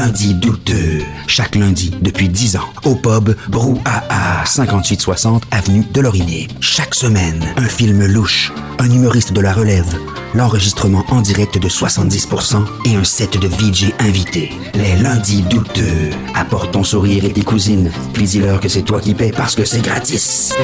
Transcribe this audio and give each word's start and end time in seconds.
lundis 0.00 0.32
douteux. 0.32 1.02
Chaque 1.26 1.54
lundi, 1.56 1.90
depuis 2.00 2.30
10 2.30 2.56
ans, 2.56 2.72
au 2.84 2.94
pub 2.94 3.36
Brouhaha, 3.50 4.46
5860 4.46 5.42
Avenue 5.50 5.84
de 5.92 6.00
Lorimier. 6.00 6.48
Chaque 6.60 6.94
semaine, 6.94 7.44
un 7.58 7.68
film 7.68 8.06
louche, 8.06 8.50
un 8.78 8.90
humoriste 8.90 9.34
de 9.34 9.42
la 9.42 9.52
relève, 9.52 9.94
l'enregistrement 10.34 11.04
en 11.10 11.20
direct 11.20 11.58
de 11.58 11.68
70% 11.68 12.64
et 12.86 12.96
un 12.96 13.04
set 13.04 13.36
de 13.38 13.46
VJ 13.46 13.92
invités. 13.98 14.52
Les 14.72 14.96
lundis 14.96 15.42
douteux. 15.42 16.08
Apporte 16.34 16.72
ton 16.72 16.82
sourire 16.82 17.26
et 17.26 17.32
tes 17.34 17.44
cousines, 17.44 17.92
puis 18.14 18.24
dis-leur 18.24 18.58
que 18.58 18.70
c'est 18.70 18.82
toi 18.82 19.02
qui 19.02 19.12
paies 19.12 19.32
parce 19.36 19.54
que 19.54 19.66
c'est 19.66 19.82
gratis. 19.82 20.54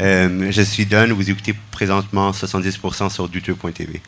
Euh, 0.00 0.50
je 0.50 0.62
suis 0.62 0.86
Don, 0.86 1.14
vous 1.14 1.30
écoutez 1.30 1.54
présentement 1.70 2.32
70% 2.32 3.08
sur 3.10 3.28
douteux.tv. 3.28 4.00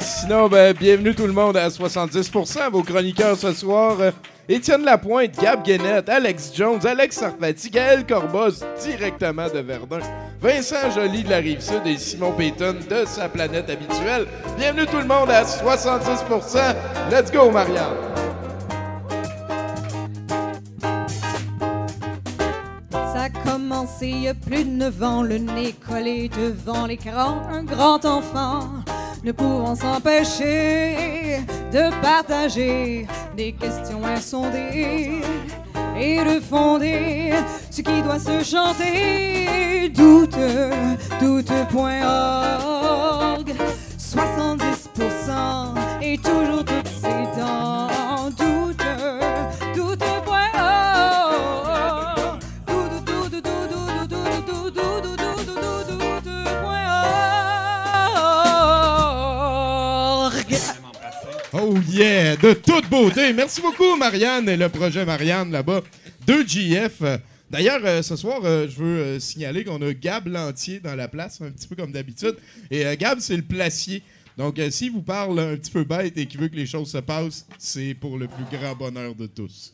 Sinon, 0.00 0.48
ben, 0.48 0.74
bienvenue 0.74 1.14
tout 1.14 1.26
le 1.26 1.32
monde 1.32 1.58
à 1.58 1.68
70%. 1.68 2.70
Vos 2.70 2.82
chroniqueurs 2.82 3.36
ce 3.36 3.52
soir, 3.52 3.96
euh, 4.00 4.10
Étienne 4.48 4.82
Lapointe, 4.82 5.38
Gab 5.38 5.62
Guénette, 5.62 6.08
Alex 6.08 6.52
Jones, 6.54 6.84
Alex 6.86 7.16
Sarfati, 7.16 7.68
Gaël 7.68 8.06
Corbos, 8.06 8.64
directement 8.82 9.48
de 9.48 9.58
Verdun, 9.58 10.00
Vincent 10.40 10.90
Joly 10.94 11.22
de 11.22 11.30
la 11.30 11.36
Rive-Sud 11.36 11.82
et 11.84 11.98
Simon 11.98 12.32
Payton 12.32 12.76
de 12.88 13.04
sa 13.04 13.28
planète 13.28 13.68
habituelle. 13.68 14.26
Bienvenue 14.56 14.86
tout 14.86 14.96
le 14.96 15.04
monde 15.04 15.28
à 15.28 15.44
70%. 15.44 16.74
Let's 17.10 17.30
go, 17.30 17.50
Marianne! 17.50 17.96
Ça 22.90 23.24
a 23.24 23.28
commencé 23.28 24.08
il 24.08 24.22
y 24.22 24.28
a 24.28 24.34
plus 24.34 24.64
de 24.64 24.70
9 24.70 25.02
ans, 25.02 25.22
le 25.22 25.36
nez 25.36 25.74
collé 25.86 26.30
devant 26.30 26.86
l'écran, 26.86 27.42
un 27.50 27.64
grand 27.64 28.02
enfant 28.06 28.82
ne 29.22 29.32
pouvant 29.32 29.74
s'empêcher 29.74 31.40
de 31.72 31.90
partager 32.00 33.06
des 33.36 33.52
questions 33.52 34.02
insondées 34.04 35.20
et 35.98 36.24
de 36.24 36.40
fonder 36.40 37.34
ce 37.70 37.82
qui 37.82 38.00
doit 38.02 38.18
se 38.18 38.42
chanter. 38.42 39.90
Doute, 39.90 40.38
doute.org, 41.20 41.54
70% 43.98 45.74
et 46.02 46.16
toujours 46.18 46.64
toutes 46.64 46.88
ses 46.88 47.26
dents. 47.38 47.79
Oh 61.72 61.78
yeah, 61.88 62.34
de 62.34 62.52
toute 62.52 62.90
beauté. 62.90 63.32
Merci 63.32 63.60
beaucoup, 63.60 63.94
Marianne 63.94 64.48
et 64.48 64.56
le 64.56 64.68
projet 64.68 65.04
Marianne 65.04 65.52
là-bas 65.52 65.82
de 66.26 66.42
JF. 66.44 67.00
D'ailleurs, 67.48 67.80
euh, 67.84 68.02
ce 68.02 68.16
soir, 68.16 68.40
euh, 68.42 68.66
je 68.68 68.76
veux 68.76 68.98
euh, 68.98 69.20
signaler 69.20 69.62
qu'on 69.62 69.80
a 69.80 69.92
Gab 69.92 70.26
Lantier 70.26 70.80
dans 70.80 70.96
la 70.96 71.06
place, 71.06 71.40
un 71.40 71.52
petit 71.52 71.68
peu 71.68 71.76
comme 71.76 71.92
d'habitude. 71.92 72.34
Et 72.72 72.96
Gab, 72.96 73.20
c'est 73.20 73.36
le 73.36 73.44
placier. 73.44 74.02
Donc, 74.36 74.60
s'il 74.70 74.90
vous 74.90 75.02
parle 75.02 75.38
un 75.38 75.56
petit 75.56 75.70
peu 75.70 75.84
bête 75.84 76.18
et 76.18 76.26
qu'il 76.26 76.40
veut 76.40 76.48
que 76.48 76.56
les 76.56 76.66
choses 76.66 76.90
se 76.90 76.98
passent, 76.98 77.46
c'est 77.56 77.94
pour 77.94 78.18
le 78.18 78.26
plus 78.26 78.58
grand 78.58 78.74
bonheur 78.74 79.14
de 79.14 79.26
tous. 79.26 79.72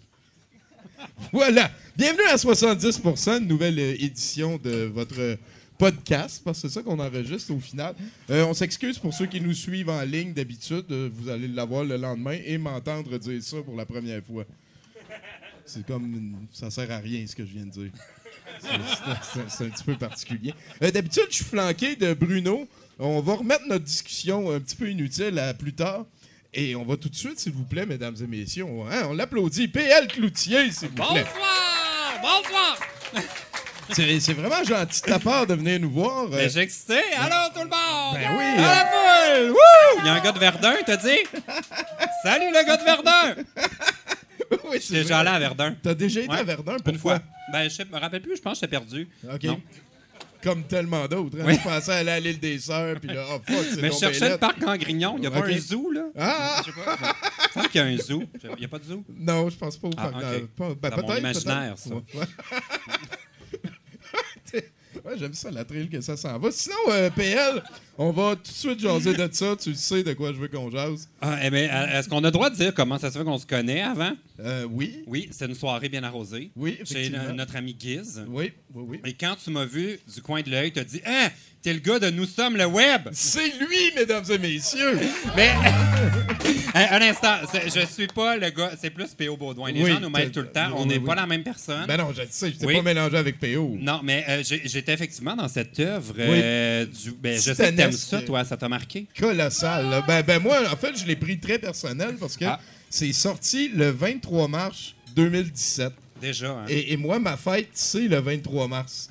Voilà. 1.32 1.70
Bienvenue 1.96 2.28
à 2.30 2.36
70%, 2.36 3.38
une 3.38 3.48
nouvelle 3.48 3.78
édition 3.78 4.60
de 4.62 4.84
votre 4.84 5.38
podcast, 5.78 6.42
parce 6.44 6.60
que 6.62 6.68
c'est 6.68 6.74
ça 6.74 6.82
qu'on 6.82 6.98
enregistre 6.98 7.52
au 7.52 7.60
final. 7.60 7.94
Euh, 8.30 8.44
on 8.44 8.54
s'excuse 8.54 8.98
pour 8.98 9.12
ceux 9.14 9.26
qui 9.26 9.40
nous 9.40 9.52
suivent 9.54 9.88
en 9.90 10.02
ligne 10.02 10.32
d'habitude. 10.32 10.84
euh, 10.90 11.08
vous 11.12 11.28
allez 11.28 11.48
l'avoir 11.48 11.84
le 11.84 11.96
lendemain 11.96 12.38
et 12.44 12.58
m'entendre 12.58 13.16
dire 13.18 13.42
ça 13.42 13.58
pour 13.62 13.76
la 13.76 13.84
première 13.86 14.22
fois. 14.24 14.44
C'est 15.64 15.84
comme. 15.86 16.04
une- 16.04 16.46
Ça 16.52 16.70
sert 16.70 16.90
à 16.90 16.98
rien 16.98 17.26
ce 17.26 17.34
que 17.34 17.44
je 17.44 17.52
viens 17.52 17.66
de 17.66 17.70
dire. 17.70 17.90
C'est- 19.48 19.64
un 19.64 19.68
petit 19.70 19.84
peu 19.84 19.96
particulier. 19.96 20.54
Euh, 20.82 20.90
D'habitude, 20.90 21.24
je 21.30 21.34
suis 21.36 21.44
flanqué 21.44 21.96
de 21.96 22.14
Bruno. 22.14 22.68
On 22.98 23.20
va 23.20 23.34
remettre 23.34 23.66
notre 23.66 23.84
discussion 23.84 24.50
un 24.52 24.60
petit 24.60 24.76
peu 24.76 24.88
inutile 24.90 25.38
à 25.38 25.52
plus 25.54 25.74
tard. 25.74 26.06
Et 26.54 26.74
on 26.74 26.84
va 26.84 26.96
tout 26.96 27.08
de 27.10 27.14
suite, 27.16 27.38
s'il 27.38 27.52
vous 27.52 27.64
plaît, 27.64 27.84
mesdames 27.84 28.16
et 28.22 28.26
messieurs, 28.26 28.64
on, 28.64 28.86
hein, 28.88 29.08
on 29.10 29.12
l'applaudit. 29.12 29.68
PL 29.68 30.06
Cloutier, 30.08 30.70
s'il 30.70 30.88
vous 30.88 30.94
plaît. 30.94 31.24
Bonsoir! 31.24 32.20
Bonsoir! 32.22 33.26
C'est 33.92 34.32
vraiment 34.34 34.64
gentil 34.64 35.00
de 35.02 35.06
ta 35.06 35.18
part 35.18 35.46
de 35.46 35.54
venir 35.54 35.80
nous 35.80 35.90
voir. 35.90 36.24
Euh, 36.24 36.28
Ben, 36.36 36.50
j'ai 36.50 36.60
excité. 36.60 36.98
Allô, 37.16 37.50
tout 37.54 37.60
le 37.60 37.68
monde! 37.68 38.14
Ben 38.14 38.36
oui, 38.36 38.44
À 38.44 38.84
la! 39.38 39.50
Wouh! 39.50 39.56
Il 40.00 40.06
y 40.06 40.08
a 40.08 40.14
un 40.14 40.20
gars 40.20 40.32
de 40.32 40.38
Verdun, 40.38 40.74
t'as 40.84 40.96
dit? 40.96 41.18
Salut, 42.22 42.50
le 42.52 42.66
gars 42.66 42.76
de 42.76 42.84
Verdun! 42.84 43.34
oui, 44.70 44.78
c'est 44.80 44.94
déjà 44.94 45.20
allé 45.20 45.30
à 45.30 45.38
Verdun. 45.38 45.76
T'as 45.82 45.94
déjà 45.94 46.20
été 46.20 46.30
Ouais. 46.30 46.38
à 46.38 46.42
Verdun, 46.44 46.76
Une 46.76 46.82
pourquoi? 46.82 47.16
fois. 47.16 47.22
Ben, 47.52 47.68
je 47.70 47.82
me 47.84 47.98
rappelle 47.98 48.22
plus, 48.22 48.36
je 48.36 48.42
pense 48.42 48.54
que 48.60 48.66
j'étais 48.66 48.76
perdu. 48.76 49.08
OK. 49.32 49.44
Non. 49.44 49.60
Comme 50.42 50.64
tellement 50.64 51.06
d'autres. 51.06 51.38
hein. 51.40 51.44
Oui. 51.46 51.54
Je 51.54 51.68
pensais 51.68 51.92
aller 51.92 52.10
à 52.10 52.20
l'île 52.20 52.38
des 52.38 52.58
Sœurs, 52.58 52.96
puis 53.00 53.08
là, 53.12 53.24
oh 53.30 53.40
fuck, 53.46 53.64
c'est 53.74 53.82
Mais 53.82 53.90
je 53.90 53.96
cherchais 53.98 54.28
le 54.30 54.38
parc 54.38 54.62
en 54.64 54.76
Grignon. 54.76 55.14
Il 55.16 55.22
n'y 55.22 55.26
a 55.26 55.30
pas 55.30 55.44
un 55.46 55.58
zoo, 55.58 55.90
là? 55.90 56.02
Ah! 56.18 56.60
Je 56.64 56.70
sais 56.70 56.76
pas. 56.84 56.96
Je 57.48 57.52
pense 57.54 57.68
qu'il 57.68 57.80
y 57.80 57.84
a 57.84 57.86
un 57.86 57.96
zoo. 57.96 58.22
Il 58.44 58.58
n'y 58.58 58.64
a 58.64 58.68
pas 58.68 58.78
de 58.78 58.84
zoo? 58.84 59.04
Non, 59.16 59.48
je 59.48 59.56
pense 59.56 59.76
pas 59.76 59.88
au 59.88 59.92
Ah, 59.96 60.08
parc. 60.08 60.14
ok. 60.16 60.22
dans- 60.22 60.46
pas- 60.74 60.74
ben, 60.90 60.90
peut-être, 61.02 61.18
imaginaire, 61.18 61.74
ça. 61.76 61.94
Ouais. 61.94 62.02
Ouais, 65.06 65.16
j'aime 65.16 65.34
ça, 65.34 65.52
la 65.52 65.64
trille 65.64 65.88
que 65.88 66.00
ça 66.00 66.16
s'en 66.16 66.36
va. 66.36 66.50
Sinon, 66.50 66.74
euh, 66.90 67.10
PL, 67.10 67.62
on 67.98 68.10
va 68.10 68.36
tout 68.36 68.42
de 68.50 68.56
suite 68.56 68.80
jaser 68.80 69.14
de 69.14 69.28
ça. 69.32 69.54
Tu 69.60 69.74
sais 69.74 70.02
de 70.02 70.12
quoi 70.12 70.32
je 70.32 70.38
veux 70.38 70.48
qu'on 70.48 70.70
jase. 70.70 71.08
Ah, 71.20 71.38
eh 71.42 71.50
bien, 71.50 71.68
est-ce 71.92 72.08
qu'on 72.08 72.18
a 72.18 72.28
le 72.28 72.30
droit 72.30 72.50
de 72.50 72.56
dire 72.56 72.74
comment 72.74 72.98
ça 72.98 73.10
se 73.10 73.18
fait 73.18 73.24
qu'on 73.24 73.38
se 73.38 73.46
connaît 73.46 73.82
avant? 73.82 74.12
Euh, 74.40 74.66
oui, 74.70 75.02
Oui, 75.06 75.28
c'est 75.32 75.46
une 75.46 75.54
soirée 75.54 75.88
bien 75.88 76.02
arrosée. 76.04 76.50
oui, 76.56 76.78
Chez 76.84 77.10
notre 77.34 77.56
ami 77.56 77.74
Giz. 77.78 78.22
Oui, 78.28 78.52
oui, 78.74 78.84
oui. 78.88 79.00
Et 79.04 79.14
quand 79.14 79.34
tu 79.42 79.50
m'as 79.50 79.64
vu 79.64 79.98
du 80.14 80.20
coin 80.22 80.42
de 80.42 80.50
l'œil, 80.50 80.72
tu 80.72 80.78
as 80.80 80.84
dit 80.84 81.00
Hein, 81.06 81.28
t'es 81.62 81.72
le 81.72 81.80
gars 81.80 81.98
de 81.98 82.10
Nous 82.10 82.26
sommes 82.26 82.56
le 82.56 82.66
web. 82.66 83.08
C'est 83.12 83.48
lui, 83.58 83.92
mesdames 83.96 84.24
et 84.30 84.38
messieurs! 84.38 84.98
Mais 85.34 85.50
un, 86.74 87.00
instant, 87.02 87.36
je 87.74 87.86
suis 87.86 88.06
pas 88.08 88.36
le 88.36 88.50
gars, 88.50 88.72
c'est 88.78 88.90
plus 88.90 89.14
P.O. 89.14 89.36
Baudouin. 89.36 89.72
Les 89.72 89.82
Oui, 89.82 89.90
gens 89.90 90.00
nous 90.00 90.10
mêlent 90.10 90.30
tout 90.30 90.40
le 90.40 90.48
temps. 90.50 90.66
oui, 90.68 90.74
On 90.76 90.86
n'est 90.86 90.98
oui. 90.98 91.04
pas 91.04 91.14
la 91.14 91.26
même 91.26 91.42
personne. 91.42 91.86
Ben 91.86 91.96
non, 91.96 92.12
je 92.14 92.22
sais, 92.28 92.50
je 92.52 92.56
t'ai 92.58 92.74
pas 92.74 92.82
mélangé 92.82 93.16
avec 93.16 93.38
PO. 93.38 93.76
non, 93.80 94.00
mais 94.04 94.24
euh, 94.28 94.42
j'étais 94.44 94.92
effectivement 94.92 95.34
dans 95.34 95.48
cette 95.48 95.78
œuvre. 95.80 96.14
euh, 96.18 96.84
du, 96.84 97.12
ben, 97.12 97.34
je 97.34 97.54
sais 97.54 97.72
que 97.72 97.76
t'aimes 97.88 97.98
ça, 97.98 98.22
toi, 98.22 98.44
ça 98.44 98.56
t'a 98.56 98.68
marqué? 98.68 99.06
Colossal. 99.18 100.04
Ben, 100.06 100.22
ben 100.22 100.40
moi, 100.42 100.60
en 100.72 100.76
fait, 100.76 100.96
je 100.98 101.06
l'ai 101.06 101.16
pris 101.16 101.38
très 101.38 101.58
personnel 101.58 102.16
parce 102.18 102.36
que 102.36 102.44
Ah. 102.44 102.60
c'est 102.90 103.12
sorti 103.12 103.68
le 103.68 103.90
23 103.90 104.48
mars 104.48 104.94
2017. 105.14 105.92
Déjà. 106.20 106.50
hein? 106.52 106.64
Et, 106.68 106.92
et 106.92 106.96
moi, 106.96 107.18
ma 107.18 107.36
fête, 107.36 107.68
c'est 107.72 108.08
le 108.08 108.18
23 108.20 108.68
mars. 108.68 109.08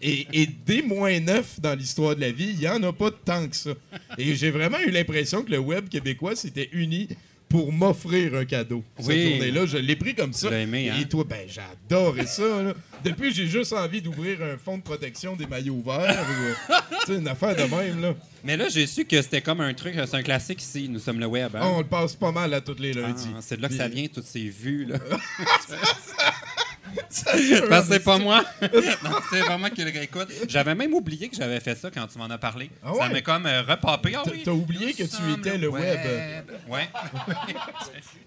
Et, 0.00 0.26
et 0.32 0.46
des 0.46 0.80
moins 0.82 1.18
neuf 1.20 1.58
dans 1.60 1.74
l'histoire 1.76 2.14
de 2.14 2.20
la 2.20 2.30
vie, 2.30 2.50
il 2.50 2.58
n'y 2.58 2.68
en 2.68 2.82
a 2.82 2.92
pas 2.92 3.10
tant 3.10 3.46
que 3.48 3.56
ça. 3.56 3.70
Et 4.16 4.34
j'ai 4.36 4.50
vraiment 4.50 4.78
eu 4.78 4.90
l'impression 4.90 5.42
que 5.42 5.50
le 5.50 5.58
web 5.58 5.88
québécois 5.88 6.36
s'était 6.36 6.68
uni 6.72 7.08
pour 7.52 7.70
m'offrir 7.70 8.34
un 8.34 8.46
cadeau. 8.46 8.82
Cette 8.96 9.06
Oui. 9.08 9.30
journée-là, 9.32 9.66
je 9.66 9.76
l'ai 9.76 9.94
pris 9.94 10.14
comme 10.14 10.32
ça. 10.32 10.50
Aimé, 10.58 10.88
hein? 10.88 10.96
Et 11.00 11.04
toi, 11.06 11.22
ben 11.28 11.46
j'ai 11.46 11.60
adoré 11.60 12.26
ça. 12.26 12.62
là. 12.62 12.72
Depuis, 13.04 13.30
j'ai 13.34 13.46
juste 13.46 13.74
envie 13.74 14.00
d'ouvrir 14.00 14.38
un 14.42 14.56
fond 14.56 14.78
de 14.78 14.82
protection 14.82 15.36
des 15.36 15.46
maillots 15.46 15.82
verts. 15.84 16.24
ou, 16.30 17.10
euh, 17.12 17.18
une 17.18 17.28
affaire 17.28 17.54
de 17.54 17.64
même. 17.64 18.00
Là. 18.00 18.14
Mais 18.42 18.56
là, 18.56 18.68
j'ai 18.70 18.86
su 18.86 19.04
que 19.04 19.20
c'était 19.20 19.42
comme 19.42 19.60
un 19.60 19.74
truc, 19.74 19.94
c'est 19.94 20.14
un 20.16 20.22
classique 20.22 20.62
ici. 20.62 20.88
Nous 20.88 20.98
sommes 20.98 21.20
le 21.20 21.26
web. 21.26 21.54
hein? 21.54 21.60
On 21.74 21.78
le 21.80 21.84
passe 21.84 22.14
pas 22.16 22.32
mal 22.32 22.54
à 22.54 22.62
tous 22.62 22.78
les 22.78 22.92
Ah, 22.96 23.00
lundis. 23.08 23.28
c'est 23.42 23.58
de 23.58 23.62
là 23.62 23.68
que 23.68 23.74
ça 23.76 23.86
vient, 23.88 24.06
toutes 24.06 24.24
ces 24.26 24.48
vues. 24.48 24.86
Là. 24.86 24.96
Parce 27.68 27.88
que 27.88 27.94
c'est 27.94 28.00
pas 28.04 28.18
moi. 28.18 28.44
c'est 28.60 29.58
moi 29.58 29.70
qui 29.74 29.82
réécoute. 29.84 30.28
J'avais 30.48 30.74
même 30.74 30.92
oublié 30.94 31.28
que 31.28 31.36
j'avais 31.36 31.60
fait 31.60 31.74
ça 31.74 31.90
quand 31.90 32.06
tu 32.06 32.18
m'en 32.18 32.24
as 32.30 32.38
parlé. 32.38 32.70
Ah 32.84 32.92
Ça 32.98 33.08
m'a 33.08 33.20
comme 33.20 33.46
euh, 33.46 33.62
repopé. 33.62 34.12
Ah 34.16 34.22
T'as- 34.24 34.30
oui, 34.30 34.42
t'as 34.44 34.50
oublié 34.50 34.92
que 34.92 35.04
tu 35.04 35.32
étais 35.40 35.58
le 35.58 35.68
web. 35.68 36.00
Ouais. 36.68 36.88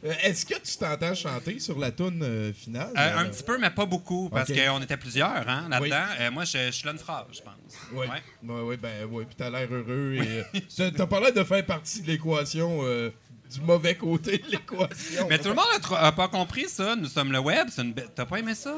Euh, 0.06 0.14
Est-ce 0.24 0.46
que 0.46 0.54
tu 0.56 0.78
t'entends 0.78 1.16
chanter 1.16 1.60
sur 1.60 1.80
la 1.80 1.92
toune 1.92 2.22
euh, 2.22 2.54
finale? 2.54 2.92
Euh, 2.98 3.18
un 3.18 3.26
petit 3.26 3.42
peu, 3.44 3.58
mais 3.58 3.72
pas 3.72 3.86
beaucoup, 3.86 4.30
parce 4.30 4.52
qu'on 4.52 4.82
était 4.82 4.98
plusieurs 4.98 5.48
hein, 5.50 5.68
là-dedans. 5.70 5.80
Oui. 5.82 6.18
Euh, 6.20 6.32
moi, 6.32 6.46
je, 6.46 6.58
je 6.68 6.72
suis 6.72 6.86
là 6.86 6.92
une 6.92 7.00
phrase, 7.00 7.26
je 7.32 7.42
pense. 7.42 7.56
Oui, 7.92 8.06
Ouais. 8.06 8.22
ouais, 8.54 8.62
ouais, 8.62 8.78
ben 8.78 9.08
oui, 9.10 9.26
puis 9.26 9.36
t'as 9.36 9.50
l'air 9.50 9.68
heureux. 9.72 10.16
Et, 10.22 10.62
t'as- 10.92 11.08
pas 11.08 11.20
l'air 11.20 11.34
de 11.34 11.44
faire 11.44 11.66
partie 11.66 12.02
de 12.02 12.08
l'équation, 12.08 12.82
du 13.52 13.62
mauvais 13.62 13.96
côté 13.96 14.38
de 14.40 14.52
l'équation. 14.52 15.28
Mais 15.30 15.38
tout 15.40 15.50
le 15.50 15.56
monde 15.56 15.66
a, 15.98 16.12
pas 16.12 16.28
compris 16.28 16.68
ça. 16.68 16.96
Nous 16.96 17.08
sommes 17.08 17.32
le 17.32 17.40
web. 17.40 17.68
T'as 18.16 18.26
pas 18.26 18.40
aimé 18.40 18.56
ça? 18.56 18.76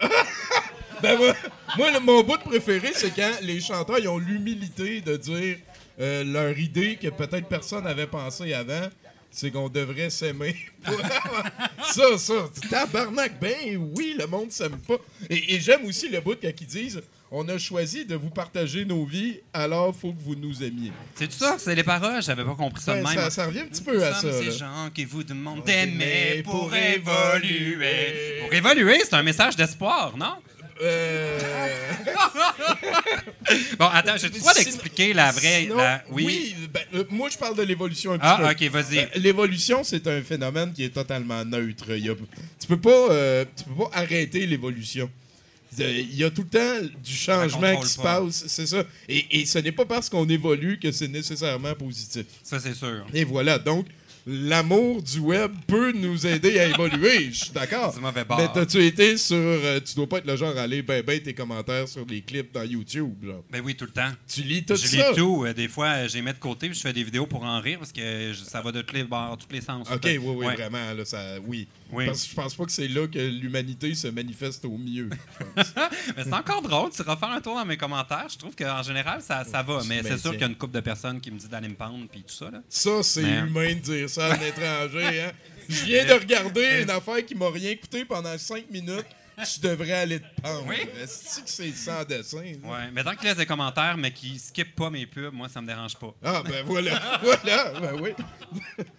Ben 1.00 1.16
moi, 1.16 1.32
moi, 1.76 1.90
le- 1.92 2.00
mon 2.00 2.22
bout 2.24 2.38
préféré, 2.38 2.90
c'est 2.92 3.14
quand 3.14 3.30
les 3.42 3.60
chanteurs 3.60 4.00
ils 4.00 4.08
ont 4.08 4.18
l'humilité 4.18 5.00
de 5.00 5.16
dire 5.16 5.56
euh, 6.00 6.24
leur 6.24 6.58
idée 6.58 6.96
que 6.96 7.06
peut-être 7.08 7.46
personne 7.46 7.84
n'avait 7.84 8.08
pensé 8.08 8.52
avant. 8.52 8.88
c'est 9.30 9.52
qu'on 9.52 9.68
devrait 9.68 10.10
s'aimer. 10.10 10.56
ça, 11.92 12.18
ça, 12.18 12.34
tabarnak, 12.68 13.38
ben 13.40 13.76
oui, 13.96 14.16
le 14.18 14.26
monde 14.26 14.50
s'aime 14.50 14.78
pas. 14.78 14.96
Et, 15.30 15.54
et 15.54 15.60
j'aime 15.60 15.84
aussi 15.84 16.08
le 16.08 16.20
bout 16.20 16.36
quand 16.40 16.50
ils 16.60 16.66
disent 16.66 17.00
on 17.30 17.46
a 17.48 17.58
choisi 17.58 18.04
de 18.06 18.14
vous 18.14 18.30
partager 18.30 18.84
nos 18.84 19.04
vies, 19.04 19.40
alors 19.52 19.94
faut 19.94 20.12
que 20.12 20.20
vous 20.20 20.34
nous 20.34 20.62
aimiez. 20.62 20.92
C'est 21.14 21.28
tout 21.28 21.36
ça, 21.38 21.56
c'est 21.58 21.74
les 21.74 21.82
paroles, 21.82 22.22
j'avais 22.22 22.44
pas 22.44 22.54
compris 22.54 22.82
ça 22.82 22.92
Ouais, 22.94 23.00
de 23.00 23.04
même. 23.06 23.14
ça, 23.14 23.30
ça 23.30 23.46
revient 23.46 23.60
un 23.60 23.66
petit 23.66 23.82
peu 23.82 24.02
à 24.04 24.14
ça. 24.14 24.32
ces 24.32 24.50
gens 24.52 24.88
qui 24.94 25.04
vous 25.04 25.22
demandent 25.22 25.64
D'aimer 25.64 26.42
pour 26.44 26.70
évoluer. 26.74 28.40
Pour 28.42 28.54
évoluer, 28.54 29.00
c'est 29.04 29.14
un 29.14 29.22
message 29.22 29.56
d'espoir, 29.56 30.16
non? 30.16 30.34
Euh, 30.80 31.38
Bon, 33.78 33.86
attends, 33.86 34.14
droit 34.16 34.28
Sinon- 34.52 34.52
d'expliquer 34.54 35.12
la 35.12 35.32
vraie. 35.32 35.62
sinon, 35.62 35.76
la- 35.76 36.04
Oui. 36.10 36.54
ben, 36.72 36.80
euh, 36.94 37.04
moi, 37.10 37.28
je 37.30 37.38
parle 37.38 37.56
de 37.56 37.62
l'évolution 37.62 38.12
un 38.12 38.18
petit 38.18 38.36
peu. 38.36 38.44
Ah, 38.46 38.52
ok, 38.52 38.62
vas-y. 38.70 38.98
Euh, 38.98 39.06
L'évolution, 39.16 39.82
c'est 39.84 40.06
un 40.06 40.22
phénomène 40.22 40.72
qui 40.72 40.84
est 40.84 40.90
totalement 40.94 41.44
neutre. 41.44 41.86
Il 41.96 42.06
y 42.06 42.10
a- 42.10 42.14
tu 42.60 42.66
peux 42.68 42.80
pas, 42.80 42.90
euh, 43.10 43.44
tu 43.56 43.64
peux 43.64 43.74
pas 43.84 43.90
arrêter 43.92 44.46
l'évolution. 44.46 45.10
Euh, 45.80 46.00
Il 46.10 46.16
y 46.16 46.24
a 46.24 46.30
tout 46.30 46.42
le 46.42 46.48
temps 46.48 46.86
du 47.04 47.12
changement 47.14 47.80
qui 47.80 47.88
se 47.88 47.96
pas. 47.98 48.20
passe, 48.20 48.44
c'est 48.46 48.66
ça. 48.66 48.84
Et, 49.08 49.40
et 49.40 49.46
ce 49.46 49.58
n'est 49.58 49.72
pas 49.72 49.84
parce 49.86 50.08
qu'on 50.08 50.28
évolue 50.28 50.78
que 50.78 50.90
c'est 50.92 51.08
nécessairement 51.08 51.74
positif. 51.74 52.24
Ça, 52.42 52.58
c'est 52.58 52.74
sûr. 52.74 53.04
Et 53.14 53.24
voilà, 53.24 53.58
donc 53.58 53.86
l'amour 54.30 55.02
du 55.02 55.20
web 55.20 55.52
peut 55.66 55.90
nous 55.92 56.26
aider 56.26 56.58
à 56.58 56.66
évoluer, 56.66 57.30
je 57.32 57.44
suis 57.44 57.50
d'accord. 57.50 57.94
Mais 58.36 58.46
t'as-tu 58.52 58.84
été 58.84 59.16
sur... 59.16 59.36
euh, 59.36 59.80
tu 59.80 59.94
dois 59.94 60.06
pas 60.06 60.18
être 60.18 60.26
le 60.26 60.36
genre 60.36 60.54
à 60.56 60.62
aller 60.62 60.82
ben 60.82 61.02
ben 61.02 61.18
tes 61.20 61.32
commentaires 61.32 61.88
sur 61.88 62.04
les 62.04 62.20
clips 62.20 62.52
dans 62.52 62.62
YouTube, 62.62 63.14
genre. 63.24 63.42
Ben 63.50 63.62
oui, 63.64 63.74
tout 63.74 63.86
le 63.86 63.90
temps. 63.90 64.10
Tu 64.30 64.42
lis 64.42 64.64
tout 64.64 64.76
je 64.76 64.86
ça? 64.86 65.10
lis 65.12 65.16
tout. 65.16 65.44
Euh, 65.46 65.54
Des 65.54 65.68
fois, 65.68 66.06
je 66.06 66.14
les 66.16 66.22
mets 66.22 66.34
de 66.34 66.38
côté 66.38 66.68
puis 66.68 66.76
je 66.76 66.82
fais 66.82 66.92
des 66.92 67.04
vidéos 67.04 67.26
pour 67.26 67.42
en 67.44 67.58
rire 67.60 67.78
parce 67.78 67.92
que 67.92 68.32
je- 68.34 68.44
ça 68.44 68.60
va 68.60 68.70
de 68.70 68.82
tous 68.82 68.94
les 68.96 69.04
bords, 69.04 69.38
tous 69.38 69.54
les 69.54 69.62
sens. 69.62 69.88
OK, 69.90 70.00
oui, 70.04 70.18
oui, 70.18 70.46
Ouais. 70.46 70.54
vraiment, 70.56 70.92
là, 70.92 71.04
ça... 71.06 71.22
Oui. 71.46 71.66
Oui. 71.90 72.06
Parce 72.06 72.24
que 72.24 72.30
je 72.30 72.34
pense 72.34 72.54
pas 72.54 72.64
que 72.64 72.72
c'est 72.72 72.88
là 72.88 73.06
que 73.06 73.18
l'humanité 73.18 73.94
se 73.94 74.08
manifeste 74.08 74.64
au 74.64 74.76
mieux. 74.76 75.08
Mais 75.56 76.24
c'est 76.24 76.32
encore 76.32 76.62
drôle. 76.62 76.90
Tu 76.90 77.02
refaire 77.02 77.30
un 77.30 77.40
tour 77.40 77.54
dans 77.54 77.64
mes 77.64 77.76
commentaires. 77.76 78.26
Je 78.30 78.36
trouve 78.36 78.54
qu'en 78.54 78.82
général, 78.82 79.22
ça, 79.22 79.44
ça 79.44 79.62
va. 79.62 79.80
Mais 79.88 80.02
Mais 80.02 80.10
c'est 80.10 80.18
sûr 80.18 80.32
qu'il 80.32 80.40
y 80.40 80.44
a 80.44 80.48
une 80.48 80.56
couple 80.56 80.74
de 80.74 80.80
personnes 80.80 81.20
qui 81.20 81.30
me 81.30 81.38
disent 81.38 81.48
d'aller 81.48 81.68
me 81.68 81.74
pendre 81.74 82.06
puis 82.10 82.22
tout 82.22 82.34
ça. 82.34 82.50
Là. 82.50 82.60
Ça, 82.68 83.02
c'est 83.02 83.22
Mais- 83.22 83.38
humain 83.38 83.74
de 83.74 83.80
dire 83.80 84.10
ça 84.10 84.26
à 84.26 84.34
un 84.34 84.40
étranger, 84.40 85.22
hein? 85.22 85.32
Je 85.68 85.84
viens 85.84 86.04
de 86.06 86.12
regarder 86.14 86.82
une 86.82 86.90
affaire 86.90 87.24
qui 87.26 87.34
m'a 87.34 87.50
rien 87.50 87.74
coûté 87.76 88.04
pendant 88.06 88.36
cinq 88.38 88.70
minutes. 88.70 89.04
Tu 89.44 89.60
devrais 89.60 89.92
aller 89.92 90.20
te 90.20 90.40
pendre. 90.40 90.64
Oui. 90.68 90.76
Est-ce 91.00 91.40
que 91.40 91.48
c'est 91.48 91.72
sans 91.72 92.04
dessin? 92.04 92.38
Ouais. 92.38 92.90
Mais 92.92 93.04
tant 93.04 93.14
qu'ils 93.14 93.28
laissent 93.28 93.36
des 93.36 93.46
commentaires, 93.46 93.96
mais 93.96 94.12
qui 94.12 94.38
skippent 94.38 94.74
pas 94.74 94.90
mes 94.90 95.06
pubs, 95.06 95.32
moi, 95.32 95.48
ça 95.48 95.60
me 95.60 95.66
dérange 95.66 95.96
pas. 95.96 96.14
Ah, 96.24 96.42
ben 96.44 96.64
voilà, 96.64 97.18
voilà, 97.22 97.80
ben 97.80 98.00
oui. 98.00 98.10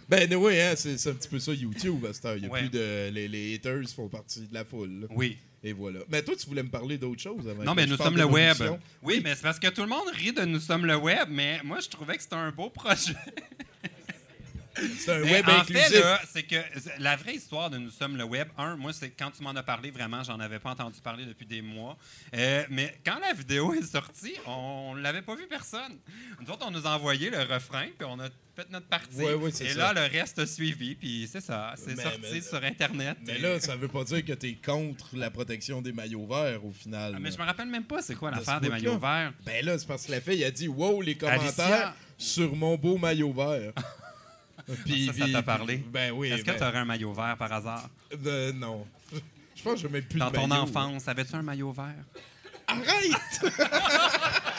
Ben 0.08 0.34
oui, 0.36 0.60
hein, 0.62 0.74
c'est 0.76 1.08
un 1.10 1.14
petit 1.14 1.28
peu 1.30 1.40
ça 1.40 1.52
YouTube 1.54 2.06
à 2.10 2.14
cette 2.14 2.26
heure. 2.26 2.38
Il 2.38 2.44
y 2.44 2.46
a 2.48 2.50
Ouais. 2.50 2.60
plus 2.62 2.70
de... 2.70 3.10
Les, 3.12 3.28
les 3.28 3.56
haters 3.56 3.88
font 3.96 4.08
partie 4.08 4.42
de 4.48 4.54
la 4.54 4.64
foule. 4.66 5.02
là. 5.02 5.08
Oui. 5.12 5.38
Et 5.62 5.74
voilà. 5.74 6.00
Mais 6.10 6.24
toi, 6.24 6.36
tu 6.40 6.48
voulais 6.48 6.64
me 6.64 6.70
parler 6.70 6.98
d'autre 6.98 7.22
chose 7.22 7.46
avant 7.48 7.64
Non, 7.64 7.76
mais 7.76 7.86
nous 7.86 7.98
sommes 7.98 8.16
le 8.16 8.24
web. 8.26 8.56
Oui, 9.04 9.20
mais 9.24 9.36
c'est 9.36 9.42
parce 9.42 9.60
que 9.60 9.68
tout 9.68 9.82
le 9.82 9.88
monde 9.90 10.08
rit 10.14 10.32
de 10.32 10.44
Nous 10.46 10.60
sommes 10.62 10.86
le 10.86 10.96
web, 10.96 11.28
mais 11.30 11.60
moi, 11.66 11.80
je 11.82 11.90
trouvais 11.90 12.16
que 12.16 12.24
c'était 12.24 12.36
un 12.36 12.52
beau 12.52 12.70
projet. 12.70 13.14
C'est 15.00 15.12
un 15.14 15.22
web 15.24 15.48
en 15.48 15.60
inclusif. 15.60 15.88
fait, 15.88 16.00
là, 16.00 16.22
c'est 16.32 16.44
que 16.44 16.56
la 17.00 17.16
vraie 17.16 17.36
histoire 17.36 17.70
de 17.70 17.78
Nous 17.78 17.92
sommes 17.92 18.18
le 18.18 18.24
web, 18.24 18.48
un, 18.58 18.76
moi, 18.76 18.94
c'est 18.94 19.10
quand 19.12 19.32
tu 19.32 19.44
m'en 19.44 19.52
as 19.52 19.64
parlé, 19.64 19.92
vraiment, 19.92 20.24
j'en 20.24 20.40
avais 20.40 20.60
pas 20.60 20.72
entendu 20.72 21.00
parler 21.02 21.26
depuis 21.26 21.46
des 21.46 21.62
mois. 21.62 21.98
Euh, 22.36 22.64
mais 22.70 22.96
quand 23.06 23.20
la 23.20 23.34
vidéo 23.34 23.74
est 23.74 23.84
sortie, 23.84 24.36
on 24.46 24.96
l'avait 24.96 25.22
pas 25.22 25.36
vu 25.36 25.48
personne. 25.48 25.98
Nous 26.42 26.52
autres, 26.52 26.66
on 26.68 26.72
nous 26.72 26.86
a 26.86 26.96
envoyé 26.96 27.30
le 27.30 27.40
refrain, 27.40 27.88
puis 27.98 28.08
on 28.10 28.20
a 28.20 28.28
fait 28.56 28.70
notre 28.72 28.88
partie. 28.88 29.16
Ouais, 29.16 29.34
ouais, 29.34 29.52
c'est 29.52 29.66
Et 29.66 29.70
ça. 29.74 29.94
là, 29.94 30.08
le 30.08 30.12
reste 30.20 30.40
a 30.40 30.46
suivi, 30.46 30.96
puis 30.96 31.28
c'est 31.32 31.42
ça. 31.42 31.74
C'est 31.78 31.96
Mais- 31.96 32.04
sorti 32.04 32.20
mais- 32.34 32.42
sur 32.42 32.64
Internet. 32.64 33.18
Mais 33.26 33.36
Et- 33.36 33.40
là, 33.40 33.60
ça 33.60 33.76
veut 33.76 33.88
pas 33.88 34.04
dire 34.04 34.24
que 34.26 34.34
t'es 34.34 34.54
contre 34.64 35.16
la 35.16 35.30
protection 35.32 35.82
des 35.82 35.92
maillots 35.94 36.28
verts 36.28 36.64
au 36.66 36.72
final. 36.72 37.14
Ah, 37.16 37.20
mais 37.20 37.32
je 37.32 37.38
me 37.38 37.44
rappelle 37.44 37.68
même 37.68 37.86
pas 37.86 38.02
c'est 38.02 38.16
quoi 38.16 38.32
De 38.32 38.36
l'affaire 38.38 38.60
des 38.60 38.70
maillots 38.70 38.98
verts. 38.98 39.34
Ben 39.46 39.64
là, 39.66 39.78
c'est 39.78 39.88
parce 39.88 40.06
que 40.06 40.12
la 40.12 40.22
fille 40.22 40.44
a 40.44 40.52
dit 40.52 40.68
Wow, 40.68 41.02
les 41.02 41.16
commentaires 41.16 41.42
Alicia. 41.66 41.96
sur 42.18 42.56
mon 42.56 42.76
beau 42.76 42.98
maillot 42.98 43.32
vert. 43.34 43.72
Puis- 44.86 45.08
Ça, 45.08 45.14
ça 45.14 45.26
t'a 45.32 45.44
parlé? 45.44 45.78
Ben 45.92 46.12
oui. 46.12 46.30
Est-ce 46.32 46.44
que 46.44 46.52
ben, 46.52 46.58
tu 46.58 46.64
aurais 46.64 46.78
un 46.80 46.86
maillot 46.86 47.14
vert 47.14 47.36
par 47.38 47.52
hasard? 47.52 47.90
euh, 48.26 48.52
non. 48.54 48.86
Je 49.56 49.64
pense 49.64 49.74
que 49.76 49.80
je 49.80 49.88
mets 49.88 50.02
plus 50.02 50.20
Dans 50.20 50.30
de 50.30 50.36
ton 50.36 50.48
maillot. 50.48 50.62
enfance, 50.64 51.08
avais-tu 51.08 51.36
un 51.36 51.42
maillot 51.42 51.72
vert? 51.72 51.96
Arrête! 52.68 53.54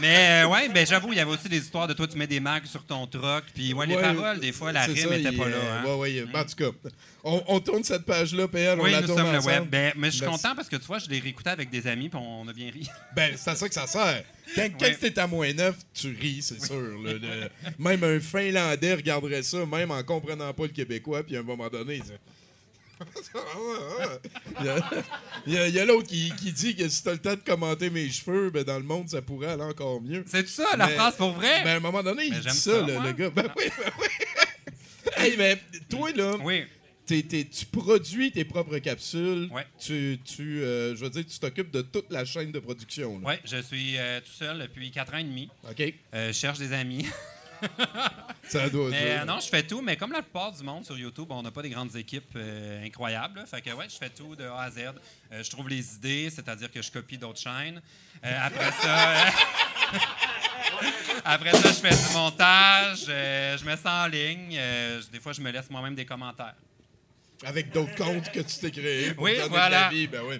Mais 0.00 0.44
euh, 0.44 0.48
ouais, 0.48 0.68
ben 0.68 0.86
j'avoue, 0.86 1.12
il 1.12 1.16
y 1.16 1.20
avait 1.20 1.30
aussi 1.30 1.48
des 1.48 1.58
histoires 1.58 1.86
de 1.86 1.92
toi, 1.92 2.06
tu 2.06 2.16
mets 2.16 2.26
des 2.26 2.40
marques 2.40 2.66
sur 2.66 2.84
ton 2.84 3.06
truck, 3.06 3.44
puis 3.54 3.72
ouais, 3.74 3.86
les 3.86 3.94
Ouais, 3.96 4.02
paroles, 4.02 4.40
des 4.40 4.52
fois, 4.52 4.72
la 4.72 4.82
rime 4.84 4.96
ça, 4.96 5.16
était 5.16 5.30
il, 5.30 5.38
pas 5.38 5.48
là. 5.48 5.56
hein. 5.80 5.84
Ouais, 5.84 5.94
ouais, 5.96 6.24
ben, 6.32 6.40
en 6.40 6.44
tout 6.44 6.54
cas, 6.56 6.90
on, 7.24 7.42
on 7.48 7.60
tourne 7.60 7.84
cette 7.84 8.04
page-là, 8.04 8.48
PL, 8.48 8.80
on 8.80 8.84
la 8.84 9.00
nous 9.02 9.06
tourne 9.06 9.18
sommes 9.20 9.32
le 9.32 9.40
web. 9.40 9.68
Ben, 9.68 9.92
mais 9.96 10.10
je 10.10 10.16
suis 10.16 10.26
content 10.26 10.54
parce 10.54 10.68
que 10.68 10.76
tu 10.76 10.86
vois, 10.86 10.98
je 10.98 11.08
l'ai 11.08 11.18
réécouté 11.18 11.50
avec 11.50 11.70
des 11.70 11.86
amis, 11.86 12.08
puis 12.08 12.18
on 12.22 12.46
a 12.48 12.52
bien 12.52 12.70
ri. 12.70 12.88
Ben, 13.14 13.34
c'est 13.36 13.50
à 13.50 13.56
ça 13.56 13.68
que 13.68 13.74
ça 13.74 13.86
sert. 13.86 14.22
Quand, 14.56 14.68
quand 14.78 14.86
Ouais. 14.86 14.96
t'es 14.96 15.18
à 15.18 15.26
moins 15.26 15.52
neuf, 15.52 15.76
tu 15.94 16.16
ris, 16.20 16.42
c'est 16.42 16.64
sûr. 16.64 16.76
Le- 16.76 17.20
même 17.78 18.02
un 18.04 18.18
Finlandais 18.20 18.94
regarderait 18.94 19.42
ça, 19.42 19.64
même 19.66 19.90
en 19.90 20.02
comprenant 20.02 20.52
pas 20.52 20.62
le 20.64 20.68
Québécois, 20.70 21.22
puis 21.22 21.36
à 21.36 21.40
un 21.40 21.44
moment 21.44 21.68
donné, 21.68 21.96
il 21.96 22.02
dit... 22.02 22.12
il 25.46 25.54
y 25.54 25.78
a, 25.78 25.84
l'autre 25.84 26.08
qui, 26.08 26.32
qui 26.36 26.52
dit 26.52 26.76
que 26.76 26.88
si 26.88 27.02
t'as 27.02 27.12
le 27.12 27.18
temps 27.18 27.34
de 27.34 27.40
commenter 27.40 27.90
mes 27.90 28.08
cheveux, 28.10 28.50
ben 28.50 28.64
dans 28.64 28.78
le 28.78 28.84
monde, 28.84 29.08
ça 29.08 29.22
pourrait 29.22 29.52
aller 29.52 29.62
encore 29.62 30.00
mieux. 30.00 30.24
C'est 30.26 30.42
tout 30.44 30.50
ça, 30.50 30.76
la 30.76 30.86
Mais- 30.86 30.94
phrase 30.94 31.16
pour 31.16 31.32
vrai? 31.32 31.64
Ben, 31.64 31.70
à 31.70 31.76
un 31.76 31.80
moment 31.80 32.02
donné, 32.02 32.24
il 32.26 32.38
dit 32.38 32.48
ça, 32.48 32.52
ça, 32.52 32.80
le, 32.82 33.12
gars. 33.12 33.30
Ben 33.30 33.50
oui, 33.56 33.64
ben 33.78 33.92
oui. 33.98 34.06
hey, 35.16 35.36
mais 35.36 35.58
toi, 35.88 36.10
là, 36.12 36.36
oui. 36.42 36.64
tu 37.06 37.66
produis 37.66 38.32
tes 38.32 38.44
propres 38.44 38.78
capsules. 38.78 39.48
Ouais. 39.52 39.66
Tu, 39.78 40.18
tu 40.24 40.62
euh, 40.62 40.94
je 40.94 41.04
veux 41.04 41.10
dire, 41.10 41.24
tu 41.26 41.38
t'occupes 41.38 41.70
de 41.70 41.82
toute 41.82 42.10
la 42.10 42.24
chaîne 42.24 42.52
de 42.52 42.58
production. 42.58 43.20
Oui, 43.24 43.34
je 43.44 43.62
suis 43.62 43.96
euh, 43.98 44.20
tout 44.20 44.32
seul 44.32 44.58
depuis 44.58 44.90
4 44.90 45.14
ans 45.14 45.18
et 45.18 45.24
demi. 45.24 45.48
OK? 45.68 45.94
Euh, 46.14 46.28
je 46.28 46.32
cherche 46.32 46.58
des 46.58 46.72
amis. 46.72 47.06
Ça 48.48 48.68
doit 48.68 48.90
Mais 48.90 49.00
dire. 49.04 49.22
euh, 49.22 49.24
non, 49.24 49.38
je 49.40 49.48
fais 49.48 49.62
tout, 49.62 49.80
mais 49.80 49.96
comme 49.96 50.12
la 50.12 50.22
plupart 50.22 50.50
du 50.52 50.62
monde 50.64 50.84
sur 50.84 50.96
YouTube, 50.98 51.26
on 51.30 51.42
n'a 51.42 51.50
pas 51.50 51.62
des 51.62 51.70
grandes 51.70 51.94
équipes 51.96 52.32
euh, 52.36 52.84
incroyables. 52.84 53.40
là. 53.40 53.46
Fait 53.46 53.60
que 53.60 53.70
ouais, 53.70 53.86
je 53.88 53.96
fais 53.96 54.10
tout 54.10 54.34
de 54.34 54.44
A 54.44 54.62
à 54.62 54.70
Z. 54.70 54.78
Euh, 55.32 55.42
je 55.42 55.50
trouve 55.50 55.68
les 55.68 55.94
idées, 55.94 56.30
c'est-à-dire 56.30 56.70
que 56.70 56.82
je 56.82 56.90
copie 56.90 57.16
d'autres 57.18 57.38
chaînes. 57.40 57.80
Euh, 58.24 58.38
après 58.42 58.72
ça. 58.72 59.26
Après 61.24 61.50
ça, 61.52 61.68
je 61.68 61.74
fais 61.88 61.90
du 61.90 62.14
montage, 62.14 63.04
euh, 63.08 63.56
je 63.58 63.64
mets 63.64 63.76
ça 63.76 64.04
en 64.04 64.06
ligne. 64.06 64.56
euh, 64.56 65.00
des 65.12 65.20
fois, 65.20 65.32
je 65.32 65.40
me 65.40 65.50
laisse 65.50 65.68
moi-même 65.68 65.94
des 65.94 66.06
commentaires. 66.06 66.54
Avec 67.44 67.70
d'autres 67.72 67.94
comptes 67.94 68.30
que 68.30 68.40
tu 68.40 68.58
t'es 68.58 68.70
créés. 68.70 69.12
pour 69.14 69.24
Oui, 69.24 69.36
voilà. 69.48 69.88
vie, 69.90 70.06
ben 70.06 70.22
oui. 70.26 70.36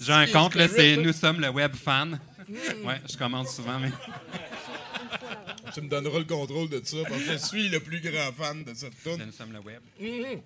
J'ai 0.00 0.12
un 0.12 0.26
compte, 0.26 0.54
là, 0.54 0.68
c'est. 0.68 0.96
Nous 0.96 1.12
sommes 1.12 1.40
le 1.40 1.48
web 1.50 1.74
fan. 1.74 2.18
Ouais, 2.84 3.00
je 3.10 3.16
commande 3.16 3.48
souvent, 3.48 3.78
mais. 3.78 3.90
Tu 5.72 5.80
me 5.80 5.88
donneras 5.88 6.18
le 6.18 6.24
contrôle 6.24 6.68
de 6.68 6.80
ça 6.84 6.96
parce 7.08 7.22
que 7.22 7.32
je 7.32 7.36
suis 7.38 7.68
le 7.68 7.80
plus 7.80 8.00
grand 8.00 8.32
fan 8.32 8.64
de 8.64 8.74
cette 8.74 9.00
tune. 9.02 9.22
Nous 9.24 9.32
sommes 9.32 9.52
le 9.52 9.60
web. 9.60 9.80
Mhm. 10.00 10.40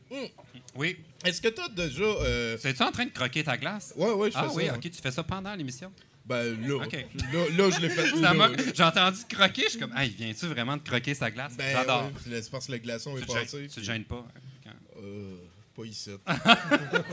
Oui. 0.76 0.96
Est-ce 1.24 1.40
que 1.40 1.48
tu 1.48 1.60
as 1.60 1.68
déjà. 1.68 2.02
euh, 2.04 2.56
Es-tu 2.62 2.82
en 2.82 2.92
train 2.92 3.06
de 3.06 3.10
croquer 3.10 3.42
ta 3.42 3.56
glace? 3.56 3.92
Ouais, 3.96 4.10
ouais, 4.12 4.28
je 4.30 4.34
fais 4.34 4.40
Ah 4.44 4.48
ça. 4.48 4.54
oui, 4.54 4.68
hein. 4.68 4.74
ok, 4.76 4.82
tu 4.90 5.02
fais 5.02 5.10
ça 5.10 5.22
pendant 5.22 5.54
l'émission? 5.54 5.90
Ben 6.24 6.60
là, 6.66 6.76
Ok. 6.84 6.92
là, 6.92 7.44
là, 7.56 7.70
je 7.70 7.80
l'ai 7.80 7.88
fait. 7.88 8.06
J'ai 8.74 8.82
entendu 8.84 9.18
croquer, 9.28 9.62
je 9.64 9.68
suis 9.70 9.78
comme, 9.78 9.96
hey, 9.96 10.10
viens-tu 10.10 10.46
vraiment 10.46 10.76
de 10.76 10.82
croquer 10.82 11.14
sa 11.14 11.30
glace? 11.30 11.54
Ben, 11.56 11.72
J'adore. 11.72 12.04
ouais, 12.04 12.42
c'est 12.42 12.50
parce 12.50 12.66
que 12.66 12.72
le 12.72 12.78
glaçon 12.78 13.14
Tu 13.16 13.22
est 13.22 13.26
te 13.26 13.32
gênes- 13.32 13.40
passé. 13.44 13.68
tu 13.72 13.80
te 13.80 13.84
gênes 13.84 14.04
pas. 14.04 14.26
hein, 14.28 14.40
quand- 14.64 15.00
Euh, 15.02 15.36
pas 15.82 15.86
ici. 15.86 16.10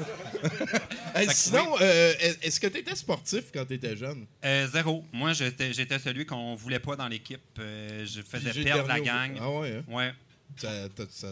Hey, 1.17 1.29
sinon, 1.31 1.75
euh, 1.79 2.13
est-ce 2.41 2.59
que 2.59 2.67
tu 2.67 2.77
étais 2.79 2.93
sportif 2.95 3.45
quand 3.53 3.63
tu 3.65 3.75
étais 3.75 3.95
jeune? 3.95 4.25
Euh, 4.43 4.67
zéro. 4.67 5.05
Moi, 5.13 5.31
j'étais 5.31 5.97
celui 5.99 6.25
qu'on 6.25 6.55
voulait 6.55 6.79
pas 6.79 6.97
dans 6.97 7.07
l'équipe. 7.07 7.39
Euh, 7.57 8.05
je 8.05 8.21
faisais 8.21 8.63
perdre 8.63 8.87
la 8.89 8.99
au- 8.99 9.03
gang. 9.03 9.37
Ah 9.39 9.49
ouais, 9.49 9.77
hein? 9.77 9.83
Ouais, 9.93 10.13
Ça, 10.57 10.69
ça, 11.09 11.27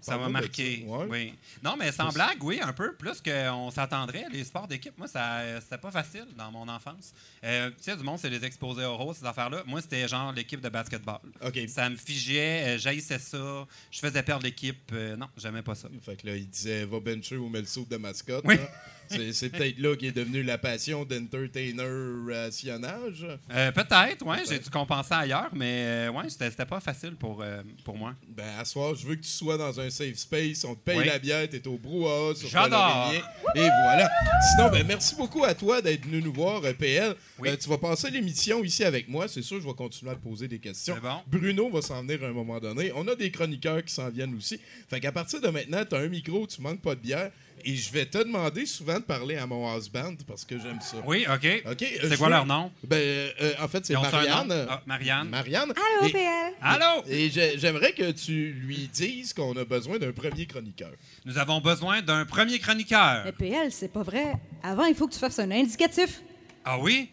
ça 0.00 0.18
m'a 0.18 0.28
marqué. 0.28 0.84
Ouais. 0.86 1.06
Oui. 1.08 1.34
Non, 1.62 1.76
mais 1.78 1.92
sans 1.92 2.10
blague, 2.10 2.42
oui, 2.42 2.60
un 2.60 2.72
peu 2.72 2.94
plus 2.94 3.20
qu'on 3.20 3.70
s'attendrait. 3.70 4.26
Les 4.32 4.44
sports 4.44 4.66
d'équipe, 4.66 4.96
moi, 4.98 5.06
ça 5.06 5.60
c'était 5.60 5.78
pas 5.78 5.90
facile 5.90 6.26
dans 6.36 6.50
mon 6.50 6.68
enfance. 6.68 7.14
Euh, 7.44 7.70
tu 7.70 7.84
sais, 7.84 7.96
du 7.96 8.02
monde, 8.02 8.18
c'est 8.18 8.30
les 8.30 8.44
exposés 8.44 8.84
oraux, 8.84 9.14
ces 9.14 9.24
affaires-là. 9.24 9.62
Moi, 9.66 9.80
c'était 9.80 10.08
genre 10.08 10.32
l'équipe 10.32 10.60
de 10.60 10.68
basketball. 10.68 11.20
Ça 11.68 11.88
me 11.88 11.96
figeait, 11.96 12.74
euh, 12.74 12.78
j'haïssais 12.78 13.18
ça. 13.18 13.66
Je 13.90 13.98
faisais 13.98 14.22
perdre 14.22 14.44
l'équipe. 14.44 14.90
Euh, 14.92 15.16
non, 15.16 15.28
j'aimais 15.36 15.62
pas 15.62 15.74
ça. 15.74 15.88
Fait 16.04 16.16
que 16.16 16.26
là, 16.26 16.36
il 16.36 16.48
disait 16.48 16.84
va 16.84 16.98
bencher 17.00 17.36
ou 17.36 17.48
met 17.48 17.60
le 17.60 17.66
saut 17.66 17.86
de 17.88 17.96
mascotte. 17.96 18.44
Oui. 18.46 18.56
C'est 19.32 19.50
peut-être 19.50 19.78
là 19.78 19.96
qu'est 19.96 20.12
devenue 20.12 20.42
la 20.42 20.58
passion 20.58 21.04
d'entertainer-rationnage. 21.04 23.26
Euh, 23.50 23.72
Peut-être, 23.72 24.24
ouais, 24.26 24.42
j'ai 24.48 24.58
dû 24.58 24.70
compenser 24.70 25.14
ailleurs, 25.14 25.50
mais 25.54 26.08
euh, 26.08 26.12
ouais, 26.12 26.28
c'était 26.28 26.64
pas 26.66 26.80
facile 26.80 27.14
pour, 27.16 27.42
euh, 27.42 27.62
pour 27.84 27.96
moi. 27.96 28.14
Ben, 28.28 28.58
à 28.58 28.64
soir, 28.64 28.94
je 28.94 29.06
veux 29.06 29.16
que 29.16 29.22
tu 29.22 29.28
sois 29.28 29.56
dans 29.56 29.78
un 29.80 29.90
safe 29.90 30.16
space. 30.16 30.64
On 30.64 30.74
te 30.74 30.80
paye 30.80 30.98
Oui. 30.98 31.06
la 31.06 31.18
bière, 31.18 31.48
t'es 31.48 31.66
au 31.66 31.78
brouhaha 31.78 32.34
sur 32.34 32.48
J'adore. 32.48 33.12
Et 33.54 33.60
voilà. 33.60 34.10
Sinon, 34.50 34.70
ben, 34.70 34.86
merci 34.86 35.14
beaucoup 35.16 35.44
à 35.44 35.54
toi 35.54 35.80
d'être 35.82 36.04
venu 36.04 36.22
nous 36.22 36.32
voir, 36.32 36.62
euh, 36.64 36.72
PL. 36.72 37.14
Oui. 37.38 37.48
Euh, 37.48 37.56
tu 37.56 37.68
vas 37.68 37.78
passer 37.78 38.10
l'émission 38.10 38.62
ici 38.64 38.84
avec 38.84 39.08
moi. 39.08 39.28
C'est 39.28 39.42
sûr, 39.42 39.60
je 39.60 39.66
vais 39.66 39.74
continuer 39.74 40.12
à 40.12 40.14
te 40.14 40.22
poser 40.22 40.48
des 40.48 40.58
questions. 40.58 40.94
C'est 40.94 41.00
bon. 41.00 41.20
Bruno 41.26 41.70
va 41.70 41.82
s'en 41.82 42.00
venir 42.02 42.22
à 42.24 42.28
un 42.28 42.32
moment 42.32 42.58
donné. 42.60 42.92
On 42.94 43.06
a 43.08 43.14
des 43.14 43.30
chroniqueurs 43.30 43.84
qui 43.84 43.92
s'en 43.92 44.08
viennent 44.10 44.34
aussi. 44.36 44.60
Fait 44.88 45.00
qu'à 45.00 45.12
partir 45.12 45.40
de 45.40 45.48
maintenant, 45.48 45.82
tu 45.88 45.94
as 45.94 45.98
un 45.98 46.08
micro, 46.08 46.46
tu 46.46 46.60
manques 46.60 46.80
pas 46.82 46.94
de 46.94 47.00
bière. 47.00 47.30
Et 47.64 47.76
je 47.76 47.92
vais 47.92 48.06
te 48.06 48.18
demander 48.18 48.66
souvent 48.66 48.94
de 48.96 49.04
parler 49.04 49.36
à 49.36 49.46
mon 49.46 49.76
husband 49.76 50.14
parce 50.26 50.44
que 50.44 50.58
j'aime 50.58 50.80
ça. 50.80 50.96
Oui, 51.06 51.24
OK. 51.28 51.62
OK? 51.70 51.82
euh, 51.82 51.86
C'est 52.02 52.10
je 52.12 52.16
quoi 52.16 52.26
veux- 52.28 52.32
leur 52.34 52.46
nom? 52.46 52.70
Ben, 52.84 52.96
euh, 53.40 53.52
en 53.60 53.68
fait, 53.68 53.86
c'est 53.86 53.94
Marianne. 53.94 54.66
Ah, 54.68 54.82
Marianne. 54.86 55.28
Marianne. 55.28 55.72
Allô, 55.72 56.08
Et- 56.08 56.12
PL? 56.12 56.52
Allô? 56.60 57.02
Et 57.08 57.30
j'ai- 57.30 57.58
j'aimerais 57.58 57.92
que 57.92 58.10
tu 58.12 58.52
lui 58.52 58.88
dises 58.92 59.32
qu'on 59.32 59.56
a 59.56 59.64
besoin 59.64 59.98
d'un 59.98 60.12
premier 60.12 60.46
chroniqueur. 60.46 60.92
Nous 61.24 61.38
avons 61.38 61.60
besoin 61.60 62.02
d'un 62.02 62.24
premier 62.24 62.58
chroniqueur. 62.58 63.22
Mais 63.24 63.32
PL, 63.32 63.70
c'est 63.70 63.92
pas 63.92 64.02
vrai. 64.02 64.32
Avant, 64.62 64.84
il 64.86 64.94
faut 64.94 65.06
que 65.06 65.12
tu 65.14 65.18
fasses 65.20 65.38
un 65.38 65.50
indicatif. 65.50 66.20
Ah 66.64 66.78
oui? 66.78 67.10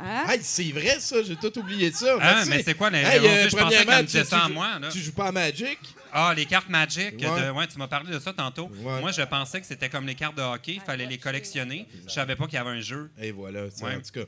Hein? 0.00 0.26
Hey, 0.28 0.38
c'est 0.42 0.70
vrai 0.70 0.96
ça, 1.00 1.16
j'ai 1.24 1.34
tout 1.34 1.58
oublié 1.58 1.90
de 1.90 1.94
ça. 1.96 2.16
Ah, 2.20 2.34
Merci. 2.36 2.50
mais 2.50 2.62
c'est 2.62 2.74
quoi 2.74 2.88
Hey, 2.92 3.18
mon 3.18 3.26
Dieu, 3.26 3.30
euh, 3.30 3.48
je 3.48 3.56
pensais 3.56 3.76
qu'elle 3.84 3.88
me 3.96 4.00
tu- 4.00 4.06
disait 4.06 4.24
ça 4.24 4.44
à 4.44 4.48
moi, 4.48 4.78
là. 4.80 4.88
Tu 4.90 5.00
joues 5.00 5.10
pas 5.12 5.26
à 5.26 5.32
Magic? 5.32 5.76
Ah, 6.12 6.32
les 6.36 6.46
cartes 6.46 6.68
Magic. 6.68 7.14
Ouais. 7.14 7.46
de- 7.46 7.50
ouais, 7.50 7.66
tu 7.66 7.78
m'as 7.78 7.88
parlé 7.88 8.12
de 8.12 8.18
ça 8.18 8.32
tantôt. 8.32 8.68
Ouais. 8.68 9.00
Moi, 9.00 9.12
je 9.12 9.22
pensais 9.22 9.60
que 9.60 9.66
c'était 9.66 9.88
comme 9.88 10.06
les 10.06 10.14
cartes 10.14 10.36
de 10.36 10.42
hockey, 10.42 10.74
il 10.74 10.80
fallait 10.80 11.06
les 11.06 11.18
collectionner. 11.18 11.86
Je 12.06 12.12
savais 12.12 12.36
pas 12.36 12.44
qu'il 12.46 12.54
y 12.54 12.58
avait 12.58 12.70
un 12.70 12.80
jeu. 12.80 13.10
Et 13.20 13.30
voilà, 13.30 13.64
en 13.64 14.00
tout 14.00 14.12
cas, 14.12 14.24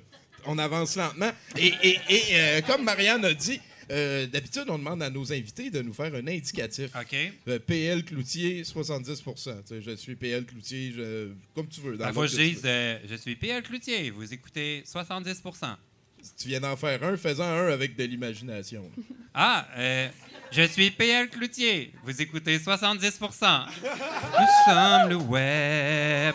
on 0.47 0.59
avance 0.59 0.97
lentement. 0.97 1.31
Et, 1.57 1.73
et- 1.83 1.99
et, 2.09 2.23
euh, 2.33 2.61
comme 2.63 2.85
Marianne 2.85 3.25
a 3.25 3.35
dit, 3.35 3.61
euh, 3.91 4.27
d'habitude, 4.27 4.65
on 4.69 4.79
demande 4.79 5.03
à 5.03 5.11
nos 5.11 5.33
invités 5.33 5.69
de 5.71 5.83
nous 5.83 5.93
faire 5.93 6.15
un 6.15 6.27
indicatif. 6.27 6.91
OK? 6.99 7.17
Euh, 7.49 7.59
PL 7.59 8.05
Cloutier, 8.05 8.63
70 8.65 9.23
Tu 9.23 9.33
sais, 9.65 9.83
Je 9.83 9.97
suis 9.97 10.15
PL 10.17 10.45
Cloutier, 10.45 10.93
je- 10.97 11.29
comme 11.55 11.67
tu 11.69 11.81
veux. 11.81 11.97
dans 11.97 12.07
Il 12.07 12.15
faut 12.15 12.21
que 12.23 12.27
l'ordre 12.27 12.37
je 12.37 12.37
euh, 12.65 12.99
je 13.09 13.15
suis 13.17 13.35
Pierre 13.37 13.63
Cloutier, 13.63 14.11
vous 14.11 14.33
écoutez 14.33 14.83
70 14.87 15.43
veux. 15.43 15.77
Si 16.23 16.35
tu 16.37 16.49
viens 16.49 16.61
d'en 16.61 16.77
faire 16.77 17.03
un, 17.03 17.17
fais-en 17.17 17.43
un 17.45 17.69
avec 17.73 17.97
de 17.97 18.05
l'imagination. 18.05 18.89
Ah, 19.35 19.67
euh, 19.77 20.09
je 20.51 20.63
suis 20.63 20.91
Pierre 20.91 21.29
Cloutier, 21.31 21.93
vous 22.05 22.21
écoutez 22.21 22.59
70% 22.59 23.67
Nous 23.83 24.47
sommes 24.65 25.09
le 25.09 25.17
web. 25.17 26.35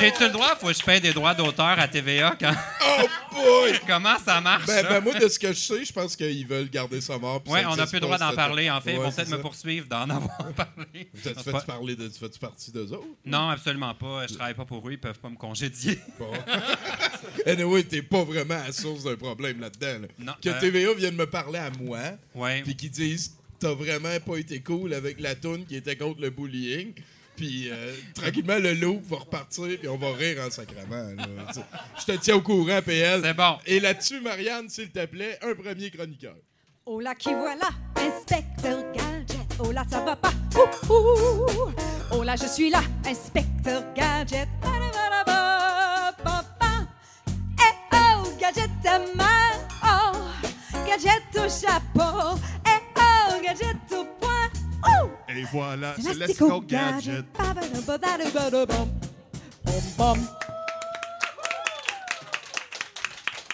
J'ai-tu 0.00 0.22
le 0.24 0.30
droit? 0.30 0.54
Faut 0.56 0.66
que 0.68 0.72
je 0.74 0.82
paye 0.82 1.00
des 1.00 1.12
droits 1.12 1.34
d'auteur 1.34 1.78
à 1.78 1.88
TVA 1.88 2.36
quand... 2.38 2.52
Oh 2.84 3.02
boy! 3.34 3.80
Comment 3.86 4.18
ça 4.18 4.40
marche? 4.40 4.66
Ben, 4.66 4.82
ça? 4.82 4.88
ben, 4.88 5.00
moi, 5.00 5.14
de 5.14 5.28
ce 5.28 5.38
que 5.38 5.48
je 5.48 5.58
sais, 5.58 5.84
je 5.84 5.92
pense 5.92 6.16
qu'ils 6.16 6.46
veulent 6.46 6.68
garder 6.70 7.00
ça 7.00 7.18
mort. 7.18 7.42
Oui, 7.46 7.60
on 7.68 7.76
n'a 7.76 7.86
plus 7.86 7.94
le 7.96 8.00
droit 8.00 8.18
d'en 8.18 8.32
parler, 8.34 8.70
en 8.70 8.80
fait. 8.80 8.92
Ils 8.92 8.98
Ouais, 8.98 9.04
vont 9.04 9.12
peut-être 9.12 9.30
me 9.30 9.40
poursuivre 9.40 9.86
d'en 9.86 10.08
avoir 10.10 10.52
parlé. 10.56 11.08
Tu 11.22 11.50
pas- 11.50 11.60
parler 11.62 11.96
de, 11.96 12.08
tu 12.08 12.18
fais-tu 12.18 12.38
partie 12.38 12.70
d'eux 12.72 12.92
autres? 12.92 13.06
Non, 13.24 13.48
absolument 13.50 13.94
pas. 13.94 14.26
Je 14.28 14.34
travaille 14.34 14.54
pas 14.54 14.64
pour 14.64 14.86
eux, 14.88 14.92
ils 14.92 14.98
peuvent 15.00 15.18
pas 15.18 15.28
me 15.30 15.36
congédier. 15.36 15.98
Bon. 16.18 16.30
anyway, 17.46 17.82
t'es 17.84 18.02
pas 18.02 18.24
vraiment 18.24 18.54
à 18.54 18.66
la 18.66 18.72
source 18.72 19.04
d'un 19.04 19.16
problème 19.16 19.60
là-dedans. 19.60 20.06
là. 20.24 20.36
Que 20.42 20.48
euh, 20.50 20.60
TVA 20.60 20.92
vienne 20.94 21.14
me 21.16 21.26
parler 21.26 21.58
à 21.58 21.70
moi, 21.80 21.98
Ouais. 22.34 22.62
puis 22.62 22.76
qu'ils 22.76 22.90
disent 22.90 23.34
t'as 23.58 23.72
vraiment 23.74 24.18
pas 24.26 24.36
été 24.38 24.60
cool 24.60 24.92
avec 24.92 25.20
la 25.20 25.34
toune 25.36 25.64
qui 25.64 25.76
était 25.76 25.96
contre 25.96 26.20
le 26.20 26.30
bullying. 26.30 26.92
Puis 27.36 27.70
euh, 27.70 27.94
tranquillement, 28.14 28.58
le 28.58 28.74
loop 28.74 29.02
va 29.06 29.16
repartir, 29.18 29.78
puis 29.78 29.88
on 29.88 29.96
va 29.96 30.12
rire 30.12 30.42
en 30.46 30.50
sacrament. 30.50 31.14
là. 31.16 31.24
Je 31.98 32.04
te 32.04 32.12
tiens 32.18 32.36
au 32.36 32.42
courant, 32.42 32.80
PL. 32.84 33.20
C'est 33.22 33.34
bon. 33.34 33.56
Et 33.66 33.80
là-dessus, 33.80 34.20
Marianne, 34.20 34.68
s'il 34.68 34.90
te 34.90 35.04
plaît, 35.06 35.38
un 35.42 35.54
premier 35.54 35.90
chroniqueur. 35.90 36.36
Oh 36.84 37.00
là 37.00 37.14
qui 37.14 37.32
voilà, 37.32 37.68
inspecteur 37.96 38.82
Gadget. 38.92 39.46
Oh 39.60 39.70
là 39.70 39.84
ça 39.88 40.00
va 40.00 40.16
pas? 40.16 40.32
Ouh, 40.56 40.92
ouh. 40.92 41.72
Oh 42.10 42.22
là 42.24 42.34
je 42.34 42.46
suis 42.46 42.70
là, 42.70 42.80
inspecteur 43.06 43.84
Gadget. 43.94 44.48
Eh 47.60 47.94
oh, 47.94 48.28
Gadget 48.40 48.70
à 48.84 48.98
main. 49.16 49.52
Oh, 49.84 50.18
Gadget 50.86 51.22
au 51.36 51.48
chapeau. 51.48 52.36
Eh 52.66 52.80
oh, 52.96 53.40
Gadget 53.42 53.76
au. 53.92 54.21
Ouh. 54.84 55.10
Et 55.28 55.42
voilà, 55.44 55.94
c'est 56.00 56.14
l'Esco 56.14 56.60
Gadget. 56.60 57.24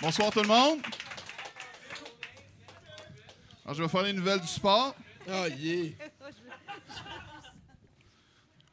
Bonsoir 0.01 0.31
tout 0.31 0.41
le 0.43 0.49
monde. 0.49 0.79
Alors, 3.65 3.75
je 3.77 3.83
vais 3.83 3.89
faire 3.89 4.03
les 4.03 4.13
nouvelles 4.13 4.41
du 4.41 4.47
sport. 4.47 4.95
Ah, 5.31 5.49
yeah! 5.49 5.91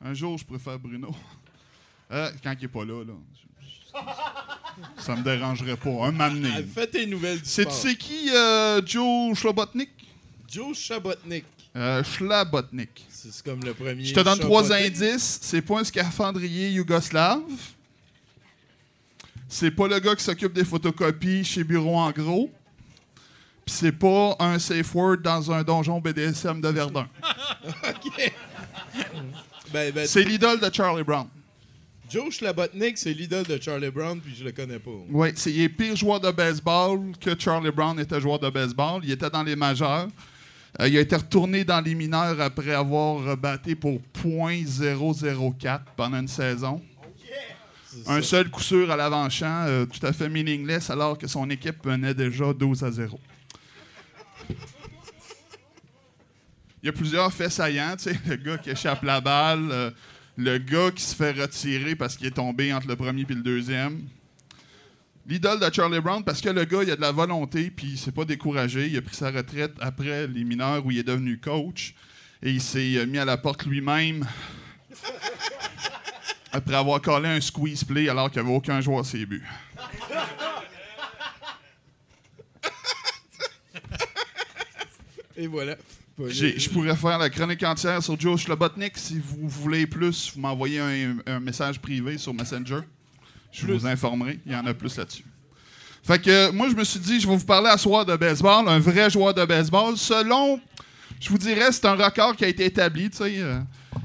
Un 0.02 0.14
jour, 0.14 0.38
je 0.38 0.46
préfère 0.46 0.80
Bruno. 0.80 1.14
Euh, 2.12 2.32
quand 2.44 2.54
il 2.54 2.62
n'est 2.62 2.68
pas 2.68 2.86
là, 2.86 3.04
là. 3.04 3.14
Ça 4.98 5.16
me 5.16 5.24
dérangerait 5.24 5.78
pas. 5.78 5.90
Un 6.06 6.12
m'amener. 6.12 6.64
Fais 6.64 6.88
tes 6.88 7.06
nouvelles 7.08 7.40
du 7.42 7.50
C'est 7.50 7.64
sport. 7.64 7.76
tu 7.82 7.90
sais 7.90 7.96
qui, 7.96 8.30
euh, 8.32 8.86
Joe 8.86 9.36
Schlabotnik? 9.38 9.90
Joe 10.48 10.78
Chabotnik. 10.78 11.46
Euh, 11.76 12.04
Schlabotnik. 12.04 13.06
C'est 13.10 13.44
comme 13.44 13.62
le 13.64 13.74
premier. 13.74 14.06
Je 14.06 14.14
te 14.14 14.20
donne 14.22 14.40
trois 14.40 14.72
indices. 14.72 15.40
C'est 15.42 15.62
pas 15.62 15.80
un 15.80 15.84
scaphandrier 15.84 16.70
yougoslave. 16.70 17.42
C'est 19.48 19.72
pas 19.72 19.88
le 19.88 20.00
gars 20.00 20.16
qui 20.16 20.24
s'occupe 20.24 20.54
des 20.54 20.64
photocopies 20.64 21.44
chez 21.44 21.64
Bureau 21.64 21.98
en 21.98 22.12
gros. 22.12 22.50
Puis 23.66 23.76
c'est 23.76 23.92
pas 23.92 24.36
un 24.40 24.60
safe 24.60 24.94
word 24.94 25.18
dans 25.18 25.52
un 25.52 25.64
donjon 25.64 26.00
BDSM 26.00 26.62
de 26.62 26.68
Verdun. 26.70 27.08
OK. 27.68 28.34
ben, 29.74 29.92
ben, 29.92 30.08
C'est 30.08 30.24
l'idole 30.24 30.60
de 30.60 30.74
Charlie 30.74 31.04
Brown. 31.04 31.28
Joe 32.10 32.32
Schlabotnik, 32.32 32.98
c'est 32.98 33.14
l'idole 33.14 33.46
de 33.46 33.60
Charlie 33.60 33.90
Brown, 33.90 34.20
puis 34.20 34.36
je 34.38 34.44
le 34.44 34.52
connais 34.52 34.78
pas. 34.78 34.92
Oui, 35.10 35.30
c'est 35.36 35.52
il 35.52 35.62
est 35.62 35.70
pire 35.70 35.96
joueur 35.96 36.20
de 36.20 36.30
baseball 36.30 37.00
que 37.20 37.38
Charlie 37.38 37.72
Brown 37.72 38.00
était 38.00 38.22
joueur 38.22 38.40
de 38.40 38.50
baseball. 38.50 39.02
Il 39.04 39.12
était 39.12 39.30
dans 39.30 39.44
les 39.44 39.56
majeurs. 39.56 40.08
Euh, 40.82 40.88
il 40.88 40.98
a 40.98 41.02
été 41.02 41.16
retourné 41.16 41.64
dans 41.64 41.82
les 41.82 41.96
mineurs 41.96 42.40
après 42.42 42.74
avoir 42.74 43.24
rebatté 43.24 43.76
pour 43.76 44.02
.004 44.14 45.80
pendant 45.96 46.20
une 46.20 46.28
saison. 46.28 46.82
Un 48.08 48.22
seul 48.22 48.50
coup 48.50 48.62
sûr 48.62 48.92
à 48.92 48.98
l'avant-champ, 48.98 49.66
euh, 49.68 49.86
tout 49.86 50.06
à 50.06 50.12
fait 50.12 50.28
meaningless, 50.28 50.90
alors 50.90 51.18
que 51.18 51.28
son 51.28 51.50
équipe 51.50 51.86
menait 51.86 52.14
déjà 52.14 52.52
12 52.52 52.84
à 52.84 52.92
0. 52.92 53.20
Il 56.84 56.88
y 56.88 56.90
a 56.90 56.92
plusieurs 56.92 57.32
faits 57.32 57.52
saillants, 57.52 57.96
tu 57.96 58.10
sais, 58.10 58.20
le 58.28 58.36
gars 58.36 58.58
qui 58.58 58.70
échappe 58.70 59.02
la 59.04 59.22
balle, 59.22 59.70
euh, 59.72 59.92
le 60.36 60.58
gars 60.58 60.92
qui 60.92 61.04
se 61.04 61.16
fait 61.16 61.32
retirer 61.32 61.96
parce 61.96 62.18
qu'il 62.18 62.28
est 62.28 62.32
tombé 62.32 62.74
entre 62.74 62.88
le 62.88 62.98
premier 62.98 63.22
et 63.22 63.34
le 63.34 63.42
deuxième. 63.42 64.02
L'idole 65.28 65.60
de 65.60 65.74
Charlie 65.74 66.00
Brown, 66.00 66.24
parce 66.24 66.40
que 66.40 66.50
le 66.50 66.66
gars, 66.66 66.84
il 66.84 66.92
a 66.92 66.96
de 66.96 67.02
la 67.02 67.12
volonté, 67.12 67.72
puis 67.72 67.94
il 67.94 67.98
s'est 67.98 68.12
pas 68.12 68.26
découragé. 68.26 68.86
Il 68.88 68.98
a 68.98 69.02
pris 69.02 69.16
sa 69.16 69.32
retraite 69.32 69.74
après 69.80 70.28
les 70.28 70.44
mineurs 70.44 70.86
où 70.86 70.92
il 70.92 71.00
est 71.00 71.04
devenu 71.04 71.40
coach. 71.40 71.96
Et 72.44 72.52
il 72.52 72.62
s'est 72.62 72.98
euh, 72.98 73.08
mis 73.08 73.18
à 73.18 73.26
la 73.26 73.38
porte 73.38 73.66
lui-même 73.66 74.28
après 76.52 76.76
avoir 76.76 77.02
collé 77.02 77.28
un 77.28 77.42
squeeze 77.42 77.84
play 77.84 78.08
alors 78.08 78.30
qu'il 78.30 78.40
n'y 78.44 78.48
avait 78.48 78.58
aucun 78.58 78.80
joueur 78.82 79.00
à 79.00 79.04
ses 79.04 79.26
buts. 79.26 79.44
Et 85.38 85.48
voilà. 85.48 85.76
Je 86.20 86.70
pourrais 86.70 86.96
faire 86.96 87.18
la 87.18 87.30
chronique 87.30 87.64
entière 87.64 88.02
sur 88.02 88.18
Joe 88.20 88.40
Schlabotnik. 88.40 88.98
Si 88.98 89.20
vous 89.20 89.50
voulez 89.50 89.86
plus, 89.88 90.32
vous 90.34 90.40
m'envoyez 90.40 90.80
un, 90.80 91.18
un 91.26 91.40
message 91.40 91.82
privé 91.82 92.18
sur 92.18 92.34
Messenger. 92.34 92.82
Je 93.56 93.68
vous 93.68 93.88
informerai. 93.88 94.40
Il 94.46 94.52
y 94.52 94.56
en 94.56 94.66
a 94.66 94.74
plus 94.74 94.98
là-dessus. 94.98 95.24
Fait 96.04 96.22
que 96.22 96.30
euh, 96.30 96.52
moi, 96.52 96.70
je 96.70 96.76
me 96.76 96.84
suis 96.84 97.00
dit, 97.00 97.20
je 97.20 97.28
vais 97.28 97.36
vous 97.36 97.46
parler 97.46 97.70
à 97.70 97.78
soir 97.78 98.06
de 98.06 98.16
baseball, 98.16 98.68
un 98.68 98.80
vrai 98.80 99.10
joueur 99.10 99.34
de 99.34 99.44
baseball. 99.46 99.98
Selon, 99.98 100.60
je 101.20 101.30
vous 101.30 101.38
dirais, 101.38 101.72
c'est 101.72 101.86
un 101.86 101.96
record 101.96 102.36
qui 102.36 102.46
a 102.46 102.48
été 102.48 102.66
établi, 102.66 103.10
tu 103.10 103.18
sais, 103.18 103.34
euh, 103.38 103.60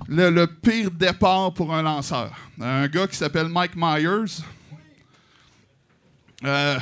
le, 0.08 0.30
le 0.30 0.46
pire 0.46 0.90
départ 0.90 1.52
pour 1.52 1.74
un 1.74 1.82
lanceur. 1.82 2.32
Un 2.60 2.86
gars 2.88 3.06
qui 3.06 3.16
s'appelle 3.16 3.48
Mike 3.48 3.72
Myers. 3.76 4.42
Euh, 6.44 6.78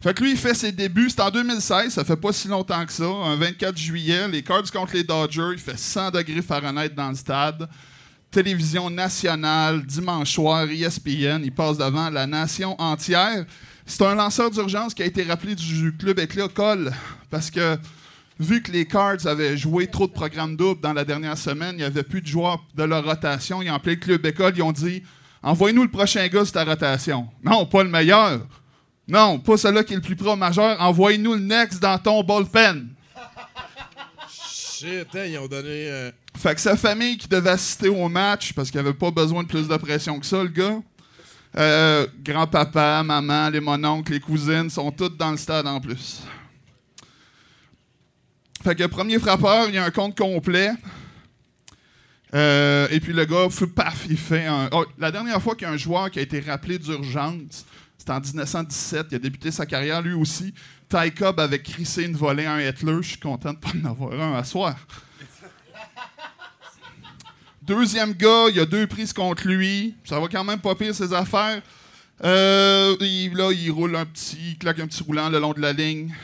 fait 0.00 0.14
que 0.14 0.22
lui, 0.22 0.32
il 0.32 0.38
fait 0.38 0.54
ses 0.54 0.72
débuts. 0.72 1.10
C'est 1.10 1.20
en 1.20 1.30
2016, 1.30 1.92
ça 1.94 2.04
fait 2.04 2.16
pas 2.16 2.32
si 2.32 2.48
longtemps 2.48 2.84
que 2.86 2.92
ça. 2.92 3.04
Un 3.04 3.36
24 3.36 3.76
juillet, 3.76 4.28
les 4.28 4.42
Cards 4.42 4.70
contre 4.72 4.94
les 4.94 5.04
Dodgers, 5.04 5.50
il 5.52 5.58
fait 5.58 5.78
100 5.78 6.10
degrés 6.10 6.42
Fahrenheit 6.42 6.90
dans 6.90 7.10
le 7.10 7.16
stade. 7.16 7.68
Télévision 8.34 8.90
nationale, 8.90 9.86
dimanche 9.86 10.32
soir, 10.32 10.64
ESPN, 10.68 11.44
il 11.44 11.52
passe 11.52 11.78
devant 11.78 12.10
la 12.10 12.26
nation 12.26 12.74
entière. 12.80 13.44
C'est 13.86 14.02
un 14.02 14.16
lanceur 14.16 14.50
d'urgence 14.50 14.92
qui 14.92 15.04
a 15.04 15.06
été 15.06 15.22
rappelé 15.22 15.54
du 15.54 15.96
club 15.96 16.18
Éclat 16.18 16.48
parce 17.30 17.48
que 17.48 17.78
vu 18.40 18.60
que 18.60 18.72
les 18.72 18.86
Cards 18.86 19.24
avaient 19.26 19.56
joué 19.56 19.86
trop 19.86 20.08
de 20.08 20.12
programmes 20.12 20.56
doubles 20.56 20.80
dans 20.80 20.92
la 20.92 21.04
dernière 21.04 21.38
semaine, 21.38 21.76
il 21.76 21.78
n'y 21.78 21.84
avait 21.84 22.02
plus 22.02 22.22
de 22.22 22.26
joueurs 22.26 22.58
de 22.74 22.82
leur 22.82 23.04
rotation. 23.04 23.62
Ils 23.62 23.70
ont 23.70 23.74
appelé 23.74 23.94
le 23.94 24.00
club 24.00 24.26
école, 24.26 24.52
ils 24.56 24.62
ont 24.62 24.72
dit 24.72 25.04
Envoie-nous 25.40 25.84
le 25.84 25.90
prochain 25.90 26.26
gars 26.26 26.44
sur 26.44 26.54
ta 26.54 26.64
rotation. 26.64 27.28
Non, 27.44 27.66
pas 27.66 27.84
le 27.84 27.90
meilleur. 27.90 28.40
Non, 29.06 29.38
pas 29.38 29.56
celui 29.56 29.84
qui 29.84 29.92
est 29.92 29.96
le 29.96 30.02
plus 30.02 30.16
pro 30.16 30.34
majeur. 30.34 30.76
Envoie-nous 30.80 31.34
le 31.34 31.40
next 31.40 31.80
dans 31.80 31.98
ton 31.98 32.24
bullpen. 32.24 32.93
Shit, 34.78 35.08
hein, 35.14 35.24
ils 35.26 35.38
ont 35.38 35.46
donné. 35.46 35.68
euh, 35.88 36.10
Fait 36.36 36.54
que 36.54 36.60
sa 36.60 36.76
famille 36.76 37.16
qui 37.16 37.28
devait 37.28 37.50
assister 37.50 37.88
au 37.88 38.08
match, 38.08 38.52
parce 38.52 38.70
qu'il 38.70 38.80
avait 38.80 38.92
pas 38.94 39.10
besoin 39.10 39.42
de 39.42 39.48
plus 39.48 39.68
de 39.68 39.76
pression 39.76 40.18
que 40.18 40.26
ça, 40.26 40.42
le 40.42 40.48
gars. 40.48 40.80
euh, 41.56 42.06
grand-papa, 42.22 43.02
maman, 43.04 43.48
les 43.50 43.60
mononcles, 43.60 44.12
les 44.12 44.20
cousines 44.20 44.70
sont 44.70 44.90
toutes 44.90 45.16
dans 45.16 45.30
le 45.30 45.36
stade 45.36 45.66
en 45.66 45.80
plus. 45.80 46.22
Fait 48.62 48.74
que 48.74 48.84
premier 48.86 49.18
frappeur, 49.18 49.68
il 49.68 49.74
y 49.74 49.78
a 49.78 49.84
un 49.84 49.90
compte 49.90 50.16
complet. 50.18 50.70
Euh, 52.34 52.88
et 52.90 52.98
puis 52.98 53.12
le 53.12 53.24
gars, 53.26 53.46
paf, 53.76 54.06
il 54.08 54.16
fait 54.16 54.46
un. 54.46 54.68
oh, 54.72 54.84
la 54.98 55.12
dernière 55.12 55.40
fois 55.40 55.54
qu'il 55.54 55.68
y 55.68 55.70
a 55.70 55.72
un 55.72 55.76
joueur 55.76 56.10
qui 56.10 56.18
a 56.18 56.22
été 56.22 56.40
rappelé 56.40 56.78
d'urgence, 56.78 57.64
c'était 57.96 58.10
en 58.10 58.20
1917. 58.20 59.06
Il 59.12 59.14
a 59.14 59.18
débuté 59.20 59.50
sa 59.52 59.66
carrière 59.66 60.02
lui 60.02 60.14
aussi. 60.14 60.52
Ty 60.94 61.10
Cobb 61.12 61.40
avait 61.40 61.60
crissé 61.60 62.04
une 62.04 62.14
volée 62.14 62.46
à 62.46 62.52
un 62.54 62.60
Hitler. 62.60 62.98
Je 63.02 63.08
suis 63.08 63.18
content 63.18 63.52
de 63.52 63.58
pas 63.58 63.70
en 63.82 63.84
avoir 63.90 64.12
un 64.12 64.38
à 64.38 64.44
soir. 64.44 64.76
Deuxième 67.62 68.12
gars, 68.12 68.46
il 68.50 68.56
y 68.56 68.60
a 68.60 68.66
deux 68.66 68.86
prises 68.86 69.12
contre 69.12 69.48
lui. 69.48 69.96
Ça 70.04 70.20
va 70.20 70.28
quand 70.28 70.44
même 70.44 70.60
pas 70.60 70.76
pire 70.76 70.94
ses 70.94 71.12
affaires. 71.12 71.62
Euh, 72.22 72.94
il- 73.00 73.34
là, 73.34 73.50
il 73.50 73.70
roule 73.72 73.96
un 73.96 74.04
petit, 74.06 74.50
il 74.52 74.58
claque 74.58 74.78
un 74.78 74.86
petit 74.86 75.02
roulant 75.02 75.28
le 75.30 75.40
long 75.40 75.52
de 75.52 75.60
la 75.60 75.72
ligne. 75.72 76.14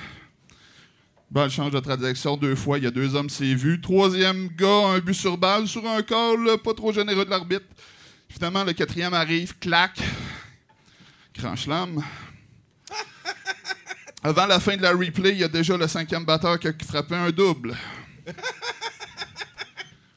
Bon, 1.33 1.47
il 1.47 1.51
change 1.51 1.73
de 1.73 1.81
trajectoire 1.81 2.37
deux 2.37 2.55
fois. 2.55 2.79
Il 2.79 2.85
y 2.85 2.87
a 2.87 2.91
deux 2.93 3.15
hommes, 3.17 3.31
c'est 3.31 3.55
vu. 3.55 3.81
Troisième 3.81 4.49
gars, 4.57 4.87
un 4.95 4.99
but 5.01 5.15
sur 5.15 5.37
balle 5.37 5.67
sur 5.67 5.85
un 5.89 6.03
call 6.03 6.59
pas 6.63 6.75
trop 6.75 6.93
généreux 6.93 7.25
de 7.25 7.31
l'arbitre. 7.31 7.67
Finalement, 8.29 8.63
le 8.63 8.73
quatrième 8.73 9.15
arrive, 9.15 9.59
claque. 9.59 10.01
Grand 11.37 11.57
schlam. 11.57 12.05
Avant 14.23 14.47
la 14.47 14.61
fin 14.61 14.77
de 14.77 14.83
la 14.83 14.91
replay, 14.93 15.33
il 15.33 15.39
y 15.39 15.45
a 15.45 15.49
déjà 15.49 15.77
le 15.77 15.87
cinquième 15.89 16.25
batteur 16.25 16.59
qui 16.59 16.69
a 16.69 16.73
frappé 16.87 17.15
un 17.15 17.31
double. 17.31 17.75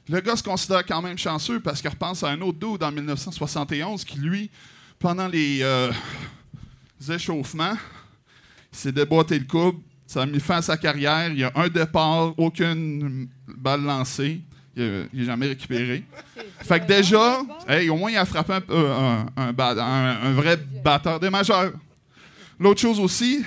Le 0.10 0.20
gars 0.20 0.36
se 0.36 0.44
considère 0.44 0.86
quand 0.86 1.02
même 1.02 1.18
chanceux 1.18 1.62
parce 1.62 1.80
qu'il 1.82 1.90
repense 1.90 2.24
à 2.24 2.30
un 2.30 2.42
autre 2.42 2.60
dude 2.60 2.84
en 2.84 2.92
1971 2.92 4.04
qui, 4.04 4.18
lui, 4.20 4.52
pendant 5.00 5.30
les 5.30 5.60
euh, 5.62 5.94
échauffements, 7.10 7.78
il 8.74 8.78
s'est 8.78 8.92
déboîté 8.92 9.40
le 9.40 9.46
couple. 9.46 9.80
Ça 10.06 10.24
a 10.24 10.26
mis 10.26 10.42
fin 10.42 10.58
à 10.58 10.62
sa 10.62 10.76
carrière. 10.76 11.30
Il 11.30 11.40
y 11.40 11.44
a 11.46 11.54
un 11.56 11.70
départ, 11.70 12.34
aucune 12.38 13.30
balle 13.48 13.84
lancée. 13.84 14.42
Il 14.76 15.08
n'est 15.14 15.24
jamais 15.24 15.48
récupéré. 15.48 16.04
Fait 16.60 16.82
que 16.82 16.86
déjà, 16.86 17.40
hey, 17.70 17.90
au 17.90 17.96
moins, 17.96 18.12
il 18.12 18.18
a 18.18 18.26
frappé 18.26 18.56
euh, 18.72 19.24
un- 19.38 19.48
un 19.48 20.34
vrai 20.34 20.58
batteur 20.84 21.18
des 21.22 21.30
majeurs. 21.30 21.72
L'autre 22.60 22.82
chose 22.82 23.00
aussi, 23.00 23.46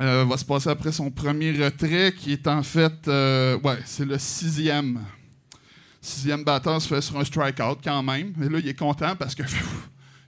euh, 0.00 0.24
va 0.24 0.36
se 0.36 0.44
passer 0.44 0.68
après 0.68 0.92
son 0.92 1.10
premier 1.10 1.52
retrait, 1.52 2.12
qui 2.16 2.32
est 2.32 2.46
en 2.46 2.62
fait, 2.62 3.06
euh, 3.06 3.58
ouais, 3.60 3.78
c'est 3.84 4.04
le 4.04 4.18
sixième. 4.18 5.00
Sixième 6.00 6.44
batteur 6.44 6.82
se 6.82 6.88
fait 6.88 7.00
sur 7.00 7.18
un 7.18 7.24
strikeout 7.24 7.78
quand 7.82 8.02
même. 8.02 8.34
Et 8.42 8.48
là, 8.48 8.58
il 8.58 8.68
est 8.68 8.78
content 8.78 9.16
parce 9.16 9.34
que 9.34 9.42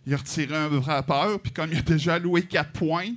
il 0.06 0.14
a 0.14 0.16
retiré 0.16 0.56
un 0.56 0.80
frappeur, 0.80 1.40
puis 1.40 1.52
comme 1.52 1.72
il 1.72 1.78
a 1.78 1.82
déjà 1.82 2.14
alloué 2.14 2.42
4 2.42 2.70
points, 2.70 3.10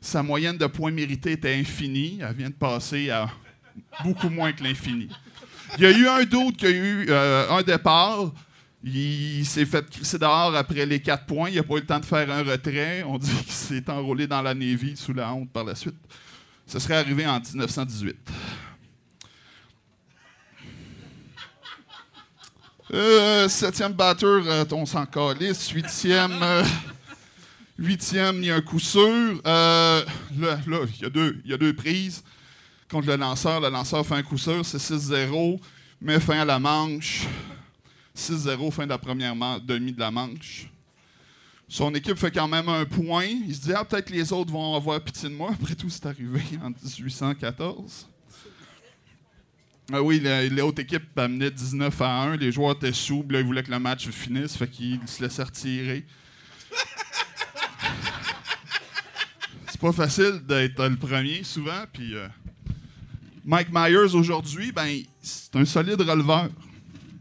sa 0.00 0.22
moyenne 0.22 0.56
de 0.56 0.66
points 0.66 0.92
mérités 0.92 1.32
était 1.32 1.54
infinie. 1.54 2.20
Elle 2.22 2.36
vient 2.36 2.48
de 2.48 2.54
passer 2.54 3.10
à 3.10 3.28
beaucoup 4.04 4.30
moins 4.30 4.52
que 4.52 4.62
l'infini. 4.62 5.08
Il 5.76 5.84
y 5.84 5.86
a 5.86 5.90
eu 5.90 6.06
un 6.06 6.24
doute 6.24 6.56
qui 6.56 6.66
a 6.66 6.70
eu 6.70 7.06
euh, 7.08 7.50
un 7.50 7.62
départ. 7.62 8.32
Il 8.82 9.44
s'est 9.44 9.66
fait 9.66 9.88
crisser 9.90 10.18
dehors 10.18 10.54
après 10.56 10.86
les 10.86 11.00
quatre 11.00 11.26
points. 11.26 11.50
Il 11.50 11.56
n'a 11.56 11.62
pas 11.62 11.74
eu 11.74 11.80
le 11.80 11.86
temps 11.86 12.00
de 12.00 12.04
faire 12.06 12.30
un 12.30 12.42
retrait. 12.42 13.02
On 13.06 13.18
dit 13.18 13.30
qu'il 13.44 13.52
s'est 13.52 13.90
enrôlé 13.90 14.26
dans 14.26 14.40
la 14.40 14.54
Navy 14.54 14.96
sous 14.96 15.12
la 15.12 15.32
honte 15.34 15.50
par 15.50 15.64
la 15.64 15.74
suite. 15.74 15.96
Ce 16.66 16.78
serait 16.78 16.96
arrivé 16.96 17.26
en 17.26 17.38
1918. 17.40 18.16
Euh, 22.92 23.48
septième 23.48 23.92
batteur, 23.92 24.42
euh, 24.46 24.64
on 24.72 24.84
s'en 24.86 25.06
calisse. 25.06 25.68
Huitième, 25.70 26.42
euh, 26.42 26.64
huitième, 27.78 28.36
il 28.38 28.46
y 28.46 28.50
a 28.50 28.56
un 28.56 28.60
coup 28.62 28.80
sûr. 28.80 29.40
Là, 29.44 30.02
là, 30.38 30.58
il 30.96 31.02
y, 31.02 31.04
a 31.04 31.10
deux- 31.10 31.40
il 31.44 31.50
y 31.50 31.54
a 31.54 31.56
deux 31.56 31.72
prises 31.74 32.24
contre 32.90 33.06
le 33.08 33.16
lanceur. 33.16 33.60
Le 33.60 33.68
lanceur 33.68 34.04
fait 34.04 34.14
un 34.14 34.22
coup 34.22 34.38
sûr, 34.38 34.64
c'est 34.64 34.78
6-0. 34.80 35.60
Met 36.00 36.18
fin 36.18 36.40
à 36.40 36.44
la 36.44 36.58
manche. 36.58 37.26
6-0, 38.20 38.70
fin 38.70 38.84
de 38.84 38.90
la 38.90 38.98
première 38.98 39.34
demi 39.60 39.92
de 39.92 40.00
la 40.00 40.10
manche. 40.10 40.66
Son 41.68 41.94
équipe 41.94 42.16
fait 42.16 42.30
quand 42.32 42.48
même 42.48 42.68
un 42.68 42.84
point. 42.84 43.24
Il 43.24 43.54
se 43.54 43.60
dit, 43.62 43.72
ah, 43.72 43.84
peut-être 43.84 44.10
les 44.10 44.32
autres 44.32 44.50
vont 44.52 44.74
avoir 44.74 45.00
pitié 45.00 45.28
de 45.28 45.34
moi. 45.34 45.50
Après 45.60 45.74
tout, 45.74 45.88
c'est 45.88 46.04
arrivé 46.04 46.42
en 46.62 46.70
1814. 46.70 48.08
Ah 49.92 50.02
oui, 50.02 50.20
la- 50.20 50.46
l'autre 50.48 50.80
équipe 50.82 51.16
amenait 51.18 51.50
19 51.50 52.00
à 52.02 52.22
1. 52.22 52.36
Les 52.36 52.52
joueurs 52.52 52.72
étaient 52.72 52.92
sous. 52.92 53.24
Là, 53.28 53.40
ils 53.40 53.46
voulaient 53.46 53.62
que 53.62 53.70
le 53.70 53.78
match 53.78 54.08
finisse. 54.08 54.56
Fait 54.56 54.68
qu'ils 54.68 55.00
se 55.06 55.22
laissaient 55.22 55.44
retirer. 55.44 56.04
c'est 59.68 59.80
pas 59.80 59.92
facile 59.92 60.42
d'être 60.46 60.84
le 60.88 60.96
premier, 60.96 61.42
souvent. 61.44 61.84
Puis 61.92 62.14
euh, 62.14 62.28
Mike 63.44 63.68
Myers, 63.72 64.14
aujourd'hui, 64.14 64.72
ben, 64.72 65.02
c'est 65.22 65.54
un 65.56 65.64
solide 65.64 66.00
releveur 66.00 66.48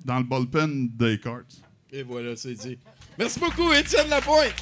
dans 0.10 0.18
le 0.18 0.24
bullpen 0.24 0.90
des 0.98 1.20
Cards. 1.20 1.44
Et 1.92 2.02
voilà, 2.02 2.36
c'est 2.36 2.56
dit. 2.56 2.80
Merci 3.20 3.40
beaucoup, 3.40 3.72
Étienne 3.72 4.10
Lapointe. 4.10 4.56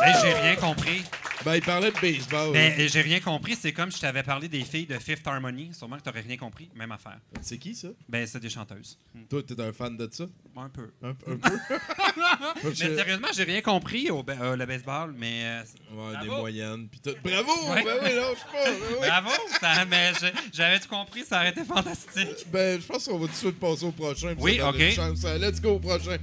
Hey, 0.00 0.14
j'ai 0.22 0.32
rien 0.32 0.54
compris. 0.54 1.02
Ben, 1.44 1.54
il 1.56 1.62
parlait 1.62 1.90
de 1.90 1.98
baseball. 2.00 2.52
Ben, 2.52 2.72
euh, 2.78 2.88
j'ai 2.88 3.00
rien 3.00 3.18
compris. 3.20 3.56
C'est 3.60 3.72
comme 3.72 3.90
je 3.90 3.98
t'avais 3.98 4.22
parlé 4.22 4.48
des 4.48 4.62
filles 4.62 4.86
de 4.86 4.98
Fifth 4.98 5.26
Harmony. 5.26 5.70
Sûrement 5.72 5.96
que 5.96 6.02
t'aurais 6.02 6.20
rien 6.20 6.36
compris. 6.36 6.68
Même 6.74 6.92
affaire. 6.92 7.18
C'est 7.40 7.56
qui, 7.58 7.74
ça? 7.74 7.88
Ben, 8.08 8.26
c'est 8.26 8.40
des 8.40 8.50
chanteuses. 8.50 8.98
Hmm. 9.14 9.22
Toi, 9.28 9.42
t'es 9.42 9.60
un 9.60 9.72
fan 9.72 9.96
de 9.96 10.08
ça? 10.12 10.24
Un 10.56 10.68
peu. 10.68 10.90
Un, 11.02 11.10
un 11.10 11.14
peu? 11.14 11.38
Mais 12.64 12.74
sérieusement, 12.74 13.28
j'ai 13.34 13.44
rien 13.44 13.62
compris 13.62 14.10
au 14.10 14.24
euh, 14.28 14.56
le 14.56 14.66
baseball, 14.66 15.12
mais. 15.16 15.42
euh, 15.44 15.62
Ouais, 15.94 16.20
des 16.20 16.26
moyennes. 16.28 16.88
Puis 16.88 17.00
tout. 17.00 17.14
Bravo! 17.24 17.50
Ouais. 17.72 17.84
Ben 17.84 17.96
oui, 18.02 18.14
lâche 18.14 18.44
pas. 18.52 18.64
Ben, 18.64 18.74
oui. 19.00 19.06
Bravo! 19.06 19.30
ça- 19.60 19.84
mais 19.86 20.12
j'avais 20.52 20.78
tout 20.80 20.88
compris, 20.88 21.24
ça 21.24 21.36
aurait 21.38 21.50
été 21.50 21.64
fantastique. 21.64 22.46
Ben, 22.52 22.80
je 22.80 22.86
pense 22.86 23.06
qu'on 23.06 23.18
va 23.18 23.26
tout 23.26 23.32
de 23.32 23.36
suite 23.36 23.58
passer 23.58 23.84
au 23.84 23.92
prochain. 23.92 24.34
Oui, 24.38 24.60
ok. 24.60 24.78
Let's 25.40 25.60
go 25.60 25.70
au 25.74 25.78
prochain. 25.78 26.16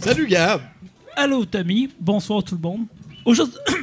Salut, 0.00 0.26
Gab. 0.26 0.60
Allô 1.16 1.44
Tommy, 1.46 1.88
bonsoir 1.98 2.42
tout 2.42 2.56
le 2.56 2.60
monde. 2.60 2.86
Aujourd'hui, 3.24 3.56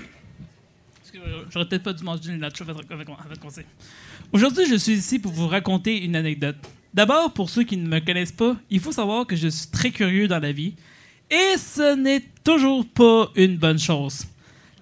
j'aurais 1.50 1.68
peut-être 1.68 1.84
pas 1.84 1.94
dû 1.94 2.04
manger 2.04 2.32
une 2.32 2.40
nacho 2.40 2.64
avant 2.64 2.80
de 2.80 3.40
commencer. 3.40 3.66
Aujourd'hui, 4.32 4.66
je 4.70 4.76
suis 4.76 4.94
ici 4.94 5.20
pour 5.20 5.32
vous 5.32 5.48
raconter 5.48 6.04
une 6.04 6.16
anecdote. 6.16 6.58
D'abord, 6.94 7.34
pour 7.34 7.50
ceux 7.50 7.64
qui 7.64 7.78
ne 7.78 7.88
me 7.88 8.00
connaissent 8.00 8.32
pas, 8.32 8.56
il 8.70 8.80
faut 8.80 8.92
savoir 8.92 9.26
que 9.28 9.36
je 9.36 9.48
suis 9.48 9.70
très 9.70 9.92
curieux 9.92 10.28
dans 10.28 10.40
la 10.40 10.52
vie, 10.52 10.74
et 11.30 11.58
ce 11.58 11.96
n'est 11.96 12.24
toujours 12.44 12.86
pas 12.88 13.30
une 13.36 13.58
bonne 13.58 13.80
chose. 13.80 14.26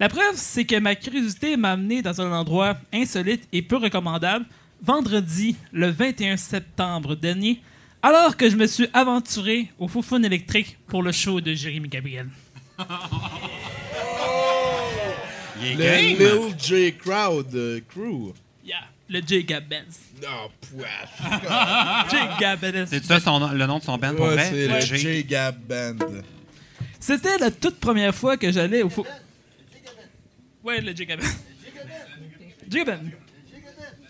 La 0.00 0.08
preuve, 0.08 0.34
c'est 0.34 0.64
que 0.64 0.78
ma 0.78 0.94
curiosité 0.94 1.56
m'a 1.56 1.72
amené 1.72 2.02
dans 2.02 2.20
un 2.20 2.32
endroit 2.32 2.76
insolite 2.92 3.46
et 3.52 3.62
peu 3.62 3.76
recommandable 3.76 4.46
vendredi, 4.82 5.56
le 5.72 5.88
21 5.90 6.36
septembre 6.36 7.16
dernier, 7.16 7.60
alors 8.02 8.36
que 8.36 8.48
je 8.48 8.56
me 8.56 8.66
suis 8.66 8.86
aventuré 8.92 9.70
au 9.78 9.88
Foufoune 9.88 10.24
électrique 10.24 10.78
pour 10.86 11.02
le 11.02 11.12
show 11.12 11.40
de 11.40 11.52
Jérémy 11.54 11.88
Gabriel. 11.88 12.28
Il 15.62 15.80
est 15.80 16.12
Le 16.12 16.18
game! 16.18 16.46
Lil 16.48 16.54
J 16.58 16.94
Crowd 16.96 17.54
euh, 17.54 17.80
Crew. 17.88 18.32
Yeah, 18.64 18.76
le 19.08 19.20
J 19.26 19.44
Gab 19.44 19.64
Benz. 19.68 19.98
Non, 20.22 20.50
pouache. 20.60 22.10
J 22.10 22.16
Gab 22.40 22.60
Benz. 22.60 22.88
C'est 22.90 23.04
ça 23.04 23.20
son, 23.20 23.52
le 23.52 23.66
nom 23.66 23.78
de 23.78 23.84
son 23.84 23.96
band 23.98 24.14
pour 24.14 24.26
Ouais, 24.26 24.34
vrai? 24.34 24.48
c'est 24.50 24.68
le 24.68 24.80
J. 24.80 24.96
J 24.98 25.24
Gab 25.24 25.56
Band. 25.66 25.96
C'était 27.00 27.38
la 27.38 27.50
toute 27.50 27.78
première 27.80 28.14
fois 28.14 28.36
que 28.36 28.50
j'allais 28.52 28.82
au 28.82 28.88
fou. 28.90 29.04
Ouais, 30.64 30.80
le 30.80 30.94
J 30.94 31.06
Gab 31.06 31.20
Benz. 31.20 31.36
Jacobin. 32.70 32.98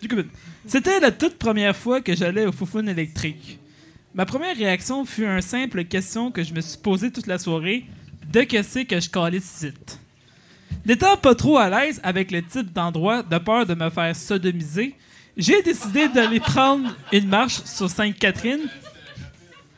Jacobin. 0.01 0.25
C'était 0.65 0.99
la 0.99 1.11
toute 1.11 1.37
première 1.37 1.75
fois 1.75 2.01
que 2.01 2.13
j'allais 2.15 2.45
au 2.45 2.51
Foufoune 2.51 2.89
électrique. 2.89 3.57
Ma 4.13 4.25
première 4.25 4.55
réaction 4.55 5.05
fut 5.05 5.23
une 5.25 5.41
simple 5.41 5.85
question 5.85 6.31
que 6.31 6.43
je 6.43 6.53
me 6.53 6.59
suis 6.61 6.77
posée 6.77 7.11
toute 7.11 7.27
la 7.27 7.37
soirée. 7.37 7.85
De 8.31 8.41
que 8.43 8.61
c'est 8.61 8.85
que 8.85 8.99
je 8.99 9.09
calais 9.09 9.39
ce 9.39 9.67
site? 9.67 9.99
N'étant 10.85 11.17
pas 11.17 11.35
trop 11.35 11.57
à 11.57 11.69
l'aise 11.69 11.99
avec 12.03 12.31
le 12.31 12.41
type 12.41 12.71
d'endroit, 12.73 13.23
de 13.23 13.37
peur 13.37 13.65
de 13.65 13.75
me 13.75 13.89
faire 13.89 14.15
sodomiser, 14.15 14.95
j'ai 15.37 15.61
décidé 15.61 16.07
d'aller 16.09 16.39
prendre 16.39 16.89
une 17.13 17.27
marche 17.27 17.63
sur 17.63 17.89
Sainte-Catherine. 17.89 18.69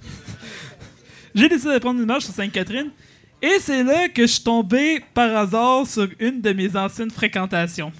J'ai 1.35 1.47
décidé 1.47 1.73
de 1.73 1.79
prendre 1.79 1.99
une 1.99 2.07
marche 2.07 2.23
sur 2.23 2.33
Sainte-Catherine. 2.33 2.89
Et 3.41 3.59
c'est 3.59 3.83
là 3.83 4.09
que 4.09 4.23
je 4.23 4.27
suis 4.27 4.43
tombé 4.43 5.03
par 5.13 5.35
hasard 5.35 5.85
sur 5.85 6.07
une 6.19 6.41
de 6.41 6.53
mes 6.53 6.75
anciennes 6.75 7.11
fréquentations. 7.11 7.91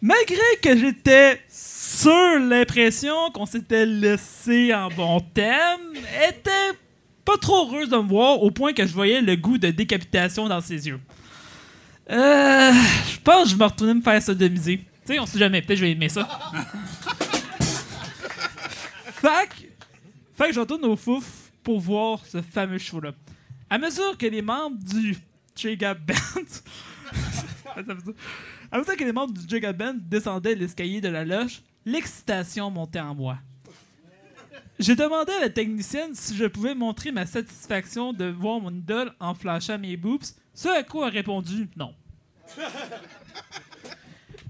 Malgré 0.00 0.36
que 0.62 0.76
j'étais 0.76 1.40
sur 1.48 2.38
l'impression 2.38 3.30
qu'on 3.32 3.46
s'était 3.46 3.86
laissé 3.86 4.74
en 4.74 4.88
bon 4.88 5.20
thème, 5.20 5.94
était 6.28 6.76
pas 7.24 7.38
trop 7.38 7.66
heureuse 7.66 7.88
de 7.88 7.96
me 7.96 8.08
voir 8.08 8.42
au 8.42 8.50
point 8.50 8.72
que 8.72 8.86
je 8.86 8.92
voyais 8.92 9.22
le 9.22 9.36
goût 9.36 9.56
de 9.56 9.70
décapitation 9.70 10.48
dans 10.48 10.60
ses 10.60 10.86
yeux. 10.86 11.00
Euh, 12.10 12.72
je 13.12 13.18
pense 13.20 13.44
que 13.44 13.50
je 13.50 13.56
vais 13.56 13.64
retourner 13.64 13.94
me 13.94 14.02
faire 14.02 14.22
sodomiser. 14.22 14.78
Tu 14.78 14.84
sais, 15.14 15.18
on 15.20 15.26
sait 15.26 15.38
jamais, 15.38 15.60
peut-être 15.62 15.70
que 15.70 15.76
je 15.76 15.80
vais 15.86 15.92
aimer 15.92 16.08
ça. 16.08 16.28
fait, 19.12 19.48
que- 19.48 19.66
fait 20.36 20.48
que 20.48 20.52
je 20.54 20.60
retourne 20.60 20.84
au 20.84 20.96
fouf 20.96 21.50
pour 21.62 21.80
voir 21.80 22.24
ce 22.26 22.42
fameux 22.42 22.78
show-là. 22.78 23.12
À 23.70 23.78
mesure 23.78 24.16
que 24.18 24.26
les 24.26 24.42
membres 24.42 24.76
du 24.78 25.16
Jega 25.56 25.94
Band. 25.94 26.14
À 28.70 28.78
mesure 28.78 28.96
que 28.96 29.04
les 29.04 29.12
membres 29.12 29.32
du 29.32 29.48
Jega 29.48 29.72
Band 29.72 29.94
descendaient 29.98 30.54
l'escalier 30.54 31.00
de 31.00 31.08
la 31.08 31.24
loge, 31.24 31.62
l'excitation 31.84 32.70
montait 32.70 33.00
en 33.00 33.14
moi. 33.14 33.38
J'ai 34.78 34.94
demandé 34.96 35.32
à 35.32 35.40
la 35.40 35.48
technicienne 35.50 36.10
si 36.14 36.36
je 36.36 36.44
pouvais 36.46 36.74
montrer 36.74 37.12
ma 37.12 37.24
satisfaction 37.26 38.12
de 38.12 38.26
voir 38.26 38.60
mon 38.60 38.70
idole 38.70 39.12
en 39.20 39.34
flashant 39.34 39.78
mes 39.78 39.96
boobs, 39.96 40.24
ce 40.54 40.68
à 40.68 40.82
quoi 40.82 41.06
a 41.06 41.10
répondu 41.10 41.68
non. 41.76 41.94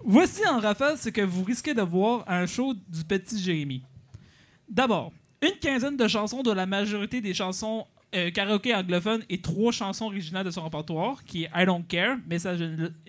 Voici 0.05 0.47
en 0.47 0.61
rafale 0.61 0.99
ce 0.99 1.09
que 1.09 1.23
vous 1.23 1.45
risquez 1.45 1.73
de 1.75 1.83
voir 1.83 2.25
à 2.27 2.39
un 2.39 2.47
show 2.47 2.75
du 2.75 3.05
petit 3.05 3.41
Jérémy. 3.43 3.83
D'abord, 4.69 5.13
une 5.43 5.59
quinzaine 5.59 5.97
de 5.97 6.07
chansons 6.09 6.43
dont 6.43 6.55
la 6.55 6.67
majorité 6.67 7.21
des 7.21 7.33
chansons 7.33 7.87
euh, 8.15 8.31
karaoké 8.31 8.75
anglophones 8.75 9.25
et 9.31 9.41
trois 9.41 9.73
chansons 9.73 10.07
originales 10.07 10.45
de 10.45 10.51
son 10.51 10.63
répertoire, 10.63 11.25
qui 11.25 11.45
est 11.45 11.51
I 11.55 11.65
Don't 11.67 11.85
Care, 11.89 12.19
Message, 12.29 12.63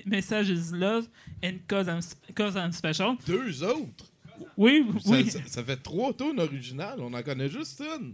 Message 0.05 0.49
is 0.49 0.71
Love 0.73 1.07
and 1.43 1.57
Cause 1.67 1.87
I'm, 1.87 1.99
Cause 2.35 2.55
I'm 2.55 2.71
Special. 2.71 3.15
Deux 3.27 3.61
autres? 3.63 4.11
Oui, 4.57 4.85
Ça, 5.03 5.09
oui. 5.11 5.29
ça- 5.29 5.39
ça 5.45 5.63
fait 5.63 5.77
trois 5.77 6.13
tunes 6.13 6.39
originales. 6.39 6.99
On 6.99 7.13
en 7.13 7.21
connaît 7.23 7.49
juste 7.49 7.81
une. 7.81 8.13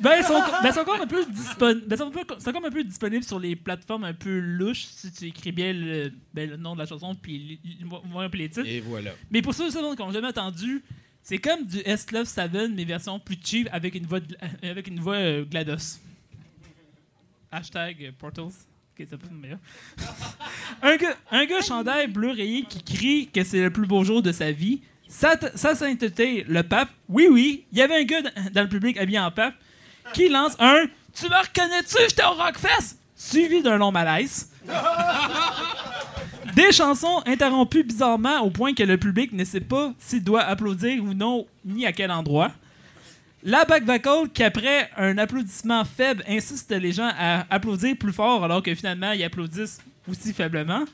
Ben, 0.00 0.12
ils 0.18 0.24
sont, 0.24 0.40
ben, 0.62 0.72
sont 0.72 0.80
encore 0.80 1.00
un 1.00 1.06
peu 1.06 1.24
disponibles. 1.26 1.86
Ben, 1.86 1.96
sont 1.96 2.08
un 2.08 2.10
peu- 2.10 2.40
sont 2.40 2.52
comme 2.52 2.64
un 2.64 2.70
peu 2.70 2.82
disponibles 2.84 3.24
sur 3.24 3.38
les 3.38 3.54
plateformes 3.56 4.04
un 4.04 4.12
peu 4.14 4.38
louches 4.38 4.84
si 4.86 5.12
tu 5.12 5.26
écris 5.26 5.52
bien 5.52 5.72
le, 5.72 6.12
ben, 6.32 6.50
le 6.50 6.56
nom 6.56 6.74
de 6.74 6.80
la 6.80 6.86
chanson 6.86 7.14
puis 7.14 7.60
le- 7.62 7.86
le- 7.86 8.36
les 8.36 8.48
titres. 8.48 8.66
Et 8.66 8.80
voilà. 8.80 9.12
Mais 9.30 9.40
pour 9.42 9.54
ceux 9.54 9.68
qui 9.70 9.76
n'ont 9.76 10.12
jamais 10.12 10.28
entendu, 10.28 10.82
c'est 11.22 11.38
comme 11.38 11.64
du 11.64 11.78
S 11.84 12.10
Love 12.12 12.24
7 12.26 12.50
mais 12.74 12.84
version 12.84 13.18
plus 13.20 13.36
cheap 13.42 13.68
avec 13.72 13.94
une 13.94 14.06
voix, 14.06 14.20
de- 14.20 14.36
avec 14.68 14.88
une 14.88 15.00
voix 15.00 15.16
euh, 15.16 15.44
GLaDOS. 15.44 16.00
Hashtag 17.50 18.04
euh, 18.04 18.10
Portals. 18.18 18.52
Meilleur. 19.32 19.58
un, 20.82 20.96
gars, 20.96 21.16
un 21.32 21.44
gars 21.46 21.60
chandail 21.62 22.06
bleu 22.06 22.30
rayé 22.30 22.62
qui 22.62 22.80
crie 22.82 23.28
que 23.32 23.42
c'est 23.42 23.60
le 23.60 23.70
plus 23.70 23.86
beau 23.88 24.04
jour 24.04 24.22
de 24.22 24.30
sa 24.30 24.52
vie. 24.52 24.82
Sa, 25.08 25.36
sa 25.56 25.74
sainteté, 25.74 26.44
le 26.48 26.62
pape. 26.62 26.90
Oui, 27.08 27.26
oui, 27.30 27.64
il 27.72 27.78
y 27.78 27.82
avait 27.82 27.96
un 27.96 28.04
gars 28.04 28.22
dans 28.52 28.62
le 28.62 28.68
public 28.68 28.96
habillé 28.96 29.18
en 29.18 29.30
pape 29.32 29.54
qui 30.12 30.28
lance 30.28 30.54
un 30.58 30.84
Tu 31.14 31.24
me 31.28 31.36
reconnais-tu, 31.36 31.96
j'étais 32.08 32.24
au 32.24 32.32
Rockfest 32.34 32.96
suivi 33.16 33.62
d'un 33.62 33.76
long 33.76 33.90
malaise. 33.92 34.50
Des 36.54 36.70
chansons 36.72 37.22
interrompues 37.26 37.82
bizarrement 37.82 38.40
au 38.40 38.50
point 38.50 38.74
que 38.74 38.82
le 38.82 38.96
public 38.98 39.32
ne 39.32 39.44
sait 39.44 39.60
pas 39.60 39.92
s'il 39.98 40.22
doit 40.22 40.42
applaudir 40.42 41.02
ou 41.02 41.12
non, 41.14 41.46
ni 41.64 41.84
à 41.86 41.92
quel 41.92 42.10
endroit. 42.10 42.52
La 43.42 43.64
back 43.64 43.84
vocal 43.84 44.28
qui, 44.32 44.42
après 44.42 44.88
un 44.96 45.18
applaudissement 45.18 45.84
faible, 45.84 46.22
insiste 46.28 46.70
les 46.70 46.92
gens 46.92 47.10
à 47.18 47.44
applaudir 47.50 47.96
plus 47.98 48.12
fort 48.12 48.44
alors 48.44 48.62
que 48.62 48.74
finalement 48.74 49.12
ils 49.12 49.24
applaudissent 49.24 49.80
aussi 50.08 50.32
faiblement. 50.32 50.84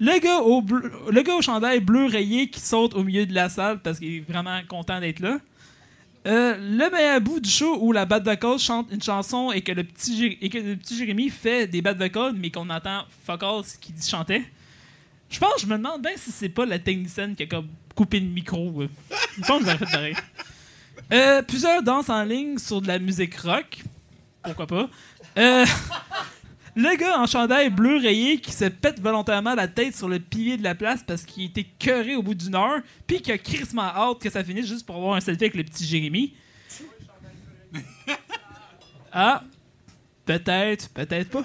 Le 0.00 0.18
gars 0.18 0.38
au, 0.38 0.62
bleu- 0.62 0.90
le 1.10 1.22
gars 1.22 1.34
au 1.34 1.42
chandail 1.42 1.80
bleu 1.80 2.06
rayé 2.06 2.48
qui 2.48 2.60
saute 2.60 2.94
au 2.94 3.04
milieu 3.04 3.26
de 3.26 3.34
la 3.34 3.48
salle 3.50 3.80
parce 3.80 3.98
qu'il 3.98 4.14
est 4.16 4.24
vraiment 4.28 4.58
content 4.66 4.98
d'être 5.00 5.20
là. 5.20 5.36
Euh, 6.26 6.56
le 6.58 6.90
meilleur 6.90 7.20
bout 7.20 7.40
du 7.40 7.48
show 7.48 7.78
où 7.80 7.92
la 7.92 8.04
bad 8.04 8.24
vocal 8.24 8.58
chante 8.58 8.88
une 8.92 9.02
chanson 9.02 9.52
et 9.52 9.62
que 9.62 9.72
le 9.72 9.84
petit, 9.84 10.36
et 10.40 10.50
que 10.50 10.58
le 10.58 10.76
petit 10.76 10.96
Jérémy 10.96 11.30
fait 11.30 11.66
des 11.66 11.80
bad 11.80 11.98
vocals 11.98 12.34
mais 12.36 12.50
qu'on 12.50 12.68
entend 12.68 13.04
fuck 13.24 13.42
all 13.42 13.64
ce 13.64 13.78
qu'il 13.78 13.94
chantait. 14.02 14.44
Je 15.30 15.38
pense, 15.38 15.62
je 15.62 15.66
me 15.66 15.76
demande 15.78 16.02
bien 16.02 16.12
si 16.16 16.30
c'est 16.30 16.50
pas 16.50 16.66
la 16.66 16.78
technicienne 16.78 17.34
qui 17.34 17.44
a 17.44 17.46
comme 17.46 17.68
coupé 17.94 18.20
le 18.20 18.26
micro. 18.26 18.82
euh. 18.82 18.88
Je 19.36 19.42
pense 19.46 19.60
que 19.60 19.64
j'aurais 19.64 19.78
fait 19.78 19.90
pareil. 19.92 20.16
Euh, 21.12 21.40
plusieurs 21.42 21.82
danses 21.82 22.10
en 22.10 22.22
ligne 22.24 22.58
sur 22.58 22.82
de 22.82 22.88
la 22.88 22.98
musique 22.98 23.36
rock. 23.36 23.82
Pourquoi 24.42 24.66
pas. 24.66 24.90
Euh, 25.38 25.64
le 26.80 26.96
gars 26.96 27.20
en 27.20 27.26
chandail 27.26 27.68
bleu 27.68 27.98
rayé 27.98 28.38
qui 28.38 28.52
se 28.52 28.64
pète 28.64 29.00
volontairement 29.00 29.54
la 29.54 29.68
tête 29.68 29.94
sur 29.94 30.08
le 30.08 30.18
pilier 30.18 30.56
de 30.56 30.62
la 30.62 30.74
place 30.74 31.02
parce 31.06 31.24
qu'il 31.24 31.44
était 31.44 31.66
cœuré 31.78 32.16
au 32.16 32.22
bout 32.22 32.34
d'une 32.34 32.54
heure, 32.54 32.80
puis 33.06 33.20
qui 33.20 33.30
a 33.30 33.38
crissement 33.38 33.82
hâte 33.82 34.20
que 34.20 34.30
ça 34.30 34.42
finisse 34.42 34.66
juste 34.66 34.86
pour 34.86 34.96
avoir 34.96 35.14
un 35.14 35.20
selfie 35.20 35.44
avec 35.44 35.54
le 35.54 35.64
petit 35.64 35.84
Jérémy. 35.84 36.34
Ah, 39.12 39.42
peut-être, 40.24 40.88
peut-être 40.90 41.30
pas. 41.30 41.42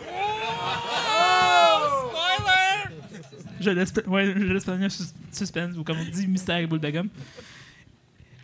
Je 3.59 3.71
laisse, 3.71 3.91
ouais, 4.05 4.35
je 4.37 4.53
laisse 4.53 4.69
un 4.69 4.87
suspense, 5.31 5.75
ou 5.75 5.83
comme 5.83 5.97
on 5.97 6.11
dit, 6.11 6.27
mystère 6.27 6.57
et 6.57 6.67
boule 6.67 6.79
de 6.79 6.91
gomme. 6.91 7.09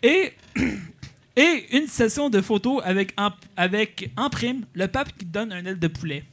Et, 0.01 0.33
et 1.35 1.77
une 1.77 1.85
session 1.85 2.31
de 2.31 2.41
photos 2.41 2.81
avec 2.83 3.13
en, 3.15 3.29
avec 3.55 4.09
en 4.17 4.31
prime 4.31 4.65
le 4.73 4.87
pape 4.87 5.15
qui 5.15 5.25
donne 5.25 5.51
un 5.51 5.63
aile 5.63 5.77
de 5.77 5.87
poulet. 5.87 6.23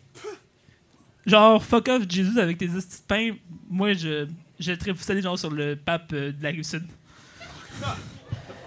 Genre, 1.29 1.63
fuck 1.63 1.89
off 1.89 2.05
Jesus 2.09 2.41
avec 2.41 2.57
tes 2.57 2.69
pain. 3.07 3.33
Moi, 3.69 3.93
je, 3.93 4.27
je 4.59 4.73
très 4.73 4.95
salue 4.95 5.21
genre 5.21 5.39
sur 5.39 5.51
le 5.51 5.77
pape 5.77 6.11
euh, 6.15 6.33
de 6.33 6.43
la 6.43 6.49
rive 6.49 6.63
sud. 6.63 6.85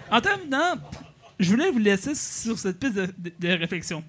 En 0.08 0.20
terminant, 0.20 0.76
je 1.40 1.50
voulais 1.50 1.72
vous 1.72 1.80
laisser 1.80 2.14
sur 2.14 2.56
cette 2.56 2.78
piste 2.78 2.94
de 2.96 3.48
réflexion. 3.48 4.04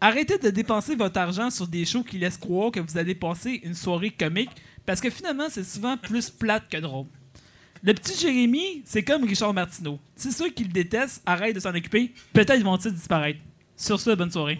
Arrêtez 0.00 0.38
de 0.38 0.50
dépenser 0.50 0.96
votre 0.96 1.20
argent 1.20 1.50
sur 1.50 1.68
des 1.68 1.84
shows 1.84 2.02
qui 2.02 2.18
laissent 2.18 2.36
croire 2.36 2.72
que 2.72 2.80
vous 2.80 2.98
allez 2.98 3.14
passer 3.14 3.60
une 3.62 3.74
soirée 3.74 4.10
comique 4.10 4.50
parce 4.84 5.00
que 5.00 5.08
finalement, 5.08 5.46
c'est 5.48 5.64
souvent 5.64 5.96
plus 5.96 6.30
plate 6.30 6.68
que 6.68 6.78
drôle. 6.78 7.06
Le 7.84 7.94
petit 7.94 8.18
Jérémy, 8.18 8.82
c'est 8.84 9.04
comme 9.04 9.22
Richard 9.22 9.54
Martineau. 9.54 10.00
Si 10.16 10.32
ceux 10.32 10.50
qui 10.50 10.64
le 10.64 10.72
détestent 10.72 11.22
arrêtent 11.26 11.54
de 11.54 11.60
s'en 11.60 11.72
occuper, 11.74 12.12
peut-être 12.32 12.62
vont-ils 12.62 12.92
disparaître. 12.92 13.38
Sur 13.76 14.00
ce, 14.00 14.10
bonne 14.10 14.32
soirée. 14.32 14.58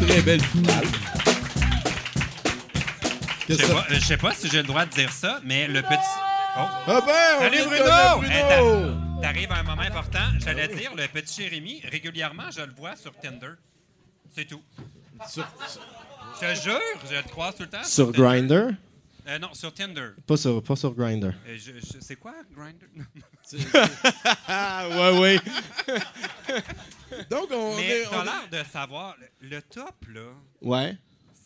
Très 0.00 0.22
belle 0.22 0.40
finale. 0.40 0.86
Je 3.48 3.54
sais 3.54 3.72
pas, 3.72 3.86
je 3.88 3.98
sais 4.00 4.16
pas 4.16 4.34
si 4.34 4.48
j'ai 4.48 4.58
le 4.58 4.62
droit 4.68 4.84
de 4.86 4.90
dire 4.90 5.12
ça, 5.12 5.40
mais 5.44 5.66
le 5.68 5.82
petit. 5.82 5.96
Oh. 6.56 6.60
Ah 6.86 7.00
ben, 7.06 7.36
on 7.38 7.40
Salut 7.40 7.64
Bruno! 7.66 7.84
Hey, 8.22 8.42
Bruno! 8.42 8.94
t'a- 9.20 9.22
T'arrives 9.22 9.52
à 9.52 9.56
un 9.58 9.62
moment 9.62 9.82
important. 9.82 10.18
J'allais 10.40 10.68
dire, 10.68 10.94
le 10.94 11.06
petit 11.08 11.42
Jérémy, 11.42 11.80
régulièrement, 11.90 12.50
je 12.50 12.60
le 12.62 12.72
vois 12.72 12.96
sur 12.96 13.12
Tinder. 13.18 13.52
C'est 14.34 14.44
tout. 14.46 14.62
Sur- 15.28 15.46
Je 16.40 16.46
te 16.54 16.60
jure, 16.60 16.80
je 17.10 17.16
le 17.16 17.22
croise 17.22 17.54
tout 17.54 17.62
le 17.62 17.68
temps. 17.68 17.84
Sur 17.84 18.06
Tinder. 18.12 18.18
Grinder 18.18 18.66
Euh, 19.28 19.38
non, 19.38 19.54
sur 19.54 19.72
Tinder. 19.72 20.10
Pas 20.26 20.36
sur, 20.36 20.62
pas 20.62 20.74
sur 20.76 20.92
Grinder. 20.94 21.30
Euh, 21.46 21.56
je- 21.56 21.72
je- 21.78 22.00
c'est 22.00 22.16
quoi, 22.16 22.34
Grindr? 22.54 22.86
Ah, 24.48 24.88
ouais, 24.88 25.18
ouais. 25.20 25.38
Donc, 27.30 27.48
on 27.52 27.76
Mais 27.76 28.02
t'as 28.10 28.24
l'air 28.24 28.48
de 28.50 28.68
savoir, 28.70 29.14
le, 29.40 29.48
le 29.48 29.62
top, 29.62 29.94
là, 30.12 30.30
Ouais. 30.60 30.96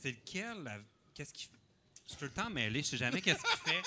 c'est 0.02 0.10
lequel? 0.12 0.62
la- 0.64 0.78
Qu'est-ce 1.14 1.32
qu'il 1.32 1.48
fait? 1.48 1.55
Je 2.06 2.12
suis 2.12 2.18
tout 2.18 2.24
le 2.26 2.30
temps 2.30 2.50
mêlé, 2.50 2.82
je 2.82 2.88
sais 2.88 2.96
jamais 2.96 3.20
qu'est-ce 3.20 3.42
qu'il 3.42 3.72
fait. 3.72 3.82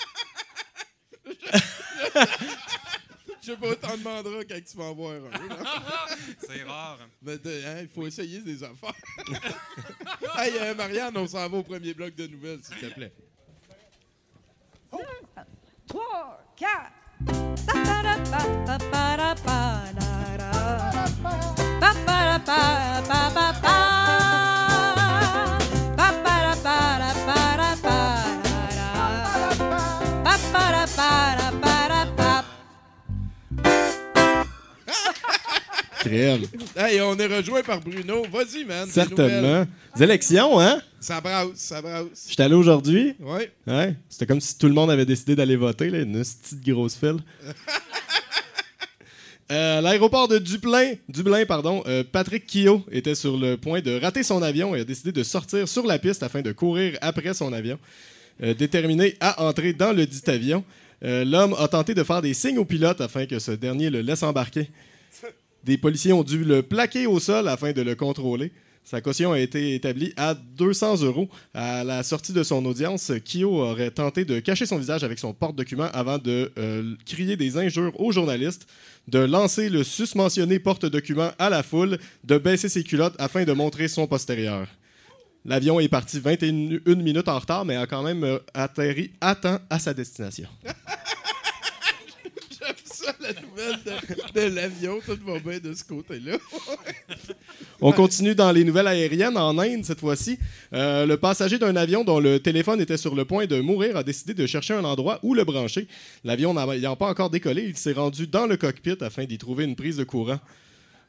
Je 3.42 3.46
sais 3.52 3.56
pas, 3.56 3.74
t'en 3.76 3.96
demanderas 3.96 4.44
quand 4.44 4.60
tu 4.70 4.76
vas 4.76 4.84
en 4.84 4.94
voir 4.94 5.12
un. 5.14 5.20
là. 5.30 6.06
C'est 6.46 6.62
rare. 6.64 6.98
Mais 7.22 7.38
de- 7.38 7.62
hein, 7.66 7.78
il 7.80 7.88
faut 7.88 8.06
essayer 8.06 8.40
des 8.40 8.62
affaires. 8.62 8.92
hey, 10.38 10.52
euh, 10.58 10.74
Marianne, 10.74 11.16
on 11.16 11.26
s'en 11.26 11.48
va 11.48 11.56
au 11.56 11.62
premier 11.62 11.94
bloc 11.94 12.14
de 12.14 12.26
nouvelles, 12.26 12.60
s'il 12.62 12.76
te 12.76 12.92
plaît. 12.92 13.12
3, 15.88 16.44
4. 16.56 16.92
Hey, 36.06 37.00
on 37.02 37.16
est 37.16 37.26
rejoint 37.26 37.62
par 37.62 37.80
Bruno. 37.80 38.24
Vas-y, 38.32 38.64
man. 38.64 38.88
Certainement. 38.88 39.66
Les 39.96 40.02
élections, 40.02 40.58
hein? 40.58 40.80
Ça 40.98 41.20
brasse, 41.20 41.48
ça 41.56 41.82
brasse. 41.82 42.26
J'étais 42.28 42.42
allé 42.42 42.54
aujourd'hui. 42.54 43.14
Ouais. 43.20 43.52
Ouais. 43.66 43.94
C'était 44.08 44.26
comme 44.26 44.40
si 44.40 44.56
tout 44.56 44.66
le 44.66 44.72
monde 44.72 44.90
avait 44.90 45.04
décidé 45.04 45.36
d'aller 45.36 45.56
voter, 45.56 45.90
là. 45.90 45.98
Une 45.98 46.12
petite 46.22 46.64
grosse 46.64 46.96
file. 46.96 47.18
Euh, 49.52 49.80
L'aéroport 49.80 50.28
de 50.28 50.38
Dublin, 50.38 50.92
Dublin 51.08 51.44
pardon, 51.44 51.82
euh, 51.88 52.04
Patrick 52.04 52.46
Kio 52.46 52.84
était 52.92 53.16
sur 53.16 53.36
le 53.36 53.56
point 53.56 53.80
de 53.80 53.98
rater 54.00 54.22
son 54.22 54.42
avion 54.42 54.76
et 54.76 54.82
a 54.82 54.84
décidé 54.84 55.10
de 55.10 55.24
sortir 55.24 55.66
sur 55.66 55.84
la 55.84 55.98
piste 55.98 56.22
afin 56.22 56.40
de 56.40 56.52
courir 56.52 56.96
après 57.00 57.34
son 57.34 57.52
avion. 57.52 57.76
Euh, 58.44 58.54
déterminé 58.54 59.16
à 59.18 59.42
entrer 59.42 59.72
dans 59.72 59.92
le 59.92 60.06
dit 60.06 60.22
avion, 60.28 60.62
l'homme 61.02 61.56
a 61.58 61.66
tenté 61.66 61.94
de 61.94 62.04
faire 62.04 62.22
des 62.22 62.32
signes 62.32 62.58
au 62.58 62.64
pilote 62.64 63.00
afin 63.00 63.26
que 63.26 63.40
ce 63.40 63.50
dernier 63.50 63.90
le 63.90 64.02
laisse 64.02 64.22
embarquer. 64.22 64.70
Des 65.64 65.78
policiers 65.78 66.12
ont 66.12 66.22
dû 66.22 66.44
le 66.44 66.62
plaquer 66.62 67.06
au 67.06 67.20
sol 67.20 67.48
afin 67.48 67.72
de 67.72 67.82
le 67.82 67.94
contrôler. 67.94 68.52
Sa 68.82 69.00
caution 69.00 69.32
a 69.32 69.38
été 69.38 69.74
établie 69.74 70.12
à 70.16 70.34
200 70.34 71.02
euros. 71.02 71.28
À 71.54 71.84
la 71.84 72.02
sortie 72.02 72.32
de 72.32 72.42
son 72.42 72.64
audience, 72.64 73.12
Kyo 73.24 73.60
aurait 73.60 73.90
tenté 73.90 74.24
de 74.24 74.40
cacher 74.40 74.66
son 74.66 74.78
visage 74.78 75.04
avec 75.04 75.18
son 75.18 75.34
porte-document 75.34 75.88
avant 75.92 76.18
de 76.18 76.50
euh, 76.58 76.94
crier 77.04 77.36
des 77.36 77.58
injures 77.58 77.92
aux 78.00 78.10
journalistes, 78.10 78.66
de 79.06 79.18
lancer 79.18 79.68
le 79.68 79.84
susmentionné 79.84 80.58
porte-document 80.58 81.30
à 81.38 81.50
la 81.50 81.62
foule, 81.62 81.98
de 82.24 82.38
baisser 82.38 82.68
ses 82.68 82.82
culottes 82.82 83.14
afin 83.18 83.44
de 83.44 83.52
montrer 83.52 83.86
son 83.86 84.06
postérieur. 84.06 84.66
L'avion 85.44 85.78
est 85.78 85.88
parti 85.88 86.18
21 86.18 86.94
minutes 86.96 87.28
en 87.28 87.38
retard, 87.38 87.64
mais 87.64 87.76
a 87.76 87.86
quand 87.86 88.02
même 88.02 88.24
euh, 88.24 88.38
atterri 88.54 89.12
à 89.20 89.34
temps 89.34 89.58
à 89.70 89.78
sa 89.78 89.94
destination. 89.94 90.48
Ça, 93.02 93.14
la 93.20 93.32
nouvelle 93.40 93.78
de, 93.84 94.40
de 94.40 94.54
l'avion. 94.54 94.98
Tout 95.04 95.18
va 95.24 95.38
bien 95.38 95.58
de 95.58 95.72
ce 95.72 95.84
côté-là. 95.84 96.36
On 97.80 97.92
continue 97.92 98.34
dans 98.34 98.52
les 98.52 98.64
nouvelles 98.64 98.88
aériennes 98.88 99.38
en 99.38 99.56
Inde 99.58 99.84
cette 99.84 100.00
fois-ci. 100.00 100.38
Euh, 100.74 101.06
le 101.06 101.16
passager 101.16 101.58
d'un 101.58 101.76
avion 101.76 102.04
dont 102.04 102.20
le 102.20 102.40
téléphone 102.40 102.80
était 102.80 102.98
sur 102.98 103.14
le 103.14 103.24
point 103.24 103.46
de 103.46 103.60
mourir 103.60 103.96
a 103.96 104.02
décidé 104.02 104.34
de 104.34 104.46
chercher 104.46 104.74
un 104.74 104.84
endroit 104.84 105.18
où 105.22 105.34
le 105.34 105.44
brancher. 105.44 105.88
L'avion 106.24 106.52
n'ayant 106.52 106.96
pas 106.96 107.08
encore 107.08 107.30
décollé, 107.30 107.62
il 107.62 107.76
s'est 107.76 107.92
rendu 107.92 108.26
dans 108.26 108.46
le 108.46 108.56
cockpit 108.56 108.96
afin 109.00 109.24
d'y 109.24 109.38
trouver 109.38 109.64
une 109.64 109.76
prise 109.76 109.96
de 109.96 110.04
courant. 110.04 110.40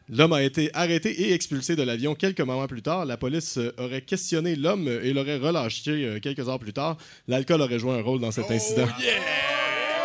L'homme 0.09 0.33
a 0.33 0.43
été 0.43 0.69
arrêté 0.73 1.09
et 1.23 1.33
expulsé 1.33 1.75
de 1.75 1.83
l'avion 1.83 2.15
quelques 2.15 2.41
moments 2.41 2.67
plus 2.67 2.81
tard. 2.81 3.05
La 3.05 3.17
police 3.17 3.59
aurait 3.77 4.01
questionné 4.01 4.55
l'homme 4.55 4.87
et 4.87 5.13
l'aurait 5.13 5.37
relâché 5.37 5.91
euh, 6.05 6.19
quelques 6.19 6.47
heures 6.47 6.59
plus 6.59 6.73
tard. 6.73 6.97
L'alcool 7.27 7.61
aurait 7.61 7.79
joué 7.79 7.93
un 7.93 8.01
rôle 8.01 8.19
dans 8.19 8.31
cet 8.31 8.49
incident. 8.51 8.87
Oh 8.89 9.01
yeah! 9.01 9.11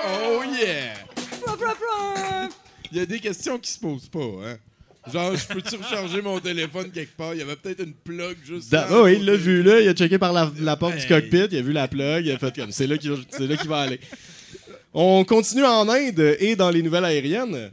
Oh 0.05 0.43
yeah! 0.61 1.26
Il 2.93 2.99
y 2.99 3.01
a 3.01 3.07
des 3.07 3.19
questions 3.21 3.59
qui 3.59 3.71
se 3.71 3.79
posent 3.79 4.09
pas, 4.09 4.19
hein? 4.21 4.57
Genre, 5.13 5.37
je 5.37 5.47
peux-tu 5.47 5.77
recharger 5.77 6.21
mon 6.21 6.41
téléphone 6.41 6.91
quelque 6.91 7.17
part? 7.17 7.33
Il 7.35 7.39
y 7.39 7.43
avait 7.43 7.55
peut-être 7.55 7.81
une 7.85 7.93
plug 7.95 8.37
juste 8.45 8.73
Da- 8.73 8.89
là. 8.91 8.99
oh, 9.03 9.07
il 9.07 9.25
l'a 9.25 9.37
vu 9.37 9.63
là, 9.63 9.81
il 9.81 9.89
a 9.89 9.93
checké 9.95 10.19
par 10.19 10.33
la, 10.33 10.51
la 10.61 10.77
porte 10.77 10.97
du 10.97 11.07
cockpit, 11.07 11.47
il 11.53 11.59
a 11.59 11.63
vu 11.63 11.73
la 11.73 11.87
plug, 11.87 12.27
il 12.27 12.33
a 12.33 12.39
fait 12.39 12.55
comme 12.57 12.73
c'est 12.73 12.89
là 12.89 12.99
qu'il 12.99 13.13
c'est 13.31 13.47
là 13.47 13.57
qu'il 13.57 13.69
va 13.69 13.83
aller. 13.83 14.01
On 14.93 15.25
continue 15.25 15.65
en 15.65 15.89
Inde 15.89 16.37
et 16.41 16.57
dans 16.57 16.71
les 16.71 16.83
nouvelles 16.83 17.05
aériennes. 17.05 17.71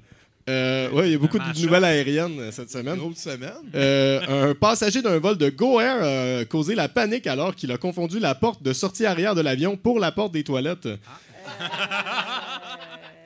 Euh, 0.49 0.89
ouais, 0.91 1.07
il 1.09 1.11
y 1.13 1.15
a 1.15 1.17
beaucoup 1.17 1.39
de 1.39 1.61
nouvelles 1.61 1.85
aériennes 1.85 2.37
euh, 2.39 2.51
cette 2.51 2.69
semaine. 2.69 2.97
Grosse 2.97 3.17
semaine. 3.17 3.53
Euh, 3.73 4.49
un 4.51 4.53
passager 4.53 5.01
d'un 5.01 5.17
vol 5.17 5.37
de 5.37 5.49
Go 5.49 5.79
Air 5.79 6.03
a 6.41 6.45
causé 6.45 6.75
la 6.75 6.89
panique 6.89 7.25
alors 7.27 7.55
qu'il 7.55 7.71
a 7.71 7.77
confondu 7.77 8.19
la 8.19 8.35
porte 8.35 8.61
de 8.61 8.73
sortie 8.73 9.05
arrière 9.05 9.33
de 9.35 9.41
l'avion 9.41 9.75
pour 9.77 9.99
la 9.99 10.11
porte 10.11 10.33
des 10.33 10.43
toilettes. 10.43 10.87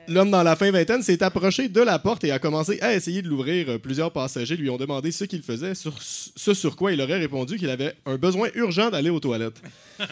L'homme 0.08 0.30
dans 0.30 0.42
la 0.42 0.56
fin 0.56 0.70
vingtaine 0.70 1.02
s'est 1.02 1.22
approché 1.22 1.68
de 1.68 1.80
la 1.82 1.98
porte 1.98 2.24
et 2.24 2.30
a 2.30 2.38
commencé 2.38 2.80
à 2.80 2.94
essayer 2.94 3.20
de 3.20 3.28
l'ouvrir. 3.28 3.68
Euh, 3.68 3.78
Plusieurs 3.78 4.10
passagers 4.10 4.56
lui 4.56 4.70
ont 4.70 4.78
demandé 4.78 5.12
ce 5.12 5.24
qu'il 5.24 5.42
faisait, 5.42 5.74
ce 5.74 6.54
sur 6.54 6.76
quoi 6.76 6.92
il 6.92 7.00
aurait 7.00 7.18
répondu 7.18 7.58
qu'il 7.58 7.68
avait 7.68 7.94
un 8.06 8.16
besoin 8.16 8.48
urgent 8.54 8.90
d'aller 8.90 9.10
aux 9.10 9.20
toilettes. 9.20 9.60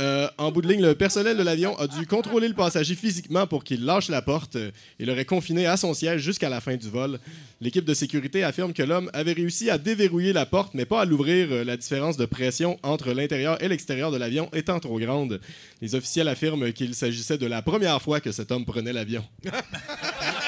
Euh, 0.00 0.28
en 0.38 0.52
bout 0.52 0.62
de 0.62 0.68
ligne, 0.68 0.82
le 0.82 0.94
personnel 0.94 1.36
de 1.36 1.42
l'avion 1.42 1.76
a 1.76 1.88
dû 1.88 2.06
contrôler 2.06 2.46
le 2.46 2.54
passager 2.54 2.94
physiquement 2.94 3.46
pour 3.48 3.64
qu'il 3.64 3.84
lâche 3.84 4.08
la 4.08 4.22
porte 4.22 4.56
et 4.56 5.04
l'aurait 5.04 5.24
confiné 5.24 5.66
à 5.66 5.76
son 5.76 5.92
siège 5.92 6.22
jusqu'à 6.22 6.48
la 6.48 6.60
fin 6.60 6.76
du 6.76 6.88
vol. 6.88 7.18
L'équipe 7.60 7.84
de 7.84 7.94
sécurité 7.94 8.44
affirme 8.44 8.72
que 8.72 8.84
l'homme 8.84 9.10
avait 9.12 9.32
réussi 9.32 9.70
à 9.70 9.78
déverrouiller 9.78 10.32
la 10.32 10.46
porte, 10.46 10.74
mais 10.74 10.84
pas 10.84 11.00
à 11.00 11.04
l'ouvrir, 11.04 11.48
euh, 11.50 11.64
la 11.64 11.76
différence 11.76 12.16
de 12.16 12.26
pression 12.26 12.78
entre 12.84 13.12
l'intérieur 13.12 13.60
et 13.62 13.68
l'extérieur 13.68 14.12
de 14.12 14.16
l'avion 14.16 14.48
étant 14.52 14.78
trop 14.78 15.00
grande. 15.00 15.40
Les 15.82 15.96
officiels 15.96 16.28
affirment 16.28 16.72
qu'il 16.72 16.94
s'agissait 16.94 17.38
de 17.38 17.46
la 17.46 17.62
première 17.62 18.00
fois 18.00 18.20
que 18.20 18.30
cet 18.30 18.52
homme 18.52 18.64
prenait 18.64 18.92
l'avion. 18.92 19.24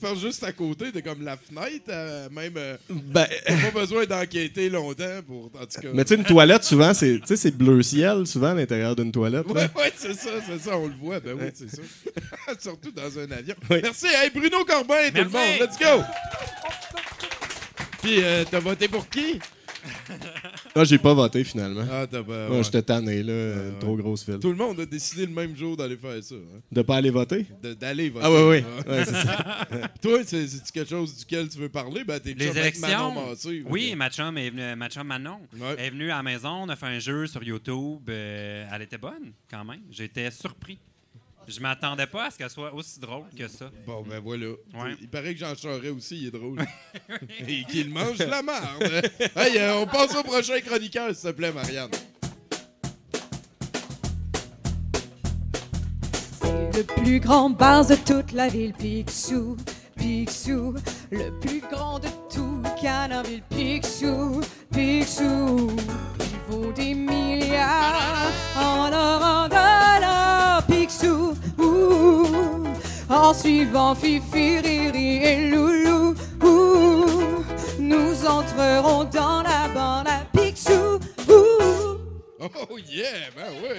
C'est 0.00 0.08
pas 0.08 0.14
juste 0.14 0.42
à 0.44 0.52
côté 0.52 0.92
de 0.92 1.00
comme 1.00 1.22
la 1.22 1.36
fenêtre, 1.36 1.84
euh, 1.90 2.28
même. 2.30 2.54
euh, 2.56 2.76
Ben, 2.88 3.26
pas 3.44 3.80
besoin 3.80 4.06
d'enquêter 4.06 4.70
longtemps 4.70 5.20
pour. 5.26 5.50
En 5.60 5.66
tout 5.66 5.80
cas. 5.80 5.88
mais 5.92 6.04
tu 6.04 6.08
sais, 6.08 6.14
une 6.20 6.24
toilette, 6.24 6.64
souvent, 6.64 6.94
c'est 6.94 7.18
tu 7.20 7.26
sais, 7.26 7.36
c'est 7.36 7.50
bleu 7.50 7.82
ciel, 7.82 8.26
souvent, 8.26 8.48
à 8.52 8.54
l'intérieur 8.54 8.96
d'une 8.96 9.12
toilette. 9.12 9.46
là. 9.46 9.52
Ouais, 9.52 9.68
ouais, 9.76 9.92
c'est 9.96 10.14
ça, 10.14 10.30
c'est 10.46 10.58
ça, 10.58 10.76
on 10.78 10.86
le 10.86 10.94
voit. 10.94 11.20
Ben 11.20 11.36
oui, 11.38 11.48
c'est 11.52 11.68
ça. 11.70 11.82
Surtout 12.60 12.90
dans 12.92 13.18
un 13.18 13.30
avion. 13.30 13.54
Oui. 13.68 13.80
Merci. 13.82 14.06
Hey, 14.06 14.30
Bruno 14.30 14.64
Corbin, 14.64 15.08
tout 15.08 15.16
le 15.16 15.28
Merci. 15.28 15.60
monde. 15.60 15.68
Let's 15.68 15.78
go. 15.78 16.02
Puis, 18.02 18.22
euh, 18.22 18.44
t'as 18.50 18.60
voté 18.60 18.88
pour 18.88 19.06
qui? 19.08 19.38
Ah, 20.74 20.84
j'ai 20.84 20.98
pas 20.98 21.14
voté, 21.14 21.42
finalement. 21.42 21.84
Ah, 21.90 22.06
t'as 22.08 22.22
pas. 22.22 22.48
Ouais. 22.48 22.62
J'étais 22.62 22.82
tanné, 22.82 23.22
là. 23.22 23.32
euh, 23.32 23.72
ouais. 23.72 23.78
Trop 23.80 23.96
grosse 23.96 24.24
file. 24.24 24.38
Tout 24.38 24.50
le 24.50 24.56
monde 24.56 24.78
a 24.80 24.86
décidé 24.86 25.26
le 25.26 25.32
même 25.32 25.56
jour 25.56 25.76
d'aller 25.76 25.96
faire 25.96 26.22
ça. 26.22 26.34
hein. 26.36 26.60
De 26.70 26.82
pas 26.82 26.96
aller 26.96 27.10
voter? 27.10 27.44
De- 27.62 27.74
D'aller 27.74 28.08
voter. 28.10 28.26
Ah, 28.26 28.30
oui, 28.32 28.42
oui. 28.60 28.64
Ah. 28.86 28.90
Ouais, 28.90 29.04
c'est 29.04 29.12
ça. 29.12 29.66
Toi, 30.02 30.18
c'est 30.24 30.46
c'est 30.46 30.70
quelque 30.70 30.90
chose 30.90 31.16
duquel 31.18 31.48
tu 31.48 31.58
veux 31.58 31.68
parler? 31.68 32.04
Ben, 32.04 32.20
t'es 32.20 32.34
Les 32.34 32.48
avec 32.56 32.78
Manon 32.78 33.12
élections? 33.12 33.30
Massé, 33.30 33.64
Oui, 33.68 33.94
ma 33.96 34.10
chum 34.10 34.38
est 34.38 34.50
venue, 34.50 34.76
ma 34.76 34.88
chum 34.88 35.06
Manon 35.06 35.40
Ouais. 35.58 35.74
est 35.78 35.90
venue 35.90 36.10
à 36.10 36.16
la 36.18 36.22
maison, 36.22 36.62
on 36.62 36.68
a 36.68 36.76
fait 36.76 36.86
un 36.86 36.98
jeu 36.98 37.26
sur 37.26 37.42
YouTube. 37.42 38.08
euh, 38.08 38.66
elle 38.72 38.82
était 38.82 38.98
bonne, 38.98 39.32
quand 39.50 39.64
même. 39.64 39.80
J'étais 39.90 40.30
surpris. 40.30 40.78
Je 41.48 41.60
m'attendais 41.60 42.06
pas 42.06 42.26
à 42.26 42.30
ce 42.30 42.38
qu'elle 42.38 42.50
soit 42.50 42.72
aussi 42.72 43.00
drôle 43.00 43.24
que 43.36 43.48
ça. 43.48 43.70
Bon, 43.86 44.02
ben 44.02 44.20
voilà. 44.20 44.48
Ouais. 44.48 44.94
Il 45.00 45.08
paraît 45.08 45.34
que 45.34 45.40
Jean 45.40 45.54
Charest 45.56 45.96
aussi, 45.96 46.18
il 46.18 46.26
est 46.28 46.30
drôle. 46.30 46.58
Et 47.48 47.64
qu'il 47.64 47.90
mange 47.90 48.18
la 48.18 48.42
merde. 48.42 49.02
hey, 49.36 49.58
euh, 49.58 49.78
on 49.80 49.86
passe 49.86 50.14
au 50.14 50.22
prochain 50.22 50.60
chroniqueur, 50.60 51.14
s'il 51.14 51.30
te 51.30 51.34
plaît, 51.34 51.52
Marianne. 51.52 51.90
C'est 56.40 56.76
le 56.78 56.84
plus 56.84 57.20
grand 57.20 57.50
bar 57.50 57.86
de 57.86 57.96
toute 57.96 58.32
la 58.32 58.48
ville, 58.48 58.72
Picsou. 58.74 59.56
Picsou, 59.96 60.74
le 61.10 61.38
plus 61.40 61.60
grand 61.70 61.98
de 61.98 62.08
tout 62.32 62.62
Canardville, 62.80 63.42
Picsou. 63.50 64.40
Picsou, 64.72 65.70
il 66.20 66.38
vaut 66.48 66.72
des 66.72 66.94
milliards 66.94 68.30
en 68.56 68.90
or, 68.92 69.22
en 69.22 69.48
dollars, 69.48 70.39
Picsou. 70.90 71.36
Ouh, 71.58 72.26
en 73.08 73.32
suivant 73.34 73.94
Fifi, 73.94 74.58
Riri 74.58 75.16
et 75.24 75.48
Loulou, 75.50 76.14
ouh, 76.42 77.44
nous 77.78 78.26
entrerons 78.26 79.04
dans 79.04 79.42
la 79.42 79.68
bande 79.68 80.08
à 80.08 80.24
Picsou. 80.36 80.98
Ouh. 81.28 81.98
Oh 82.40 82.78
yeah, 82.88 83.30
ben 83.36 83.52
oui. 83.62 83.76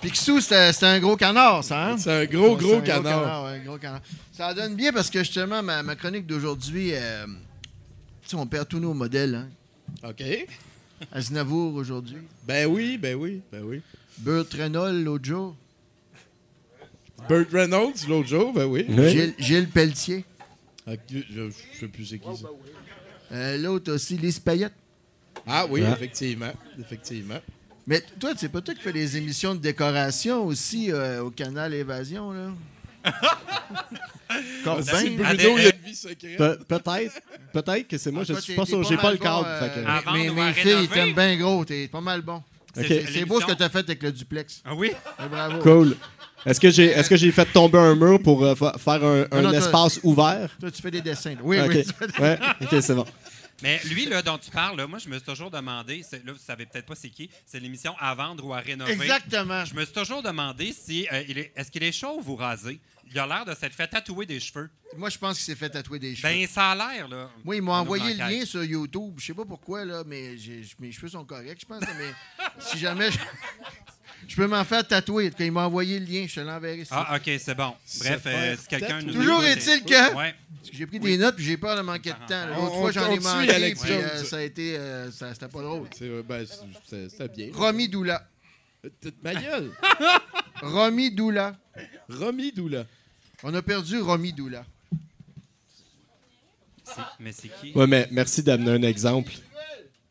Picsou, 0.00 0.40
c'était 0.40 0.72
c'était 0.72 0.86
un 0.86 0.98
gros 0.98 1.16
canard, 1.16 1.62
ça, 1.62 1.90
hein? 1.90 1.98
C'est 1.98 2.10
un 2.10 2.24
gros, 2.24 2.56
Ouais, 2.56 2.56
gros 2.56 2.70
c'est 2.70 2.76
un 2.78 2.80
canard. 2.80 3.44
ouais, 3.44 3.50
un 3.50 3.64
gros 3.64 3.78
canard. 3.78 4.00
Ça 4.32 4.52
donne 4.54 4.74
bien 4.74 4.92
parce 4.92 5.08
que 5.08 5.20
justement, 5.20 5.62
ma, 5.62 5.84
ma 5.84 5.94
chronique 5.94 6.26
d'aujourd'hui, 6.26 6.90
euh, 6.94 7.26
tu 8.22 8.30
sais, 8.30 8.36
on 8.36 8.46
perd 8.46 8.66
tous 8.68 8.80
nos 8.80 8.92
modèles. 8.94 9.46
Hein? 10.02 10.08
OK. 10.10 10.22
Aznavour 11.12 11.74
aujourd'hui, 11.76 12.18
Ben 12.44 12.66
oui, 12.66 12.98
ben 12.98 13.14
oui, 13.14 13.40
ben 13.52 13.62
oui. 13.64 13.82
Burt 14.18 14.52
Reynolds 14.54 15.04
l'autre 15.04 15.24
jour, 15.26 15.54
Burt 17.28 17.46
Reynolds, 17.52 17.94
l'autre 18.08 18.28
jour, 18.28 18.52
ben 18.52 18.64
oui. 18.66 18.84
Oui. 18.88 19.08
Gilles, 19.10 19.34
Gilles 19.38 19.68
Pelletier, 19.68 20.24
Je, 20.86 21.16
je 21.30 21.50
sais 21.80 21.88
plus 21.88 22.04
c'est 22.06 22.18
qui 22.18 22.36
ça. 22.36 22.46
Euh, 23.32 23.56
l'autre 23.58 23.92
aussi, 23.92 24.16
Lise 24.16 24.38
Payette. 24.38 24.72
Ah 25.46 25.66
oui, 25.68 25.82
Ah. 25.84 25.92
effectivement. 25.92 26.52
Effectivement. 26.78 27.38
Mais 27.86 28.02
toi, 28.20 28.32
c'est 28.36 28.48
pas 28.48 28.60
toi 28.60 28.74
qui 28.74 28.80
fais 28.80 28.92
les 28.92 29.16
émissions 29.16 29.54
de 29.54 29.60
décoration 29.60 30.44
aussi 30.44 30.90
euh, 30.92 31.22
au 31.22 31.30
canal 31.30 31.72
Évasion, 31.74 32.32
là? 32.32 32.48
Corbin. 34.64 34.82
Bruno, 34.92 35.58
il 35.58 35.66
a 35.66 35.74
une 35.74 35.82
vie 35.84 35.94
secrète. 35.94 36.36
Pe- 36.36 36.64
Peut-être. 36.66 37.20
Peut-être 37.52 37.88
que 37.88 37.98
c'est 37.98 38.10
moi, 38.10 38.22
Ah, 38.22 38.26
je 38.28 38.32
toi, 38.32 38.42
suis 38.42 38.54
pas 38.54 38.66
sûr. 38.66 38.82
J'ai 38.82 38.96
mal 38.96 39.02
pas 39.02 39.10
le 39.12 39.18
bon, 39.18 39.24
câble. 39.24 39.48
euh, 39.48 39.68
que- 39.68 39.88
Avant, 39.88 40.34
mes 40.34 40.52
filles, 40.52 40.88
t'aiment 40.88 41.14
bien 41.14 41.36
gros. 41.36 41.64
T'es 41.64 41.88
pas 41.88 42.00
mal 42.00 42.22
bon. 42.22 42.42
C'est- 42.74 43.06
C'est 43.12 43.24
beau 43.24 43.40
ce 43.40 43.46
que 43.46 43.52
t'as 43.52 43.68
fait 43.68 43.78
avec 43.78 44.02
le 44.02 44.12
duplex. 44.12 44.60
Ah 44.64 44.74
oui? 44.74 44.90
Bravo. 45.30 45.58
Cool. 45.60 45.96
Est-ce 46.46 46.60
que 46.60 46.70
j'ai 46.70 46.86
est-ce 46.86 47.08
que 47.10 47.16
j'ai 47.16 47.32
fait 47.32 47.44
tomber 47.46 47.78
un 47.78 47.94
mur 47.94 48.22
pour 48.22 48.44
euh, 48.44 48.54
fa- 48.54 48.76
faire 48.78 49.04
un, 49.04 49.24
un 49.32 49.42
non, 49.42 49.50
toi- 49.50 49.58
espace 49.58 50.00
ouvert? 50.02 50.56
Toi, 50.60 50.70
tu 50.70 50.80
fais 50.80 50.90
des 50.90 51.00
dessins. 51.02 51.30
là. 51.34 51.40
Oui, 51.42 51.60
Ok. 51.60 51.66
oui. 51.68 51.84
tu 51.84 51.92
fais 51.92 52.06
des- 52.06 52.22
Ouais. 52.22 52.38
Ok, 52.62 52.82
c'est 52.82 52.94
bon. 52.94 53.04
Mais 53.62 53.80
lui, 53.86 54.04
là, 54.04 54.20
dont 54.22 54.36
tu 54.36 54.50
parles, 54.50 54.76
là, 54.76 54.86
moi, 54.86 54.98
je 54.98 55.08
me 55.08 55.14
suis 55.16 55.24
toujours 55.24 55.50
demandé, 55.50 56.04
c'est- 56.08 56.24
là, 56.24 56.32
vous 56.32 56.38
savez 56.38 56.66
peut-être 56.66 56.84
pas 56.86 56.94
c'est 56.94 57.08
qui, 57.08 57.28
c'est 57.46 57.58
l'émission 57.58 57.94
À 57.98 58.14
vendre 58.14 58.44
ou 58.46 58.52
à 58.54 58.58
rénover. 58.58 58.92
Exactement. 58.92 59.64
Je 59.64 59.74
me 59.74 59.84
suis 59.84 59.94
toujours 59.94 60.22
demandé 60.22 60.72
si 60.78 61.08
euh, 61.12 61.22
il 61.28 61.38
est, 61.38 61.52
est-ce 61.56 61.70
qu'il 61.70 61.82
est 61.82 61.92
chauve 61.92 62.28
ou 62.28 62.36
rasé? 62.36 62.78
Il 63.10 63.18
a 63.18 63.26
l'air 63.26 63.44
de 63.44 63.54
s'être 63.54 63.72
fait 63.74 63.86
tatouer 63.86 64.26
des 64.26 64.40
cheveux. 64.40 64.68
Moi, 64.96 65.08
je 65.10 65.16
pense 65.18 65.36
qu'il 65.36 65.44
s'est 65.44 65.54
fait 65.54 65.70
tatouer 65.70 65.98
des 65.98 66.14
cheveux. 66.16 66.28
Ben, 66.32 66.46
ça 66.46 66.70
a 66.72 66.74
l'air, 66.74 67.08
là. 67.08 67.30
Moi, 67.44 67.56
ils 67.56 67.62
m'ont 67.62 67.72
On 67.72 67.76
envoyé 67.76 68.02
ouvre 68.04 68.12
le 68.14 68.18
l'enquête. 68.18 68.38
lien 68.40 68.44
sur 68.44 68.62
YouTube. 68.64 69.14
Je 69.18 69.26
sais 69.26 69.34
pas 69.34 69.44
pourquoi, 69.44 69.84
là, 69.84 70.02
mais 70.06 70.36
j'ai- 70.36 70.62
mes 70.80 70.90
cheveux 70.92 71.08
sont 71.08 71.24
corrects, 71.24 71.60
je 71.60 71.66
pense. 71.66 71.80
là, 71.82 71.88
mais 71.98 72.12
si 72.58 72.78
jamais 72.78 73.10
je, 73.10 73.18
je 74.28 74.36
peux 74.36 74.46
m'en 74.46 74.64
faire 74.64 74.86
tatouer. 74.86 75.30
Quand 75.30 75.44
ils 75.44 75.52
m'ont 75.52 75.60
envoyé 75.60 75.98
le 76.00 76.06
lien, 76.06 76.26
je 76.28 76.34
te 76.34 76.40
l'enverrai. 76.40 76.78
ici. 76.80 76.90
Ah, 76.92 77.16
OK, 77.16 77.30
c'est 77.38 77.54
bon. 77.54 77.74
Bref, 78.00 78.22
euh, 78.26 78.56
si 78.60 78.66
quelqu'un 78.66 79.02
nous 79.02 79.12
Toujours 79.12 79.44
est-il 79.44 79.60
c'est- 79.62 79.80
que- 79.80 80.14
Ouais. 80.16 80.34
Parce 80.56 80.70
que 80.70 80.76
J'ai 80.76 80.86
pris 80.86 80.98
des 81.00 81.16
notes 81.18 81.36
puis 81.36 81.44
j'ai 81.44 81.56
peur 81.56 81.76
de 81.76 81.82
manquer 81.82 82.10
de 82.10 82.26
temps. 82.28 82.46
L'autre 82.48 82.72
On- 82.74 82.80
fois, 82.80 82.90
j'en 82.92 83.10
ai 83.10 83.18
manqué. 83.20 83.42
suit, 83.46 83.50
Alex 83.50 83.80
puis, 83.82 83.92
euh, 83.92 84.24
ça 84.24 84.36
a 84.38 84.42
été. 84.42 84.76
euh, 84.76 85.10
ça- 85.12 85.32
C'était 85.32 85.48
pas 85.48 85.62
drôle. 85.62 85.88
C'est 85.96 86.04
euh, 86.08 86.22
ben, 86.28 86.44
c'est- 86.44 86.56
c'est- 86.88 87.08
c'était 87.08 87.28
bien. 87.28 87.48
Romy 87.54 87.88
Doula. 87.88 88.26
T- 89.00 89.10
Ma 89.22 89.34
gueule. 89.34 89.70
Romy 90.62 91.10
Doula. 91.10 91.56
Romy 92.08 92.52
Doula. 92.52 92.84
On 93.42 93.54
a 93.54 93.62
perdu 93.62 94.00
Romy 94.00 94.32
Doula. 94.32 94.64
C'est- 96.84 97.00
Mais 97.20 97.32
c'est 97.32 97.48
qui? 97.60 97.72
Ouais, 97.74 97.86
mais 97.86 98.08
merci 98.10 98.42
d'amener 98.42 98.70
un 98.72 98.82
exemple. 98.88 99.32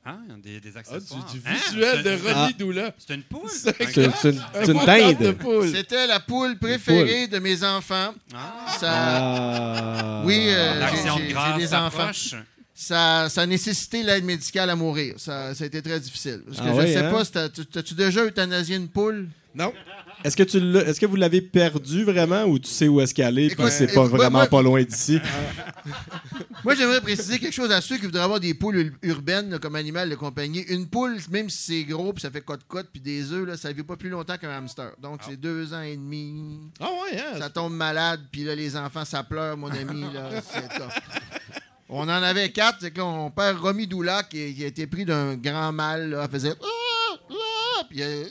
Ah, 0.08 0.18
des, 0.44 0.60
des 0.60 0.72
Ah, 0.76 0.80
accessoires. 0.80 1.26
du, 1.26 1.39
du 1.39 1.48
Hein? 1.48 1.54
visuel 1.68 2.04
de 2.04 2.18
C'est- 2.18 2.32
Romy 2.34 2.46
Ah. 2.50 2.58
Doula. 2.60 2.91
C'est 2.98 3.15
une 3.15 3.24
poule? 3.24 3.50
C'est 3.50 3.80
une, 3.98 4.04
une 5.13 5.15
de 5.15 5.26
dinde. 5.26 5.38
poule. 5.38 5.72
C'était 5.74 6.06
la 6.06 6.20
poule 6.20 6.58
préférée 6.60 7.28
de 7.28 7.39
mes 7.39 7.63
enfants. 7.63 8.13
Ah. 8.36 8.68
Ça, 8.80 8.91
Ah. 8.94 10.22
Oui, 10.26 10.48
euh, 10.50 10.80
j'ai- 10.91 11.08
de 11.34 11.58
des 11.58 11.74
enfants. 11.74 11.98
s'approche. 11.98 12.36
Ça, 12.77 13.29
ça 13.29 13.41
a 13.41 13.45
nécessité 13.45 14.03
l'aide 14.03 14.25
médicale 14.25 14.69
à 14.69 14.75
mourir. 14.75 15.15
Ça, 15.17 15.55
ça 15.55 15.63
a 15.63 15.67
été 15.67 15.81
très 15.81 15.99
difficile. 15.99 16.41
Parce 16.45 16.57
que 16.59 16.63
Ah 16.67 16.73
je 16.73 16.77
ouais, 16.77 16.88
sais 16.93 16.97
hein? 16.97 17.11
pas, 17.11 17.23
si 17.25 17.31
t'as- 17.31 17.49
tu- 17.49 17.65
t'as-tu 17.65 17.93
déjà 17.93 18.23
euthanasié 18.25 18.75
une 18.75 18.89
poule? 18.89 19.29
Non. 19.55 19.71
Est-ce 20.25 20.35
que, 20.35 20.43
tu 20.43 20.57
est-ce 20.79 20.99
que 20.99 21.05
vous 21.05 21.15
l'avez 21.15 21.39
perdu 21.41 22.03
vraiment 22.03 22.43
ou 22.43 22.59
tu 22.59 22.67
sais 22.69 22.88
où 22.89 22.99
est-ce 22.99 23.13
qu'elle 23.13 23.38
est? 23.39 23.55
puis 23.55 23.65
c'est 23.69 23.88
pas 23.88 24.01
moi- 24.01 24.07
vraiment 24.09 24.39
moi- 24.39 24.47
pas 24.47 24.61
loin 24.61 24.83
d'ici. 24.83 25.19
Moi, 26.63 26.73
j'aimerais 26.73 26.99
préciser 27.01 27.38
quelque 27.38 27.53
chose 27.53 27.71
à 27.71 27.79
ceux 27.79 27.97
qui 27.97 28.05
voudraient 28.05 28.23
avoir 28.23 28.39
des 28.39 28.55
poules 28.55 28.75
ur- 28.77 28.91
urbaines 29.03 29.59
comme 29.59 29.75
animal 29.75 30.09
de 30.09 30.15
compagnie. 30.15 30.61
Une 30.69 30.88
poule, 30.88 31.17
même 31.29 31.47
si 31.47 31.57
c'est 31.59 31.83
gros, 31.83 32.11
puis 32.11 32.21
ça 32.21 32.31
fait 32.31 32.41
cote-cote, 32.41 32.88
puis 32.91 32.99
des 32.99 33.31
œufs, 33.31 33.45
là, 33.45 33.55
ça 33.55 33.69
ne 33.69 33.75
vit 33.75 33.83
pas 33.83 33.95
plus 33.95 34.09
longtemps 34.09 34.35
qu'un 34.38 34.49
hamster. 34.49 34.91
Donc, 34.99 35.19
c'est 35.27 35.39
deux 35.39 35.73
ans 35.75 35.81
et 35.83 35.95
demi. 35.95 36.59
Ah 36.79 36.85
ouais, 36.85 37.19
hein? 37.19 37.38
Ça 37.39 37.49
tombe 37.51 37.73
malade, 37.73 38.21
puis 38.31 38.43
là, 38.43 38.55
les 38.55 38.75
enfants, 38.75 39.05
ça 39.05 39.21
pleure, 39.23 39.55
mon 39.57 39.69
ami. 39.69 40.05
Là, 40.11 40.41
c'est 40.51 40.67
top. 40.79 40.89
On 41.88 42.02
en 42.04 42.10
avait 42.10 42.52
quatre. 42.52 42.80
C'est 42.82 42.91
que 42.91 42.98
là, 42.98 43.06
on 43.06 43.30
perd 43.32 43.60
Romy 43.60 43.88
Doula, 43.88 44.24
qui, 44.24 44.54
qui 44.56 44.63
a 44.63 44.67
été 44.67 44.88
pris 44.88 45.06
d'un 45.06 45.36
grand 45.36 45.71
mal. 45.71 46.10
Là, 46.10 46.24
elle 46.26 46.32
faisait... 46.32 46.54
Ah! 46.62 47.15
Ah! 47.30 47.84
Puis, 47.89 48.02
euh, 48.02 48.26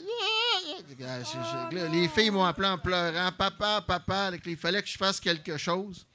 ah! 0.99 1.69
Les 1.91 2.07
filles 2.09 2.31
m'ont 2.31 2.43
appelé 2.45 2.67
en 2.67 2.77
pleurant. 2.77 3.31
Papa, 3.37 3.83
papa. 3.87 4.31
Il 4.45 4.57
fallait 4.57 4.81
que 4.81 4.89
je 4.89 4.97
fasse 4.97 5.19
quelque 5.19 5.57
chose. 5.57 6.05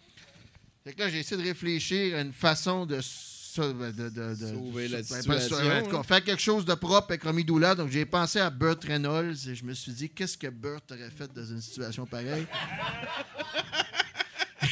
Fait 0.84 0.92
que 0.92 1.00
là, 1.00 1.08
j'ai 1.08 1.20
essayé 1.20 1.40
de 1.42 1.46
réfléchir 1.46 2.16
à 2.16 2.20
une 2.20 2.32
façon 2.32 2.86
de... 2.86 3.00
so- 3.00 3.72
de- 3.72 3.90
de- 3.90 4.08
de- 4.10 4.34
Sauver 4.34 4.88
la 4.88 4.98
ben, 4.98 5.04
situation, 5.04 5.56
en 5.56 5.82
tout 5.82 5.90
cas, 5.90 5.96
hein. 5.98 6.02
faire 6.04 6.24
quelque 6.24 6.40
chose 6.40 6.64
de 6.64 6.74
propre 6.74 7.08
avec 7.10 7.22
Romy 7.24 7.44
Doula. 7.44 7.74
Donc, 7.74 7.90
j'ai 7.90 8.06
pensé 8.06 8.38
à 8.38 8.48
Burt 8.48 8.82
Reynolds 8.84 9.36
et 9.48 9.54
je 9.54 9.64
me 9.64 9.74
suis 9.74 9.92
dit, 9.92 10.08
qu'est-ce 10.08 10.38
que 10.38 10.46
Burt 10.46 10.82
aurait 10.90 11.10
fait 11.10 11.30
dans 11.34 11.44
une 11.44 11.60
situation 11.60 12.06
pareille? 12.06 12.46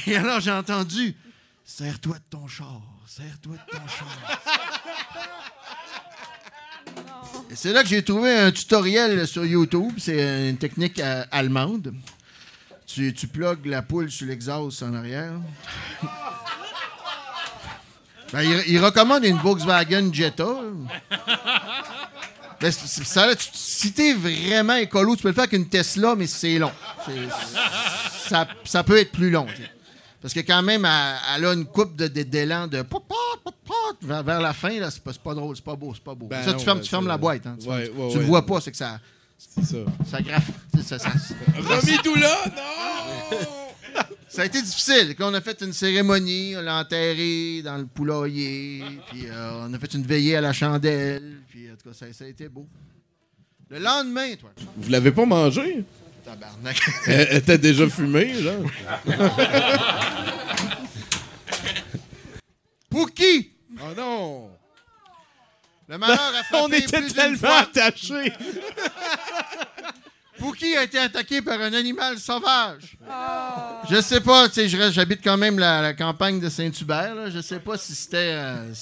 Et 0.07 0.17
alors, 0.17 0.41
j'ai 0.41 0.53
entendu 0.53 1.15
Serre-toi 1.71 2.15
de 2.15 2.23
ton 2.31 2.49
char, 2.49 2.81
serre-toi 3.07 3.53
de 3.53 3.77
ton 3.77 3.87
char. 3.87 4.09
C'est 7.55 7.75
là 7.75 7.83
que 7.83 7.89
j'ai 7.91 8.03
trouvé 8.03 8.35
un 8.35 8.51
tutoriel 8.51 9.27
sur 9.29 9.45
YouTube. 9.45 9.93
C'est 9.99 10.49
une 10.49 10.57
technique 10.57 10.99
euh, 10.99 11.25
allemande. 11.31 11.95
Tu, 12.87 13.13
tu 13.13 13.29
plugues 13.29 13.67
la 13.67 13.83
poule 13.83 14.11
sur 14.11 14.27
l'exhaust 14.27 14.83
en 14.83 14.95
arrière. 14.95 15.35
Ben, 18.33 18.43
il, 18.67 18.79
recommande 18.83 19.25
une 19.25 19.37
Volkswagen 19.37 20.13
Jetta. 20.13 20.49
Ben, 22.61 22.73
si 22.73 23.93
t'es 23.93 24.15
vraiment 24.15 24.77
écolo, 24.77 25.17
tu 25.17 25.23
peux 25.23 25.29
le 25.29 25.35
faire 25.35 25.45
avec 25.45 25.53
une 25.53 25.69
Tesla, 25.69 26.15
mais 26.17 26.27
c'est 26.27 26.59
long. 26.59 26.73
Ça, 28.65 28.85
peut 28.85 28.99
être 28.99 29.13
plus 29.13 29.31
long. 29.31 29.47
Parce 30.21 30.35
que 30.35 30.41
quand 30.41 30.63
même, 30.63 30.85
elle, 30.85 31.17
elle 31.37 31.45
a 31.45 31.53
une 31.55 31.65
coupe 31.65 31.95
de, 31.97 32.09
de- 32.09 32.23
d'élan 32.25 32.67
de 32.67 32.83
pot, 32.83 33.01
pot, 33.01 33.15
vers, 34.03 34.23
vers 34.23 34.41
la 34.41 34.53
fin, 34.53 34.79
là, 34.81 34.91
c'est 34.91 35.03
pas, 35.03 35.35
drôle, 35.35 35.55
c'est 35.57 35.65
pas 35.65 35.77
beau, 35.77 35.93
c'est 35.95 36.03
pas 36.03 36.15
beau. 36.15 36.27
Ben 36.27 36.43
ça, 36.43 36.53
non, 36.53 36.59
tu 36.59 36.65
fermes, 36.65 36.79
ben, 36.79 36.85
tu 36.85 36.91
fermes 36.91 37.05
c'est- 37.05 37.09
la 37.09 37.19
boîte. 37.19 37.47
Hein, 37.47 37.57
tu 37.61 37.69
Ouais, 37.69 37.89
tu 37.89 37.93
ouais, 37.97 38.13
le 38.15 38.19
ouais. 38.21 38.25
vois 38.25 38.45
pas, 38.45 38.61
c'est 38.61 38.71
que 38.73 38.77
ça, 38.77 38.99
C'est 39.39 39.65
ça. 39.65 39.77
ça 40.11 40.21
graffe. 40.21 40.51
Ça, 40.85 40.99
ça- 40.99 41.11
Romy 41.57 41.99
Doula, 42.03 42.35
non! 42.57 43.39
ça 44.29 44.43
a 44.43 44.45
été 44.47 44.61
difficile. 44.63 45.15
Quand 45.17 45.31
on 45.31 45.35
a 45.35 45.41
fait 45.41 45.61
une 45.63 45.73
cérémonie, 45.73 46.55
on 46.57 46.63
l'a 46.63 46.81
enterré 46.81 47.63
dans 47.63 47.77
le 47.77 47.87
poulailler, 47.87 48.83
puis 49.11 49.27
euh, 49.29 49.67
on 49.69 49.73
a 49.75 49.79
fait 49.79 49.95
une 49.95 50.05
veillée 50.05 50.37
à 50.37 50.41
la 50.41 50.53
chandelle, 50.53 51.41
puis 51.49 51.69
en 51.71 51.75
tout 51.77 51.91
cas, 51.91 51.95
ça, 51.95 52.13
ça 52.13 52.25
a 52.25 52.29
été 52.29 52.49
beau. 52.49 52.67
Le 53.71 53.79
lendemain, 53.79 54.35
toi, 54.37 54.51
Vous 54.77 54.91
l'avez 54.91 55.13
pas 55.13 55.27
mangé? 55.27 55.85
Tabarnak. 56.29 56.77
Elle 57.07 57.37
était 57.37 57.59
déjà 57.59 57.89
fumée, 57.89 58.33
là. 58.41 58.53
Pour 62.91 63.11
qui? 63.13 63.51
Oh 63.81 63.95
non! 63.97 64.51
Le 65.89 65.99
malheur 65.99 66.19
a 66.21 66.43
frappé 66.45 66.63
On 66.65 66.69
était 66.73 66.99
plus 67.01 67.07
d'une 67.07 67.15
tellement 67.15 67.39
fois. 67.39 67.59
attachés. 67.61 68.33
Pouki 70.39 70.77
a 70.77 70.85
été 70.85 70.99
attaqué 70.99 71.43
par 71.43 71.61
un 71.61 71.73
animal 71.73 72.17
sauvage? 72.19 72.97
Je 73.91 74.01
sais 74.01 74.21
pas, 74.21 74.49
tu 74.49 74.69
sais, 74.69 74.91
j'habite 74.93 75.21
quand 75.25 75.37
même 75.37 75.59
la, 75.59 75.83
la 75.83 75.95
campagne 75.95 76.39
de 76.39 76.49
Saint-Hubert. 76.49 77.15
là. 77.17 77.29
Je 77.31 77.41
sais 77.41 77.59
pas 77.59 77.77
si 77.77 77.93
c'était 77.95 78.35
euh, 78.35 78.73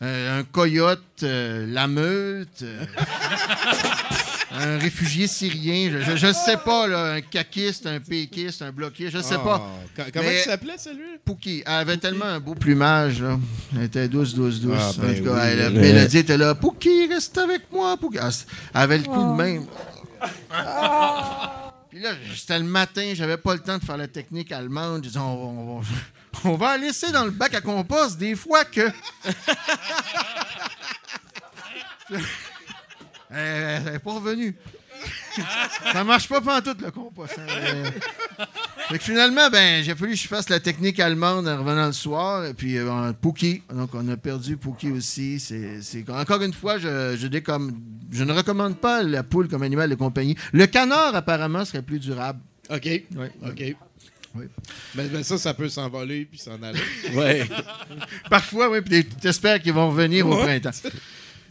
un 0.00 0.42
coyote, 0.44 1.02
euh, 1.24 1.66
la 1.68 1.86
meute, 1.86 2.62
euh, 2.62 2.84
un 4.52 4.78
réfugié 4.78 5.26
syrien. 5.26 5.90
Je, 6.00 6.16
je 6.16 6.32
sais 6.32 6.56
pas, 6.56 6.86
là, 6.86 7.12
un 7.14 7.20
caquiste, 7.20 7.86
un 7.86 8.00
péquiste, 8.00 8.62
un 8.62 8.72
bloquiste, 8.72 9.12
je 9.12 9.20
sais 9.22 9.36
pas. 9.36 9.60
Oh, 9.62 9.88
co- 9.96 10.02
Comment 10.12 10.24
Mais- 10.26 10.38
il 10.40 10.44
s'appelait, 10.44 10.78
celui-là? 10.78 11.18
Pouki, 11.24 11.62
elle 11.66 11.72
avait 11.74 11.96
tellement 11.98 12.24
un 12.24 12.40
beau 12.40 12.54
plumage. 12.54 13.20
Là. 13.22 13.38
Elle 13.76 13.82
était 13.84 14.08
douce, 14.08 14.34
douce, 14.34 14.60
douce. 14.60 14.74
Ah, 14.78 14.92
ben 14.98 15.10
en 15.10 15.18
tout 15.18 15.24
cas, 15.24 15.32
oui, 15.34 15.40
elle- 15.52 15.58
la 15.58 15.70
là. 15.70 15.80
mélodie 15.80 16.18
était 16.18 16.38
là. 16.38 16.54
Pouki, 16.54 17.06
reste 17.06 17.36
avec 17.38 17.70
moi. 17.70 17.96
Pouki. 17.98 18.18
Elle, 18.20 18.28
s- 18.28 18.46
elle 18.74 18.80
avait 18.80 18.98
le 18.98 19.04
coup 19.04 19.22
de 19.22 19.36
même. 19.36 19.66
Puis 21.90 22.00
là, 22.00 22.10
c'était 22.34 22.58
le 22.58 22.64
matin, 22.64 23.12
j'avais 23.14 23.36
pas 23.36 23.52
le 23.54 23.60
temps 23.60 23.76
de 23.78 23.84
faire 23.84 23.96
la 23.96 24.06
technique 24.08 24.52
allemande. 24.52 25.02
Je 25.04 25.08
disais, 25.08 25.18
on, 25.20 25.76
on- 25.76 25.78
on 25.78 25.82
va 26.56 26.76
la 26.76 26.86
laisser 26.86 27.10
dans 27.12 27.24
le 27.24 27.30
bac 27.30 27.54
à 27.54 27.60
compost 27.60 28.18
des 28.18 28.34
fois 28.34 28.64
que. 28.64 28.90
Elle 33.30 33.84
n'est 33.84 33.98
pas 33.98 34.12
revenue. 34.12 34.56
Ça 35.92 36.04
marche 36.04 36.28
pas 36.28 36.40
pantoute, 36.40 36.82
le 36.82 36.90
compost. 36.90 37.38
hein. 37.38 37.46
Euh, 37.48 37.90
fait 38.88 38.98
que 38.98 39.04
finalement, 39.04 39.48
ben, 39.48 39.82
j'ai 39.82 39.94
fallu 39.94 40.12
que 40.12 40.18
je 40.18 40.26
fasse 40.28 40.48
la 40.48 40.60
technique 40.60 40.98
allemande 41.00 41.46
en 41.48 41.58
revenant 41.58 41.86
le 41.86 41.92
soir. 41.92 42.44
Et 42.44 42.54
puis, 42.54 42.76
euh, 42.76 43.12
Pouki. 43.12 43.62
Donc, 43.72 43.90
on 43.94 44.06
a 44.08 44.16
perdu 44.16 44.56
Pouki 44.56 44.90
aussi. 44.90 45.38
C'est, 45.40 46.04
Encore 46.10 46.42
une 46.42 46.52
fois, 46.52 46.78
je, 46.78 47.16
je 47.16 48.24
ne 48.24 48.32
recommande 48.32 48.76
pas 48.76 49.02
la 49.02 49.22
poule 49.22 49.48
comme 49.48 49.62
animal 49.62 49.88
de 49.88 49.94
compagnie. 49.94 50.36
Le 50.52 50.66
canard, 50.66 51.14
apparemment, 51.14 51.64
serait 51.64 51.82
plus 51.82 52.00
durable. 52.00 52.40
OK. 52.68 52.88
OK. 53.46 53.76
Oui. 54.34 54.44
Mais, 54.94 55.08
mais 55.12 55.22
ça, 55.22 55.38
ça 55.38 55.54
peut 55.54 55.68
s'envoler 55.68 56.24
puis 56.24 56.38
s'en 56.38 56.62
aller. 56.62 56.80
Ouais. 57.14 57.48
Parfois, 58.28 58.70
oui, 58.70 58.80
puis 58.80 59.04
t'espères 59.04 59.60
qu'ils 59.60 59.72
vont 59.72 59.90
revenir 59.90 60.26
au 60.28 60.36
printemps. 60.36 60.70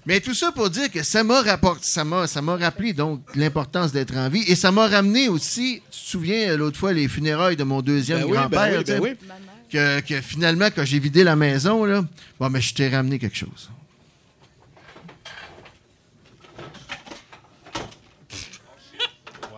Mais 0.05 0.21
tout 0.21 0.33
ça 0.33 0.51
pour 0.51 0.69
dire 0.69 0.89
que 0.89 1.03
ça 1.03 1.23
m'a 1.23 1.41
rapporté, 1.41 1.83
ça 1.85 2.03
m'a, 2.05 2.25
ça 2.25 2.41
m'a 2.41 2.55
rappelé 2.55 2.93
donc 2.93 3.21
l'importance 3.35 3.91
d'être 3.91 4.15
en 4.15 4.29
vie 4.29 4.43
et 4.47 4.55
ça 4.55 4.71
m'a 4.71 4.87
ramené 4.87 5.27
aussi, 5.27 5.81
tu 5.91 5.99
te 5.99 6.05
souviens 6.05 6.51
euh, 6.51 6.57
l'autre 6.57 6.79
fois 6.79 6.93
les 6.93 7.07
funérailles 7.09 7.57
de 7.57 7.65
mon 7.65 7.81
deuxième 7.81 8.19
Ben 8.19 8.25
oui, 8.25 8.31
grand-père, 8.31 8.83
ben 8.83 8.99
oui, 9.01 9.09
ben 9.21 9.33
oui. 9.33 9.59
que, 9.69 9.99
que 9.99 10.21
finalement 10.21 10.69
quand 10.73 10.85
j'ai 10.85 10.99
vidé 10.99 11.23
la 11.25 11.35
maison 11.35 11.83
là, 11.83 12.03
bon 12.39 12.49
mais 12.49 12.61
je 12.61 12.73
t'ai 12.73 12.87
ramené 12.87 13.19
quelque 13.19 13.37
chose. 13.37 13.69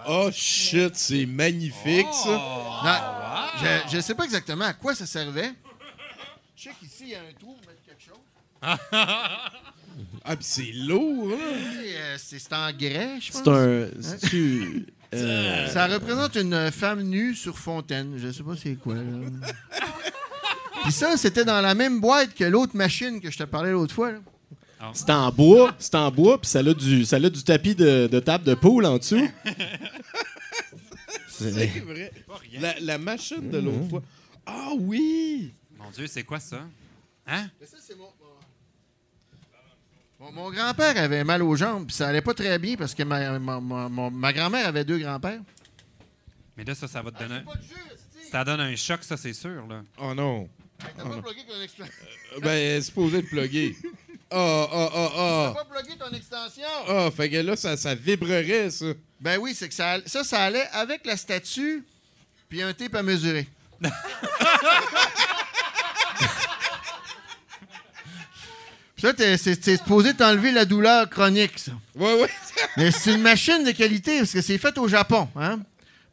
Oh 0.08 0.30
shit, 0.34 0.96
c'est 0.96 1.26
magnifique, 1.28 2.08
ça. 2.12 2.71
Non, 2.84 2.96
je, 3.62 3.96
je 3.96 4.02
sais 4.02 4.16
pas 4.16 4.24
exactement 4.26 4.66
à 4.66 4.74
quoi 4.74 4.96
ça 4.96 5.06
servait. 5.06 5.54
Je 6.56 6.64
sais 6.64 6.76
qu'ici 6.80 7.04
il 7.04 7.10
y 7.10 7.16
a 7.16 7.20
un 7.20 7.34
trou 7.40 7.54
pour 7.56 7.68
mettre 7.68 7.82
quelque 7.86 8.04
chose. 8.04 8.20
Ah, 10.24 10.36
puis 10.36 10.46
c'est 10.46 10.72
lourd, 10.74 11.32
euh, 11.32 12.16
c'est, 12.18 12.40
c'est 12.40 12.54
en 12.54 12.72
grès, 12.72 13.20
je 13.20 13.32
pense. 13.32 13.42
C'est 13.44 13.50
un. 13.50 13.88
c'est-tu, 14.00 14.86
euh, 15.14 15.68
Ça 15.68 15.88
représente 15.88 16.36
une 16.36 16.72
femme 16.72 17.02
nue 17.02 17.36
sur 17.36 17.58
fontaine. 17.58 18.14
Je 18.18 18.32
sais 18.32 18.44
pas 18.44 18.54
c'est 18.56 18.76
quoi. 18.76 18.94
Là. 18.96 19.02
Puis 20.84 20.92
ça, 20.94 21.18
c'était 21.18 21.44
dans 21.44 21.60
la 21.60 21.76
même 21.76 22.00
boîte 22.00 22.34
que 22.34 22.44
l'autre 22.46 22.76
machine 22.76 23.20
que 23.20 23.30
je 23.32 23.38
te 23.38 23.44
parlais 23.44 23.72
l'autre 23.72 23.94
fois. 23.94 24.12
là. 24.14 24.20
C'est 24.94 25.10
en 25.10 25.30
bois, 25.32 25.76
c'est 25.78 25.94
en 25.96 26.10
bois, 26.10 26.42
puis 26.42 26.50
ça 26.50 26.60
a 26.60 26.74
du, 26.74 27.06
ça 27.06 27.18
a 27.18 27.30
du 27.30 27.44
tapis 27.44 27.76
de, 27.76 28.08
de 28.08 28.20
table 28.20 28.44
de 28.46 28.56
poule 28.56 28.86
en 28.88 28.98
dessous. 28.98 29.28
C'est 31.50 31.80
vrai. 31.80 32.12
La, 32.60 32.80
la 32.80 32.98
machine 32.98 33.50
de 33.50 33.58
l'autre 33.60 33.90
fois. 33.90 34.04
Ah 34.46 34.70
oui! 34.78 35.54
Mon 35.78 35.90
Dieu, 35.92 36.08
c'est 36.08 36.24
quoi 36.24 36.40
ça? 36.40 36.62
Hein? 37.28 37.50
Mais 37.60 37.66
ça, 37.68 37.78
c'est 37.82 37.96
mon. 37.98 38.10
Mon, 40.20 40.32
mon 40.32 40.52
grand-père 40.52 40.96
avait 40.98 41.24
mal 41.24 41.42
aux 41.42 41.56
jambes, 41.56 41.88
puis 41.88 41.96
ça 41.96 42.08
allait 42.08 42.22
pas 42.22 42.34
très 42.36 42.60
bien 42.60 42.76
parce 42.76 42.94
que 42.94 43.02
ma, 43.04 43.40
ma- 43.40 43.60
ma- 43.60 44.10
ma 44.10 44.34
grand-mère 44.34 44.68
avait 44.68 44.86
deux 44.86 45.00
grands-pères. 45.00 45.42
Mais 46.56 46.64
là, 46.64 46.76
ça, 46.76 46.88
ça 46.88 47.02
va 47.02 47.12
te 47.12 47.18
donner. 47.24 47.42
Pas 47.42 47.56
de 47.56 47.62
jus, 47.64 47.70
esti. 47.92 48.30
Ça 48.30 48.44
donne 48.44 48.60
un 48.60 48.76
choc, 48.76 49.04
ça, 49.04 49.18
c'est 49.18 49.34
sûr. 49.34 49.66
Là. 49.68 49.84
Oh 49.98 50.14
non. 50.14 50.44
Hey, 50.80 50.88
T'as 50.96 51.04
Oh 51.06 51.10
pas 51.10 51.16
non. 51.16 51.22
plugué 51.24 51.42
ton 51.48 51.60
extension. 51.62 51.94
Euh, 52.36 52.40
Ben, 52.42 52.82
supposé 52.84 53.22
le 53.22 53.28
plugger. 53.28 53.76
Ah, 54.34 54.68
ah, 54.72 54.90
ah, 54.94 55.10
ah. 55.18 55.54
pas 55.56 55.66
plugué 55.66 55.98
ton 55.98 56.10
extension. 56.16 56.64
Ah, 56.88 57.10
fait 57.16 57.30
que 57.30 57.38
là, 57.38 57.56
ça, 57.58 57.76
ça 57.76 57.94
vibrerait, 57.96 58.70
ça. 58.70 58.86
Ben 59.20 59.38
oui, 59.40 59.54
c'est 59.54 59.68
que 59.68 59.74
ça, 59.74 59.98
ça, 60.06 60.24
ça 60.24 60.44
allait 60.44 60.68
avec 60.72 61.06
la 61.06 61.18
statue, 61.18 61.84
puis 62.50 62.62
un 62.62 62.74
tape 62.74 62.96
à 62.96 63.04
mesurer. 63.04 63.48
Puis 63.82 63.90
ça, 69.02 69.14
t'es- 69.14 69.38
c'est 69.38 69.62
c'est 69.64 69.78
supposé 69.78 70.14
t'enlever 70.14 70.52
la 70.52 70.66
douleur 70.66 71.10
chronique, 71.10 71.58
ça. 71.60 71.72
Ouais, 71.96 72.22
ouais. 72.22 72.30
Mais 72.78 72.92
c'est 72.92 73.14
une 73.14 73.22
machine 73.22 73.64
de 73.64 73.72
qualité 73.72 74.20
parce 74.20 74.32
que 74.32 74.42
c'est 74.42 74.58
fait 74.58 74.78
au 74.78 74.88
Japon, 74.88 75.28
hein? 75.36 75.60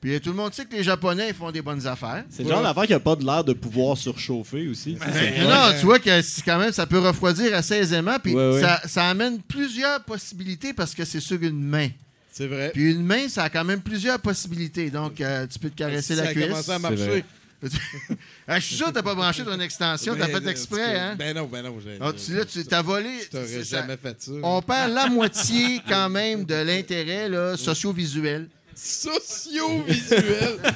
Puis 0.01 0.21
tout 0.21 0.31
le 0.31 0.37
monde 0.37 0.55
sait 0.55 0.65
que 0.65 0.77
les 0.77 0.85
Japonais 0.85 1.29
ils 1.31 1.35
font 1.35 1.51
des 1.51 1.61
bonnes 1.61 1.85
affaires. 1.87 2.25
C'est 2.31 2.45
le 2.45 2.49
genre 2.49 2.63
d'affaire 2.63 2.87
qui 2.87 2.95
a 2.95 3.01
pas 3.01 3.17
de 3.17 3.25
l'air 3.25 3.43
de 3.43 3.53
pouvoir 3.53 3.97
surchauffer 3.99 4.69
aussi. 4.69 4.95
tu 4.97 5.45
non, 5.45 5.73
tu 5.79 5.87
vois 5.87 5.99
que 5.99 6.45
quand 6.45 6.59
même, 6.59 6.73
ça 6.73 6.87
peut 6.87 7.01
refroidir 7.01 7.55
assez 7.57 7.75
aisément. 7.75 8.17
Puis 8.23 8.33
Ouais, 8.35 8.53
ouais. 8.53 8.61
Ça, 8.61 8.81
ça 8.87 9.09
amène 9.09 9.41
plusieurs 9.43 10.05
possibilités 10.05 10.73
parce 10.73 10.95
que 10.95 11.05
c'est 11.05 11.19
sur 11.21 11.43
une 11.43 11.61
main. 11.61 11.89
C'est 12.33 12.47
vrai. 12.47 12.71
Puis 12.73 12.93
une 12.93 13.05
main, 13.05 13.29
ça 13.29 13.43
a 13.45 13.51
quand 13.51 13.65
même 13.65 13.81
plusieurs 13.81 14.21
possibilités. 14.21 14.91
Donc, 14.91 15.21
euh, 15.21 15.47
tu 15.51 15.59
peux 15.59 15.71
te 15.71 15.77
caresser 15.77 16.15
ça 16.15 16.23
la 16.23 16.31
a 16.31 16.33
cuisse. 16.33 16.47
commencé 16.47 16.71
à 16.71 16.79
marcher. 16.79 17.25
Ah, 18.47 18.61
je 18.61 18.65
suis 18.67 18.77
sûr 18.77 18.87
que 18.87 18.93
t'as 18.93 19.03
pas 19.03 19.17
branché 19.17 19.43
ton 19.45 19.59
extension, 19.59 20.15
t'as 20.17 20.29
fait 20.29 20.47
exprès, 20.47 20.93
tu- 20.93 20.97
hein? 20.97 21.17
Ben 21.19 21.35
non, 21.37 21.47
ben 21.51 21.63
non. 21.63 21.75
j'ai- 21.85 21.99
Ah, 22.01 22.13
tu, 22.13 22.33
là, 22.35 22.45
tu 22.45 22.65
t'as 22.65 22.83
volé. 22.83 23.11
Je 23.25 23.29
t'aurais 23.31 23.47
c'est 23.49 23.65
ça. 23.65 23.81
jamais 23.81 23.97
fait 23.97 24.17
ça. 24.23 24.31
On 24.45 24.63
perd 24.63 24.93
la 24.95 25.09
moitié 25.09 25.81
quand 25.89 26.09
même 26.09 26.45
de 26.45 26.55
l'intérêt 26.55 27.29
là, 27.29 27.57
socio-visuel. 27.57 28.49
Socio-visuel. 28.79 30.59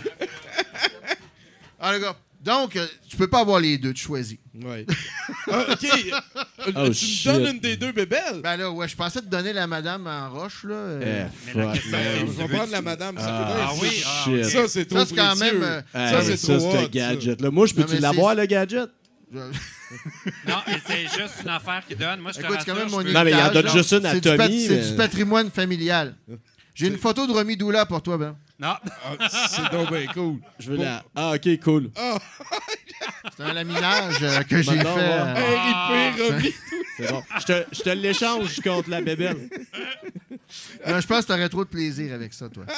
Ah, 1.85 1.93
le 1.93 1.99
gars. 1.99 2.17
Donc, 2.45 2.77
euh, 2.77 2.87
tu 3.09 3.17
peux 3.17 3.27
pas 3.27 3.41
avoir 3.41 3.59
les 3.59 3.77
deux, 3.77 3.93
tu 3.93 4.05
choisis. 4.05 4.39
ouais. 4.65 4.87
Ah, 5.51 5.65
OK. 5.73 5.85
Euh, 5.85 6.73
Oh, 6.77 6.89
tu 6.91 6.95
shit. 6.95 7.27
me 7.27 7.33
donnes 7.33 7.47
une 7.57 7.59
des 7.61 7.77
deux 7.77 7.91
bébelles. 7.91 8.41
Ben 8.41 8.57
là, 8.57 8.71
ouais, 8.71 8.87
je 8.87 8.95
pensais 8.95 9.21
te 9.21 9.27
donner 9.27 9.53
la 9.53 9.67
madame 9.67 10.07
en 10.07 10.31
roche, 10.31 10.63
là. 10.63 10.75
euh. 10.75 11.27
Eh, 11.49 11.57
Mais 11.57 11.65
la 11.67 11.73
question. 11.73 11.91
Ben, 11.91 11.99
c'est- 12.15 12.23
on 12.43 12.47
va 12.47 12.57
prendre 12.57 12.71
la 12.73 12.83
madame. 12.83 13.19
ça 13.19 13.25
Ah, 13.29 13.53
coûte 13.53 13.57
Ah 13.61 13.71
un 13.71 13.79
oui, 13.81 13.91
shit. 13.91 14.05
ah, 14.07 14.25
Shit. 14.25 14.45
ok. 14.45 14.51
Ça, 14.51 14.69
c'est 14.69 14.85
trop 14.85 14.99
Ça, 15.01 15.07
c'est 15.07 15.15
quand 15.17 15.37
même, 15.37 15.63
euh, 15.63 15.83
ça, 15.93 16.23
c'est 16.23 16.37
ça, 16.37 16.57
trop 16.59 16.69
hot, 16.73 16.83
ça. 16.83 16.89
gadget-là. 16.89 17.51
Moi, 17.51 17.67
je 17.67 17.75
peux-tu 17.75 17.99
l'avoir, 17.99 18.35
le 18.37 18.47
gadget? 18.47 18.89
Non, 19.33 20.57
c'est 20.87 21.03
juste 21.03 21.35
une 21.43 21.49
affaire 21.51 21.83
qui 21.87 21.95
donne. 21.95 22.21
Moi, 22.21 22.33
je 22.33 22.39
te 22.41 22.45
Écoute, 22.45 22.57
c'est 22.61 22.67
quand 22.71 22.75
même 22.79 22.89
mon 22.91 23.03
peux- 23.03 23.13
Non, 23.13 23.25
mais 23.25 23.31
il 23.33 23.37
en 23.37 23.53
donne 23.53 23.67
là. 23.67 23.73
juste 23.73 23.93
une 23.93 24.07
à 24.07 24.19
Tommy, 24.21 24.67
c'est 24.67 24.91
du 24.91 24.97
patrimoine 24.97 25.51
familial. 25.51 26.15
J'ai 26.75 26.87
une 26.89 26.99
photo 26.99 27.27
de 27.27 27.33
Romy 27.33 27.57
Doula 27.57 27.85
pour 27.87 28.03
toi, 28.03 28.17
Ben. 28.19 28.37
Non, 28.59 28.75
Ah, 29.19 29.29
c'est 29.49 29.71
donc 29.73 29.91
bien 29.93 30.07
cool. 30.15 30.39
Je 30.59 30.71
veux 30.71 30.77
la... 30.79 31.03
Ah, 31.17 31.33
OK, 31.35 31.61
cool. 31.63 31.91
C'est 33.37 33.43
un 33.43 33.53
laminage 33.53 34.15
euh, 34.23 34.43
que 34.45 34.63
j'ai 34.63 34.71
fait. 34.79 34.85
Maintenant, 34.85 35.35
euh, 35.37 36.11
Romy. 36.31 36.55
C'est 36.97 37.11
bon. 37.11 37.23
Je 37.41 37.45
te, 37.45 37.65
je 37.73 37.81
te 37.83 37.91
l'échange 37.91 38.61
contre 38.61 38.89
la 38.91 39.01
bébelle. 39.01 39.49
non, 40.87 41.01
je 41.01 41.07
pense 41.07 41.23
que 41.23 41.27
t'aurais 41.33 41.49
trop 41.49 41.65
de 41.65 41.71
plaisir 41.71 42.15
avec 42.15 42.33
ça, 42.33 42.49
toi. 42.49 42.65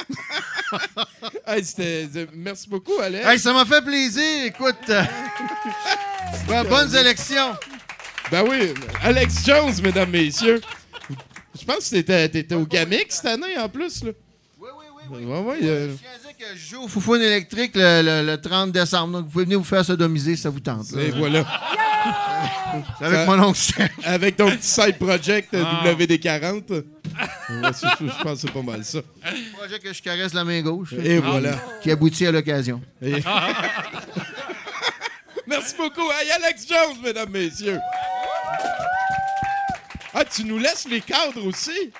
Hey, 1.47 1.63
c'était- 1.65 2.09
c'était- 2.13 2.31
Merci 2.35 2.69
beaucoup, 2.69 2.99
Alex. 3.01 3.27
Hey, 3.27 3.39
ça 3.39 3.53
m'a 3.53 3.65
fait 3.65 3.83
plaisir. 3.85 4.45
Écoute, 4.47 4.77
euh, 4.89 5.03
bon- 6.49 6.65
bonnes 6.69 6.95
élections. 6.97 7.53
Ben 8.31 8.43
oui, 8.49 8.73
Alex 9.03 9.45
Jones, 9.45 9.73
mesdames, 9.83 10.11
messieurs. 10.11 10.61
Je 11.67 11.73
pense 11.73 11.89
que 11.89 11.95
t'étais, 11.97 12.29
t'étais 12.29 12.55
au 12.55 12.67
GAMIC 12.67 13.07
cette 13.09 13.25
année, 13.25 13.57
en 13.59 13.69
plus. 13.71 14.05
Là. 14.05 14.11
Oui, 14.61 14.69
oui, 14.79 14.85
oui. 15.11 15.25
Ouais, 15.25 15.41
ouais, 15.41 15.59
euh, 15.62 15.93
Je 15.93 15.97
tiens 15.97 16.11
à 16.15 16.19
dire 16.19 16.37
que 16.39 16.45
je 16.59 16.67
joue 16.75 16.83
au 16.83 16.89
Foufoune 16.89 17.23
électrique 17.23 17.73
le, 17.75 18.03
le- 18.03 18.27
le 18.27 18.41
30 18.41 18.71
décembre. 18.71 19.15
Donc, 19.15 19.25
vous 19.27 19.31
pouvez 19.31 19.45
venir 19.45 19.59
vous 19.59 19.65
faire 19.65 19.83
sodomiser 19.85 20.37
si 20.37 20.43
ça 20.43 20.51
vous 20.51 20.61
tente. 20.61 20.91
là. 20.93 21.03
et 21.03 21.11
voilà. 21.11 21.45
C'est 22.99 23.05
avec 23.07 23.27
mon 23.27 23.39
oncle. 23.45 23.59
Avec 24.05 24.37
ton 24.37 24.51
petit 24.51 24.67
side 24.69 24.99
project 24.99 25.55
Ah. 25.55 25.85
WD-40. 25.87 26.71
Ouais, 26.71 26.83
c'est- 27.73 27.87
je, 28.01 28.23
pense 28.23 28.43
que 28.43 28.49
c'est 28.49 28.51
pas 28.53 28.62
mal 28.62 28.85
ça. 28.85 28.99
projet 29.57 29.79
que 29.79 29.93
je 29.93 30.03
caresse 30.03 30.35
la 30.35 30.45
main 30.45 30.61
gauche. 30.61 30.93
Et 31.03 31.19
voilà. 31.19 31.53
Qui 31.81 31.91
aboutit 31.93 32.27
à 32.27 32.33
l'occasion. 32.33 32.83
Et- 33.01 33.23
Merci 35.47 35.75
beaucoup. 35.77 36.11
Hey, 36.11 36.31
Alex 36.31 36.67
Jones, 36.69 36.97
mesdames, 37.03 37.31
messieurs. 37.31 37.79
Ah, 40.15 40.25
tu 40.25 40.45
nous 40.45 40.59
laisses 40.59 40.87
les 40.89 41.01
cadres 41.01 41.45
aussi? 41.47 41.91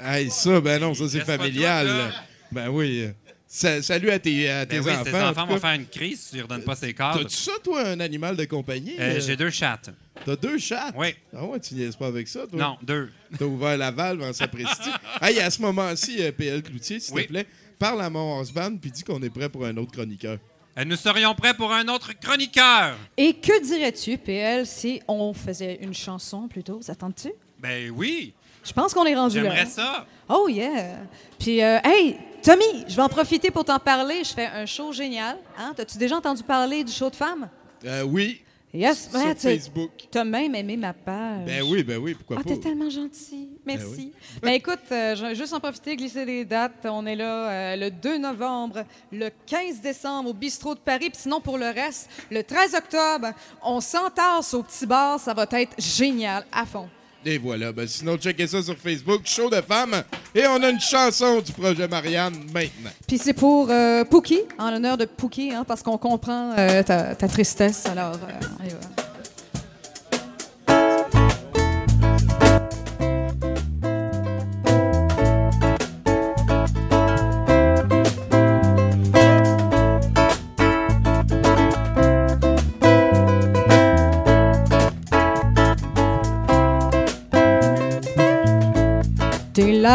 Hey, 0.00 0.30
ça, 0.30 0.60
ben 0.60 0.80
non, 0.80 0.94
ça 0.94 1.08
c'est 1.08 1.20
familial. 1.24 2.12
Ben 2.52 2.68
oui. 2.68 3.08
Sa- 3.48 3.80
salut 3.80 4.10
à 4.10 4.18
tes, 4.18 4.50
à 4.50 4.66
tes 4.66 4.80
Ben 4.80 4.84
oui, 4.86 4.92
enfants. 4.92 5.04
tes 5.04 5.14
en 5.14 5.28
enfants 5.30 5.46
vont 5.46 5.58
faire 5.58 5.72
une 5.74 5.86
crise 5.86 6.20
si 6.20 6.30
tu 6.32 6.36
ne 6.38 6.42
redonnes 6.42 6.64
pas 6.64 6.74
ses 6.74 6.92
cadres. 6.92 7.20
T'as-tu 7.22 7.36
ça, 7.36 7.52
toi, 7.64 7.86
un 7.86 8.00
animal 8.00 8.36
de 8.36 8.44
compagnie? 8.44 8.96
Euh, 8.98 9.16
Euh, 9.16 9.20
J'ai 9.20 9.36
deux 9.36 9.50
chattes. 9.50 9.88
T'as 10.24 10.36
deux 10.36 10.58
chats? 10.58 10.90
Oui. 10.96 11.14
Ah 11.34 11.44
ouais, 11.44 11.60
tu 11.60 11.74
niaises 11.74 11.96
pas 11.96 12.08
avec 12.08 12.28
ça, 12.28 12.40
toi? 12.46 12.58
Non, 12.58 12.76
deux. 12.82 13.10
T'as 13.38 13.44
ouvert 13.46 13.78
la 13.78 13.90
valve 13.92 14.22
en 14.22 14.32
sapristi. 14.32 14.90
hey, 15.22 15.38
à 15.40 15.48
ce 15.50 15.62
moment-ci, 15.62 16.16
euh, 16.22 16.32
PL 16.32 16.62
Cloutier, 16.62 17.00
s'il 17.00 17.14
Oui. 17.14 17.22
te 17.22 17.28
plaît, 17.28 17.46
parle 17.78 18.02
à 18.02 18.10
mon 18.10 18.42
husband 18.42 18.76
puis 18.76 18.90
dis 18.90 19.04
qu'on 19.04 19.22
est 19.22 19.30
prêt 19.30 19.48
pour 19.48 19.64
un 19.64 19.76
autre 19.78 19.92
chroniqueur. 19.92 20.38
Nous 20.84 20.96
serions 20.96 21.34
prêts 21.34 21.54
pour 21.54 21.72
un 21.72 21.88
autre 21.88 22.12
chroniqueur. 22.20 22.96
Et 23.16 23.32
que 23.34 23.62
dirais-tu, 23.64 24.18
PL, 24.18 24.66
si 24.66 25.00
on 25.08 25.32
faisait 25.32 25.78
une 25.80 25.94
chanson 25.94 26.48
plutôt? 26.48 26.80
Ça 26.82 26.94
tente-tu? 26.94 27.32
Ben 27.58 27.90
oui, 27.90 28.34
Je 28.62 28.72
pense 28.72 28.92
qu'on 28.92 29.04
est 29.06 29.14
rendu 29.14 29.40
là. 29.40 29.42
j'aimerais 29.50 29.66
ça. 29.66 30.06
Oh 30.28 30.48
yeah! 30.48 30.98
Puis, 31.38 31.62
euh, 31.62 31.78
hey, 31.82 32.18
Tommy, 32.42 32.84
je 32.86 32.94
vais 32.96 33.02
en 33.02 33.08
profiter 33.08 33.50
pour 33.50 33.64
t'en 33.64 33.78
parler. 33.78 34.22
Je 34.24 34.34
fais 34.34 34.46
un 34.46 34.66
show 34.66 34.92
génial. 34.92 35.38
Hein? 35.58 35.72
T'as-tu 35.74 35.96
déjà 35.96 36.16
entendu 36.16 36.42
parler 36.42 36.84
du 36.84 36.92
show 36.92 37.08
de 37.08 37.16
femmes? 37.16 37.48
Euh, 37.84 38.02
oui, 38.02 38.42
Yes, 38.76 39.08
sur 39.10 39.18
ouais, 39.18 39.34
tu 39.34 39.40
Facebook. 39.42 39.90
as 40.14 40.24
même 40.24 40.54
aimé 40.54 40.76
ma 40.76 40.92
page. 40.92 41.46
Ben 41.46 41.62
oui, 41.62 41.82
ben 41.82 41.98
oui, 41.98 42.14
pourquoi 42.14 42.36
Ah, 42.40 42.42
pas? 42.42 42.50
t'es 42.50 42.58
tellement 42.60 42.90
gentil. 42.90 43.48
Merci. 43.64 43.84
oui. 43.96 44.12
Ben 44.42 44.52
écoute, 44.52 44.78
euh, 44.92 45.14
je 45.16 45.24
vais 45.26 45.34
juste 45.34 45.52
en 45.52 45.60
profiter, 45.60 45.96
glisser 45.96 46.24
des 46.26 46.44
dates. 46.44 46.84
On 46.84 47.06
est 47.06 47.16
là 47.16 47.50
euh, 47.50 47.76
le 47.76 47.90
2 47.90 48.18
novembre, 48.18 48.84
le 49.12 49.30
15 49.46 49.80
décembre 49.80 50.30
au 50.30 50.34
Bistrot 50.34 50.74
de 50.74 50.80
Paris. 50.80 51.10
Puis 51.10 51.22
sinon, 51.22 51.40
pour 51.40 51.58
le 51.58 51.66
reste, 51.66 52.08
le 52.30 52.42
13 52.42 52.74
octobre, 52.74 53.28
on 53.64 53.80
s'entasse 53.80 54.52
au 54.54 54.62
petit 54.62 54.86
bar. 54.86 55.18
Ça 55.20 55.32
va 55.34 55.46
être 55.52 55.74
génial, 55.78 56.44
à 56.52 56.66
fond. 56.66 56.88
Et 57.28 57.38
voilà, 57.38 57.72
ben 57.72 57.88
sinon, 57.88 58.16
checkez 58.16 58.46
ça 58.46 58.62
sur 58.62 58.76
Facebook, 58.76 59.22
show 59.24 59.50
de 59.50 59.60
femmes. 59.60 60.00
Et 60.32 60.46
on 60.46 60.62
a 60.62 60.70
une 60.70 60.78
chanson 60.78 61.40
du 61.40 61.50
projet 61.50 61.88
Marianne 61.88 62.34
maintenant. 62.54 62.90
Puis 63.04 63.18
c'est 63.18 63.32
pour 63.32 63.68
euh, 63.68 64.04
Pookie, 64.04 64.42
en 64.60 64.70
l'honneur 64.70 64.96
de 64.96 65.06
Pookie, 65.06 65.50
hein, 65.52 65.64
parce 65.66 65.82
qu'on 65.82 65.98
comprend 65.98 66.52
euh, 66.56 66.84
ta, 66.84 67.16
tristesse. 67.16 67.84
Alors, 67.86 68.14
euh, 68.14 68.66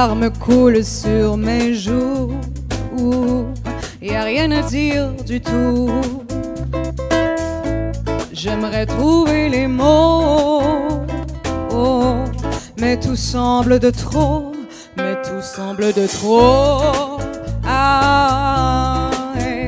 larmes 0.01 0.31
coulent 0.31 0.83
sur 0.83 1.37
mes 1.37 1.75
joues. 1.75 2.31
Y 4.01 4.15
a 4.15 4.23
rien 4.23 4.49
à 4.51 4.63
dire 4.63 5.13
du 5.27 5.39
tout. 5.39 5.91
J'aimerais 8.33 8.87
trouver 8.87 9.47
les 9.49 9.67
mots. 9.67 11.03
Oh, 11.71 12.15
mais 12.79 12.99
tout 12.99 13.15
semble 13.15 13.77
de 13.77 13.91
trop. 13.91 14.53
Mais 14.97 15.15
tout 15.21 15.43
semble 15.43 15.93
de 15.93 16.07
trop. 16.07 17.19
Ah, 17.63 19.11
eh, 19.39 19.67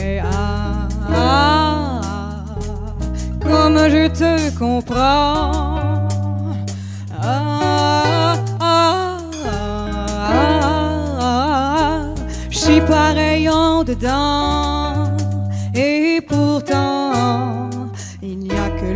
eh, 0.00 0.20
ah, 0.20 0.88
ah, 1.14 2.00
comme 3.42 3.78
je 3.94 4.08
te 4.08 4.58
comprends. 4.58 5.71
Dedans 13.84 15.16
et 15.74 16.20
pourtant 16.28 17.12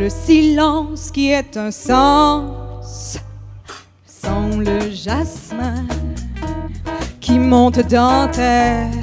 le 0.06 0.10
silence 0.10 1.10
qui 1.10 1.30
est 1.30 1.56
un 1.56 1.70
sens. 1.70 3.18
Sans 4.06 4.56
le 4.58 4.90
jasmin 4.90 5.86
qui 7.20 7.38
monte 7.38 7.80
dans 7.88 8.28
tes 8.30 8.95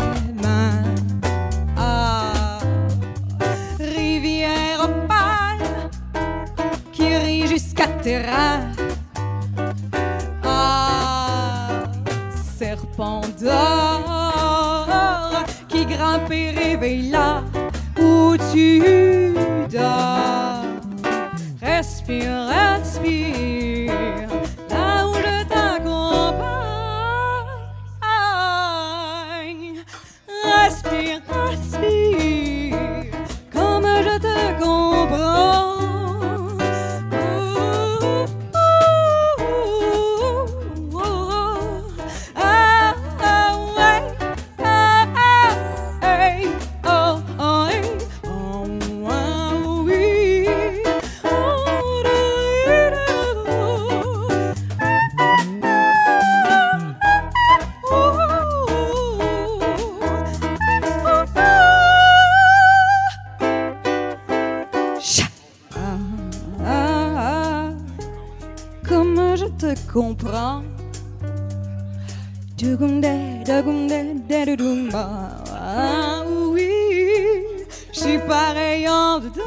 dedans. 79.20 79.42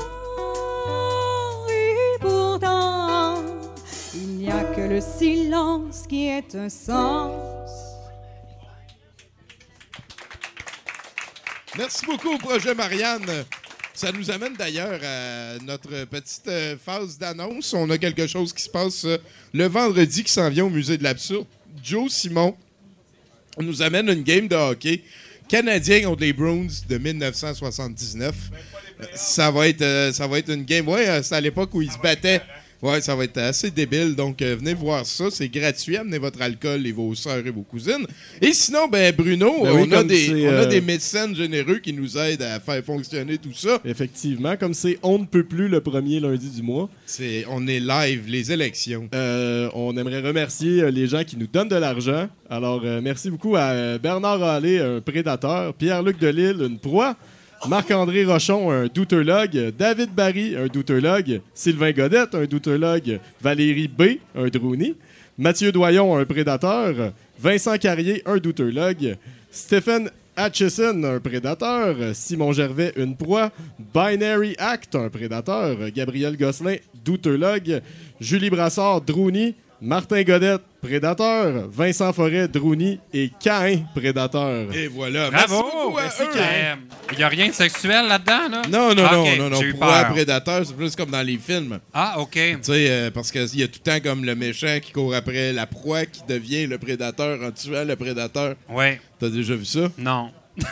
Et 1.70 2.18
pourtant, 2.20 3.42
il 4.14 4.28
n'y 4.38 4.50
a 4.50 4.64
que 4.64 4.80
le 4.80 5.00
silence 5.00 6.04
qui 6.08 6.28
est 6.28 6.54
un 6.54 6.68
sens. 6.68 7.32
Merci 11.76 12.06
beaucoup 12.06 12.32
au 12.32 12.38
projet 12.38 12.74
Marianne. 12.74 13.44
Ça 13.92 14.12
nous 14.12 14.30
amène 14.30 14.54
d'ailleurs 14.54 15.00
à 15.02 15.58
notre 15.64 16.04
petite 16.04 16.48
euh, 16.48 16.76
phase 16.76 17.18
d'annonce. 17.18 17.72
On 17.74 17.88
a 17.90 17.98
quelque 17.98 18.26
chose 18.26 18.52
qui 18.52 18.62
se 18.62 18.68
passe 18.68 19.04
euh, 19.06 19.16
le 19.54 19.66
vendredi 19.66 20.22
qui 20.22 20.32
s'en 20.32 20.50
vient 20.50 20.66
au 20.66 20.70
Musée 20.70 20.98
de 20.98 21.02
l'Absurde. 21.02 21.46
Joe 21.82 22.12
Simon 22.12 22.54
nous 23.58 23.80
amène 23.80 24.08
une 24.08 24.22
game 24.22 24.48
de 24.48 24.54
hockey 24.54 25.02
canadien 25.48 26.02
contre 26.02 26.22
les 26.22 26.32
Bruins 26.32 26.66
de 26.88 26.98
1979. 26.98 28.34
Euh, 29.00 29.04
Ça 29.14 29.50
va 29.50 29.68
être, 29.68 29.82
euh, 29.82 30.12
ça 30.12 30.26
va 30.26 30.38
être 30.38 30.50
une 30.50 30.64
game. 30.64 30.88
Ouais, 30.88 31.08
euh, 31.08 31.22
c'est 31.22 31.34
à 31.34 31.40
l'époque 31.40 31.74
où 31.74 31.82
ils 31.82 31.90
se 31.92 31.98
battaient. 31.98 32.40
Ouais, 32.82 33.00
ça 33.00 33.14
va 33.16 33.24
être 33.24 33.38
assez 33.38 33.70
débile. 33.70 34.14
Donc, 34.14 34.42
euh, 34.42 34.56
venez 34.56 34.74
voir 34.74 35.04
ça. 35.06 35.24
C'est 35.30 35.48
gratuit. 35.48 35.96
Amenez 35.96 36.18
votre 36.18 36.40
alcool 36.42 36.86
et 36.86 36.92
vos 36.92 37.14
soeurs 37.14 37.46
et 37.46 37.50
vos 37.50 37.62
cousines. 37.62 38.06
Et 38.40 38.52
sinon, 38.52 38.86
ben 38.88 39.14
Bruno, 39.14 39.62
Ben 39.62 39.72
oui, 39.72 39.82
on, 39.88 39.92
a 39.92 39.96
comme 39.96 40.06
des, 40.08 40.26
c'est, 40.26 40.46
on 40.48 40.50
a 40.50 40.52
euh, 40.52 40.66
des 40.66 40.80
médecins 40.80 41.32
généreux 41.34 41.78
qui 41.78 41.92
nous 41.92 42.18
aident 42.18 42.42
à 42.42 42.60
faire 42.60 42.84
fonctionner 42.84 43.38
tout 43.38 43.54
ça. 43.54 43.80
Effectivement, 43.84 44.56
comme 44.56 44.74
c'est 44.74 44.98
On 45.02 45.18
ne 45.18 45.24
peut 45.24 45.44
plus 45.44 45.68
le 45.68 45.80
premier 45.80 46.20
lundi 46.20 46.48
du 46.50 46.62
mois, 46.62 46.88
C'est, 47.06 47.44
on 47.50 47.66
est 47.66 47.80
live, 47.80 48.24
les 48.28 48.52
élections. 48.52 49.08
euh, 49.14 49.68
on 49.74 49.96
aimerait 49.96 50.20
remercier 50.20 50.90
les 50.90 51.06
gens 51.06 51.24
qui 51.24 51.36
nous 51.36 51.46
donnent 51.46 51.68
de 51.68 51.76
l'argent. 51.76 52.28
Alors, 52.50 52.82
merci 53.02 53.30
beaucoup 53.30 53.56
à 53.56 53.98
Bernard 53.98 54.42
Allé, 54.42 54.78
un 54.78 55.00
prédateur, 55.00 55.74
Pierre-Luc 55.74 56.18
Delille, 56.18 56.56
une 56.60 56.78
proie, 56.78 57.16
Marc-André 57.64 58.24
Rochon, 58.24 58.70
un 58.70 58.86
doutologue, 58.86 59.72
David 59.76 60.10
Barry, 60.10 60.56
un 60.56 60.66
doutologue, 60.66 61.40
Sylvain 61.54 61.92
Godette, 61.92 62.34
un 62.34 62.44
doutologue, 62.44 63.18
Valérie 63.40 63.88
B, 63.88 64.18
un 64.36 64.46
droonie, 64.46 64.94
Mathieu 65.36 65.72
Doyon, 65.72 66.16
un 66.16 66.24
prédateur, 66.24 67.12
Vincent 67.38 67.76
Carrier, 67.78 68.22
un 68.24 68.36
doutologue, 68.36 69.16
Stephen 69.50 70.10
Atchison, 70.36 71.02
un 71.02 71.18
prédateur, 71.18 71.96
Simon 72.14 72.52
Gervais, 72.52 72.92
une 72.96 73.16
proie, 73.16 73.50
Binary 73.94 74.54
Act, 74.58 74.94
un 74.94 75.08
prédateur, 75.08 75.76
Gabriel 75.94 76.36
Gosselin, 76.36 76.76
doutologue, 77.04 77.82
Julie 78.20 78.50
Brassard, 78.50 79.00
droonie, 79.00 79.54
Martin 79.80 80.22
Godette, 80.22 80.62
prédateur, 80.86 81.68
Vincent 81.70 82.12
Forêt, 82.12 82.46
droonie 82.48 83.00
et 83.12 83.30
Cain, 83.40 83.80
prédateur. 83.94 84.72
Et 84.74 84.86
voilà. 84.86 85.30
Bravo! 85.30 85.54
Merci 85.64 85.72
beaucoup 85.74 85.98
à 85.98 86.02
Merci, 86.02 86.22
eux. 86.22 86.32
Caïn. 86.34 86.78
Il 87.12 87.16
n'y 87.18 87.22
a 87.24 87.28
rien 87.28 87.48
de 87.48 87.52
sexuel 87.52 88.06
là-dedans, 88.06 88.48
là? 88.50 88.62
Non, 88.70 88.94
non, 88.94 89.04
Ah, 89.08 89.14
non, 89.14 89.22
ok, 89.32 89.38
non, 89.38 89.50
non. 89.50 89.60
j'ai 89.60 89.66
eu 89.66 89.74
Proie 89.74 90.02
peur. 90.02 90.12
prédateur, 90.12 90.64
c'est 90.64 90.76
plus 90.76 90.94
comme 90.96 91.10
dans 91.10 91.22
les 91.26 91.38
films. 91.38 91.80
Ah, 91.92 92.14
OK. 92.20 92.30
Tu 92.32 92.56
sais, 92.62 92.86
euh, 92.90 93.10
parce 93.10 93.30
qu'il 93.32 93.58
y 93.58 93.62
a 93.62 93.68
tout 93.68 93.80
le 93.84 93.90
temps 93.92 94.00
comme 94.00 94.24
le 94.24 94.34
méchant 94.34 94.78
qui 94.80 94.92
court 94.92 95.14
après 95.14 95.52
la 95.52 95.66
proie 95.66 96.06
qui 96.06 96.22
devient 96.28 96.66
le 96.66 96.78
prédateur 96.78 97.38
en 97.42 97.50
tuant 97.50 97.84
le 97.84 97.96
prédateur. 97.96 98.54
Ouais. 98.68 99.00
T'as 99.18 99.28
déjà 99.28 99.54
vu 99.54 99.64
ça? 99.64 99.88
Non. 99.98 100.30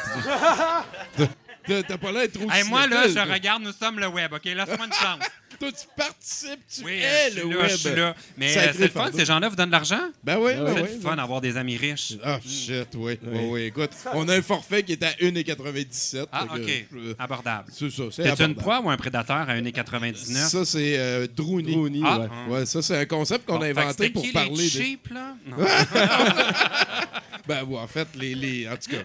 T'as 1.66 1.82
t'as 1.82 1.96
pas 1.96 2.12
l'air 2.12 2.26
trop 2.30 2.50
Hey, 2.50 2.62
moi, 2.68 2.86
là, 2.86 3.08
je 3.08 3.18
regarde 3.32 3.62
Nous 3.62 3.72
sommes 3.72 3.98
le 3.98 4.06
web, 4.08 4.30
OK? 4.34 4.44
Laisse-moi 4.44 4.86
une 4.86 4.92
chance. 4.92 5.26
Toi, 5.58 5.70
tu 5.72 5.86
participes, 5.96 6.60
tu 6.74 6.84
Oui, 6.84 6.92
es 6.94 7.30
le 7.30 7.42
là, 7.50 7.56
web. 7.58 7.68
je 7.70 7.76
suis 7.76 7.94
là. 7.94 8.14
Mais 8.36 8.56
euh, 8.56 8.72
c'est 8.72 8.78
le 8.80 8.88
fun, 8.88 9.10
ces 9.14 9.24
gens-là 9.24 9.48
vous 9.48 9.56
donnent 9.56 9.66
de 9.68 9.72
l'argent? 9.72 10.00
Ben 10.22 10.38
oui, 10.38 10.52
ben 10.56 10.74
C'est 10.74 10.82
oui. 10.82 10.88
le 10.94 11.00
fun 11.00 11.16
d'avoir 11.16 11.40
des 11.40 11.56
amis 11.56 11.76
riches. 11.76 12.14
Ah, 12.24 12.38
shit, 12.44 12.88
oui. 12.94 13.18
Oui. 13.22 13.28
Oui, 13.32 13.40
oui, 13.50 13.60
écoute, 13.62 13.90
on 14.14 14.28
a 14.28 14.34
un 14.36 14.42
forfait 14.42 14.82
qui 14.82 14.92
est 14.92 15.02
à 15.02 15.10
1,97. 15.20 16.26
Ah, 16.32 16.46
OK. 16.54 16.86
euh, 16.94 17.14
Abordable. 17.18 17.68
C'est 17.72 17.90
ça, 17.90 18.02
c'est 18.10 18.40
une 18.44 18.54
proie 18.54 18.80
ou 18.80 18.90
un 18.90 18.96
prédateur 18.96 19.36
à 19.48 19.54
1,99? 19.56 20.24
Ça, 20.48 20.64
c'est 20.64 20.98
euh, 20.98 21.26
Droonie. 21.34 21.72
Droonie, 21.72 22.02
Ah, 22.04 22.18
ouais. 22.18 22.26
hum. 22.26 22.50
Ouais, 22.52 22.66
ça, 22.66 22.82
c'est 22.82 22.96
un 22.98 23.06
concept 23.06 23.46
qu'on 23.46 23.56
Bon, 23.58 23.62
a 23.62 23.66
inventé 23.66 23.88
c'était 23.92 24.10
pour 24.10 24.22
qui, 24.22 24.32
parler 24.32 24.50
de. 24.64 24.68
cheap, 24.70 25.08
là? 25.10 25.34
Non. 25.46 25.56
Ben, 27.46 27.62
ouais, 27.64 27.78
en 27.78 27.86
fait, 27.86 28.08
les, 28.16 28.34
les. 28.34 28.66
En 28.68 28.76
tout 28.76 28.90
cas. 28.90 29.02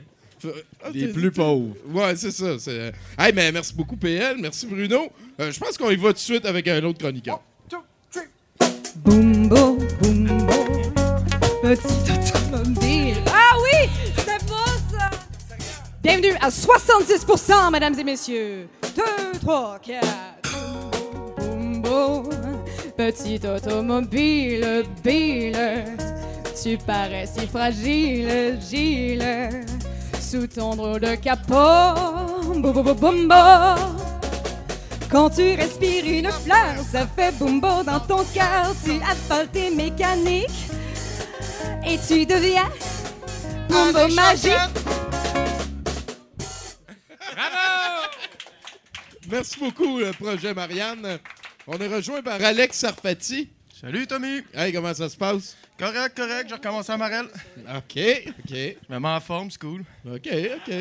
Ah, 0.83 0.89
Les 0.93 1.07
plus 1.07 1.31
pauvres. 1.31 1.75
Ouais, 1.89 2.15
c'est 2.15 2.31
ça. 2.31 2.57
c'est- 2.59 2.93
Hey, 3.17 3.33
mais 3.33 3.51
merci 3.51 3.73
beaucoup, 3.73 3.97
PL. 3.97 4.37
Merci, 4.39 4.65
Bruno. 4.67 5.09
Euh, 5.39 5.51
je 5.51 5.59
pense 5.59 5.77
qu'on 5.77 5.89
y 5.89 5.95
va 5.95 6.07
tout 6.09 6.13
de 6.13 6.17
suite 6.19 6.45
avec 6.45 6.67
un 6.67 6.83
autre 6.83 6.99
chroniqueur. 6.99 7.41
Bumbo, 8.95 9.77
bumbo, 10.01 10.53
petit 11.61 12.11
automobile. 12.11 13.15
Ah 13.27 13.55
oui, 13.61 13.89
c'est 14.17 14.45
beau 14.45 14.55
ça! 14.91 15.09
Bienvenue 16.03 16.33
à 16.41 16.49
70%, 16.49 17.71
mesdames 17.71 17.97
et 17.97 18.03
messieurs. 18.03 18.67
2, 18.95 19.03
3, 19.41 19.79
4. 19.79 20.07
Bumbo, 21.37 22.29
petit 22.97 23.39
automobile, 23.47 24.83
bile. 25.03 25.85
Tu 26.61 26.77
parais 26.77 27.25
si 27.25 27.47
fragile, 27.47 28.59
Gilles. 28.69 29.65
Sous 30.29 30.45
ton 30.45 30.75
drôle 30.75 30.99
de 30.99 31.15
capot. 31.15 32.61
Bumbo, 32.61 32.93
bumbo. 32.93 33.81
Quand 35.09 35.31
tu 35.31 35.55
respires 35.55 36.05
une 36.05 36.29
fleur, 36.29 36.75
ça 36.91 37.07
fait 37.07 37.31
boumbo 37.39 37.81
dans 37.83 37.99
ton 37.99 38.23
cœur. 38.25 38.75
Tu 38.85 39.01
asphaltes 39.01 39.53
tes 39.53 39.71
mécaniques 39.71 40.69
et 41.83 41.97
tu 42.07 42.27
deviens 42.27 42.69
boumbo 43.69 44.07
magique. 44.13 44.53
Bravo! 47.17 48.07
Merci 49.31 49.59
beaucoup, 49.59 49.97
le 49.97 50.11
projet 50.11 50.53
Marianne. 50.53 51.17
On 51.65 51.75
est 51.79 51.87
rejoint 51.87 52.21
par 52.21 52.39
Alex 52.39 52.77
Sarfati. 52.77 53.49
Salut 53.81 54.05
Tommy! 54.05 54.43
Hey, 54.53 54.71
comment 54.73 54.93
ça 54.93 55.09
se 55.09 55.17
passe? 55.17 55.57
Correct, 55.79 56.15
correct, 56.15 56.45
j'ai 56.49 56.55
recommencé 56.55 56.91
à 56.91 56.97
Marel. 56.97 57.25
OK, 57.57 57.97
OK. 58.27 58.49
Je 58.51 58.75
me 58.93 58.99
mets 58.99 59.07
en 59.07 59.19
forme, 59.21 59.49
c'est 59.49 59.59
cool. 59.61 59.83
OK, 60.05 60.27
OK. 60.57 60.73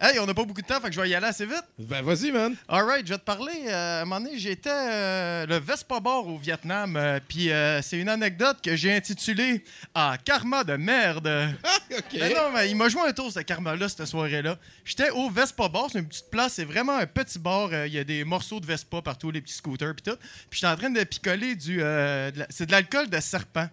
Hey, 0.00 0.16
on 0.20 0.26
n'a 0.26 0.32
pas 0.32 0.44
beaucoup 0.44 0.62
de 0.62 0.66
temps, 0.66 0.80
fait 0.80 0.90
que 0.90 0.94
je 0.94 1.00
vais 1.00 1.08
y 1.10 1.14
aller 1.16 1.26
assez 1.26 1.44
vite. 1.44 1.64
Ben, 1.76 2.02
vas-y, 2.04 2.30
man. 2.30 2.54
All 2.68 2.84
right, 2.84 3.04
je 3.04 3.12
vais 3.14 3.18
te 3.18 3.24
parler. 3.24 3.64
euh, 3.66 3.98
à 3.98 4.02
un 4.02 4.04
moment 4.04 4.20
donné, 4.20 4.38
j'étais 4.38 4.70
euh, 4.70 5.44
le 5.46 5.56
Vespa 5.58 5.98
Bar 5.98 6.24
au 6.24 6.38
Vietnam. 6.38 6.96
euh, 6.96 7.18
Puis 7.28 7.50
euh, 7.50 7.82
c'est 7.82 7.98
une 7.98 8.08
anecdote 8.08 8.58
que 8.62 8.76
j'ai 8.76 8.94
intitulée 8.94 9.64
Ah, 9.96 10.16
karma 10.24 10.62
de 10.62 10.74
merde. 10.76 11.26
OK. 11.90 12.04
Mais 12.14 12.28
non, 12.32 12.52
mais 12.54 12.70
il 12.70 12.76
m'a 12.76 12.88
joué 12.88 13.02
un 13.08 13.12
tour, 13.12 13.32
ce 13.32 13.40
karma-là, 13.40 13.88
cette 13.88 14.06
soirée-là. 14.06 14.56
J'étais 14.84 15.10
au 15.10 15.28
Vespa 15.30 15.68
Bar, 15.68 15.88
c'est 15.92 15.98
une 15.98 16.06
petite 16.06 16.30
place, 16.30 16.52
c'est 16.54 16.64
vraiment 16.64 16.96
un 16.96 17.06
petit 17.06 17.40
bar. 17.40 17.68
Il 17.86 17.92
y 17.92 17.98
a 17.98 18.04
des 18.04 18.22
morceaux 18.22 18.60
de 18.60 18.66
Vespa 18.66 19.02
partout, 19.02 19.32
les 19.32 19.40
petits 19.40 19.54
scooters, 19.54 19.94
puis 19.96 20.12
tout. 20.12 20.18
Puis 20.48 20.60
j'étais 20.60 20.72
en 20.72 20.76
train 20.76 20.90
de 20.90 21.02
picoler 21.02 21.56
du. 21.56 21.80
euh, 21.82 22.30
c'est 22.50 22.66
de 22.66 22.70
l'alcool 22.70 23.10
de 23.10 23.18
serpent. 23.18 23.68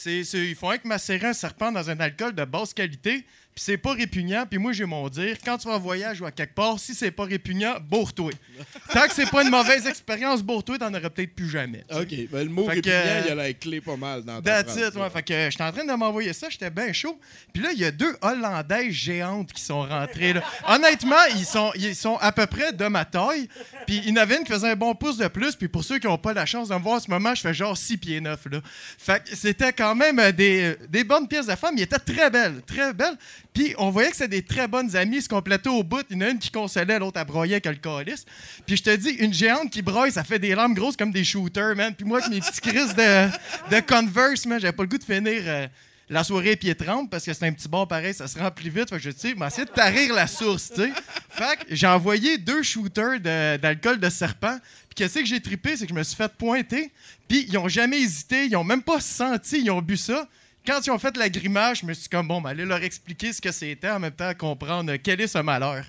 C'est, 0.00 0.22
c'est- 0.22 0.46
ils 0.48 0.54
font 0.54 0.68
avec 0.68 0.84
macérer 0.84 1.26
un 1.26 1.32
serpent 1.32 1.72
dans 1.72 1.90
un 1.90 1.98
alcool 1.98 2.32
de 2.32 2.44
basse 2.44 2.72
qualité, 2.72 3.26
puis 3.58 3.64
c'est 3.64 3.76
pas 3.76 3.92
répugnant. 3.92 4.46
Puis 4.48 4.56
moi, 4.56 4.72
j'ai 4.72 4.84
mon 4.84 5.08
dire, 5.08 5.36
quand 5.44 5.58
tu 5.58 5.66
vas 5.66 5.74
en 5.74 5.78
voyage 5.80 6.20
ou 6.20 6.26
à 6.26 6.30
quelque 6.30 6.54
part, 6.54 6.78
si 6.78 6.94
c'est 6.94 7.10
pas 7.10 7.24
répugnant, 7.24 7.74
bourre-toi. 7.80 8.30
Tant 8.92 9.08
que 9.08 9.12
c'est 9.12 9.28
pas 9.28 9.42
une 9.42 9.50
mauvaise 9.50 9.84
expérience, 9.84 10.44
bourre-toi, 10.44 10.78
t'en 10.78 10.94
auras 10.94 11.10
peut-être 11.10 11.34
plus 11.34 11.50
jamais. 11.50 11.82
OK. 11.90 12.14
Ben, 12.30 12.44
le 12.44 12.50
mot 12.50 12.68
Fait 12.68 12.80
que, 12.80 12.88
répugnant, 12.88 13.16
euh, 13.16 13.22
il 13.26 13.32
a 13.32 13.34
la 13.34 13.52
clé 13.54 13.80
pas 13.80 13.96
mal 13.96 14.22
dans 14.22 14.40
ta 14.40 14.62
That's 14.62 14.74
phrase, 14.74 14.94
it, 14.94 14.94
ouais. 14.94 15.10
Fait 15.10 15.22
que 15.24 15.32
euh, 15.32 15.50
j'étais 15.50 15.64
en 15.64 15.72
train 15.72 15.84
de 15.84 15.92
m'envoyer 15.92 16.32
ça, 16.34 16.46
j'étais 16.48 16.70
bien 16.70 16.92
chaud. 16.92 17.18
Puis 17.52 17.60
là, 17.60 17.70
il 17.72 17.80
y 17.80 17.84
a 17.84 17.90
deux 17.90 18.16
Hollandaises 18.22 18.92
géantes 18.92 19.52
qui 19.52 19.62
sont 19.62 19.82
rentrées. 19.82 20.34
Là. 20.34 20.44
Honnêtement, 20.68 21.16
ils 21.34 21.44
sont, 21.44 21.72
ils 21.74 21.96
sont 21.96 22.16
à 22.18 22.30
peu 22.30 22.46
près 22.46 22.72
de 22.72 22.86
ma 22.86 23.04
taille. 23.04 23.48
Puis 23.88 24.02
il 24.06 24.10
y 24.10 24.12
en 24.12 24.22
avait 24.22 24.36
une 24.36 24.44
qui 24.44 24.52
faisait 24.52 24.70
un 24.70 24.76
bon 24.76 24.94
pouce 24.94 25.16
de 25.16 25.26
plus. 25.26 25.56
Puis 25.56 25.66
pour 25.66 25.82
ceux 25.82 25.98
qui 25.98 26.06
n'ont 26.06 26.16
pas 26.16 26.32
la 26.32 26.46
chance 26.46 26.68
de 26.68 26.74
me 26.74 26.78
voir 26.78 26.98
en 26.98 27.00
ce 27.00 27.10
moment, 27.10 27.34
je 27.34 27.40
fais 27.40 27.54
genre 27.54 27.76
6 27.76 27.96
pieds 27.96 28.20
9. 28.20 28.38
Là. 28.52 28.60
Fait 28.98 29.24
que 29.24 29.34
c'était 29.34 29.72
quand 29.72 29.96
même 29.96 30.20
euh, 30.20 30.30
des, 30.30 30.76
des 30.88 31.02
bonnes 31.02 31.26
pièces 31.26 31.46
de 31.46 31.56
femmes. 31.56 31.74
Ils 31.76 31.82
étaient 31.82 31.98
très 31.98 32.30
belles, 32.30 32.62
très 32.64 32.92
belles. 32.92 33.16
Puis 33.54 33.74
on 33.78 33.90
voyait 33.90 34.10
que 34.10 34.16
c'était 34.16 34.28
des 34.28 34.42
très 34.42 34.68
bonnes 34.68 34.94
amies, 34.94 35.16
ils 35.16 35.22
se 35.22 35.28
complétaient 35.28 35.68
au 35.68 35.82
bout. 35.82 36.04
Il 36.10 36.16
y 36.16 36.18
en 36.18 36.26
a 36.26 36.30
une 36.30 36.38
qui 36.38 36.50
consolait, 36.50 36.98
l'autre, 36.98 37.18
elle 37.20 37.26
broyait 37.26 37.60
avec 37.64 37.66
le. 37.66 38.14
Puis 38.66 38.76
je 38.76 38.82
te 38.82 38.94
dis, 38.94 39.10
une 39.10 39.34
géante 39.34 39.70
qui 39.70 39.82
broye, 39.82 40.10
ça 40.10 40.22
fait 40.22 40.38
des 40.38 40.54
larmes 40.54 40.74
grosses 40.74 40.96
comme 40.96 41.10
des 41.10 41.24
shooters, 41.24 41.74
man. 41.74 41.94
Puis 41.94 42.06
moi, 42.06 42.18
avec 42.18 42.30
mes 42.30 42.40
petits 42.40 42.60
crises 42.60 42.94
de, 42.94 43.28
de 43.74 43.80
Converse, 43.80 44.46
man, 44.46 44.60
j'avais 44.60 44.72
pas 44.72 44.84
le 44.84 44.88
goût 44.88 44.98
de 44.98 45.04
finir 45.04 45.42
euh, 45.46 45.66
la 46.10 46.24
soirée 46.24 46.56
pied 46.56 46.74
trempe 46.74 47.10
parce 47.10 47.24
que 47.24 47.32
c'est 47.32 47.46
un 47.46 47.52
petit 47.52 47.68
bar 47.68 47.86
pareil, 47.86 48.14
ça 48.14 48.28
se 48.28 48.38
remplit 48.38 48.70
vite. 48.70 48.88
Fait 48.90 48.96
que 48.96 49.02
je 49.02 49.10
sais, 49.10 49.34
m'essayer 49.34 49.64
de 49.64 49.70
tarir 49.70 50.14
la 50.14 50.26
source, 50.26 50.70
tu 50.70 50.82
sais. 50.82 50.92
Fait 51.30 51.56
que 51.58 51.74
j'ai 51.74 51.86
envoyé 51.86 52.38
deux 52.38 52.62
shooters 52.62 53.20
de- 53.20 53.56
d'alcool 53.56 53.98
de, 54.00 54.08
serpent. 54.08 54.58
Puis 54.88 54.94
qu'est-ce 54.94 55.18
que 55.18 55.24
j'ai 55.26 55.40
trippé, 55.40 55.76
c'est 55.76 55.86
que 55.86 55.90
je 55.90 55.98
me 55.98 56.02
suis 56.02 56.16
fait 56.16 56.32
pointer. 56.32 56.90
Puis 57.28 57.46
ils 57.48 57.58
ont 57.58 57.68
jamais 57.68 58.00
hésité, 58.00 58.46
ils 58.46 58.56
ont 58.56 58.64
même 58.64 58.82
pas 58.82 59.00
senti, 59.00 59.60
ils 59.60 59.70
ont 59.70 59.82
bu 59.82 59.96
ça. 59.96 60.26
Quand 60.68 60.86
ils 60.86 60.90
ont 60.90 60.98
fait 60.98 61.16
la 61.16 61.30
grimace, 61.30 61.78
je 61.78 61.86
me 61.86 61.94
suis 61.94 62.02
dit 62.02 62.08
comme 62.10 62.28
bon, 62.28 62.42
ben, 62.42 62.52
leur 62.52 62.82
expliquer 62.82 63.32
ce 63.32 63.40
que 63.40 63.50
c'était 63.50 63.88
en 63.88 63.98
même 63.98 64.12
temps 64.12 64.34
comprendre 64.34 64.94
quel 64.96 65.18
est 65.18 65.26
ce 65.26 65.38
malheur. 65.38 65.82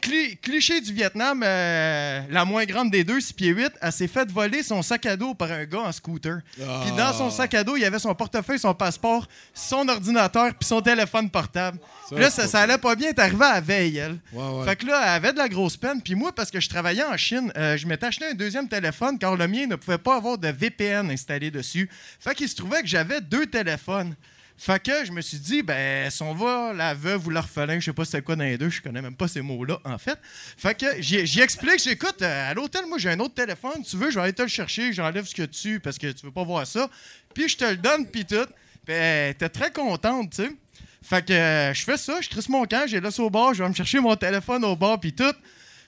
Cli- 0.00 0.36
cliché 0.40 0.80
du 0.80 0.92
Vietnam, 0.92 1.42
euh, 1.44 2.20
la 2.30 2.44
moins 2.44 2.64
grande 2.64 2.90
des 2.90 3.04
deux, 3.04 3.20
6 3.20 3.32
pieds 3.32 3.48
8, 3.50 3.72
elle 3.80 3.92
s'est 3.92 4.06
fait 4.08 4.30
voler 4.30 4.62
son 4.62 4.82
sac 4.82 5.06
à 5.06 5.16
dos 5.16 5.34
par 5.34 5.50
un 5.50 5.64
gars 5.64 5.80
en 5.80 5.92
scooter. 5.92 6.38
Puis 6.54 6.92
dans 6.96 7.12
son 7.12 7.30
sac 7.30 7.52
à 7.54 7.64
dos, 7.64 7.76
il 7.76 7.80
y 7.82 7.84
avait 7.84 7.98
son 7.98 8.14
portefeuille, 8.14 8.58
son 8.58 8.74
passeport, 8.74 9.26
son 9.54 9.88
ordinateur, 9.88 10.54
puis 10.54 10.66
son 10.66 10.80
téléphone 10.80 11.28
portable. 11.30 11.78
Ça, 12.08 12.16
là, 12.16 12.30
ça, 12.30 12.60
allait 12.60 12.78
pas 12.78 12.94
bien, 12.94 13.10
arrivée 13.16 13.44
à 13.44 13.54
la 13.54 13.60
veille, 13.60 13.96
elle. 13.98 14.18
Ouais, 14.32 14.42
ouais. 14.60 14.64
Fait 14.66 14.76
que 14.76 14.86
là, 14.86 15.00
elle 15.02 15.08
avait 15.10 15.32
de 15.32 15.38
la 15.38 15.48
grosse 15.48 15.76
peine. 15.76 16.00
Puis 16.00 16.14
moi, 16.14 16.32
parce 16.34 16.50
que 16.50 16.60
je 16.60 16.68
travaillais 16.68 17.04
en 17.04 17.16
Chine, 17.16 17.52
euh, 17.56 17.76
je 17.76 17.86
m'étais 17.86 18.06
acheté 18.06 18.26
un 18.26 18.34
deuxième 18.34 18.68
téléphone 18.68 19.18
car 19.18 19.36
le 19.36 19.48
mien 19.48 19.66
ne 19.66 19.76
pouvait 19.76 19.98
pas 19.98 20.16
avoir 20.16 20.38
de 20.38 20.48
VPN 20.48 21.10
installé 21.10 21.50
dessus. 21.50 21.88
Fait 22.20 22.34
qu'il 22.34 22.48
se 22.48 22.54
trouvait 22.56 22.82
que 22.82 22.88
j'avais 22.88 23.20
deux 23.20 23.46
téléphones. 23.46 24.14
Fait 24.60 24.82
que 24.82 25.04
je 25.04 25.12
me 25.12 25.20
suis 25.20 25.38
dit, 25.38 25.62
ben, 25.62 26.10
si 26.10 26.20
on 26.20 26.34
va 26.34 26.72
la 26.72 26.92
veuve 26.92 27.28
ou 27.28 27.30
l'orphelin, 27.30 27.78
je 27.78 27.84
sais 27.84 27.92
pas 27.92 28.04
c'est 28.04 28.22
quoi 28.22 28.34
dans 28.34 28.42
les 28.42 28.58
deux, 28.58 28.68
je 28.68 28.82
connais 28.82 29.00
même 29.00 29.14
pas 29.14 29.28
ces 29.28 29.40
mots-là, 29.40 29.78
en 29.84 29.98
fait. 29.98 30.18
Fait 30.56 30.76
que 30.76 31.00
j'y 31.00 31.40
explique, 31.40 31.80
j'écoute, 31.80 32.20
euh, 32.22 32.50
à 32.50 32.54
l'hôtel, 32.54 32.84
moi, 32.86 32.98
j'ai 32.98 33.10
un 33.10 33.20
autre 33.20 33.34
téléphone, 33.34 33.84
tu 33.88 33.96
veux, 33.96 34.10
je 34.10 34.16
vais 34.16 34.22
aller 34.22 34.32
te 34.32 34.42
le 34.42 34.48
chercher, 34.48 34.92
j'enlève 34.92 35.26
ce 35.26 35.34
que 35.34 35.44
tu, 35.44 35.78
parce 35.78 35.96
que 35.96 36.10
tu 36.10 36.26
veux 36.26 36.32
pas 36.32 36.42
voir 36.42 36.66
ça. 36.66 36.90
Puis 37.32 37.48
je 37.48 37.56
te 37.56 37.64
le 37.64 37.76
donne, 37.76 38.04
puis 38.06 38.24
tout. 38.24 38.48
Elle 38.88 39.30
était 39.30 39.48
très 39.48 39.70
contente, 39.70 40.30
tu 40.30 40.42
sais. 40.42 40.50
Fait 41.02 41.24
que 41.24 41.32
euh, 41.32 41.72
je 41.72 41.84
fais 41.84 41.96
ça, 41.96 42.20
je 42.20 42.28
crisse 42.28 42.48
mon 42.48 42.64
camp, 42.64 42.84
j'ai 42.88 43.00
laissé 43.00 43.22
au 43.22 43.30
bar, 43.30 43.54
je 43.54 43.62
vais 43.62 43.68
me 43.68 43.74
chercher 43.74 44.00
mon 44.00 44.16
téléphone 44.16 44.64
au 44.64 44.74
bar, 44.74 44.98
puis 44.98 45.12
tout. 45.12 45.34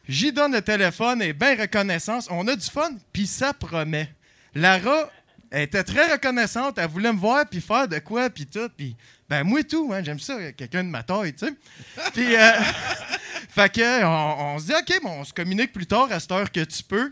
J'y 0.08 0.32
donne 0.32 0.52
le 0.52 0.62
téléphone 0.62 1.20
et 1.22 1.32
bien 1.32 1.56
reconnaissance. 1.56 2.28
On 2.30 2.46
a 2.46 2.54
du 2.54 2.66
fun, 2.66 2.92
puis 3.12 3.26
ça 3.26 3.52
promet. 3.52 4.12
Lara 4.54 5.10
elle 5.50 5.62
était 5.62 5.82
très 5.82 6.12
reconnaissante, 6.12 6.78
elle 6.78 6.88
voulait 6.88 7.12
me 7.12 7.18
voir, 7.18 7.44
puis 7.46 7.60
faire 7.60 7.88
de 7.88 7.98
quoi, 7.98 8.30
puis 8.30 8.46
tout. 8.46 8.68
Puis, 8.76 8.96
ben, 9.28 9.42
moi, 9.42 9.62
tout, 9.64 9.90
hein, 9.92 10.02
j'aime 10.04 10.20
ça, 10.20 10.52
quelqu'un 10.52 10.84
de 10.84 10.88
ma 10.88 11.02
taille, 11.02 11.34
tu 11.34 11.46
sais. 11.46 11.52
Puis, 12.14 12.36
euh, 12.36 12.50
fait 13.48 13.72
que, 13.72 14.04
on, 14.04 14.54
on 14.54 14.58
se 14.58 14.66
dit, 14.66 14.72
OK, 14.72 15.02
bon, 15.02 15.20
on 15.20 15.24
se 15.24 15.32
communique 15.32 15.72
plus 15.72 15.86
tard 15.86 16.08
à 16.10 16.20
cette 16.20 16.32
heure 16.32 16.50
que 16.50 16.60
tu 16.60 16.82
peux. 16.84 17.10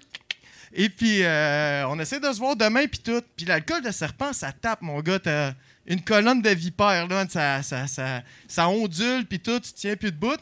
Et 0.73 0.89
puis, 0.89 1.25
euh, 1.25 1.87
on 1.89 1.99
essaie 1.99 2.21
de 2.21 2.33
se 2.33 2.39
voir 2.39 2.55
demain, 2.55 2.87
puis 2.87 3.01
tout. 3.01 3.23
Puis 3.37 3.47
l'alcool 3.47 3.83
de 3.83 3.91
serpent, 3.91 4.33
ça 4.33 4.53
tape, 4.53 4.83
mon 4.83 5.01
gars. 5.01 5.19
T'as 5.19 5.53
une 5.87 6.03
colonne 6.03 6.43
de 6.43 6.51
vipère, 6.51 7.07
là. 7.09 7.27
Ça, 7.29 7.63
ça, 7.63 7.87
ça, 7.87 8.23
ça 8.47 8.69
ondule, 8.69 9.25
puis 9.27 9.41
tout. 9.41 9.59
Tu 9.61 9.73
tiens 9.73 9.97
plus 9.97 10.13
de 10.13 10.17
bout. 10.17 10.39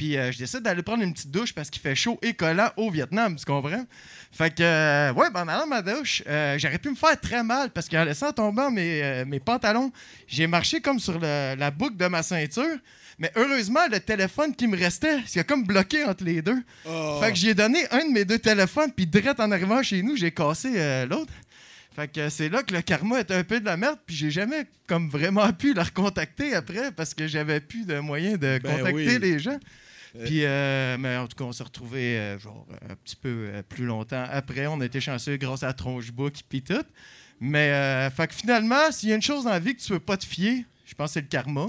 Puis 0.00 0.16
euh, 0.16 0.32
je 0.32 0.38
décide 0.38 0.60
d'aller 0.60 0.82
prendre 0.82 1.02
une 1.02 1.12
petite 1.12 1.30
douche 1.30 1.52
parce 1.52 1.68
qu'il 1.68 1.82
fait 1.82 1.94
chaud 1.94 2.18
et 2.22 2.32
collant 2.32 2.70
au 2.78 2.90
Vietnam, 2.90 3.36
tu 3.36 3.44
comprends? 3.44 3.84
Fait 4.32 4.48
que, 4.48 4.62
euh, 4.62 5.12
ouais, 5.12 5.28
ben, 5.30 5.42
en 5.44 5.48
allant 5.48 5.66
ma 5.66 5.82
douche, 5.82 6.22
euh, 6.26 6.56
j'aurais 6.58 6.78
pu 6.78 6.88
me 6.88 6.94
faire 6.94 7.20
très 7.20 7.42
mal 7.44 7.68
parce 7.68 7.86
qu'en 7.86 8.04
laissant 8.04 8.32
tomber 8.32 8.70
mes, 8.72 9.02
euh, 9.02 9.24
mes 9.26 9.40
pantalons, 9.40 9.92
j'ai 10.26 10.46
marché 10.46 10.80
comme 10.80 10.98
sur 10.98 11.18
le- 11.18 11.54
la 11.54 11.70
boucle 11.70 11.98
de 11.98 12.06
ma 12.06 12.22
ceinture. 12.22 12.78
Mais 13.18 13.30
heureusement, 13.36 13.80
le 13.92 14.00
téléphone 14.00 14.54
qui 14.56 14.66
me 14.68 14.78
restait, 14.78 15.18
c'est 15.26 15.46
comme 15.46 15.64
bloqué 15.64 16.02
entre 16.06 16.24
les 16.24 16.40
deux. 16.40 16.62
Oh. 16.88 17.18
Fait 17.22 17.30
que 17.32 17.36
j'ai 17.36 17.52
donné 17.52 17.80
un 17.90 18.06
de 18.06 18.10
mes 18.10 18.24
deux 18.24 18.38
téléphones, 18.38 18.92
puis 18.96 19.06
direct 19.06 19.38
en 19.38 19.50
arrivant 19.52 19.82
chez 19.82 20.02
nous, 20.02 20.16
j'ai 20.16 20.30
cassé 20.30 21.04
l'autre. 21.10 21.34
Fait 21.94 22.08
que 22.10 22.30
c'est 22.30 22.48
là 22.48 22.62
que 22.62 22.72
le 22.72 22.80
karma 22.80 23.20
était 23.20 23.34
un 23.34 23.44
peu 23.44 23.60
de 23.60 23.66
la 23.66 23.76
merde, 23.76 23.98
puis 24.06 24.16
j'ai 24.16 24.30
jamais 24.30 24.64
comme 24.86 25.10
vraiment 25.10 25.52
pu 25.52 25.74
la 25.74 25.82
recontacter 25.82 26.54
après 26.54 26.90
parce 26.92 27.12
que 27.12 27.26
j'avais 27.26 27.60
plus 27.60 27.84
de 27.84 27.98
moyen 27.98 28.32
de 28.38 28.58
Ben 28.62 28.62
contacter 28.62 28.92
oui. 28.92 29.18
les 29.18 29.38
gens. 29.38 29.58
Puis, 30.24 30.44
euh, 30.44 30.96
mais 30.98 31.16
en 31.16 31.26
tout 31.28 31.36
cas, 31.36 31.44
on 31.44 31.52
s'est 31.52 31.62
retrouvés 31.62 32.18
euh, 32.18 32.38
genre 32.38 32.66
un 32.90 32.94
petit 32.96 33.16
peu 33.16 33.28
euh, 33.28 33.62
plus 33.62 33.84
longtemps 33.86 34.24
après. 34.30 34.66
On 34.66 34.80
a 34.80 34.84
été 34.86 35.00
chanceux 35.00 35.36
grâce 35.36 35.62
à 35.62 35.72
Tronchebook 35.72 36.34
puis 36.48 36.62
tout. 36.62 36.82
Mais, 37.40 37.70
euh, 37.70 38.10
fait 38.10 38.26
que 38.26 38.34
finalement, 38.34 38.90
s'il 38.90 39.08
y 39.08 39.12
a 39.12 39.14
une 39.14 39.22
chose 39.22 39.44
dans 39.44 39.50
la 39.50 39.60
vie 39.60 39.74
que 39.74 39.80
tu 39.80 39.88
peux 39.88 40.00
pas 40.00 40.16
te 40.16 40.26
fier, 40.26 40.64
je 40.84 40.94
pense 40.94 41.10
que 41.10 41.14
c'est 41.14 41.20
le 41.20 41.28
karma. 41.28 41.66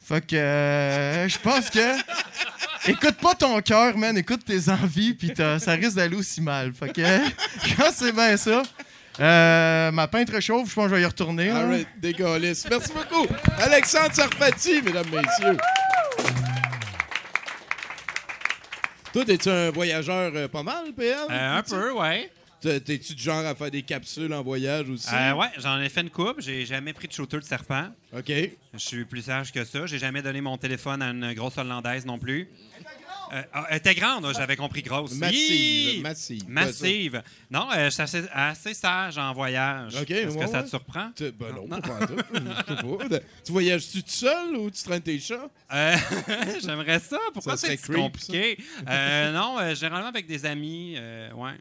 Fait 0.00 0.24
que 0.24 0.36
euh, 0.36 1.28
je 1.28 1.38
pense 1.38 1.68
que. 1.70 1.98
Écoute 2.86 3.16
pas 3.16 3.34
ton 3.34 3.60
cœur, 3.60 3.98
man. 3.98 4.16
Écoute 4.16 4.44
tes 4.46 4.70
envies, 4.70 5.12
puis 5.12 5.32
ça 5.36 5.72
risque 5.72 5.96
d'aller 5.96 6.16
aussi 6.16 6.40
mal. 6.40 6.72
Fait 6.72 6.92
que 6.92 7.02
que 7.76 7.82
c'est 7.92 8.12
bien 8.12 8.36
ça. 8.36 8.62
Euh, 9.20 9.90
ma 9.90 10.06
peintre 10.06 10.38
chauffe, 10.40 10.70
je 10.70 10.74
pense 10.74 10.84
que 10.84 10.90
je 10.90 10.94
vais 10.94 11.02
y 11.02 11.04
retourner. 11.04 11.50
All 11.50 11.68
right, 11.68 11.88
dégueulasse. 12.00 12.66
Merci 12.70 12.92
beaucoup. 12.92 13.26
Alexandre 13.58 14.14
Sarfati, 14.14 14.80
mesdames, 14.80 15.10
messieurs. 15.10 15.56
Toi, 19.12 19.24
t'es-tu 19.24 19.48
un 19.48 19.70
voyageur 19.70 20.32
euh, 20.34 20.48
pas 20.48 20.62
mal, 20.62 20.92
PL? 20.92 21.16
Euh, 21.30 21.56
un 21.58 21.62
peu, 21.62 21.92
ouais. 21.92 22.30
T'es- 22.60 22.80
T'es-tu 22.80 23.14
du 23.14 23.22
genre 23.22 23.46
à 23.46 23.54
faire 23.54 23.70
des 23.70 23.82
capsules 23.82 24.32
en 24.34 24.42
voyage 24.42 24.88
aussi? 24.90 25.08
Euh, 25.14 25.32
ouais, 25.34 25.46
j'en 25.58 25.80
ai 25.80 25.88
fait 25.88 26.00
une 26.00 26.10
coupe. 26.10 26.40
J'ai 26.40 26.66
jamais 26.66 26.92
pris 26.92 27.06
de 27.06 27.12
shooter 27.12 27.38
de 27.38 27.44
serpent. 27.44 27.86
OK. 28.12 28.28
Je 28.74 28.78
suis 28.78 29.04
plus 29.04 29.22
sage 29.22 29.52
que 29.52 29.64
ça. 29.64 29.86
J'ai 29.86 29.98
jamais 29.98 30.22
donné 30.22 30.40
mon 30.40 30.56
téléphone 30.58 31.00
à 31.00 31.10
une 31.10 31.32
grosse 31.34 31.56
hollandaise 31.56 32.04
non 32.04 32.18
plus. 32.18 32.48
Euh, 33.32 33.42
ah, 33.52 33.66
elle 33.70 33.76
était 33.78 33.94
grande, 33.94 34.24
hein, 34.24 34.32
j'avais 34.36 34.56
compris 34.56 34.82
grosse. 34.82 35.12
Massive, 35.14 36.02
massive. 36.02 36.48
Massive. 36.48 37.22
Non, 37.50 37.68
euh, 37.72 37.86
je 37.86 37.90
suis 37.90 38.02
assez, 38.02 38.22
assez 38.32 38.74
sage 38.74 39.18
en 39.18 39.32
voyage. 39.32 39.94
OK, 40.00 40.10
Est-ce 40.10 40.36
ouais, 40.36 40.44
que 40.44 40.50
ça 40.50 40.62
te 40.62 40.68
surprend? 40.68 41.10
Tu- 41.16 41.30
Ben 41.32 41.54
non, 41.54 41.80
pas 41.80 42.06
tout. 42.06 42.98
Tu 43.44 43.52
voyages-tu 43.52 44.02
tout 44.02 44.08
seul 44.10 44.56
ou 44.56 44.70
tu 44.70 44.82
traînes 44.82 45.02
tes 45.02 45.18
chats? 45.18 45.48
Euh, 45.72 45.96
J'aimerais 46.62 46.98
ça. 47.00 47.18
Pourquoi 47.32 47.56
c'est 47.56 47.76
si 47.76 47.92
compliqué? 47.92 48.58
Euh, 48.88 49.32
non, 49.32 49.58
euh, 49.58 49.74
généralement 49.74 50.08
avec 50.08 50.26
des 50.26 50.44
amis. 50.46 50.94
euh, 50.98 51.32
ouais. 51.32 51.52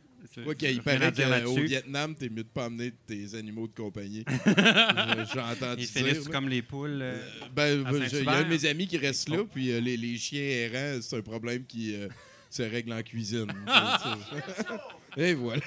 C'est- 0.45 0.55
qu'il 0.55 0.67
rien 0.81 1.01
à 1.01 1.11
paraît 1.11 1.43
qu'au. 1.43 1.55
Vietnam, 1.55 2.15
t'es 2.15 2.29
mieux 2.29 2.43
de 2.43 2.49
pas 2.49 2.65
amener 2.65 2.91
tes 3.07 3.35
animaux 3.35 3.67
de 3.67 3.73
compagnie. 3.73 4.23
J'ai 4.45 5.39
entendu 5.39 5.81
Ils 5.83 5.87
finissent 5.87 6.25
là. 6.25 6.31
comme 6.31 6.47
les 6.49 6.61
poules. 6.61 6.99
euh, 7.01 7.17
Ben, 7.55 7.85
à 7.85 7.91
ben, 7.91 8.07
j'ai- 8.09 8.19
il 8.19 8.25
y 8.25 8.27
a 8.27 8.31
un 8.33 8.43
de 8.43 8.49
mes 8.49 8.65
amis 8.65 8.87
qui 8.87 8.97
reste 8.97 9.29
là, 9.29 9.39
puis 9.51 9.71
euh, 9.71 9.79
les, 9.79 9.97
les 9.97 10.17
chiens 10.17 10.41
errants, 10.41 10.99
c'est 11.01 11.17
un 11.17 11.21
problème 11.21 11.65
qui 11.65 11.95
euh, 11.95 12.07
se 12.49 12.61
règle 12.63 12.93
en 12.93 13.01
cuisine. 13.01 13.51
Et 15.17 15.33
voilà. 15.33 15.61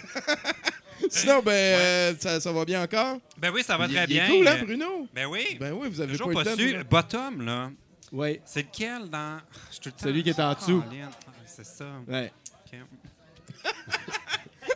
Sinon, 1.08 1.40
ben, 1.42 1.50
euh, 1.52 2.14
ça, 2.18 2.38
ça 2.40 2.52
va 2.52 2.64
bien 2.64 2.82
encore? 2.82 3.18
Ben 3.38 3.50
oui, 3.52 3.62
ça 3.64 3.76
va 3.76 3.86
Il- 3.86 3.94
très 3.94 4.04
il 4.04 4.16
est 4.16 4.20
bien. 4.20 4.28
cool, 4.28 4.46
hein, 4.46 4.58
Euh, 4.60 4.64
Bruno? 4.64 5.08
Ben 5.14 5.26
oui. 5.26 5.56
Ben 5.58 5.72
oui, 5.72 5.88
vous 5.90 6.00
avez 6.00 6.12
Toujours 6.12 6.32
pas, 6.32 6.44
pas 6.44 6.50
eu 6.54 6.56
le 6.56 6.56
temps. 6.56 6.62
su. 6.62 6.68
Bruno. 6.68 6.84
Bottom, 6.90 7.42
là. 7.46 7.70
Oui. 8.12 8.40
C'est 8.44 8.62
lequel 8.70 9.08
dans. 9.08 9.40
Je 9.72 9.88
temps- 9.90 9.96
Celui 10.02 10.22
qui 10.22 10.30
est 10.30 10.40
en 10.40 10.52
dessous. 10.54 10.84
Ah, 11.02 11.10
C'est 11.46 11.64
ça. 11.66 11.86
Ouais. 12.06 12.30
OK. 12.72 12.78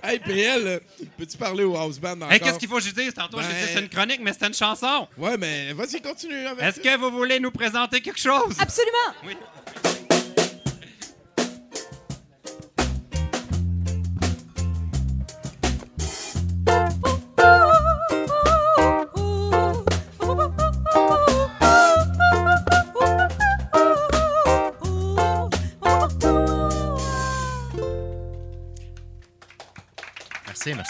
Hey, 0.09 0.19
PL, 0.19 0.81
peux-tu 1.17 1.37
parler 1.39 1.65
au 1.65 1.77
house 1.77 1.99
band 1.99 2.13
encore? 2.17 2.33
Hey, 2.33 2.41
qu'est-ce 2.41 2.59
qu'il 2.59 2.69
faut 2.69 2.77
que 2.77 2.83
je 2.83 2.91
dise? 2.91 3.15
Tantôt, 3.15 3.41
j'ai 3.41 3.49
Ben- 3.49 3.67
dit 3.67 3.73
c'est 3.73 3.81
une 3.81 3.89
chronique, 3.89 4.21
mais 4.23 4.33
c'était 4.33 4.49
une 4.49 4.55
chanson. 4.55 5.09
Ouais, 5.17 5.37
mais 5.39 5.73
vas-y, 5.73 6.01
continue 6.03 6.47
avec 6.47 6.63
Est-ce 6.63 6.81
que 6.81 6.97
vous 6.99 7.11
voulez 7.11 7.41
nous 7.41 7.51
présenter 7.51 8.01
quelque 8.01 8.21
chose? 8.21 8.55
Absolument! 8.59 9.15
Oui. 9.27 9.37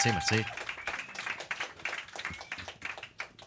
Merci, 0.05 0.35
merci. 0.35 0.45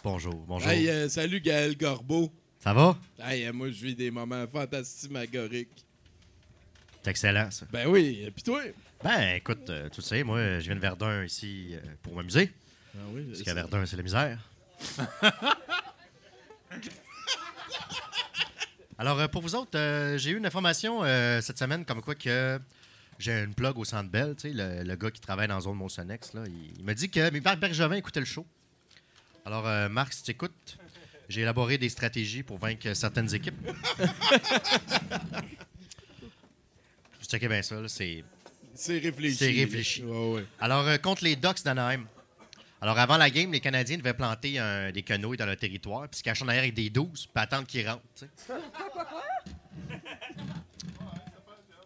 Bonjour, 0.03 0.35
bonjour. 0.35 0.69
Hey, 0.69 0.89
euh, 0.89 1.09
salut 1.09 1.41
Gaël 1.41 1.77
Gorbeau. 1.77 2.33
Ça 2.59 2.73
va? 2.73 2.99
Hey, 3.21 3.47
euh, 3.47 3.53
moi, 3.53 3.71
je 3.71 3.85
vis 3.85 3.95
des 3.95 4.11
moments 4.11 4.45
fantastimagoriques. 4.49 5.85
C'est 7.03 7.11
excellent, 7.11 7.49
ça. 7.53 7.67
Ben 7.71 7.87
oui, 7.87 8.25
et 8.25 8.33
puis 8.33 8.43
toi? 8.43 8.63
Ben, 9.05 9.37
écoute, 9.37 9.71
euh, 9.71 9.89
tu 9.89 10.03
sais, 10.03 10.25
moi, 10.25 10.59
je 10.59 10.65
viens 10.65 10.75
de 10.75 10.81
Verdun 10.81 11.25
ici 11.25 11.75
euh, 11.75 11.81
pour 12.03 12.17
m'amuser. 12.17 12.51
Ah 12.95 13.03
oui, 13.13 13.27
Parce 13.29 13.43
qu'à 13.43 13.55
Verdun, 13.55 13.87
c'est 13.87 13.97
la 13.97 14.03
misère. 14.03 14.51
Alors, 18.99 19.31
pour 19.31 19.43
vous 19.43 19.55
autres, 19.55 19.79
j'ai 20.17 20.31
eu 20.31 20.39
une 20.39 20.47
information 20.47 21.03
cette 21.41 21.59
semaine 21.59 21.85
comme 21.85 22.03
quoi 22.03 22.17
que 22.17 22.59
j'ai 23.19 23.33
une 23.43 23.55
plug 23.55 23.77
au 23.79 23.85
Centre 23.85 24.09
Bell, 24.11 24.35
tu 24.37 24.49
sais, 24.49 24.55
le, 24.55 24.83
le 24.85 24.97
gars 24.97 25.11
qui 25.11 25.21
travaille 25.21 25.49
dans 25.49 25.57
la 25.57 25.61
zone 25.61 25.77
Monsonex, 25.77 26.35
là, 26.35 26.43
il, 26.47 26.79
il 26.79 26.85
m'a 26.85 26.95
dit 26.95 27.11
que 27.11 27.41
Marc 27.41 27.59
Bergevin 27.59 27.97
écoutait 27.97 28.21
le 28.21 28.27
show. 28.27 28.47
Alors, 29.45 29.67
euh, 29.67 29.89
Marc, 29.89 30.13
si 30.13 30.23
tu 30.23 30.31
écoutes, 30.33 30.79
j'ai 31.29 31.41
élaboré 31.43 31.79
des 31.79 31.89
stratégies 31.89 32.43
pour 32.43 32.59
vaincre 32.59 32.93
certaines 32.95 33.35
équipes. 33.35 33.55
Je 37.21 37.27
checkais 37.27 37.49
bien 37.49 37.63
ça, 37.63 37.81
là, 37.81 37.89
c'est... 37.89 38.25
C'est 38.75 38.99
réfléchi. 38.99 39.37
C'est 39.37 39.51
réfléchi. 39.51 40.03
Ouais, 40.05 40.33
ouais. 40.35 40.47
Alors, 40.61 40.87
euh, 40.87 40.99
contre 40.99 41.25
les 41.25 41.35
Ducks 41.37 41.65
d'Anaheim. 41.65 42.07
Alors, 42.81 42.97
avant 42.99 43.17
la 43.17 43.29
game, 43.29 43.51
les 43.51 43.59
Canadiens 43.61 43.97
devaient 43.99 44.15
planter 44.15 44.59
un- 44.61 44.93
des 44.93 45.03
canaux 45.03 45.35
dans 45.35 45.47
leur 45.47 45.57
territoire, 45.57 46.09
puis 46.09 46.19
se 46.19 46.23
cacher 46.23 46.45
en 46.45 46.49
arrière 46.49 46.63
avec 46.63 46.75
des 46.75 46.89
12, 46.89 47.27
puis 47.27 47.31
attendre 47.35 47.67
qu'ils 47.67 47.89
rentrent. 47.89 48.03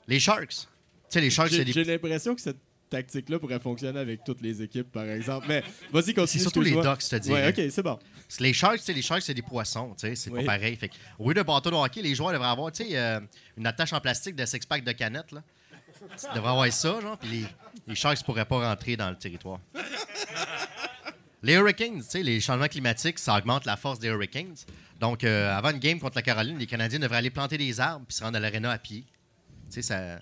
Les 0.09 0.21
Sharks. 0.21 0.67
Tu 1.13 1.19
sais, 1.19 1.21
les 1.21 1.31
Sharks, 1.31 1.51
c'est 1.51 1.71
J'ai 1.71 1.85
l'impression 1.85 2.35
que 2.35 2.41
cette 2.41 2.57
tactique-là 2.89 3.39
pourrait 3.39 3.61
fonctionner 3.61 3.99
avec 4.01 4.25
toutes 4.25 4.41
les 4.41 4.63
équipes, 4.63 4.91
par 4.91 5.05
exemple. 5.05 5.45
Mais 5.47 5.63
vas-y, 5.93 6.15
continue. 6.15 6.27
C'est 6.27 6.39
surtout 6.39 6.63
les. 6.63 6.71
Ducks, 6.71 7.03
je 7.03 7.09
te 7.09 7.17
dis. 7.17 7.31
Ouais, 7.31 7.49
ok, 7.51 7.71
c'est 7.71 7.83
bon. 7.83 7.99
Les 8.41 8.55
Sharks, 8.55 8.81
tu 8.83 8.93
les 8.95 9.03
Sharks, 9.03 9.21
c'est 9.23 9.35
des 9.35 9.43
poissons, 9.43 9.91
tu 9.99 10.07
sais, 10.09 10.15
c'est 10.15 10.31
Oui. 10.31 10.41
pas 10.47 10.55
pareil. 10.57 10.75
Fait 10.77 10.89
que, 10.89 10.95
au 11.19 11.29
lieu 11.29 11.35
de 11.35 11.43
bâton 11.43 11.69
de 11.69 11.75
hockey, 11.77 12.01
les 12.01 12.15
joueurs 12.15 12.33
devraient 12.33 12.49
avoir, 12.49 12.73
tu 12.73 12.83
sais, 12.85 12.97
euh, 12.97 13.21
une 13.59 13.67
attache 13.67 13.93
en 13.93 14.01
plastique 14.01 14.35
de 14.37 14.47
six-pack 14.47 14.85
de 14.85 14.93
canettes, 14.93 15.33
là. 15.33 15.43
Ils 16.01 16.35
devraient 16.35 16.51
avoir 16.51 16.73
ça, 16.73 16.99
genre, 17.03 17.19
puis 17.19 17.29
les, 17.31 17.45
les 17.89 17.95
Sharks 17.95 18.23
pourraient 18.25 18.47
pas 18.47 18.67
rentrer 18.71 18.97
dans 18.97 19.11
le 19.11 19.17
territoire. 19.17 19.61
Les 21.43 21.55
Hurricanes, 21.55 21.99
tu 22.03 22.09
sais, 22.09 22.23
les 22.23 22.41
changements 22.41 22.69
climatiques, 22.69 23.19
ça 23.19 23.37
augmente 23.37 23.67
la 23.67 23.77
force 23.77 23.99
des 23.99 24.09
Hurricanes. 24.09 24.55
Donc, 25.01 25.25
euh, 25.25 25.55
avant 25.55 25.71
une 25.71 25.79
game 25.79 25.99
contre 26.01 26.17
la 26.17 26.23
Caroline, 26.23 26.57
les 26.59 26.67
Canadiens 26.67 27.01
devraient 27.01 27.17
aller 27.19 27.31
planter 27.31 27.59
des 27.59 27.81
arbres 27.81 28.07
puis 28.07 28.17
se 28.17 28.23
rendre 28.25 28.37
à 28.37 28.41
l'aréna 28.41 28.71
à 28.71 28.79
pied. 28.79 29.05
Tu 29.71 29.75
sais, 29.75 29.83
ça. 29.83 30.21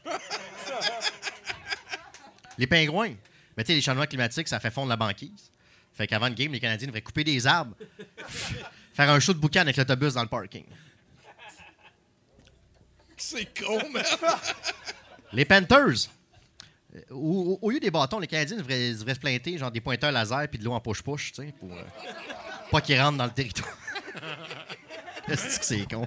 Les 2.60 2.66
pingouins. 2.66 3.14
Mais 3.56 3.64
tu 3.64 3.68
sais, 3.68 3.74
les 3.74 3.80
changements 3.80 4.06
climatiques, 4.06 4.46
ça 4.46 4.60
fait 4.60 4.70
fondre 4.70 4.90
la 4.90 4.96
banquise. 4.96 5.50
Fait 5.94 6.06
qu'avant 6.06 6.26
une 6.28 6.34
game, 6.34 6.52
les 6.52 6.60
Canadiens 6.60 6.86
devraient 6.86 7.00
couper 7.02 7.24
des 7.24 7.46
arbres, 7.46 7.74
faire 8.94 9.10
un 9.10 9.18
show 9.18 9.32
de 9.32 9.38
boucan 9.38 9.62
avec 9.62 9.76
l'autobus 9.76 10.14
dans 10.14 10.22
le 10.22 10.28
parking. 10.28 10.64
C'est 13.16 13.46
con, 13.58 13.78
man. 13.92 14.04
Les 15.32 15.44
Panthers. 15.44 16.08
euh, 16.96 17.00
Au, 17.10 17.70
lieu 17.70 17.78
des 17.80 17.90
bâtons, 17.90 18.18
les 18.18 18.26
Canadiens 18.26 18.56
devraient, 18.56 18.92
devraient 18.92 19.14
se 19.14 19.20
planter 19.20 19.58
genre 19.58 19.70
des 19.70 19.80
pointeurs 19.80 20.10
laser 20.10 20.48
puis 20.48 20.58
de 20.58 20.64
l'eau 20.64 20.72
en 20.72 20.80
push-push, 20.80 21.32
tu 21.32 21.42
sais, 21.42 21.54
pour 21.60 21.72
euh, 21.72 21.82
pas 22.70 22.80
qu'ils 22.80 23.00
rentrent 23.00 23.18
dans 23.18 23.26
le 23.26 23.30
territoire. 23.30 23.76
Est-ce 25.28 25.60
que 25.60 25.64
c'est 25.64 25.88
con? 25.88 26.06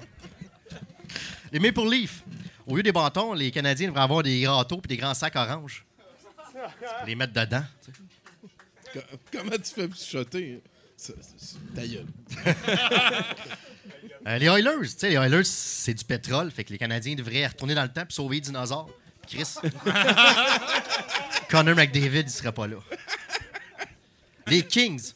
Les 1.51 1.60
Maple 1.60 1.89
Leafs. 1.89 2.24
Au 2.68 2.76
lieu 2.76 2.84
des 2.84 2.91
bâtons, 2.91 3.34
les 3.34 3.51
Canadiens 3.51 3.88
devraient 3.89 4.01
avoir 4.04 4.24
des 4.24 4.45
râteaux 4.47 4.78
puis 4.78 4.89
des 4.89 4.97
grands 4.97 5.14
sacs 5.14 5.36
oranges. 5.36 5.86
Les 7.05 7.16
mettre 7.16 7.34
dedans. 7.34 7.64
tu 7.84 7.91
sais. 7.91 7.97
Co- 8.93 9.18
Comment 9.32 9.51
tu 9.51 9.64
fais 9.74 9.89
c'est- 10.97 11.14
Ta 11.76 11.86
gueule. 11.88 12.05
Euh, 14.26 14.38
les 14.38 14.45
Oilers, 14.45 14.80
tu 14.84 14.88
sais, 14.88 15.09
les 15.09 15.16
Oilers, 15.18 15.43
c'est 15.43 15.93
du 15.93 16.05
pétrole, 16.05 16.49
fait 16.49 16.64
que 16.64 16.72
les 16.72 16.78
Canadiens 16.78 17.14
devraient 17.14 17.45
retourner 17.45 17.76
dans 17.76 17.84
le 17.84 17.89
temps 17.91 18.05
puis 18.05 18.14
sauver 18.14 18.36
les 18.38 18.41
dinosaures. 18.41 18.89
Chris. 19.28 19.55
Connor 21.49 21.76
McDavid, 21.76 22.22
il 22.22 22.30
serait 22.30 22.53
pas 22.53 22.66
là. 22.68 22.78
Les 24.47 24.66
Kings. 24.66 25.11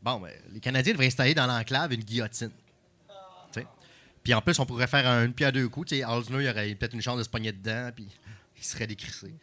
Bon, 0.00 0.20
ben, 0.20 0.30
les 0.52 0.60
Canadiens 0.60 0.92
devraient 0.92 1.06
installer 1.08 1.34
dans 1.34 1.46
l'enclave 1.48 1.92
une 1.92 2.04
guillotine. 2.04 2.50
Puis 4.22 4.34
en 4.34 4.40
plus, 4.40 4.56
on 4.60 4.66
pourrait 4.66 4.86
faire 4.86 5.08
un, 5.08 5.24
une 5.24 5.34
pierre 5.34 5.48
à 5.48 5.52
deux 5.52 5.68
coups. 5.68 5.88
Tu 5.88 5.96
sais, 5.96 6.02
Halsner, 6.04 6.44
il 6.44 6.48
aurait 6.48 6.72
peut-être 6.76 6.94
une 6.94 7.02
chance 7.02 7.18
de 7.18 7.24
se 7.24 7.28
pogner 7.28 7.50
dedans, 7.50 7.90
puis 7.92 8.06
il 8.56 8.64
serait 8.64 8.86
décrissé. 8.86 9.34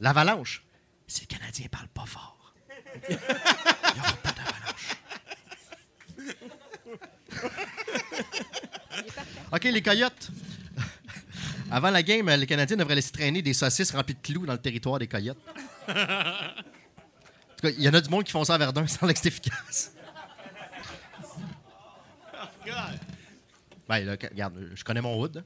L'avalanche. 0.00 0.62
Si 1.06 1.20
les 1.22 1.26
Canadiens 1.26 1.66
parlent 1.70 1.88
pas 1.88 2.06
fort, 2.06 2.54
il 3.08 3.16
n'y 3.16 4.00
aura 4.00 4.16
pas 4.22 4.32
d'avalanche. 4.32 4.96
OK, 9.52 9.64
les 9.64 9.82
coyotes. 9.82 10.30
Avant 11.70 11.90
la 11.90 12.02
game, 12.02 12.28
les 12.30 12.46
Canadiens 12.46 12.76
devraient 12.76 12.94
laisser 12.96 13.12
traîner 13.12 13.42
des 13.42 13.54
saucisses 13.54 13.92
remplies 13.92 14.14
de 14.14 14.20
clous 14.20 14.46
dans 14.46 14.52
le 14.52 14.60
territoire 14.60 14.98
des 14.98 15.06
coyotes. 15.06 15.38
En 15.88 15.94
tout 17.56 17.62
cas, 17.62 17.70
il 17.70 17.82
y 17.82 17.88
en 17.88 17.94
a 17.94 18.00
du 18.00 18.08
monde 18.10 18.24
qui 18.24 18.32
font 18.32 18.44
ça 18.44 18.54
à 18.54 18.58
Verdun 18.58 18.86
sans 18.86 19.06
que 19.06 19.18
c'est 19.18 19.28
efficace. 19.28 19.92
Ben, 23.88 24.04
là, 24.04 24.16
regarde, 24.30 24.70
je 24.74 24.84
connais 24.84 25.00
mon 25.00 25.20
hood. 25.20 25.44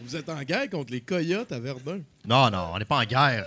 Vous 0.00 0.16
êtes 0.16 0.28
en 0.28 0.42
guerre 0.42 0.68
contre 0.70 0.92
les 0.92 1.00
coyotes 1.00 1.52
à 1.52 1.58
Verdun. 1.58 2.00
Non, 2.26 2.50
non, 2.50 2.70
on 2.72 2.78
n'est 2.78 2.84
pas 2.84 2.98
en 2.98 3.04
guerre. 3.04 3.46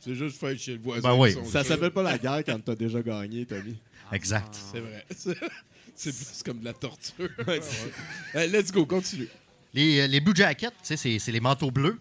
C'est 0.00 0.14
juste 0.14 0.38
faire 0.38 0.58
chez 0.58 0.72
le 0.72 0.78
voisin. 0.80 1.08
Ben 1.08 1.14
oui. 1.14 1.34
Ça 1.46 1.62
s'appelle 1.62 1.90
pas 1.90 2.02
la 2.02 2.18
guerre 2.18 2.42
quand 2.44 2.58
t'as 2.64 2.74
déjà 2.74 3.02
gagné, 3.02 3.46
Tommy. 3.46 3.76
Exact. 4.12 4.56
C'est 4.72 4.80
vrai. 4.80 5.04
C'est 5.94 6.12
plus 6.14 6.42
comme 6.44 6.60
de 6.60 6.64
la 6.64 6.74
torture. 6.74 7.30
Hey, 8.34 8.50
let's 8.50 8.70
go, 8.70 8.84
continue. 8.84 9.28
Les, 9.72 10.00
euh, 10.00 10.06
les 10.06 10.20
Blue 10.20 10.34
Jackets, 10.34 10.70
tu 10.70 10.76
sais, 10.82 10.96
c'est 10.96 11.18
c'est 11.18 11.32
les 11.32 11.40
manteaux 11.40 11.70
bleus. 11.70 11.98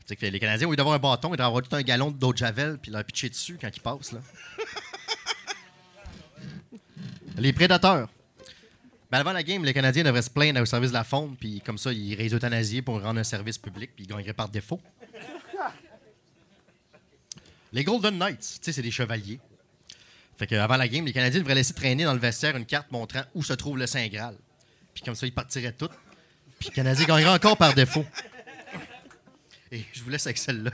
Tu 0.00 0.06
sais 0.06 0.16
que 0.16 0.26
les 0.26 0.40
Canadiens, 0.40 0.66
au 0.66 0.70
lieu 0.70 0.76
d'avoir 0.76 0.96
un 0.96 0.98
bâton, 0.98 1.28
ils 1.28 1.36
devraient 1.36 1.46
avoir 1.46 1.62
tout 1.62 1.74
un 1.76 1.82
gallon 1.82 2.10
d'eau 2.10 2.32
de 2.32 2.38
javel 2.38 2.78
puis 2.78 2.90
leur 2.90 3.04
pitcher 3.04 3.28
dessus 3.28 3.56
quand 3.60 3.70
ils 3.74 3.80
passent. 3.80 4.12
Là. 4.12 4.20
les 7.38 7.52
prédateurs. 7.52 8.08
Ben, 9.10 9.18
avant 9.18 9.32
la 9.32 9.42
game, 9.42 9.64
les 9.64 9.74
Canadiens 9.74 10.04
devraient 10.04 10.22
se 10.22 10.30
plaindre 10.30 10.60
au 10.60 10.66
service 10.66 10.90
de 10.90 10.94
la 10.94 11.04
faune, 11.04 11.36
puis 11.38 11.60
comme 11.60 11.78
ça, 11.78 11.92
ils 11.92 12.12
iraient 12.12 12.32
euthanasier 12.32 12.80
pour 12.80 13.02
rendre 13.02 13.18
un 13.18 13.24
service 13.24 13.58
public, 13.58 13.90
puis 13.94 14.04
ils 14.04 14.08
gagneraient 14.08 14.32
par 14.32 14.48
défaut. 14.48 14.80
Les 17.72 17.84
Golden 17.84 18.18
Knights, 18.18 18.38
tu 18.38 18.58
sais, 18.62 18.72
c'est 18.72 18.82
des 18.82 18.90
chevaliers. 18.90 19.40
Fait 20.38 20.46
que 20.46 20.54
avant 20.54 20.76
la 20.76 20.88
game, 20.88 21.04
les 21.04 21.12
Canadiens 21.12 21.40
devraient 21.40 21.54
laisser 21.54 21.74
traîner 21.74 22.04
dans 22.04 22.14
le 22.14 22.18
vestiaire 22.18 22.56
une 22.56 22.64
carte 22.64 22.90
montrant 22.90 23.22
où 23.34 23.42
se 23.42 23.52
trouve 23.52 23.78
le 23.78 23.86
Saint 23.86 24.06
Graal. 24.08 24.36
Puis 24.94 25.02
comme 25.02 25.14
ça, 25.14 25.26
ils 25.26 25.34
partiraient 25.34 25.72
tous. 25.72 25.90
Puis 26.58 26.68
les 26.68 26.74
Canadiens 26.74 27.06
gagneraient 27.06 27.34
encore 27.34 27.56
par 27.56 27.74
défaut. 27.74 28.06
Et 29.72 29.84
je 29.92 30.02
vous 30.02 30.10
laisse 30.10 30.26
avec 30.26 30.38
celle-là. 30.38 30.70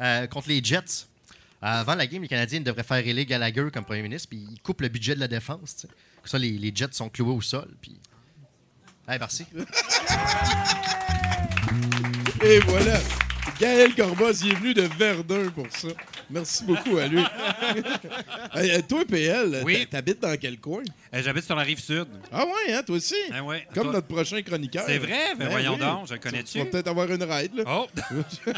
Euh, 0.00 0.26
contre 0.26 0.48
les 0.48 0.62
Jets. 0.62 1.06
Avant 1.60 1.94
la 1.94 2.06
game, 2.06 2.22
les 2.22 2.28
Canadiens 2.28 2.60
devraient 2.60 2.82
faire 2.82 3.06
élire 3.06 3.24
Gallagher 3.24 3.68
comme 3.72 3.84
premier 3.84 4.02
ministre, 4.02 4.28
puis 4.28 4.46
ils 4.52 4.60
coupent 4.60 4.82
le 4.82 4.88
budget 4.88 5.14
de 5.14 5.20
la 5.20 5.28
défense. 5.28 5.86
Comme 6.24 6.30
ça, 6.30 6.38
les, 6.38 6.52
les 6.52 6.72
Jets 6.74 6.88
sont 6.92 7.10
cloués 7.10 7.34
au 7.34 7.42
sol. 7.42 7.68
Puis... 7.82 7.98
Hey, 9.06 9.18
merci. 9.18 9.44
Et 12.42 12.58
voilà. 12.60 12.98
Gaël 13.60 13.94
Corbas, 13.94 14.40
il 14.42 14.52
est 14.52 14.54
venu 14.54 14.72
de 14.74 14.82
Verdun 14.98 15.50
pour 15.54 15.66
ça. 15.70 15.88
Merci 16.30 16.64
beaucoup 16.64 16.96
à 16.96 17.06
lui. 17.06 17.22
Hey, 18.54 18.82
toi, 18.84 19.04
PL, 19.04 19.62
Oui. 19.64 19.86
t'habites 19.90 20.20
dans 20.20 20.34
quel 20.38 20.58
coin? 20.60 20.82
Euh, 21.12 21.20
J'habite 21.22 21.44
sur 21.44 21.56
la 21.56 21.62
rive 21.62 21.80
sud. 21.80 22.06
Ah 22.32 22.44
ouais, 22.46 22.72
hein, 22.72 22.82
toi 22.86 22.96
aussi? 22.96 23.14
Ah 23.32 23.42
ouais. 23.42 23.66
Comme 23.74 23.84
Toi- 23.84 23.92
notre 23.94 24.06
prochain 24.06 24.40
chroniqueur. 24.42 24.84
C'est 24.86 24.98
vrai? 24.98 25.34
Ben 25.36 25.48
voyons 25.50 25.74
oui. 25.74 25.80
donc, 25.80 26.06
je 26.08 26.14
le 26.14 26.20
connais-tu? 26.20 26.52
Tu 26.52 26.58
vas 26.60 26.64
peut-être 26.66 26.88
avoir 26.88 27.10
une 27.10 27.22
ride, 27.22 27.54
là. 27.56 27.64
Oh! 27.66 27.86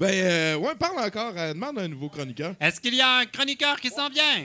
Ben, 0.00 0.10
euh, 0.12 0.56
ouais, 0.56 0.74
parle 0.74 0.98
encore. 0.98 1.34
euh, 1.36 1.52
demande 1.54 1.78
un 1.78 1.86
nouveau 1.86 2.08
chroniqueur. 2.08 2.54
Est-ce 2.60 2.80
qu'il 2.80 2.94
y 2.94 3.00
a 3.00 3.18
un 3.18 3.26
chroniqueur 3.26 3.78
qui 3.80 3.90
s'en 3.90 4.08
vient? 4.08 4.44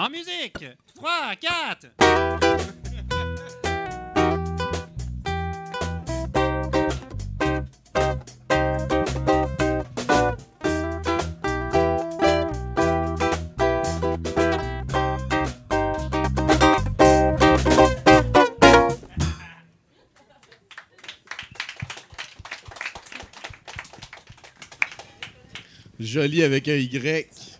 En 0.00 0.10
musique! 0.10 0.64
3, 0.94 1.34
4! 1.40 1.88
Joli 25.98 26.44
avec 26.44 26.68
un 26.68 26.76
Y. 26.76 27.57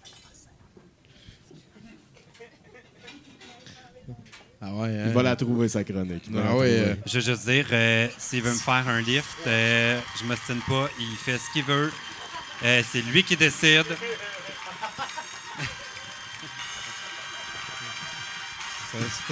Ah 4.61 4.72
ouais, 4.72 4.88
hein? 4.88 5.04
Il 5.06 5.12
va 5.12 5.22
la 5.22 5.36
trouver, 5.36 5.68
sa 5.68 5.84
chronique. 5.84 6.24
Ah 6.36 6.56
ouais, 6.56 6.80
euh, 6.80 6.94
Je 7.06 7.18
veux 7.18 7.24
juste 7.24 7.46
dire, 7.46 7.66
euh, 7.70 8.09
s'il 8.18 8.42
veut 8.42 8.50
me 8.50 8.56
faire 8.59 8.88
un 8.88 9.00
lift, 9.00 9.24
euh, 9.46 10.00
je 10.18 10.24
m'ostine 10.24 10.61
pas, 10.68 10.88
il 10.98 11.14
fait 11.16 11.38
ce 11.38 11.48
qu'il 11.52 11.62
veut. 11.62 11.92
Euh, 12.64 12.82
c'est 12.90 13.02
lui 13.02 13.22
qui 13.22 13.36
décide. 13.36 13.86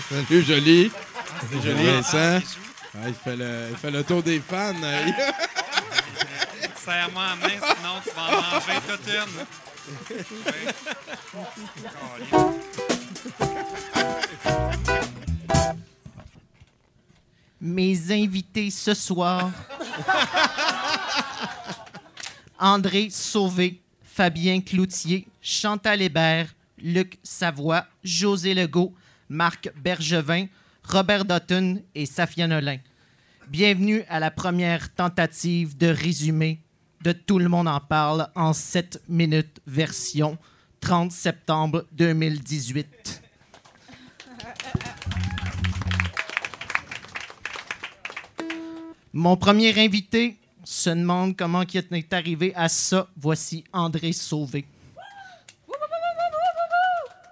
Salut, 0.09 0.43
joli. 0.43 0.93
Salut, 1.51 1.63
joli. 1.65 1.87
Vincent. 1.87 2.41
Ah, 2.95 3.09
il, 3.09 3.15
fait 3.15 3.37
le, 3.37 3.67
il 3.71 3.77
fait 3.77 3.91
le 3.91 4.05
tour 4.05 4.23
des 4.23 4.39
fans. 4.39 4.75
Serre-moi 6.85 7.25
à 7.25 7.35
main, 7.35 7.49
sinon 7.49 8.01
tu 8.05 8.11
vas 8.15 8.27
en 8.29 8.43
manger 8.53 8.81
toute 8.87 9.09
une. 9.09 9.45
Mes 17.67 18.13
invités 18.13 18.71
ce 18.71 18.95
soir. 18.95 19.51
André 22.61 23.09
Sauvé, 23.11 23.83
Fabien 24.05 24.61
Cloutier, 24.61 25.27
Chantal 25.43 26.01
Hébert, 26.01 26.55
Luc 26.79 27.19
Savoie, 27.25 27.85
José 28.05 28.55
Legault, 28.55 28.95
Marc 29.29 29.69
Bergevin, 29.83 30.47
Robert 30.85 31.25
Dutton 31.25 31.83
et 31.97 32.07
Safia 32.07 32.47
Nolin. 32.47 32.79
Bienvenue 33.49 34.05
à 34.09 34.21
la 34.21 34.31
première 34.31 34.95
tentative 34.95 35.77
de 35.77 35.89
résumé 35.89 36.61
de 37.03 37.11
Tout 37.11 37.41
le 37.41 37.49
monde 37.49 37.67
en 37.67 37.81
parle 37.81 38.29
en 38.37 38.53
7 38.53 39.03
minutes 39.09 39.61
version 39.67 40.39
30 40.79 41.11
septembre 41.11 41.85
2018. 41.91 43.23
Mon 49.19 49.39
premier 49.39 49.73
invité 49.83 50.37
se 50.63 50.91
demande 50.91 51.39
comment 51.39 51.63
il 51.63 51.87
est 51.91 52.13
arrivé 52.13 52.53
à 52.55 52.69
ça. 52.69 53.09
Voici 53.17 53.65
André 53.73 54.13
Sauvé. 54.13 54.67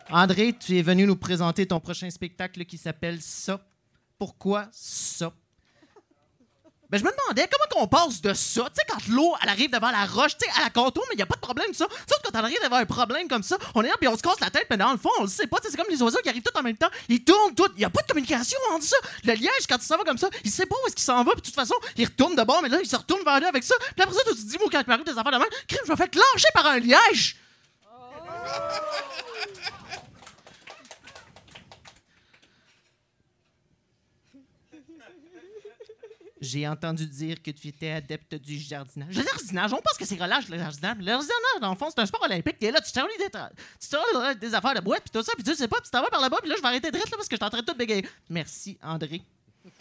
André, 0.09 0.55
tu 0.59 0.79
es 0.79 0.81
venu 0.81 1.07
nous 1.07 1.17
présenter 1.17 1.67
ton 1.67 1.81
prochain 1.81 2.09
spectacle 2.09 2.65
qui 2.65 2.79
s'appelle 2.79 3.21
Ça. 3.21 3.61
Pourquoi 4.17 4.67
ça? 4.73 5.35
Ben, 6.95 7.01
je 7.01 7.05
me 7.07 7.11
demandais 7.11 7.51
comment 7.51 7.83
on 7.83 7.89
passe 7.89 8.23
de 8.23 8.33
ça? 8.35 8.63
Tu 8.67 8.75
sais, 8.77 8.83
quand 8.89 9.13
l'eau, 9.13 9.35
elle 9.43 9.49
arrive 9.49 9.69
devant 9.69 9.91
la 9.91 10.07
roche, 10.07 10.39
tu 10.39 10.49
sais, 10.49 10.61
à 10.61 10.63
la 10.63 10.71
contour, 10.71 11.03
mais 11.09 11.15
il 11.15 11.17
n'y 11.17 11.25
a 11.25 11.27
pas 11.27 11.35
de 11.35 11.41
problème, 11.41 11.75
ça. 11.75 11.89
Sauf 12.09 12.21
quand 12.23 12.39
elle 12.39 12.45
arrive 12.45 12.59
devant 12.63 12.77
un 12.77 12.85
problème 12.85 13.27
comme 13.27 13.43
ça, 13.43 13.59
on 13.75 13.83
est 13.83 13.89
là, 13.89 13.95
puis 13.99 14.07
on 14.07 14.17
se 14.17 14.23
casse 14.23 14.39
la 14.39 14.49
tête, 14.49 14.69
mais 14.71 14.77
dans 14.77 14.93
le 14.93 14.99
fond, 14.99 15.11
on 15.19 15.23
le 15.23 15.29
sait 15.29 15.49
pas. 15.49 15.59
Tu 15.59 15.73
C'est 15.73 15.77
comme 15.77 15.91
les 15.91 16.01
oiseaux 16.01 16.21
qui 16.23 16.29
arrivent 16.29 16.45
tous 16.45 16.57
en 16.57 16.63
même 16.63 16.77
temps. 16.77 16.87
Ils 17.09 17.25
tournent 17.25 17.53
tous. 17.57 17.67
Il 17.75 17.81
n'y 17.81 17.85
a 17.85 17.91
pas 17.91 18.03
de 18.03 18.07
communication 18.07 18.57
entre 18.73 18.85
ça. 18.85 18.95
Le 19.25 19.33
liège, 19.33 19.67
quand 19.69 19.75
il 19.77 19.85
s'en 19.85 19.97
va 19.97 20.05
comme 20.05 20.19
ça, 20.19 20.29
il 20.45 20.53
sait 20.53 20.67
pas 20.67 20.77
où 20.85 20.87
est-ce 20.87 20.95
qu'il 20.95 21.05
s'en 21.05 21.25
va, 21.25 21.33
puis 21.33 21.41
de 21.41 21.47
toute 21.47 21.57
façon, 21.57 21.75
il 21.97 22.05
retourne 22.05 22.37
de 22.37 22.43
bord, 22.45 22.63
mais 22.63 22.69
là, 22.69 22.79
il 22.81 22.89
se 22.89 22.95
retourne 22.95 23.25
vers 23.25 23.41
là 23.41 23.49
avec 23.49 23.65
ça. 23.65 23.75
Puis 23.97 24.01
après 24.01 24.15
ça, 24.15 24.21
tu 24.29 24.37
te 24.37 24.43
dis, 24.43 24.57
moi, 24.61 24.69
quand 24.71 24.81
il 24.81 24.89
m'arrive 24.89 25.05
des 25.05 25.19
affaires 25.19 25.33
de 25.33 25.39
même, 25.39 25.49
crime, 25.67 25.81
je 25.85 25.91
me 25.91 25.97
fais 25.97 26.09
clencher 26.09 26.49
par 26.55 26.67
un 26.67 26.79
liège. 26.79 27.37
J'ai 36.45 36.69
entendu 36.69 37.07
dire 37.07 37.43
que 37.43 37.51
tu 37.51 37.69
étais 37.69 37.91
adepte 37.91 38.35
du 38.35 38.59
jardinage. 38.59 39.17
Le 39.17 39.23
jardinage, 39.23 39.73
on 39.73 39.81
pense 39.81 39.97
que 39.99 40.05
c'est 40.05 40.21
relâche, 40.21 40.49
le 40.49 40.59
jardinage. 40.59 40.99
Le 40.99 41.05
jardinage, 41.05 41.61
dans 41.61 41.71
le 41.71 41.77
fond, 41.77 41.89
c'est 41.91 42.01
un 42.01 42.07
sport 42.07 42.23
olympique. 42.23 42.59
T'es 42.59 42.71
là, 42.71 42.81
tu 42.81 42.93
t'ennuies 42.93 43.17
des, 43.19 43.31
tu 43.81 43.89
t'ennuies 43.89 44.39
des 44.39 44.55
affaires 44.55 44.75
de 44.75 44.81
boîte, 44.81 45.03
puis 45.03 45.11
tout 45.11 45.23
ça, 45.23 45.33
puis 45.35 45.43
tu 45.43 45.55
sais 45.55 45.69
pas, 45.69 45.77
puis 45.77 45.87
tu 45.87 45.91
t'en 45.91 46.03
vas 46.03 46.11
par 46.11 46.21
là-bas, 46.21 46.39
puis 46.41 46.51
là, 46.51 46.57
je 46.57 46.63
vais 46.63 46.69
arrêter 46.69 46.91
de 46.91 46.99
là 46.99 47.05
parce 47.11 47.27
que 47.27 47.35
je 47.35 47.39
suis 47.39 47.45
en 47.45 47.51
train 47.51 47.61
de 47.61 47.65
tout 47.67 47.77
bégayer. 47.77 48.07
Merci, 48.29 48.79
André. 48.83 49.23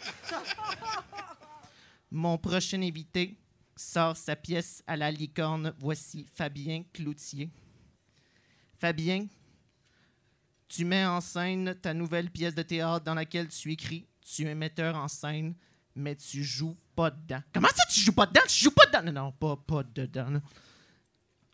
Mon 2.10 2.38
prochain 2.38 2.80
invité 2.80 3.36
sort 3.76 4.16
sa 4.16 4.36
pièce 4.36 4.82
à 4.86 4.96
la 4.96 5.10
licorne. 5.10 5.74
Voici 5.78 6.26
Fabien 6.32 6.84
Cloutier. 6.92 7.50
Fabien, 8.78 9.26
tu 10.68 10.84
mets 10.84 11.04
en 11.04 11.20
scène 11.20 11.74
ta 11.80 11.92
nouvelle 11.92 12.30
pièce 12.30 12.54
de 12.54 12.62
théâtre 12.62 13.04
dans 13.04 13.14
laquelle 13.14 13.48
tu 13.48 13.72
écris. 13.72 14.06
Tu 14.22 14.46
es 14.46 14.54
metteur 14.54 14.96
en 14.96 15.08
scène, 15.08 15.54
mais 15.94 16.16
tu 16.16 16.42
joues 16.42 16.76
pas 16.94 17.10
dedans. 17.10 17.42
Comment 17.52 17.68
ça, 17.68 17.84
tu 17.90 18.00
joues 18.00 18.12
pas 18.12 18.26
dedans? 18.26 18.40
Tu 18.48 18.64
joues 18.64 18.70
pas 18.70 18.86
dedans? 18.86 19.02
Non, 19.02 19.12
non, 19.12 19.32
pas, 19.32 19.56
pas 19.56 19.82
dedans. 19.82 20.40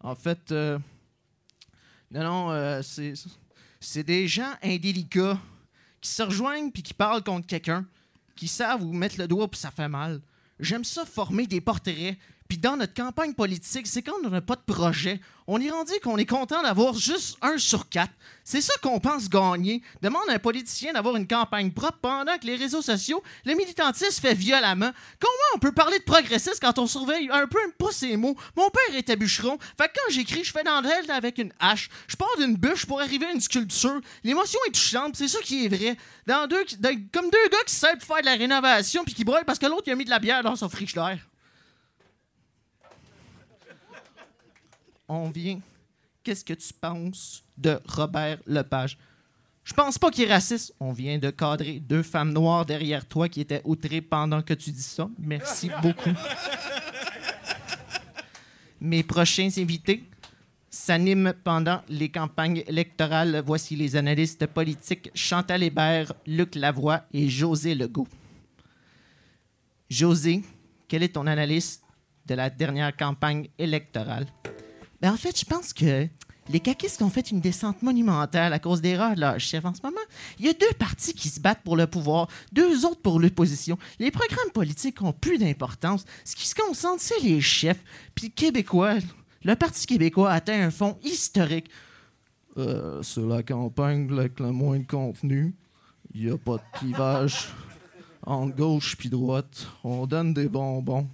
En 0.00 0.14
fait, 0.14 0.50
euh, 0.52 0.78
non, 2.10 2.24
non, 2.24 2.50
euh, 2.50 2.82
c'est, 2.82 3.14
c'est 3.78 4.02
des 4.02 4.26
gens 4.26 4.52
indélicats 4.62 5.38
qui 6.00 6.10
se 6.10 6.22
rejoignent 6.22 6.70
puis 6.70 6.82
qui 6.82 6.94
parlent 6.94 7.22
contre 7.22 7.46
quelqu'un, 7.46 7.86
qui 8.34 8.48
savent 8.48 8.82
où 8.82 8.92
mettre 8.92 9.18
le 9.18 9.28
doigt 9.28 9.48
puis 9.48 9.60
ça 9.60 9.70
fait 9.70 9.88
mal. 9.88 10.20
J'aime 10.58 10.84
ça 10.84 11.04
former 11.04 11.46
des 11.46 11.60
portraits. 11.60 12.16
Puis 12.50 12.58
dans 12.58 12.76
notre 12.76 12.94
campagne 12.94 13.32
politique, 13.32 13.86
c'est 13.86 14.02
quand 14.02 14.16
on 14.24 14.28
n'a 14.28 14.40
pas 14.40 14.56
de 14.56 14.62
projet. 14.66 15.20
On 15.46 15.60
est 15.60 15.70
rendu 15.70 15.92
qu'on 16.02 16.16
est 16.16 16.26
content 16.26 16.60
d'avoir 16.62 16.94
juste 16.94 17.38
un 17.42 17.58
sur 17.58 17.88
quatre. 17.88 18.12
C'est 18.42 18.60
ça 18.60 18.72
qu'on 18.82 18.98
pense 18.98 19.28
gagner. 19.28 19.82
Demande 20.02 20.28
à 20.28 20.32
un 20.32 20.38
politicien 20.40 20.92
d'avoir 20.92 21.14
une 21.14 21.28
campagne 21.28 21.70
propre 21.70 21.98
pendant 22.02 22.36
que 22.38 22.46
les 22.46 22.56
réseaux 22.56 22.82
sociaux, 22.82 23.22
le 23.44 23.54
militantisme 23.54 24.20
fait 24.20 24.34
violemment. 24.34 24.90
Comment 25.20 25.54
on 25.54 25.60
peut 25.60 25.70
parler 25.70 26.00
de 26.00 26.02
progressiste 26.02 26.58
quand 26.60 26.80
on 26.80 26.88
surveille 26.88 27.30
un 27.30 27.46
peu 27.46 27.60
pas 27.78 27.92
ses 27.92 28.16
mots? 28.16 28.36
Mon 28.56 28.68
père 28.68 28.96
était 28.96 29.14
bûcheron. 29.14 29.56
Fait 29.78 29.86
que 29.86 29.92
quand 29.94 30.12
j'écris, 30.12 30.42
je 30.42 30.50
fais 30.50 30.64
dans 30.64 30.80
l'aile 30.80 31.08
avec 31.12 31.38
une 31.38 31.52
hache. 31.60 31.88
Je 32.08 32.16
pars 32.16 32.36
d'une 32.36 32.56
bûche 32.56 32.84
pour 32.84 33.00
arriver 33.00 33.26
à 33.26 33.30
une 33.30 33.40
sculpture. 33.40 34.00
L'émotion 34.24 34.58
est 34.66 34.72
touchante, 34.72 35.14
c'est 35.14 35.28
ça 35.28 35.38
qui 35.38 35.66
est 35.66 35.68
vrai. 35.68 35.96
Dans 36.26 36.48
deux, 36.48 36.64
comme 37.12 37.30
deux 37.30 37.48
gars 37.52 37.64
qui 37.64 37.76
savent 37.76 38.00
faire 38.00 38.22
de 38.22 38.26
la 38.26 38.34
rénovation 38.34 39.04
puis 39.04 39.14
qui 39.14 39.22
broient 39.22 39.44
parce 39.44 39.60
que 39.60 39.66
l'autre 39.66 39.84
il 39.86 39.92
a 39.92 39.94
mis 39.94 40.04
de 40.04 40.10
la 40.10 40.18
bière 40.18 40.42
dans 40.42 40.56
son 40.56 40.68
frigidaire. 40.68 41.29
On 45.10 45.30
vient. 45.30 45.60
Qu'est-ce 46.22 46.44
que 46.44 46.52
tu 46.52 46.72
penses 46.72 47.42
de 47.58 47.80
Robert 47.86 48.38
Lepage? 48.46 48.96
Je 49.64 49.74
pense 49.74 49.98
pas 49.98 50.10
qu'il 50.10 50.24
est 50.24 50.32
raciste. 50.32 50.74
On 50.80 50.92
vient 50.92 51.18
de 51.18 51.30
cadrer 51.30 51.80
deux 51.80 52.02
femmes 52.02 52.32
noires 52.32 52.64
derrière 52.64 53.06
toi 53.06 53.28
qui 53.28 53.40
étaient 53.40 53.62
outrées 53.64 54.00
pendant 54.00 54.42
que 54.42 54.54
tu 54.54 54.70
dis 54.70 54.82
ça. 54.82 55.08
Merci 55.18 55.70
beaucoup. 55.82 56.10
Mes 58.80 59.02
prochains 59.02 59.48
invités 59.58 60.04
s'animent 60.70 61.34
pendant 61.44 61.82
les 61.88 62.08
campagnes 62.08 62.62
électorales. 62.66 63.42
Voici 63.44 63.76
les 63.76 63.96
analystes 63.96 64.46
politiques 64.46 65.10
Chantal 65.14 65.62
Hébert, 65.62 66.12
Luc 66.26 66.54
Lavoie 66.54 67.02
et 67.12 67.28
José 67.28 67.74
Legault. 67.74 68.08
José, 69.90 70.42
quelle 70.88 71.02
est 71.02 71.14
ton 71.14 71.26
analyse 71.26 71.80
de 72.26 72.34
la 72.34 72.48
dernière 72.48 72.96
campagne 72.96 73.48
électorale? 73.58 74.26
Ben, 75.00 75.12
en 75.12 75.16
fait, 75.16 75.38
je 75.38 75.44
pense 75.44 75.72
que 75.72 76.06
les 76.48 76.60
caquistes 76.60 77.00
ont 77.02 77.10
fait 77.10 77.30
une 77.30 77.40
descente 77.40 77.82
monumentale 77.82 78.52
à 78.52 78.58
cause 78.58 78.80
d'erreurs 78.80 79.14
de 79.14 79.20
leur 79.20 79.38
chef. 79.38 79.64
En 79.64 79.72
ce 79.72 79.80
moment, 79.82 80.00
il 80.38 80.46
y 80.46 80.48
a 80.48 80.52
deux 80.52 80.72
partis 80.78 81.14
qui 81.14 81.28
se 81.28 81.40
battent 81.40 81.62
pour 81.62 81.76
le 81.76 81.86
pouvoir, 81.86 82.28
deux 82.52 82.84
autres 82.84 83.00
pour 83.00 83.20
l'opposition. 83.20 83.78
Les 83.98 84.10
programmes 84.10 84.50
politiques 84.52 85.00
ont 85.02 85.12
plus 85.12 85.38
d'importance. 85.38 86.04
Ce 86.24 86.34
qui 86.34 86.48
se 86.48 86.54
concentre, 86.54 87.02
c'est 87.02 87.20
les 87.20 87.40
chefs. 87.40 87.82
Puis 88.14 88.30
Québécois, 88.30 88.96
le 89.44 89.54
Parti 89.54 89.86
québécois 89.86 90.32
atteint 90.32 90.60
un 90.60 90.70
fond 90.70 90.98
historique. 91.02 91.70
Euh, 92.58 93.00
c'est 93.02 93.24
la 93.24 93.42
campagne 93.42 94.10
avec 94.12 94.40
le 94.40 94.50
moins 94.50 94.78
de 94.78 94.86
contenu. 94.86 95.54
Il 96.12 96.26
n'y 96.26 96.30
a 96.30 96.36
pas 96.36 96.56
de 96.56 96.78
clivage 96.78 97.48
entre 98.26 98.56
gauche 98.56 98.96
puis 98.96 99.08
droite. 99.08 99.66
On 99.84 100.06
donne 100.06 100.34
des 100.34 100.48
bonbons. 100.48 101.08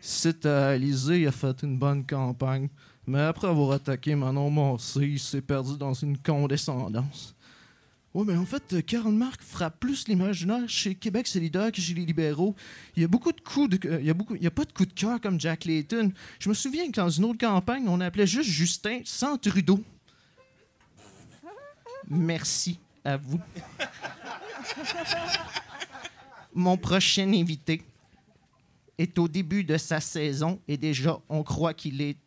C'est 0.00 0.44
à 0.44 0.70
a 0.70 1.30
fait 1.30 1.62
une 1.62 1.78
bonne 1.78 2.04
campagne. 2.04 2.68
Mais 3.06 3.20
après 3.20 3.48
avoir 3.48 3.72
attaqué 3.72 4.14
Manon 4.14 4.50
Massé, 4.50 5.00
il 5.00 5.18
s'est 5.18 5.42
perdu 5.42 5.76
dans 5.76 5.94
une 5.94 6.16
condescendance. 6.18 7.34
Oui, 8.14 8.26
mais 8.26 8.36
en 8.36 8.44
fait, 8.44 8.84
Karl 8.84 9.10
Marx 9.10 9.44
frappe 9.44 9.80
plus 9.80 10.06
l'imaginaire 10.06 10.68
chez 10.68 10.94
Québec 10.94 11.26
solidaire 11.26 11.72
que 11.72 11.80
chez 11.80 11.94
les 11.94 12.04
libéraux. 12.04 12.54
Il 12.94 13.02
y 13.02 13.04
a 13.04 13.08
beaucoup 13.08 13.32
de 13.32 13.40
coups 13.40 13.70
de, 13.70 13.98
il 14.00 14.06
y 14.06 14.10
a 14.10 14.14
beaucoup, 14.14 14.34
il 14.34 14.42
y 14.42 14.46
a 14.46 14.50
pas 14.50 14.66
de 14.66 14.72
coups 14.72 14.90
de 14.90 15.00
cœur 15.00 15.18
comme 15.20 15.40
Jack 15.40 15.64
Layton. 15.64 16.12
Je 16.38 16.48
me 16.50 16.54
souviens 16.54 16.86
que 16.88 17.00
dans 17.00 17.08
une 17.08 17.24
autre 17.24 17.38
campagne, 17.38 17.88
on 17.88 18.00
appelait 18.00 18.26
juste 18.26 18.50
Justin 18.50 19.00
sans 19.04 19.38
Trudeau. 19.38 19.82
Merci 22.06 22.78
à 23.02 23.16
vous. 23.16 23.40
Mon 26.54 26.76
prochain 26.76 27.32
invité 27.32 27.82
est 28.98 29.18
au 29.18 29.26
début 29.26 29.64
de 29.64 29.78
sa 29.78 30.00
saison 30.00 30.60
et 30.68 30.76
déjà 30.76 31.18
on 31.30 31.42
croit 31.42 31.72
qu'il 31.72 32.02
est. 32.02 32.18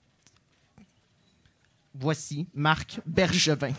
Voici 1.97 2.47
Marc 2.53 2.99
Bergevin. 3.05 3.73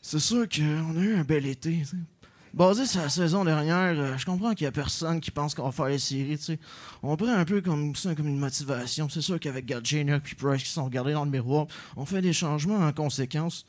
C'est 0.00 0.18
sûr 0.18 0.48
qu'on 0.48 0.96
a 0.96 1.00
eu 1.00 1.16
un 1.16 1.24
bel 1.24 1.44
été. 1.46 1.80
tu 1.80 1.84
sais. 1.84 1.96
Basé 2.54 2.86
sur 2.86 3.02
la 3.02 3.10
saison 3.10 3.44
dernière, 3.44 3.94
euh, 3.98 4.16
je 4.16 4.24
comprends 4.24 4.54
qu'il 4.54 4.64
n'y 4.64 4.68
a 4.68 4.72
personne 4.72 5.20
qui 5.20 5.30
pense 5.30 5.54
qu'on 5.54 5.64
va 5.64 5.72
faire 5.72 5.86
les 5.86 5.98
séries. 5.98 6.58
On 7.02 7.14
prend 7.16 7.28
un 7.28 7.44
peu 7.44 7.60
comme 7.60 7.94
ça, 7.94 8.14
comme 8.14 8.26
une 8.26 8.38
motivation. 8.38 9.08
C'est 9.10 9.20
sûr 9.20 9.38
qu'avec 9.38 9.66
Gardiner 9.66 10.16
et 10.16 10.34
Price 10.34 10.62
qui 10.62 10.70
sont 10.70 10.86
regardés 10.86 11.12
dans 11.12 11.26
le 11.26 11.30
miroir, 11.30 11.66
on 11.96 12.06
fait 12.06 12.22
des 12.22 12.32
changements 12.32 12.78
en 12.78 12.92
conséquence. 12.92 13.66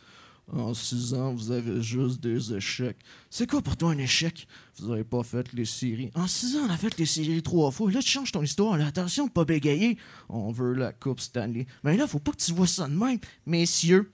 En 0.52 0.74
six 0.74 1.14
ans, 1.14 1.34
vous 1.34 1.52
avez 1.52 1.82
juste 1.82 2.22
des 2.22 2.54
échecs. 2.56 2.98
C'est 3.30 3.48
quoi 3.48 3.62
pour 3.62 3.78
toi 3.78 3.92
un 3.92 3.98
échec? 4.00 4.48
Vous 4.80 4.92
avez 4.92 5.04
pas 5.04 5.22
fait 5.24 5.54
les 5.54 5.66
séries. 5.66 6.10
En 6.16 6.28
six 6.28 6.56
ans, 6.58 6.62
on 6.68 6.70
a 6.72 6.78
fait 6.78 6.98
les 6.98 7.06
séries 7.06 7.44
trois 7.44 7.70
fois. 7.70 7.92
Là, 7.92 8.02
tu 8.02 8.10
changes 8.10 8.32
ton 8.32 8.42
histoire. 8.42 8.74
Attention 8.82 9.28
de 9.28 9.32
pas 9.32 9.46
bégayer. 9.46 9.98
On 10.28 10.52
veut 10.52 10.74
la 10.74 10.92
Coupe 10.92 11.20
Stanley. 11.20 11.68
Mais 11.84 11.98
là, 11.98 12.08
faut 12.08 12.20
pas 12.20 12.32
que 12.32 12.38
tu 12.38 12.54
vois 12.54 12.66
ça 12.68 12.88
de 12.88 12.94
même. 12.94 13.20
Messieurs, 13.46 14.12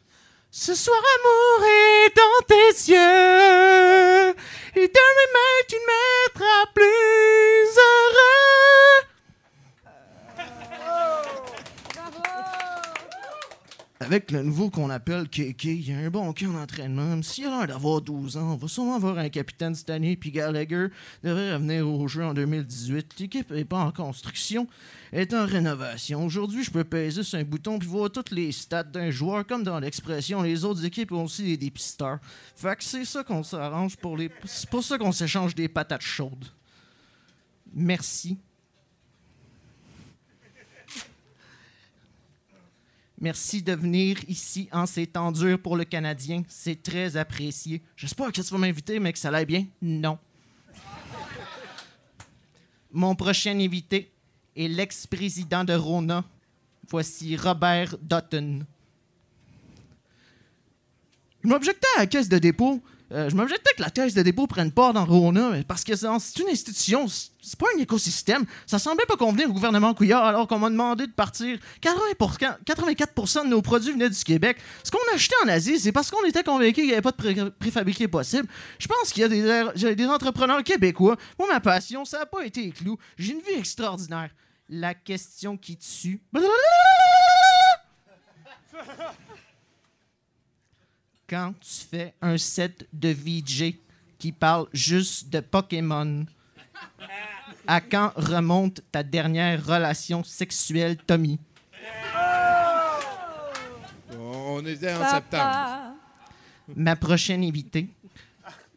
ce 0.52 0.76
soir, 0.76 0.98
amour 0.98 1.68
est 1.68 2.16
dans 2.16 2.46
tes 2.48 2.92
yeux. 2.92 4.30
Et 4.76 4.88
demain, 4.88 5.56
tu 5.70 5.76
me 5.76 5.86
mettras 6.34 6.66
plus 6.74 7.78
heureux. 7.78 8.55
Avec 14.06 14.30
le 14.30 14.44
nouveau 14.44 14.70
qu'on 14.70 14.92
appelle 14.92 15.28
Kéké, 15.28 15.74
il 15.74 15.90
y 15.90 15.92
a 15.92 15.98
un 15.98 16.12
bon 16.12 16.32
camp 16.32 16.54
d'entraînement. 16.54 17.08
Même 17.08 17.24
S'il 17.24 17.48
a 17.48 17.50
l'air 17.50 17.68
d'avoir 17.68 18.02
12 18.02 18.38
ans, 18.38 18.54
on 18.54 18.56
va 18.56 18.68
sûrement 18.68 18.98
avoir 18.98 19.18
un 19.18 19.30
capitaine 19.30 19.74
cette 19.74 19.90
année, 19.90 20.16
puis 20.16 20.30
Gallagher 20.30 20.90
devrait 21.24 21.56
revenir 21.56 21.90
au 21.90 22.08
jeu 22.08 22.24
en 22.24 22.36
2018. 22.36 23.20
L'équipe 23.20 23.50
n'est 23.50 23.66
pas 23.66 23.80
en 23.80 23.92
construction, 23.92 24.68
elle 25.12 25.22
est 25.22 25.34
en 25.34 25.48
rénovation. 25.48 26.24
Aujourd'hui, 26.24 26.64
je 26.64 26.70
peux 26.70 26.84
peser 26.84 27.24
sur 27.24 27.40
un 27.40 27.44
bouton 27.44 27.80
puis 27.80 27.88
voir 27.88 28.12
toutes 28.12 28.30
les 28.30 28.52
stats 28.52 28.84
d'un 28.84 29.10
joueur, 29.10 29.44
comme 29.48 29.64
dans 29.64 29.80
l'expression. 29.80 30.44
Les 30.44 30.64
autres 30.66 30.86
équipes 30.86 31.12
ont 31.12 31.24
aussi 31.24 31.42
des 31.42 31.58
dépisteurs. 31.58 32.20
Fait 32.56 32.76
que 32.76 32.84
c'est 32.84 33.06
ça 33.06 33.24
qu'on 33.24 33.42
s'arrange 33.42 33.98
pour 33.98 34.18
les. 34.18 34.30
C'est 34.44 34.70
pour 34.70 34.84
ça 34.84 35.00
qu'on 35.00 35.14
s'échange 35.14 35.56
des 35.56 35.68
patates 35.68 36.02
chaudes. 36.02 36.46
Merci. 37.74 38.38
Merci 43.20 43.62
de 43.62 43.74
venir 43.74 44.18
ici 44.28 44.68
en 44.74 44.86
ces 44.86 45.08
temps 45.08 45.32
durs 45.32 45.60
pour 45.60 45.78
le 45.78 45.86
Canadien. 45.86 46.44
C'est 46.50 46.84
très 46.84 47.16
apprécié. 47.16 47.82
J'espère 47.96 48.28
que 48.28 48.42
tu 48.42 48.42
vas 48.42 48.58
m'inviter, 48.58 49.00
mais 49.00 49.14
que 49.14 49.20
ça 49.20 49.30
aille 49.30 49.46
bien. 49.46 49.66
Non. 49.82 50.18
Mon 52.92 53.16
prochain 53.16 53.58
invité 53.60 54.12
est 54.56 54.68
l'ex-président 54.68 55.64
de 55.64 55.74
Rona. 55.74 56.24
Voici 56.90 57.36
Robert 57.36 57.96
Dutton. 58.02 58.66
Je 61.44 61.50
m'objectais 61.50 61.88
à 61.98 62.02
la 62.02 62.08
caisse 62.08 62.30
de 62.30 62.38
dépôt. 62.38 62.82
Euh, 63.12 63.30
je 63.30 63.36
m'objectais 63.36 63.72
que 63.78 63.84
la 63.84 63.92
caisse 63.92 64.16
de 64.16 64.24
dépôt 64.24 64.48
prenne 64.48 64.72
part 64.72 64.92
dans 64.94 65.06
Rona, 65.06 65.52
parce 65.68 65.84
que 65.84 65.96
c'est 65.96 66.08
une 66.08 66.50
institution, 66.50 67.06
c'est 67.08 67.56
pas 67.60 67.68
un 67.76 67.80
écosystème. 67.80 68.46
Ça 68.66 68.80
semblait 68.80 69.06
pas 69.06 69.16
convenir 69.16 69.48
au 69.50 69.54
gouvernement 69.54 69.94
Couillard 69.94 70.26
alors 70.26 70.48
qu'on 70.48 70.58
m'a 70.58 70.72
demandé 70.72 71.06
de 71.06 71.12
partir. 71.12 71.60
80%, 71.84 72.58
84 72.66 73.44
de 73.44 73.50
nos 73.50 73.62
produits 73.62 73.92
venaient 73.92 74.10
du 74.10 74.24
Québec. 74.24 74.58
Ce 74.84 74.90
qu'on 74.90 74.98
achetait 75.14 75.36
en 75.44 75.48
Asie, 75.50 75.80
c'est 75.80 75.92
parce 75.92 76.10
qu'on 76.10 76.26
était 76.26 76.44
convaincus 76.44 76.74
qu'il 76.76 76.86
n'y 76.88 76.94
avait 76.94 77.02
pas 77.04 77.12
de 77.12 77.16
pré- 77.18 77.52
préfabriqué 77.60 78.08
possible. 78.08 78.48
Je 78.80 78.88
pense 78.88 79.12
qu'il 79.14 79.22
y 79.22 79.26
a 79.26 79.28
des, 79.30 79.46
er- 79.46 80.08
entrepreneurs 80.10 80.64
québécois. 80.64 81.16
Moi, 81.38 81.48
ma 81.48 81.60
passion, 81.60 82.06
ça 82.06 82.20
n'a 82.20 82.26
pas 82.26 82.44
été 82.44 82.64
les 82.64 82.72
clous. 82.72 82.98
J'ai 83.20 83.34
une 83.34 83.42
vie 83.42 83.60
extraordinaire. 83.60 84.32
La 84.68 84.96
question 84.96 85.58
qui 85.58 85.78
tue. 85.78 86.22
Quand 91.28 91.54
tu 91.60 91.86
fais 91.90 92.14
un 92.22 92.38
set 92.38 92.88
de 92.94 93.10
VJ 93.10 93.74
qui 94.20 94.32
parle 94.32 94.68
juste 94.74 95.30
de 95.30 95.40
Pokémon, 95.40 96.26
à 97.66 97.82
quand 97.82 98.12
remonte 98.16 98.82
ta 98.92 99.02
dernière 99.02 99.66
relation 99.66 100.24
sexuelle, 100.24 100.98
Tommy? 100.98 101.40
On 104.20 104.64
était 104.68 104.94
en 104.94 105.10
septembre. 105.10 105.96
Ma 106.76 106.96
prochaine 106.96 107.44
invitée 107.44 107.90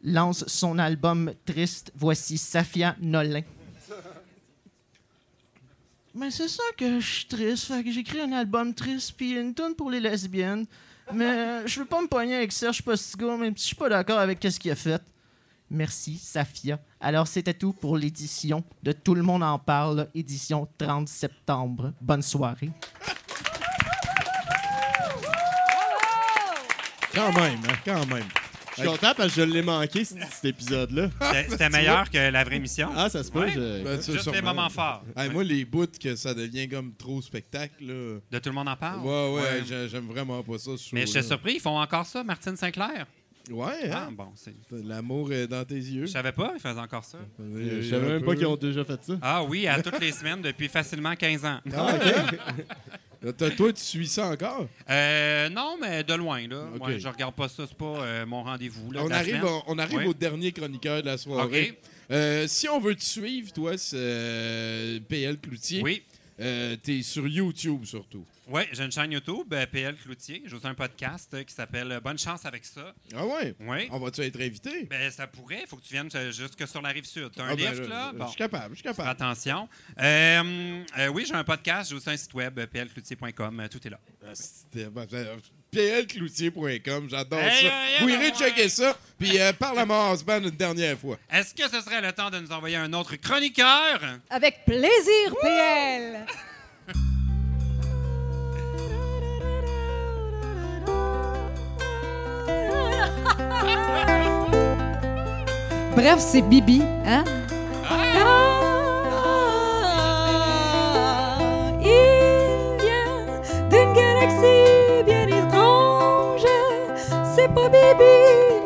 lance 0.03 0.43
son 0.47 0.79
album 0.79 1.31
Triste. 1.45 1.91
Voici 1.95 2.37
Safia 2.37 2.95
Nolin. 2.99 3.43
Mais 6.15 6.31
c'est 6.31 6.47
ça 6.47 6.63
que 6.75 6.99
je 6.99 7.05
suis 7.05 7.25
triste. 7.25 7.65
Fait 7.65 7.83
que 7.83 7.91
j'écris 7.91 8.21
un 8.21 8.31
album 8.31 8.73
triste 8.73 9.13
puis 9.15 9.33
une 9.33 9.53
tune 9.53 9.75
pour 9.77 9.91
les 9.91 9.99
lesbiennes. 9.99 10.65
Mais 11.13 11.25
euh, 11.25 11.67
je 11.67 11.79
veux 11.79 11.85
pas 11.85 12.01
me 12.01 12.07
pogner 12.07 12.35
avec 12.35 12.51
Serge 12.51 12.81
Postigo, 12.81 13.37
même 13.37 13.55
si 13.57 13.63
je 13.63 13.67
suis 13.67 13.75
pas 13.75 13.89
d'accord 13.89 14.19
avec 14.19 14.39
ce 14.41 14.59
qu'il 14.59 14.71
a 14.71 14.75
fait. 14.75 15.01
Merci, 15.71 16.17
Safia. 16.17 16.79
Alors, 16.99 17.27
c'était 17.27 17.53
tout 17.53 17.73
pour 17.73 17.97
l'édition 17.97 18.63
de 18.81 18.91
Tout 18.91 19.13
le 19.15 19.21
monde 19.21 19.43
en 19.43 19.59
parle, 19.59 20.07
édition 20.15 20.67
30 20.77 21.07
septembre. 21.07 21.93
Bonne 22.01 22.23
soirée. 22.23 22.71
Quand 27.13 27.33
même, 27.33 27.59
hein, 27.67 27.75
quand 27.85 28.05
même. 28.07 28.25
Je 28.83 28.89
suis 28.89 28.97
content 28.97 29.13
parce 29.15 29.35
que 29.35 29.41
je 29.41 29.45
l'ai 29.45 29.61
manqué, 29.61 30.03
c- 30.05 30.15
cet 30.31 30.45
épisode-là. 30.45 31.09
C'était- 31.49 31.69
meilleur 31.69 32.09
que 32.09 32.17
la 32.31 32.43
vraie 32.43 32.55
émission. 32.57 32.89
Ah, 32.95 33.09
ça 33.09 33.23
se 33.23 33.31
peut. 33.31 33.39
Ouais. 33.41 33.51
je- 33.51 33.83
Ben, 33.83 34.01
ça, 34.01 34.11
Juste 34.11 34.23
sûrement. 34.23 34.35
les 34.37 34.41
moments 34.41 34.69
forts. 34.69 35.03
Hey, 35.15 35.29
Moi, 35.29 35.43
les 35.43 35.65
bouts 35.65 35.87
que 36.01 36.15
ça 36.15 36.33
devient 36.33 36.67
comme 36.69 36.93
trop 36.95 37.21
spectacle, 37.21 37.73
là. 37.81 38.19
De 38.31 38.39
tout 38.39 38.49
le 38.49 38.55
monde 38.55 38.67
en 38.69 38.75
parle? 38.75 38.99
Ouais, 39.01 39.05
ouais, 39.35 39.41
Ouais. 39.41 39.63
j'ai- 39.67 39.89
j'aime 39.89 40.07
vraiment 40.07 40.41
pas 40.43 40.57
ça. 40.57 40.71
ce 40.77 40.93
Mais 40.95 41.01
show-là. 41.01 41.05
j'étais 41.05 41.21
surpris, 41.23 41.53
ils 41.55 41.59
font 41.61 41.79
encore 41.79 42.05
ça, 42.05 42.23
Martine 42.23 42.55
Sinclair? 42.55 43.05
Ouais, 43.51 43.89
Ah, 43.91 44.03
hein? 44.07 44.09
bon, 44.11 44.27
c'est. 44.35 44.53
L'amour 44.71 45.33
est 45.33 45.47
dans 45.47 45.65
tes 45.65 45.73
yeux. 45.75 46.05
Je 46.05 46.11
savais 46.11 46.31
pas, 46.31 46.51
ils 46.55 46.59
faisaient 46.61 46.79
encore 46.79 47.03
ça. 47.03 47.17
Je 47.39 47.81
savais 47.89 48.07
même 48.07 48.23
pas 48.23 48.35
qu'ils 48.35 48.45
ont 48.45 48.55
déjà 48.55 48.85
fait 48.85 49.03
ça. 49.03 49.13
Ah 49.23 49.43
oui, 49.43 49.65
à 49.65 49.81
toutes 49.81 49.99
les 49.99 50.11
semaines 50.11 50.41
depuis 50.41 50.67
facilement 50.67 51.15
15 51.15 51.43
ans. 51.45 51.59
Ah, 51.75 51.95
OK. 51.95 52.37
Toi, 53.21 53.51
toi, 53.51 53.73
tu 53.73 53.81
suis 53.83 54.07
ça 54.07 54.29
encore? 54.29 54.67
Euh, 54.89 55.49
non, 55.49 55.77
mais 55.79 56.03
de 56.03 56.13
loin, 56.13 56.47
là. 56.47 56.63
Ok. 56.75 56.87
Ouais, 56.87 56.99
je 56.99 57.07
regarde 57.07 57.35
pas 57.35 57.49
ça, 57.49 57.65
c'est 57.67 57.77
pas 57.77 57.85
euh, 57.85 58.25
mon 58.25 58.43
rendez-vous. 58.43 58.91
On 58.95 59.11
arrive, 59.11 59.45
on 59.67 59.77
arrive 59.77 60.07
au 60.07 60.13
dernier 60.13 60.51
chroniqueur 60.53 61.01
de 61.01 61.07
la 61.07 61.17
soirée. 61.17 61.77
Euh, 62.11 62.47
si 62.47 62.67
on 62.69 62.79
veut 62.79 62.95
te 62.95 63.03
suivre, 63.03 63.51
toi, 63.51 63.77
c'est 63.77 63.95
euh, 63.99 64.99
PL 65.07 65.37
Cloutier. 65.37 65.81
Oui. 65.83 66.01
Euh, 66.39 66.75
T'es 66.81 67.01
sur 67.01 67.27
YouTube 67.27 67.83
surtout. 67.83 68.25
Oui, 68.51 68.63
j'ai 68.71 68.83
une 68.83 68.91
chaîne 68.91 69.11
YouTube, 69.11 69.53
euh, 69.53 69.65
PL 69.67 69.95
Cloutier. 69.95 70.41
J'ai 70.45 70.55
aussi 70.55 70.65
un 70.65 70.73
podcast 70.73 71.29
euh, 71.35 71.43
qui 71.43 71.53
s'appelle 71.53 71.91
euh, 71.91 71.99
Bonne 71.99 72.17
chance 72.17 72.45
avec 72.45 72.65
ça. 72.65 72.95
Ah 73.15 73.23
ouais? 73.25 73.53
Oui. 73.59 73.87
On 73.91 73.99
va-tu 73.99 74.21
être 74.21 74.41
invité? 74.41 74.85
Ben, 74.89 75.11
ça 75.11 75.27
pourrait. 75.27 75.59
Il 75.61 75.67
faut 75.67 75.75
que 75.77 75.83
tu 75.83 75.93
viennes 75.93 76.09
jusque 76.31 76.67
sur 76.67 76.81
la 76.81 76.89
rive 76.89 77.05
sud. 77.05 77.29
Tu 77.31 77.41
as 77.41 77.45
un 77.45 77.49
Ah, 77.51 77.55
ben, 77.55 77.69
lift, 77.71 77.87
là? 77.87 78.09
Je 78.13 78.17
Bon. 78.17 78.27
suis 78.27 78.37
capable, 78.37 78.69
je 78.75 78.79
suis 78.79 78.83
capable. 78.83 79.07
Attention. 79.09 79.69
Euh, 80.01 80.83
euh, 80.97 81.07
oui, 81.09 81.25
j'ai 81.27 81.35
un 81.35 81.43
podcast, 81.43 81.91
j'ai 81.91 81.95
aussi 81.95 82.09
un 82.09 82.17
site 82.17 82.33
web, 82.33 82.59
plcloutier.com. 82.65 83.67
Tout 83.69 83.87
est 83.87 83.89
là. 83.91 83.99
Ah, 84.25 84.33
plcloutier.com, 85.71 87.07
j'adore 87.07 87.39
Hey, 87.39 87.67
ça. 87.67 87.83
hey, 88.01 88.09
irez 88.11 88.25
hey. 88.25 88.33
checker 88.33 88.69
ça. 88.69 88.97
Puis 89.19 89.39
euh, 89.39 89.53
parle 89.53 89.77
à 89.77 89.85
mon 89.85 90.11
husband 90.13 90.39
une 90.41 90.49
dernière 90.49 90.97
fois. 90.97 91.19
Est-ce 91.31 91.53
que 91.53 91.69
ce 91.69 91.81
serait 91.81 92.01
le 92.01 92.11
temps 92.13 92.31
de 92.31 92.39
nous 92.39 92.51
envoyer 92.51 92.77
un 92.77 92.91
autre 92.93 93.15
chroniqueur? 93.17 94.01
Avec 94.31 94.65
plaisir, 94.65 95.35
PL. 95.39 96.25
Bref, 105.99 106.19
c'est 106.19 106.41
Bibi, 106.41 106.81
hein? 107.05 107.23
Ah, 107.83 107.97
il 111.81 112.77
vient 112.79 113.41
d'une 113.69 113.93
galaxie 113.93 115.03
bien 115.05 115.27
étrange. 115.27 116.45
C'est 117.35 117.49
pas 117.53 117.67
Bibi, 117.67 118.15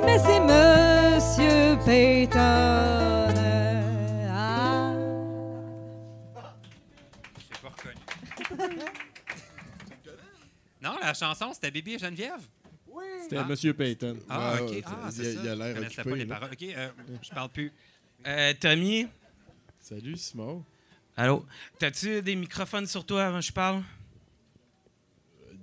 mais 0.06 0.20
c'est 0.20 0.40
Monsieur 0.42 1.76
Peyton. 1.84 3.34
Ah. 4.32 4.94
Je 7.36 7.42
pas 7.64 7.70
reconnu. 7.70 7.96
non, 10.84 10.98
la 11.02 11.16
chanson, 11.16 11.52
c'était 11.52 11.72
Bibi 11.72 11.96
et 11.96 11.98
Geneviève? 11.98 12.48
C'était 13.24 13.38
Ah. 13.38 13.46
Monsieur 13.46 13.74
Payton. 13.74 14.18
Ah, 14.30 14.56
OK. 14.62 14.84
Ah, 14.86 14.92
il 15.02 15.08
a- 15.08 15.12
ça. 15.12 15.24
il 15.24 15.48
a 15.50 15.56
l'air 15.56 15.68
Je 15.70 15.74
connaissais 15.74 16.00
occupé, 16.02 16.10
pas 16.10 16.16
les 16.16 16.26
là. 16.26 16.36
paroles. 16.36 16.50
OK, 16.54 16.64
euh, 16.64 16.90
je 17.24 17.30
parle 17.30 17.50
plus. 17.50 17.72
Euh, 18.28 18.54
Tommy, 18.60 19.08
Salut, 19.80 20.16
Simon. 20.18 20.64
allô? 21.18 21.46
T'as-tu 21.80 22.22
des 22.22 22.36
microphones 22.36 22.88
sur 22.88 23.06
toi 23.06 23.26
avant 23.26 23.40
que 23.40 23.46
je 23.46 23.52
parle? 23.54 23.84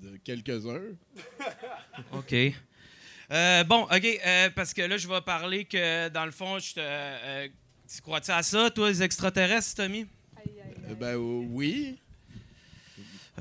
De 0.02 0.16
quelques-uns. 0.24 0.80
OK. 2.12 2.34
Euh, 3.32 3.64
bon, 3.64 3.82
OK, 3.84 4.20
euh, 4.26 4.50
parce 4.50 4.74
que 4.74 4.82
là, 4.82 4.96
je 4.96 5.06
vais 5.06 5.20
parler 5.20 5.64
que, 5.64 6.08
dans 6.08 6.24
le 6.24 6.30
fond, 6.32 6.58
je 6.58 6.74
te... 6.74 6.80
euh, 6.80 7.48
tu 7.92 8.00
crois-tu 8.02 8.30
à 8.30 8.42
ça, 8.42 8.70
toi, 8.70 8.88
les 8.88 9.02
extraterrestres, 9.02 9.76
Tommy? 9.76 10.06
Euh, 10.88 10.94
ben 10.94 11.14
euh, 11.16 11.46
oui. 11.50 11.98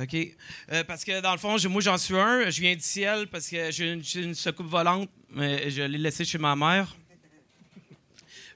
OK? 0.01 0.15
Euh, 0.71 0.83
parce 0.85 1.03
que 1.03 1.21
dans 1.21 1.33
le 1.33 1.37
fond, 1.37 1.57
moi, 1.69 1.81
j'en 1.81 1.97
suis 1.97 2.17
un. 2.17 2.49
Je 2.49 2.61
viens 2.61 2.75
du 2.75 2.81
ciel 2.81 3.27
parce 3.27 3.49
que 3.49 3.71
j'ai 3.71 3.91
une, 3.91 4.33
soucoupe 4.33 4.67
volante, 4.67 5.09
mais 5.31 5.69
je 5.69 5.81
l'ai 5.81 5.97
laissée 5.97 6.25
chez 6.25 6.37
ma 6.37 6.55
mère. 6.55 6.95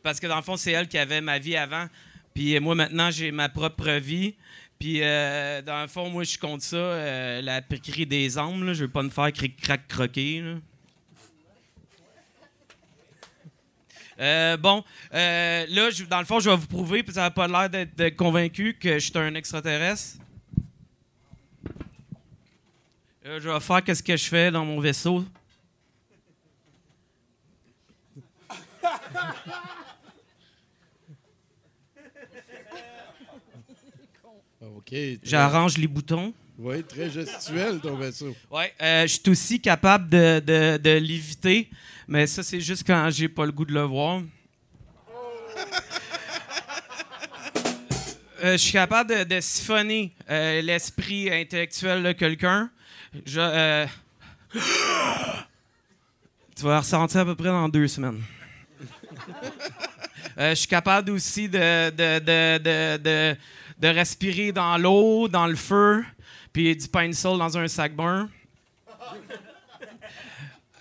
Parce 0.03 0.19
que 0.19 0.27
dans 0.27 0.35
le 0.35 0.41
fond, 0.41 0.57
c'est 0.57 0.71
elle 0.71 0.87
qui 0.87 0.97
avait 0.97 1.21
ma 1.21 1.39
vie 1.39 1.55
avant. 1.55 1.87
Puis 2.33 2.55
euh, 2.55 2.59
moi, 2.59 2.75
maintenant, 2.75 3.09
j'ai 3.09 3.31
ma 3.31 3.49
propre 3.49 3.91
vie. 3.91 4.35
Puis 4.79 5.01
euh, 5.01 5.61
dans 5.61 5.81
le 5.81 5.87
fond, 5.87 6.09
moi, 6.09 6.23
je 6.23 6.37
compte 6.37 6.61
ça, 6.61 6.75
euh, 6.75 7.41
la 7.41 7.61
piquerie 7.61 8.05
des 8.05 8.37
âmes. 8.37 8.65
Là. 8.65 8.73
Je 8.73 8.83
veux 8.83 8.91
pas 8.91 9.03
me 9.03 9.09
faire 9.09 9.31
cric-crac-croquer. 9.31 10.57
Bon, 14.59 14.83
là, 15.11 15.65
dans 16.09 16.19
le 16.19 16.25
fond, 16.25 16.39
je 16.39 16.49
vais 16.49 16.55
vous 16.55 16.67
prouver, 16.67 17.03
puis 17.03 17.13
ça 17.13 17.21
n'a 17.21 17.31
pas 17.31 17.47
l'air 17.47 17.69
d'être 17.69 18.15
convaincu 18.15 18.73
que 18.79 18.93
je 18.93 18.99
suis 18.99 19.17
un 19.17 19.35
extraterrestre. 19.35 20.22
Euh, 23.25 23.39
je 23.39 23.47
vais 23.49 23.59
faire 23.61 23.83
qu'est-ce 23.83 24.03
que 24.03 24.17
je 24.17 24.25
fais 24.25 24.51
dans 24.51 24.65
mon 24.65 24.79
vaisseau. 24.79 25.23
OK. 34.61 34.93
J'arrange 35.23 35.77
les 35.77 35.87
boutons. 35.87 36.33
Oui, 36.57 36.83
très 36.83 37.09
gestuel, 37.09 37.79
ton 37.79 37.95
vaisseau. 37.95 38.35
Ouais, 38.51 38.73
euh, 38.81 39.03
je 39.03 39.07
suis 39.13 39.29
aussi 39.29 39.59
capable 39.59 40.09
de, 40.09 40.39
de, 40.39 40.77
de 40.77 40.89
l'éviter, 40.97 41.69
mais 42.07 42.27
ça, 42.27 42.43
c'est 42.43 42.61
juste 42.61 42.85
quand 42.85 43.09
j'ai 43.09 43.27
pas 43.27 43.45
le 43.45 43.51
goût 43.51 43.65
de 43.65 43.73
le 43.73 43.81
voir. 43.81 44.21
Euh, 48.43 48.51
je 48.51 48.57
suis 48.57 48.73
capable 48.73 49.09
de, 49.09 49.23
de 49.23 49.39
siphonner 49.39 50.13
euh, 50.29 50.61
l'esprit 50.61 51.31
intellectuel 51.33 52.03
de 52.03 52.11
quelqu'un. 52.11 52.69
Je, 53.25 53.39
euh, 53.39 53.85
tu 56.55 56.63
vas 56.63 56.79
ressentir 56.79 57.21
à 57.21 57.25
peu 57.25 57.35
près 57.35 57.49
dans 57.49 57.69
deux 57.69 57.87
semaines. 57.87 58.21
Euh, 60.35 60.49
je 60.49 60.55
suis 60.55 60.67
capable 60.67 61.11
aussi 61.11 61.47
de, 61.47 61.91
de, 61.91 62.17
de, 62.17 62.97
de, 62.97 63.37
de, 63.77 63.87
respirer 63.87 64.51
dans 64.51 64.75
l'eau, 64.79 65.27
dans 65.27 65.45
le 65.45 65.55
feu, 65.55 66.03
puis 66.51 66.75
du 66.75 66.87
pencil 66.87 67.37
dans 67.37 67.55
un 67.55 67.67
sac 67.67 67.95
brun. 67.95 68.29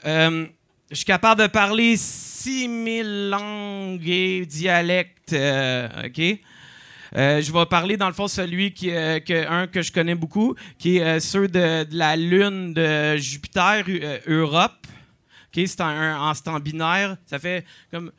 Euh, 0.05 0.47
je 0.91 0.97
suis 0.97 1.05
capable 1.05 1.43
de 1.43 1.47
parler 1.47 1.97
6000 1.97 3.28
langues 3.30 4.09
et 4.09 4.45
dialectes. 4.47 5.33
euh, 5.33 6.07
OK? 6.07 6.41
Euh, 7.17 7.43
je 7.43 7.53
vais 7.53 7.67
parler, 7.67 7.97
dans 7.97 8.07
le 8.07 8.15
fond, 8.15 8.29
celui 8.29 8.73
qui, 8.73 8.91
euh, 8.91 9.21
que, 9.21 9.47
un 9.47 9.67
que 9.67 9.83
je 9.83 9.93
connais 9.93 10.15
beaucoup, 10.15 10.55
qui 10.79 10.97
est 10.97 11.05
euh, 11.05 11.21
ceux 11.21 11.49
de, 11.49 11.87
la 11.91 12.17
Lune 12.17 12.73
de 12.73 13.17
Jupiter, 13.17 13.85
euh, 13.89 14.19
Europe. 14.27 14.87
OK? 15.55 15.63
C'est 15.67 15.81
un- 15.81 16.33
en, 16.47 16.61
binaire. 16.61 17.17
Ça 17.27 17.39
fait 17.39 17.65
comme. 17.91 18.11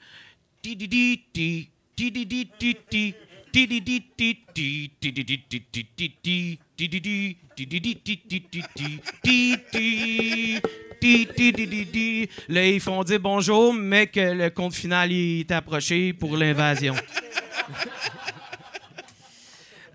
Là, 12.50 12.68
ils 12.68 12.80
font 12.80 13.04
dire 13.04 13.20
bonjour, 13.20 13.74
mais 13.74 14.08
que 14.08 14.20
le 14.20 14.50
compte 14.50 14.74
final 14.74 15.12
est 15.12 15.52
approché 15.52 16.14
pour 16.14 16.38
l'invasion. 16.38 16.96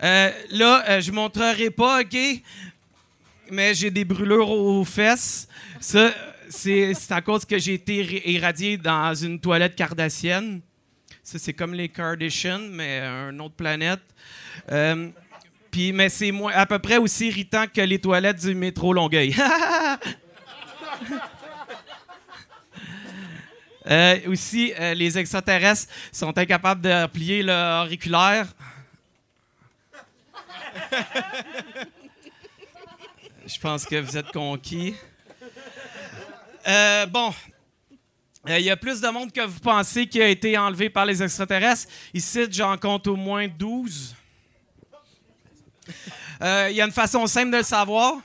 Euh, 0.02 0.30
là, 0.50 0.84
euh, 0.88 1.00
je 1.00 1.10
montrerai 1.10 1.70
pas, 1.70 2.02
OK? 2.02 2.16
Mais 3.50 3.74
j'ai 3.74 3.90
des 3.90 4.04
brûlures 4.04 4.50
aux 4.50 4.84
fesses. 4.84 5.48
Ça, 5.80 6.12
c'est 6.48 6.94
à 7.10 7.20
cause 7.20 7.44
que 7.44 7.58
j'ai 7.58 7.74
été 7.74 8.30
irradié 8.30 8.76
dans 8.76 9.14
une 9.14 9.40
toilette 9.40 9.74
cardassienne. 9.74 10.60
Ça, 11.22 11.38
c'est 11.38 11.52
comme 11.52 11.74
les 11.74 11.88
Kardashians, 11.88 12.68
mais 12.70 13.00
une 13.00 13.40
autre 13.40 13.54
planète. 13.54 14.00
Euh, 14.70 15.08
puis, 15.70 15.92
mais 15.92 16.08
c'est 16.08 16.32
à 16.54 16.64
peu 16.64 16.78
près 16.78 16.98
aussi 16.98 17.28
irritant 17.28 17.64
que 17.72 17.80
les 17.80 17.98
toilettes 17.98 18.40
du 18.40 18.54
métro 18.54 18.92
Longueuil. 18.92 19.34
Euh, 23.90 24.18
aussi, 24.26 24.74
les 24.96 25.16
extraterrestres 25.16 25.90
sont 26.12 26.36
incapables 26.36 26.82
de 26.82 27.06
plier 27.06 27.42
leur 27.42 27.86
auriculaire. 27.86 28.46
Je 33.46 33.58
pense 33.58 33.86
que 33.86 33.96
vous 33.96 34.16
êtes 34.16 34.30
conquis. 34.30 34.94
Euh, 36.66 37.06
bon. 37.06 37.32
Euh, 38.48 38.58
Il 38.58 38.64
y 38.64 38.70
a 38.70 38.76
plus 38.76 39.00
de 39.00 39.08
monde 39.08 39.32
que 39.32 39.40
vous 39.40 39.60
pensez 39.60 40.06
qui 40.06 40.20
a 40.20 40.28
été 40.28 40.58
enlevé 40.58 40.90
par 40.90 41.06
les 41.06 41.22
extraterrestres. 41.22 41.90
Ici, 42.12 42.46
j'en 42.50 42.76
compte 42.76 43.06
au 43.06 43.16
moins 43.16 43.48
12. 43.48 44.14
Euh, 46.42 46.68
Il 46.70 46.76
y 46.76 46.82
a 46.82 46.84
une 46.84 46.92
façon 46.92 47.26
simple 47.26 47.52
de 47.52 47.58
le 47.58 47.62
savoir. 47.62 48.16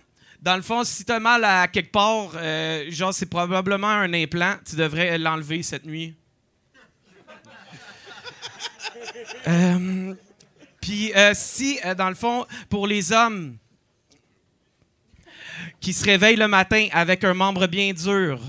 Dans 0.41 0.57
le 0.57 0.61
fond, 0.61 0.83
si 0.83 1.05
tu 1.05 1.11
as 1.13 1.21
mal 1.21 1.45
à 1.45 1.69
quelque 1.69 1.91
part, 1.91 2.31
genre 2.89 3.13
c'est 3.13 3.27
probablement 3.27 3.87
un 3.87 4.13
implant, 4.13 4.55
tu 4.67 4.75
devrais 4.75 5.17
l'enlever 5.17 5.63
cette 5.63 5.85
nuit. 5.85 6.13
Puis 10.83 11.13
euh, 11.15 11.31
si, 11.33 11.79
euh, 11.85 11.95
dans 11.95 12.09
le 12.09 12.15
fond, 12.15 12.45
pour 12.69 12.87
les 12.87 13.13
hommes 13.13 13.55
qui 15.79 15.93
se 15.93 16.03
réveillent 16.03 16.35
le 16.35 16.49
matin 16.49 16.89
avec 16.91 17.23
un 17.23 17.33
membre 17.33 17.67
bien 17.67 17.93
dur, 17.93 18.41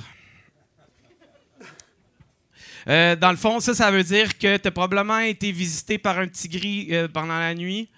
euh, 2.89 3.15
dans 3.15 3.31
le 3.31 3.37
fond, 3.37 3.61
ça, 3.61 3.73
ça 3.73 3.89
veut 3.93 4.03
dire 4.03 4.37
que 4.37 4.57
tu 4.57 4.67
as 4.67 4.71
probablement 4.73 5.21
été 5.21 5.53
visité 5.53 5.97
par 5.97 6.19
un 6.19 6.27
petit 6.27 6.49
gris 6.49 6.91
pendant 7.13 7.39
la 7.39 7.55
nuit. 7.55 7.89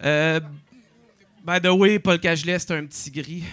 By 0.00 1.60
the 1.62 1.66
way, 1.66 1.98
Paul 1.98 2.18
Cagelet, 2.18 2.58
c'est 2.58 2.72
un 2.72 2.86
petit 2.86 3.10
gris. 3.10 3.44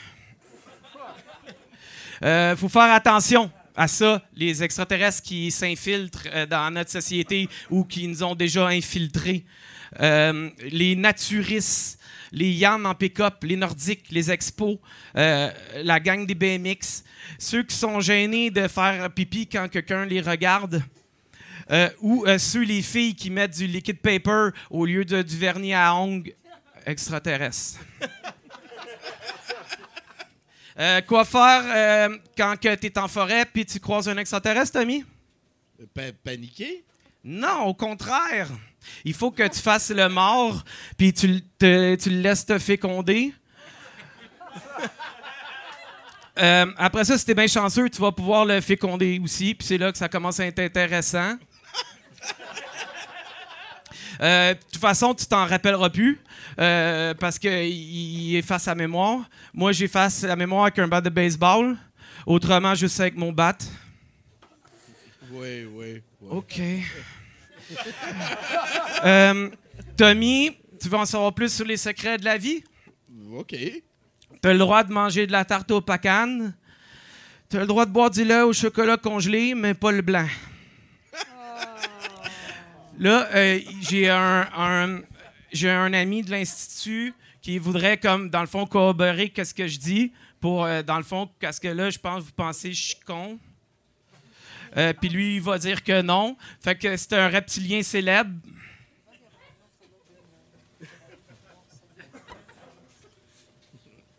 Euh, 2.23 2.55
faut 2.55 2.69
faire 2.69 2.93
attention 2.93 3.51
à 3.75 3.89
ça, 3.89 4.25
les 4.33 4.63
extraterrestres 4.63 5.23
qui 5.23 5.51
s'infiltrent 5.51 6.47
dans 6.49 6.73
notre 6.73 6.89
société 6.89 7.49
ou 7.69 7.83
qui 7.83 8.07
nous 8.07 8.23
ont 8.23 8.33
déjà 8.33 8.67
infiltrés. 8.67 9.43
Euh, 10.01 10.49
les 10.71 10.95
naturistes, 10.95 11.99
les 12.31 12.51
Yann 12.51 12.85
en 12.85 12.95
pick-up, 12.95 13.43
les 13.43 13.55
Nordiques, 13.55 14.07
les 14.11 14.29
Expos, 14.31 14.77
euh, 15.15 15.49
la 15.83 15.99
gang 15.99 16.25
des 16.25 16.35
BMX, 16.35 17.03
ceux 17.39 17.63
qui 17.63 17.75
sont 17.75 17.99
gênés 18.01 18.51
de 18.51 18.67
faire 18.67 19.09
pipi 19.11 19.47
quand 19.47 19.69
quelqu'un 19.69 20.05
les 20.05 20.21
regarde, 20.21 20.83
euh, 21.71 21.89
ou 22.01 22.25
ceux, 22.37 22.63
les 22.63 22.81
filles 22.81 23.15
qui 23.15 23.29
mettent 23.29 23.57
du 23.57 23.67
liquid 23.67 23.99
paper 23.99 24.49
au 24.69 24.85
lieu 24.85 25.05
de, 25.05 25.21
du 25.21 25.37
vernis 25.37 25.73
à 25.73 25.95
ongles 25.95 26.33
extraterrestre. 26.85 27.79
Euh, 30.77 30.99
quoi 31.03 31.23
faire 31.23 31.63
euh, 32.09 32.17
quand 32.37 32.55
tu 32.59 32.67
es 32.67 32.99
en 32.99 33.07
forêt 33.07 33.45
puis 33.45 33.65
tu 33.65 33.79
croises 33.79 34.09
un 34.09 34.17
extraterrestre, 34.17 34.77
Tommy? 34.77 35.05
Pa- 35.93 36.11
paniquer? 36.21 36.83
Non, 37.23 37.61
au 37.63 37.73
contraire. 37.73 38.49
Il 39.03 39.13
faut 39.13 39.31
que 39.31 39.47
tu 39.47 39.59
fasses 39.59 39.89
le 39.91 40.07
mort 40.09 40.63
puis 40.97 41.13
tu, 41.13 41.25
l- 41.27 41.41
te- 41.57 41.95
tu 41.95 42.09
le 42.09 42.21
laisses 42.21 42.45
te 42.45 42.57
féconder. 42.59 43.33
Euh, 46.37 46.65
après 46.77 47.05
ça, 47.05 47.17
si 47.17 47.25
t'es 47.25 47.33
bien 47.33 47.47
chanceux, 47.47 47.89
tu 47.89 48.01
vas 48.01 48.11
pouvoir 48.11 48.43
le 48.43 48.59
féconder 48.59 49.21
aussi, 49.23 49.55
puis 49.55 49.65
c'est 49.65 49.77
là 49.77 49.89
que 49.89 49.97
ça 49.97 50.09
commence 50.09 50.37
à 50.41 50.45
être 50.45 50.59
intéressant. 50.59 51.35
Euh, 54.21 54.53
de 54.53 54.59
toute 54.71 54.77
façon, 54.81 55.13
tu 55.13 55.25
t'en 55.25 55.45
rappelleras 55.45 55.89
plus 55.89 56.21
euh, 56.57 57.13
parce 57.15 57.37
qu'il 57.37 58.33
efface 58.37 58.63
sa 58.63 58.73
mémoire. 58.73 59.19
Moi, 59.53 59.73
j'efface 59.73 60.23
la 60.23 60.37
mémoire 60.37 60.63
avec 60.63 60.79
un 60.79 60.87
bat 60.87 61.01
de 61.01 61.09
baseball. 61.09 61.75
Autrement, 62.25 62.73
juste 62.75 62.97
avec 63.01 63.17
mon 63.17 63.33
bat. 63.33 63.57
Oui, 65.31 65.65
oui. 65.69 66.01
oui. 66.21 66.29
OK. 66.31 66.61
Euh, 69.03 69.49
Tommy, 69.97 70.51
tu 70.81 70.89
veux 70.89 70.97
en 70.97 71.05
savoir 71.05 71.33
plus 71.33 71.53
sur 71.53 71.65
les 71.65 71.77
secrets 71.77 72.17
de 72.17 72.25
la 72.25 72.37
vie? 72.37 72.63
OK. 73.33 73.55
Tu 73.55 74.49
as 74.49 74.53
le 74.53 74.59
droit 74.59 74.83
de 74.83 74.91
manger 74.93 75.25
de 75.27 75.31
la 75.31 75.45
tarte 75.45 75.71
aux 75.71 75.81
pacanes. 75.81 76.55
Tu 77.49 77.57
as 77.57 77.61
le 77.61 77.65
droit 77.67 77.85
de 77.85 77.91
boire 77.91 78.09
du 78.11 78.23
lait 78.23 78.41
au 78.41 78.53
chocolat 78.53 78.97
congelé, 78.97 79.53
mais 79.55 79.73
pas 79.73 79.91
le 79.91 80.01
blanc. 80.01 80.27
Là, 82.97 83.27
euh, 83.35 83.59
j'ai 83.81 84.09
un, 84.09 84.47
un- 84.55 85.01
j'ai 85.51 85.69
un 85.69 85.93
ami 85.93 86.21
de 86.21 86.31
l'Institut 86.31 87.13
qui 87.41 87.57
voudrait, 87.59 87.97
comme, 87.97 88.29
dans 88.29 88.41
le 88.41 88.47
fond, 88.47 88.65
corroborer 88.65 89.29
qu'est-ce 89.29 89.53
que 89.53 89.67
je 89.67 89.77
dis 89.77 90.13
pour, 90.39 90.63
euh, 90.65 90.81
dans 90.81 90.97
le 90.97 91.03
fond, 91.03 91.29
parce 91.39 91.59
que 91.59 91.67
là, 91.67 91.89
je 91.89 91.99
pense 91.99 92.21
que 92.21 92.25
vous 92.27 92.33
pensez 92.35 92.69
que 92.69 92.75
je 92.75 92.81
suis 92.81 92.99
con. 93.05 93.37
Euh, 94.77 94.93
Puis 94.93 95.09
lui, 95.09 95.35
il 95.35 95.41
va 95.41 95.57
dire 95.57 95.83
que 95.83 96.01
non. 96.01 96.35
Fait 96.59 96.75
que 96.75 96.95
c'est 96.97 97.13
un 97.13 97.29
reptilien 97.29 97.81
célèbre. 97.83 98.31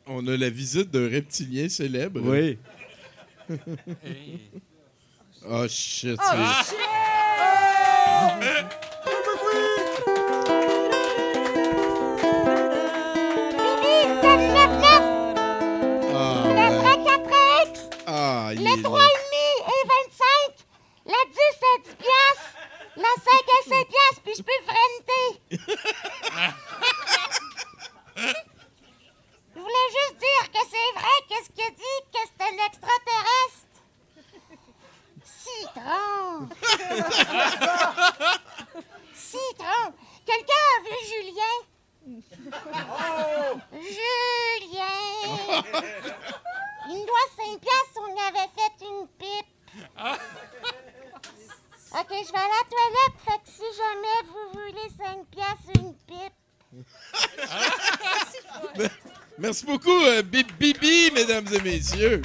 On 0.07 0.27
a 0.29 0.37
la 0.37 0.51
visite 0.51 0.91
d'un 0.91 1.09
reptilien 1.11 1.69
célèbre. 1.69 2.21
Oui. 2.23 2.59
oh 5.49 5.67
shit. 5.69 6.19
Oh, 6.21 6.63
c'est- 6.65 6.77
Ah, 18.09 18.51
Le 18.55 18.83
la 21.07 21.23
10 21.25 21.39
à 21.63 21.79
10 21.85 21.95
piastres, 21.95 22.55
la 22.97 23.15
5 23.15 23.31
à 23.47 23.63
7 23.63 23.89
piastres, 23.89 24.23
puis 24.25 24.35
je 24.37 24.43
peux 24.43 24.61
freinter. 24.65 25.29
Je 29.55 29.61
voulais 29.61 29.89
juste 29.93 30.19
dire 30.19 30.45
que 30.53 30.63
c'est 30.69 30.91
vrai 30.99 31.17
qu'est-ce 31.29 31.51
qu'il 31.51 31.75
dit, 31.75 32.01
que 32.13 32.23
c'est 32.27 32.43
un 32.43 32.57
extraterrestre. 32.67 33.75
Citron. 35.25 36.49
Citron. 39.15 39.87
Quelqu'un 40.27 40.65
a 40.75 40.79
vu 40.83 40.97
Julien? 41.09 41.57
Oh. 42.65 43.55
Julien! 43.73 44.99
Il 46.89 46.97
me 46.97 47.05
doit 47.07 47.29
5 47.37 47.61
piastres, 47.61 48.01
on 48.01 48.11
avait 48.27 48.51
fait 48.57 48.77
une 48.85 49.07
pipe. 49.19 49.53
OK, 51.93 52.11
je 52.11 52.33
vais 52.33 52.39
à 52.39 52.49
la 52.49 52.65
toilette, 52.69 53.17
fait 53.25 53.39
que 53.43 53.49
si 53.49 53.69
jamais 53.77 54.19
vous 54.27 54.47
voulez 54.53 54.89
5 54.99 55.25
piastres, 55.31 55.71
une 55.79 55.95
pipe. 56.07 56.37
Merci 59.39 59.65
beaucoup, 59.67 60.03
euh, 60.05 60.23
Bibi, 60.23 61.11
mesdames 61.15 61.47
et 61.55 61.61
messieurs. 61.61 62.23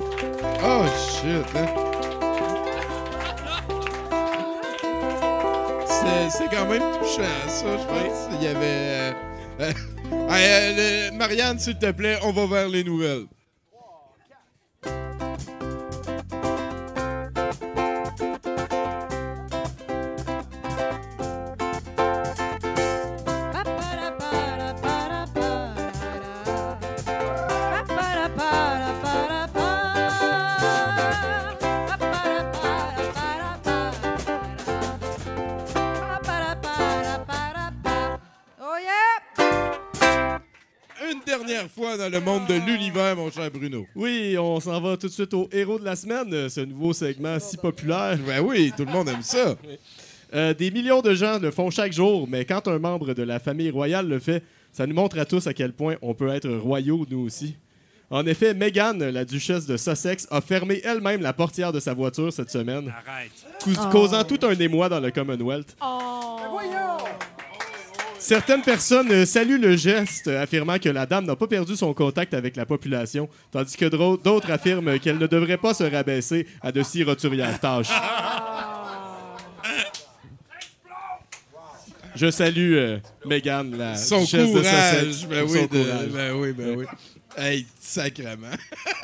Oh 0.00 0.84
shit, 1.10 1.46
hein? 1.56 1.66
C'est- 6.30 6.48
quand 6.50 6.66
même 6.66 6.82
touchant, 6.98 7.48
ça, 7.48 7.76
je 7.78 7.84
pense. 7.86 8.28
Il 8.32 8.42
y 8.42 8.48
avait. 8.48 8.56
euh, 8.66 9.12
euh, 10.12 11.10
Marianne, 11.12 11.58
s'il 11.58 11.78
te 11.78 11.90
plaît, 11.92 12.18
on 12.22 12.32
va 12.32 12.46
vers 12.46 12.68
les 12.68 12.84
nouvelles. 12.84 13.26
Dernière 41.56 41.70
fois 41.72 41.96
dans 41.96 42.10
le 42.10 42.20
monde 42.20 42.46
de 42.46 42.54
l'univers, 42.66 43.16
mon 43.16 43.30
cher 43.30 43.50
Bruno. 43.50 43.86
Oui, 43.94 44.36
on 44.38 44.60
s'en 44.60 44.78
va 44.78 44.94
tout 44.98 45.06
de 45.06 45.12
suite 45.12 45.32
au 45.32 45.48
héros 45.50 45.78
de 45.78 45.84
la 45.86 45.96
semaine, 45.96 46.28
euh, 46.34 46.48
ce 46.50 46.60
nouveau 46.60 46.92
segment 46.92 47.38
si 47.40 47.56
populaire. 47.56 48.18
Ben 48.26 48.40
oui, 48.40 48.74
tout 48.76 48.84
le 48.84 48.92
monde 48.92 49.08
aime 49.08 49.22
ça. 49.22 49.54
Euh, 50.34 50.52
des 50.52 50.72
millions 50.72 51.02
de 51.02 51.14
gens 51.14 51.38
le 51.38 51.52
font 51.52 51.70
chaque 51.70 51.92
jour, 51.92 52.26
mais 52.28 52.44
quand 52.44 52.66
un 52.66 52.80
membre 52.80 53.14
de 53.14 53.22
la 53.22 53.38
famille 53.38 53.70
royale 53.70 54.08
le 54.08 54.18
fait, 54.18 54.42
ça 54.72 54.84
nous 54.84 54.94
montre 54.94 55.16
à 55.20 55.24
tous 55.24 55.46
à 55.46 55.54
quel 55.54 55.72
point 55.72 55.94
on 56.02 56.14
peut 56.14 56.28
être 56.30 56.50
royaux, 56.50 57.06
nous 57.08 57.20
aussi. 57.20 57.54
En 58.10 58.26
effet, 58.26 58.52
Meghan, 58.52 58.94
la 58.98 59.24
duchesse 59.24 59.66
de 59.66 59.76
Sussex, 59.76 60.26
a 60.32 60.40
fermé 60.40 60.80
elle-même 60.84 61.22
la 61.22 61.32
portière 61.32 61.72
de 61.72 61.78
sa 61.78 61.94
voiture 61.94 62.32
cette 62.32 62.50
semaine, 62.50 62.92
Arrête. 63.06 63.30
cous- 63.62 63.76
Oh. 63.80 63.88
causant 63.92 64.24
tout 64.24 64.40
un 64.44 64.54
émoi 64.58 64.88
dans 64.88 64.98
le 65.00 65.12
Commonwealth. 65.12 65.76
Oh! 65.80 66.38
Certaines 68.26 68.62
personnes 68.62 69.12
euh, 69.12 69.24
saluent 69.24 69.60
le 69.60 69.76
geste, 69.76 70.26
affirmant 70.26 70.80
que 70.80 70.88
la 70.88 71.06
dame 71.06 71.26
n'a 71.26 71.36
pas 71.36 71.46
perdu 71.46 71.76
son 71.76 71.94
contact 71.94 72.34
avec 72.34 72.56
la 72.56 72.66
population, 72.66 73.28
tandis 73.52 73.76
que 73.76 73.84
d'autres 74.16 74.50
affirment 74.50 74.98
qu'elle 74.98 75.18
ne 75.18 75.28
devrait 75.28 75.58
pas 75.58 75.74
se 75.74 75.84
rabaisser 75.84 76.44
à 76.60 76.72
de 76.72 76.82
si 76.82 77.04
roturières 77.04 77.60
tâches. 77.60 77.86
Je 82.16 82.28
salue 82.32 82.74
euh, 82.74 82.98
Meghan, 83.26 83.62
la 83.76 83.94
Son 83.96 84.22
de 84.24 84.44
courage. 84.52 85.28
Ben 85.28 85.44
pour 85.44 85.52
oui, 85.52 85.58
son 85.60 85.66
de- 85.66 85.84
courage. 85.84 86.08
ben 86.08 86.32
oui, 86.34 86.52
ben 86.52 86.76
oui. 86.78 86.84
Hey, 87.36 87.64
sacrément. 87.78 88.48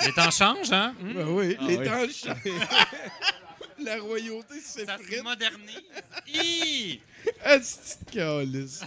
Les 0.04 0.12
temps 0.14 0.30
changent, 0.32 0.72
hein? 0.72 0.94
Ben 1.00 1.26
oui, 1.28 1.56
Ah 1.60 1.64
les 1.68 1.76
oui. 1.76 1.84
temps 1.86 1.92
changent. 1.92 2.34
La 3.84 4.00
royauté 4.00 4.54
Ça 4.62 4.84
s'effrite. 4.86 5.18
se 5.18 5.22
modernise. 5.22 5.82
Hi! 6.34 7.00
Calice? 8.12 8.80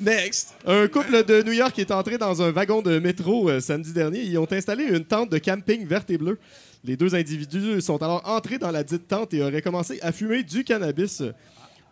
Next. 0.00 0.54
Un 0.66 0.88
couple 0.88 1.24
de 1.24 1.42
New 1.42 1.52
York 1.52 1.78
est 1.78 1.90
entré 1.90 2.18
dans 2.18 2.42
un 2.42 2.50
wagon 2.50 2.82
de 2.82 2.98
métro 2.98 3.48
euh, 3.48 3.60
samedi 3.60 3.92
dernier. 3.92 4.22
Ils 4.22 4.38
ont 4.38 4.50
installé 4.50 4.84
une 4.84 5.04
tente 5.04 5.30
de 5.30 5.38
camping 5.38 5.86
verte 5.86 6.10
et 6.10 6.18
bleue. 6.18 6.38
Les 6.82 6.96
deux 6.96 7.14
individus 7.14 7.80
sont 7.80 8.02
alors 8.02 8.22
entrés 8.28 8.58
dans 8.58 8.70
la 8.70 8.82
dite 8.82 9.06
tente 9.08 9.32
et 9.34 9.42
auraient 9.42 9.62
commencé 9.62 9.98
à 10.02 10.12
fumer 10.12 10.42
du 10.42 10.64
cannabis. 10.64 11.22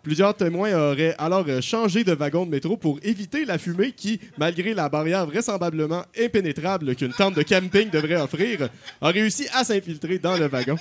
Plusieurs 0.03 0.35
témoins 0.37 0.73
auraient 0.91 1.15
alors 1.17 1.45
euh, 1.49 1.61
changé 1.61 2.03
de 2.03 2.13
wagon 2.13 2.45
de 2.45 2.51
métro 2.51 2.77
pour 2.77 2.99
éviter 3.05 3.45
la 3.45 3.57
fumée 3.57 3.93
qui, 3.93 4.19
malgré 4.37 4.75
la 4.75 4.89
barrière 4.89 5.25
vraisemblablement 5.27 6.05
impénétrable 6.19 6.97
qu'une 6.97 7.13
tente 7.13 7.35
de 7.37 7.43
camping 7.43 7.89
devrait 7.89 8.21
offrir, 8.21 8.69
a 9.01 9.09
réussi 9.09 9.47
à 9.55 9.63
s'infiltrer 9.63 10.19
dans 10.19 10.37
le 10.37 10.47
wagon. 10.49 10.77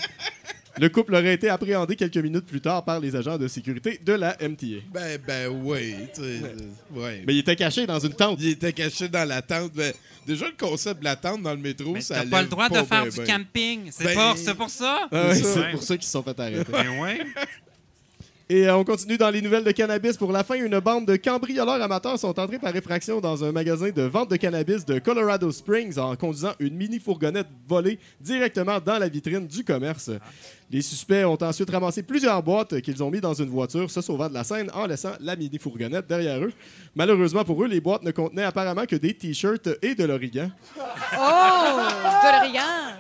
Le 0.80 0.90
couple 0.90 1.14
aurait 1.16 1.34
été 1.34 1.50
appréhendé 1.50 1.96
quelques 1.96 2.18
minutes 2.18 2.46
plus 2.46 2.62
tard 2.62 2.84
par 2.86 3.00
les 3.00 3.16
agents 3.16 3.38
de 3.38 3.48
sécurité 3.48 4.00
de 4.04 4.14
la 4.14 4.38
MTA. 4.42 4.66
Ben, 4.94 5.20
ben 5.26 5.48
oui. 5.64 5.96
euh, 6.20 6.40
ouais. 6.94 7.24
Mais 7.28 7.36
il 7.36 7.40
était 7.40 7.56
caché 7.56 7.86
dans 7.86 8.00
une 8.00 8.14
tente. 8.14 8.40
Il 8.42 8.50
était 8.50 8.72
caché 8.74 9.10
dans 9.10 9.28
la 9.28 9.42
tente. 9.42 9.74
Ben, 9.74 9.94
déjà, 10.26 10.46
le 10.48 10.54
concept 10.58 11.00
de 11.02 11.06
la 11.06 11.16
tente 11.18 11.42
dans 11.42 11.52
le 11.52 11.58
métro, 11.60 11.92
Mais 11.94 12.02
ça 12.02 12.22
t'as 12.24 12.26
pas 12.30 12.42
le 12.42 12.48
droit 12.48 12.70
de 12.70 12.76
faire 12.76 13.04
ben, 13.04 13.10
du 13.10 13.18
ben. 13.18 13.26
camping. 13.28 13.80
C'est 13.92 14.04
Ben- 14.16 14.56
pour 14.56 14.70
ça? 14.70 15.08
Ah 15.12 15.34
C'est 15.36 15.44
ça. 15.44 15.54
c'est 15.66 15.72
pour 15.72 15.84
ça 15.84 15.98
qu'ils 15.98 16.06
se 16.06 16.12
sont 16.12 16.24
fait 16.24 16.40
arrêter. 16.40 16.72
Ben 16.72 17.00
ouais. 17.02 17.20
Et 18.54 18.68
euh, 18.68 18.76
on 18.76 18.84
continue 18.84 19.18
dans 19.18 19.30
les 19.30 19.42
nouvelles 19.42 19.64
de 19.64 19.72
cannabis. 19.72 20.18
Pour 20.18 20.34
la 20.34 20.44
fin, 20.44 20.56
une 20.56 20.78
bande 20.82 21.06
de 21.06 21.16
cambrioleurs 21.16 21.82
amateurs 21.82 22.20
sont 22.20 22.38
entrés 22.38 22.60
par 22.60 22.76
effraction 22.76 23.22
dans 23.22 23.46
un 23.46 23.54
magasin 23.54 23.92
de 23.92 24.02
vente 24.02 24.30
de 24.30 24.36
cannabis 24.36 24.84
de 24.84 25.00
Colorado 25.00 25.50
Springs 25.54 25.98
en 25.98 26.18
conduisant 26.18 26.52
une 26.60 26.76
mini-fourgonnette 26.76 27.48
volée 27.66 27.98
directement 28.20 28.82
dans 28.82 29.00
la 29.00 29.08
vitrine 29.08 29.48
du 29.48 29.64
commerce. 29.64 30.12
Les 30.70 30.82
suspects 30.82 31.24
ont 31.24 31.38
ensuite 31.42 31.70
ramassé 31.70 32.04
plusieurs 32.04 32.44
boîtes 32.44 32.82
qu'ils 32.82 33.02
ont 33.02 33.10
mis 33.10 33.22
dans 33.22 33.34
une 33.34 33.50
voiture, 33.50 33.90
se 33.90 34.02
sauvant 34.02 34.28
de 34.28 34.34
la 34.34 34.44
scène 34.44 34.70
en 34.74 34.86
laissant 34.86 35.14
la 35.22 35.38
mini-fourgonnette 35.38 36.08
derrière 36.08 36.44
eux. 36.44 36.52
Malheureusement 36.94 37.46
pour 37.46 37.64
eux, 37.64 37.68
les 37.68 37.80
boîtes 37.80 38.04
ne 38.04 38.12
contenaient 38.12 38.44
apparemment 38.44 38.86
que 38.86 38.98
des 38.98 39.14
t-shirts 39.14 39.70
et 39.82 39.96
de 39.96 40.04
l'origan. 40.04 40.52
Oh! 40.78 40.82
De 41.18 42.38
l'origan! 42.38 43.00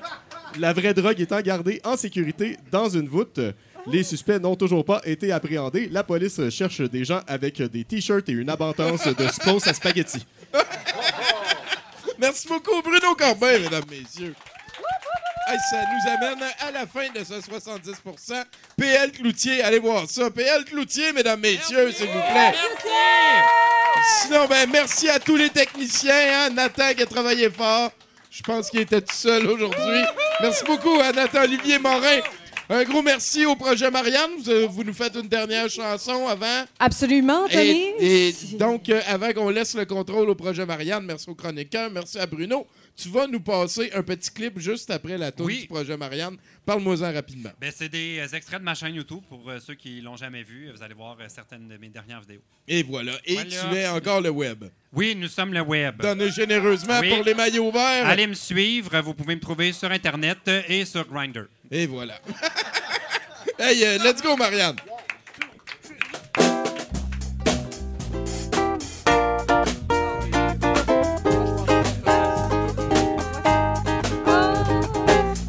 La 0.59 0.71
vraie 0.71 0.93
drogue 0.93 1.19
étant 1.19 1.41
gardée 1.41 1.81
en 1.83 1.97
sécurité 1.97 2.57
dans 2.71 2.87
une 2.87 3.09
voûte. 3.09 3.39
Les 3.87 4.03
suspects 4.03 4.39
n'ont 4.39 4.55
toujours 4.55 4.85
pas 4.85 5.01
été 5.05 5.31
appréhendés. 5.31 5.89
La 5.91 6.03
police 6.03 6.49
cherche 6.49 6.81
des 6.81 7.03
gens 7.03 7.21
avec 7.27 7.61
des 7.61 7.83
t-shirts 7.83 8.29
et 8.29 8.33
une 8.33 8.49
abondance 8.49 9.07
de 9.07 9.27
sauce 9.43 9.67
à 9.67 9.73
spaghetti. 9.73 10.25
Merci 12.19 12.47
beaucoup, 12.47 12.81
Bruno 12.83 13.15
Corbin, 13.15 13.57
mesdames, 13.59 13.83
messieurs. 13.89 14.35
Hey, 15.47 15.57
ça 15.71 15.81
nous 15.81 16.11
amène 16.11 16.43
à 16.59 16.71
la 16.71 16.85
fin 16.85 17.09
de 17.09 17.23
ce 17.23 17.33
70% 17.33 18.43
PL 18.77 19.11
Cloutier, 19.11 19.63
allez 19.63 19.79
voir 19.79 20.07
ça. 20.07 20.29
PL 20.29 20.63
Cloutier, 20.65 21.13
mesdames, 21.13 21.39
messieurs, 21.39 21.91
s'il 21.91 22.07
vous 22.07 22.21
plaît. 22.31 22.53
Sinon, 24.21 24.45
ben, 24.47 24.69
merci 24.71 25.09
à 25.09 25.19
tous 25.19 25.35
les 25.35 25.49
techniciens. 25.49 26.13
Hein? 26.13 26.49
Nathan 26.51 26.93
qui 26.95 27.01
a 27.01 27.05
travaillé 27.07 27.49
fort. 27.49 27.91
Je 28.29 28.43
pense 28.43 28.69
qu'il 28.69 28.81
était 28.81 29.01
tout 29.01 29.15
seul 29.15 29.45
aujourd'hui. 29.47 30.03
Merci 30.41 30.63
beaucoup 30.65 30.99
à 30.99 31.11
Nathan 31.11 31.41
Olivier 31.41 31.79
Morin. 31.79 32.19
Un 32.73 32.83
gros 32.85 33.01
merci 33.01 33.45
au 33.45 33.55
projet 33.57 33.91
Marianne. 33.91 34.31
Vous, 34.45 34.69
vous 34.71 34.83
nous 34.85 34.93
faites 34.93 35.13
une 35.15 35.27
dernière 35.27 35.69
chanson 35.69 36.25
avant. 36.27 36.63
Absolument, 36.79 37.45
Tommy. 37.49 37.83
Et, 37.99 38.29
et 38.29 38.33
donc, 38.57 38.87
euh, 38.87 39.01
avant 39.07 39.33
qu'on 39.33 39.49
laisse 39.49 39.75
le 39.75 39.83
contrôle 39.83 40.29
au 40.29 40.35
projet 40.35 40.65
Marianne, 40.65 41.03
merci 41.05 41.29
aux 41.29 41.35
chroniqueurs, 41.35 41.91
merci 41.91 42.17
à 42.17 42.25
Bruno. 42.25 42.65
Tu 42.95 43.09
vas 43.09 43.27
nous 43.27 43.41
passer 43.41 43.91
un 43.93 44.03
petit 44.03 44.31
clip 44.31 44.57
juste 44.59 44.89
après 44.89 45.17
la 45.17 45.31
tour 45.33 45.47
Oui. 45.47 45.61
du 45.61 45.67
projet 45.67 45.97
Marianne. 45.97 46.37
Parle-moi-en 46.65 47.11
rapidement. 47.13 47.49
Ben, 47.59 47.73
c'est 47.75 47.89
des 47.89 48.19
euh, 48.19 48.35
extraits 48.37 48.59
de 48.59 48.63
ma 48.65 48.73
chaîne 48.75 48.95
YouTube 48.95 49.21
pour 49.27 49.49
euh, 49.49 49.59
ceux 49.59 49.73
qui 49.75 49.99
l'ont 49.99 50.15
jamais 50.15 50.43
vu. 50.43 50.69
Vous 50.73 50.81
allez 50.81 50.93
voir 50.93 51.17
euh, 51.19 51.25
certaines 51.27 51.67
de 51.67 51.75
mes 51.75 51.89
dernières 51.89 52.21
vidéos. 52.21 52.41
Et 52.69 52.83
voilà. 52.83 53.13
Et 53.25 53.33
Voilà. 53.35 53.49
tu 53.49 53.75
es 53.75 53.87
encore 53.89 54.21
le 54.21 54.29
web. 54.29 54.63
Oui, 54.93 55.13
nous 55.17 55.27
sommes 55.27 55.53
le 55.53 55.61
web. 55.61 56.01
Donnez 56.01 56.31
généreusement 56.31 56.99
Oui. 57.01 57.09
pour 57.15 57.25
les 57.25 57.33
maillots 57.33 57.71
verts. 57.71 58.05
Allez 58.07 58.27
me 58.27 58.33
suivre. 58.33 58.97
Vous 59.01 59.13
pouvez 59.13 59.35
me 59.35 59.41
trouver 59.41 59.73
sur 59.73 59.91
Internet 59.91 60.37
euh, 60.47 60.61
et 60.69 60.85
sur 60.85 61.05
Grindr. 61.07 61.47
Et 61.73 61.85
voilà. 61.85 62.15
hey, 63.59 63.85
euh, 63.85 63.97
let's 64.03 64.21
go, 64.21 64.35
Marianne. 64.35 64.75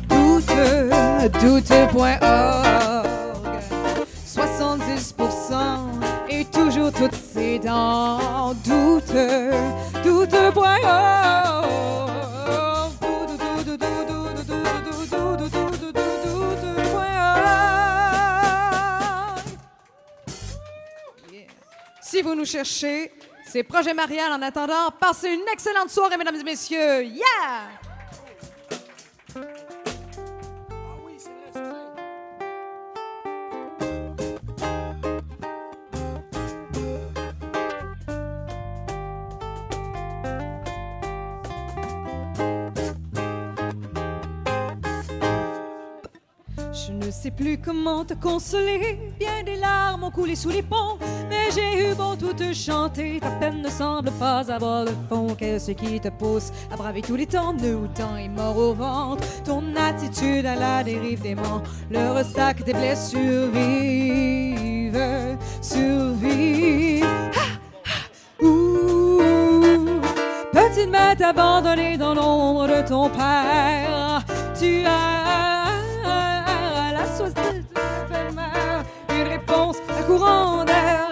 Doute, 0.08 0.46
doute.org 1.40 2.22
70% 4.24 5.54
et 6.30 6.44
toujours 6.44 6.92
toutes 6.92 7.16
ses 7.16 7.58
dents. 7.58 8.54
Doute, 8.64 9.12
doute.org 10.04 11.22
Si 22.12 22.20
vous 22.20 22.34
nous 22.34 22.44
cherchez, 22.44 23.10
c'est 23.42 23.62
Projet 23.62 23.94
Marianne. 23.94 24.32
En 24.32 24.42
attendant, 24.42 24.90
passez 25.00 25.30
une 25.30 25.48
excellente 25.50 25.88
soirée, 25.88 26.18
mesdames 26.18 26.36
et 26.36 26.44
messieurs. 26.44 27.04
Yeah! 27.04 27.70
Je 46.74 46.92
ne 46.92 47.10
sais 47.10 47.30
plus 47.30 47.56
comment 47.58 48.04
te 48.04 48.12
consoler. 48.12 48.98
Bien 49.18 49.42
des 49.44 49.56
larmes 49.56 50.04
ont 50.04 50.10
coulé 50.10 50.36
sous 50.36 50.50
les 50.50 50.62
ponts. 50.62 50.98
J'ai 51.54 51.90
eu 51.90 51.94
beau 51.94 52.16
tout 52.16 52.32
te 52.32 52.52
chanter. 52.52 53.20
Ta 53.20 53.30
peine 53.30 53.62
ne 53.62 53.68
semble 53.68 54.10
pas 54.12 54.50
avoir 54.50 54.84
le 54.84 54.92
fond. 55.08 55.34
Qu'est-ce 55.36 55.72
qui 55.72 56.00
te 56.00 56.08
pousse 56.08 56.50
à 56.72 56.76
braver 56.76 57.02
tous 57.02 57.16
les 57.16 57.26
temps? 57.26 57.52
Nous, 57.52 57.86
temps 57.88 58.16
est 58.16 58.28
mort 58.28 58.56
au 58.56 58.72
ventre. 58.74 59.22
Ton 59.44 59.62
attitude 59.76 60.46
à 60.46 60.54
la 60.54 60.82
dérive 60.82 61.36
morts. 61.36 61.62
Le 61.90 62.12
ressac 62.12 62.64
des 62.64 62.72
blessures 62.72 63.50
vive, 63.52 64.98
survive. 65.60 67.06
Ouh, 68.40 69.20
petite 70.52 70.90
bête 70.90 71.20
abandonnée 71.20 71.96
dans 71.96 72.14
l'ombre 72.14 72.66
de 72.66 72.88
ton 72.88 73.08
père. 73.10 74.24
Tu 74.58 74.84
as 74.84 75.68
la 76.92 77.06
soif 77.16 77.32
de 77.34 77.62
ta 78.10 78.32
mère, 78.32 78.84
une 79.10 79.28
réponse 79.28 79.76
à 79.98 80.02
courant 80.02 80.64
d'air, 80.64 81.11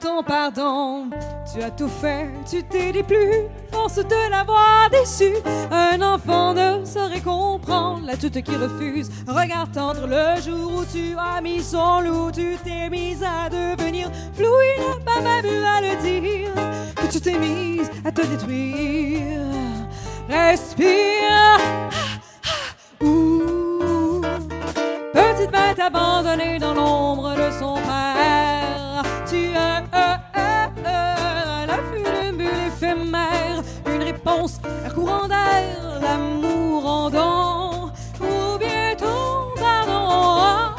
ton 0.00 0.22
pardon. 0.22 1.10
Tu 1.52 1.62
as 1.62 1.70
tout 1.70 1.88
fait, 1.88 2.28
tu 2.48 2.62
t'es 2.62 2.92
dit 2.92 3.02
plus, 3.02 3.46
force 3.72 3.96
de 3.96 4.30
l'avoir 4.30 4.88
déçu. 4.90 5.32
Un 5.70 6.00
enfant 6.02 6.54
ne 6.54 6.84
saurait 6.84 7.20
comprendre 7.20 8.04
la 8.04 8.16
toute 8.16 8.40
qui 8.42 8.56
refuse. 8.56 9.10
Regarde 9.26 9.72
tendre 9.72 10.06
le 10.06 10.40
jour 10.40 10.80
où 10.80 10.84
tu 10.84 11.16
as 11.18 11.40
mis 11.40 11.62
son 11.62 12.00
loup, 12.00 12.30
tu 12.30 12.56
t'es 12.64 12.88
mise 12.90 13.22
à 13.22 13.48
devenir 13.48 14.10
flou. 14.34 14.52
Il 14.76 14.82
n'a 14.82 15.04
pas 15.04 15.20
même 15.20 15.46
eu 15.46 15.64
à 15.64 15.80
le 15.80 16.02
dire 16.02 16.52
que 16.96 17.12
tu 17.12 17.20
t'es 17.20 17.38
mise 17.38 17.90
à 18.04 18.12
te 18.12 18.22
détruire. 18.22 19.40
Respire. 20.28 21.60
Ouh. 23.00 24.20
Petite 25.12 25.50
bête 25.50 25.80
abandonnée 25.80 26.58
dans 26.58 26.74
l'ombre 26.74 27.34
de 27.34 27.50
son 27.58 27.74
père. 27.74 28.47
L'affût 31.66 32.02
d'une 32.02 32.36
bulle 32.36 32.66
éphémère. 32.66 33.62
Une 33.86 34.02
réponse 34.02 34.60
à 34.86 34.90
courant 34.90 35.28
d'air, 35.28 36.00
l'amour 36.00 36.86
en 36.86 37.10
don. 37.10 37.90
Ou 38.20 38.58
bien 38.58 38.94
ton 38.96 39.48
pardon. 39.58 40.74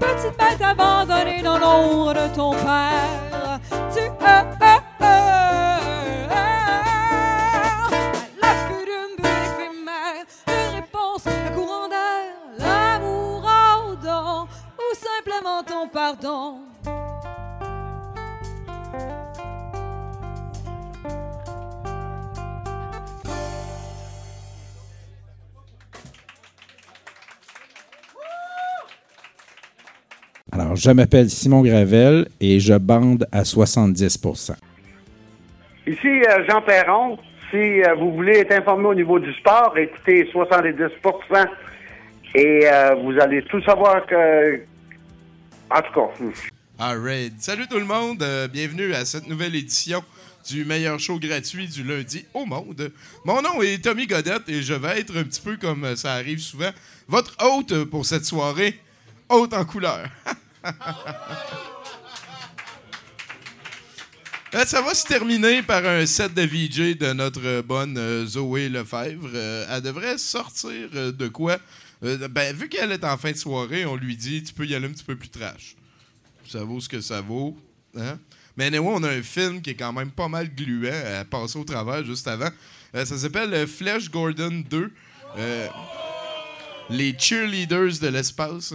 Petite 0.00 0.36
bête 0.38 0.62
abandonnée 0.62 1.42
dans 1.42 1.58
l'ombre 1.58 2.14
de 2.14 2.28
ton 2.34 2.52
père. 2.52 3.60
Tu 3.94 4.10
as 4.24 4.44
l'affût 4.44 4.82
Alors, 30.72 30.80
je 30.80 30.90
m'appelle 30.90 31.28
Simon 31.28 31.60
Gravel 31.60 32.28
et 32.40 32.58
je 32.58 32.72
bande 32.72 33.28
à 33.30 33.44
70 33.44 34.18
Ici 35.86 35.98
euh, 36.06 36.46
Jean 36.48 36.62
Perron. 36.62 37.18
Si 37.50 37.58
euh, 37.58 37.94
vous 37.94 38.14
voulez 38.14 38.38
être 38.38 38.52
informé 38.52 38.86
au 38.86 38.94
niveau 38.94 39.18
du 39.18 39.30
sport, 39.34 39.76
écoutez 39.76 40.24
70% 40.32 41.46
et 42.36 42.60
euh, 42.64 42.94
vous 42.94 43.20
allez 43.20 43.42
tout 43.42 43.60
savoir 43.64 44.06
que. 44.06 44.62
En 45.70 45.82
tout 45.82 45.92
cas. 45.92 46.24
All 46.78 46.98
right. 47.04 47.34
Salut 47.36 47.66
tout 47.68 47.78
le 47.78 47.84
monde. 47.84 48.22
euh, 48.22 48.48
bienvenue 48.48 48.94
à 48.94 49.04
cette 49.04 49.28
nouvelle 49.28 49.54
édition 49.54 50.02
du 50.48 50.64
meilleur 50.64 50.98
show 50.98 51.18
gratuit 51.18 51.68
du 51.68 51.84
lundi 51.84 52.24
au 52.32 52.46
monde. 52.46 52.90
Mon 53.26 53.42
nom 53.42 53.60
est 53.60 53.84
Tommy 53.84 54.06
Godette 54.06 54.48
et 54.48 54.62
je 54.62 54.72
vais 54.72 55.00
être 55.00 55.18
un 55.18 55.24
petit 55.24 55.42
peu 55.42 55.58
comme 55.58 55.96
ça 55.96 56.14
arrive 56.14 56.38
souvent, 56.38 56.70
votre 57.08 57.36
hôte 57.44 57.84
pour 57.90 58.06
cette 58.06 58.24
soirée, 58.24 58.80
hôte 59.28 59.52
en 59.52 59.66
couleur. 59.66 60.06
Euh, 64.54 64.66
ça 64.66 64.82
va 64.82 64.94
se 64.94 65.06
terminer 65.06 65.62
par 65.62 65.82
un 65.86 66.04
set 66.04 66.34
de 66.34 66.42
VJ 66.42 66.98
de 66.98 67.14
notre 67.14 67.62
bonne 67.62 67.96
euh, 67.96 68.26
Zoé 68.26 68.68
Lefebvre. 68.68 69.30
Euh, 69.32 69.64
elle 69.70 69.80
devrait 69.80 70.18
sortir 70.18 70.90
de 70.92 71.28
quoi? 71.28 71.56
Ben, 72.02 72.54
vu 72.54 72.68
qu'elle 72.68 72.92
est 72.92 73.02
en 73.02 73.16
fin 73.16 73.32
de 73.32 73.36
soirée, 73.38 73.86
on 73.86 73.96
lui 73.96 74.14
dit 74.14 74.42
tu 74.42 74.52
peux 74.52 74.66
y 74.66 74.74
aller 74.74 74.88
un 74.88 74.90
petit 74.90 75.04
peu 75.04 75.16
plus 75.16 75.30
trash. 75.30 75.74
Ça 76.46 76.64
vaut 76.64 76.80
ce 76.80 76.88
que 76.90 77.00
ça 77.00 77.22
vaut. 77.22 77.56
Hein? 77.96 78.18
Mais 78.58 78.66
anyway, 78.66 78.92
on 78.92 79.02
a 79.04 79.08
un 79.08 79.22
film 79.22 79.62
qui 79.62 79.70
est 79.70 79.74
quand 79.74 79.94
même 79.94 80.10
pas 80.10 80.28
mal 80.28 80.54
gluant 80.54 80.92
à 81.18 81.24
passer 81.24 81.58
au 81.58 81.64
travers 81.64 82.04
juste 82.04 82.28
avant. 82.28 82.50
Ça 82.92 83.06
s'appelle 83.06 83.66
Flash 83.66 84.10
Gordon 84.10 84.62
2. 84.68 84.92
Euh, 85.38 85.68
les 86.90 87.16
cheerleaders 87.18 87.98
de 88.00 88.08
l'espace. 88.08 88.74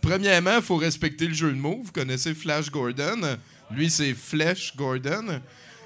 Premièrement, 0.00 0.56
il 0.56 0.62
faut 0.62 0.76
respecter 0.76 1.26
le 1.26 1.34
jeu 1.34 1.50
de 1.50 1.58
mots. 1.58 1.80
Vous 1.84 1.92
connaissez 1.92 2.34
Flash 2.34 2.70
Gordon. 2.70 3.36
Lui, 3.70 3.90
c'est 3.90 4.14
Flash 4.14 4.74
Gordon. 4.76 5.40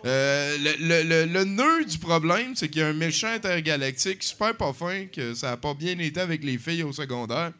Euh, 0.04 0.56
le, 0.78 1.44
nœud 1.44 1.84
du 1.84 1.98
problème, 1.98 2.54
c'est 2.54 2.68
qu'il 2.68 2.80
y 2.80 2.84
a 2.84 2.88
un 2.88 2.92
méchant 2.92 3.28
intergalactique 3.28 4.22
super 4.22 4.56
pas 4.56 4.72
fin, 4.72 5.06
que 5.06 5.34
ça 5.34 5.50
n'a 5.50 5.56
pas 5.56 5.74
bien 5.74 5.98
été 5.98 6.20
avec 6.20 6.44
les 6.44 6.58
filles 6.58 6.84
au 6.84 6.92
secondaire. 6.92 7.52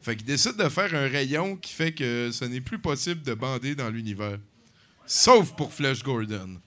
Fait 0.00 0.14
qu'il 0.14 0.26
décide 0.26 0.56
de 0.56 0.68
faire 0.68 0.94
un 0.94 1.08
rayon 1.08 1.56
qui 1.56 1.72
fait 1.72 1.92
que 1.92 2.30
ce 2.32 2.44
n'est 2.44 2.60
plus 2.60 2.78
possible 2.78 3.22
de 3.22 3.34
bander 3.34 3.74
dans 3.74 3.90
l'univers. 3.90 4.38
Sauf 5.06 5.56
pour 5.56 5.72
Flash 5.72 6.02
Gordon. 6.02 6.60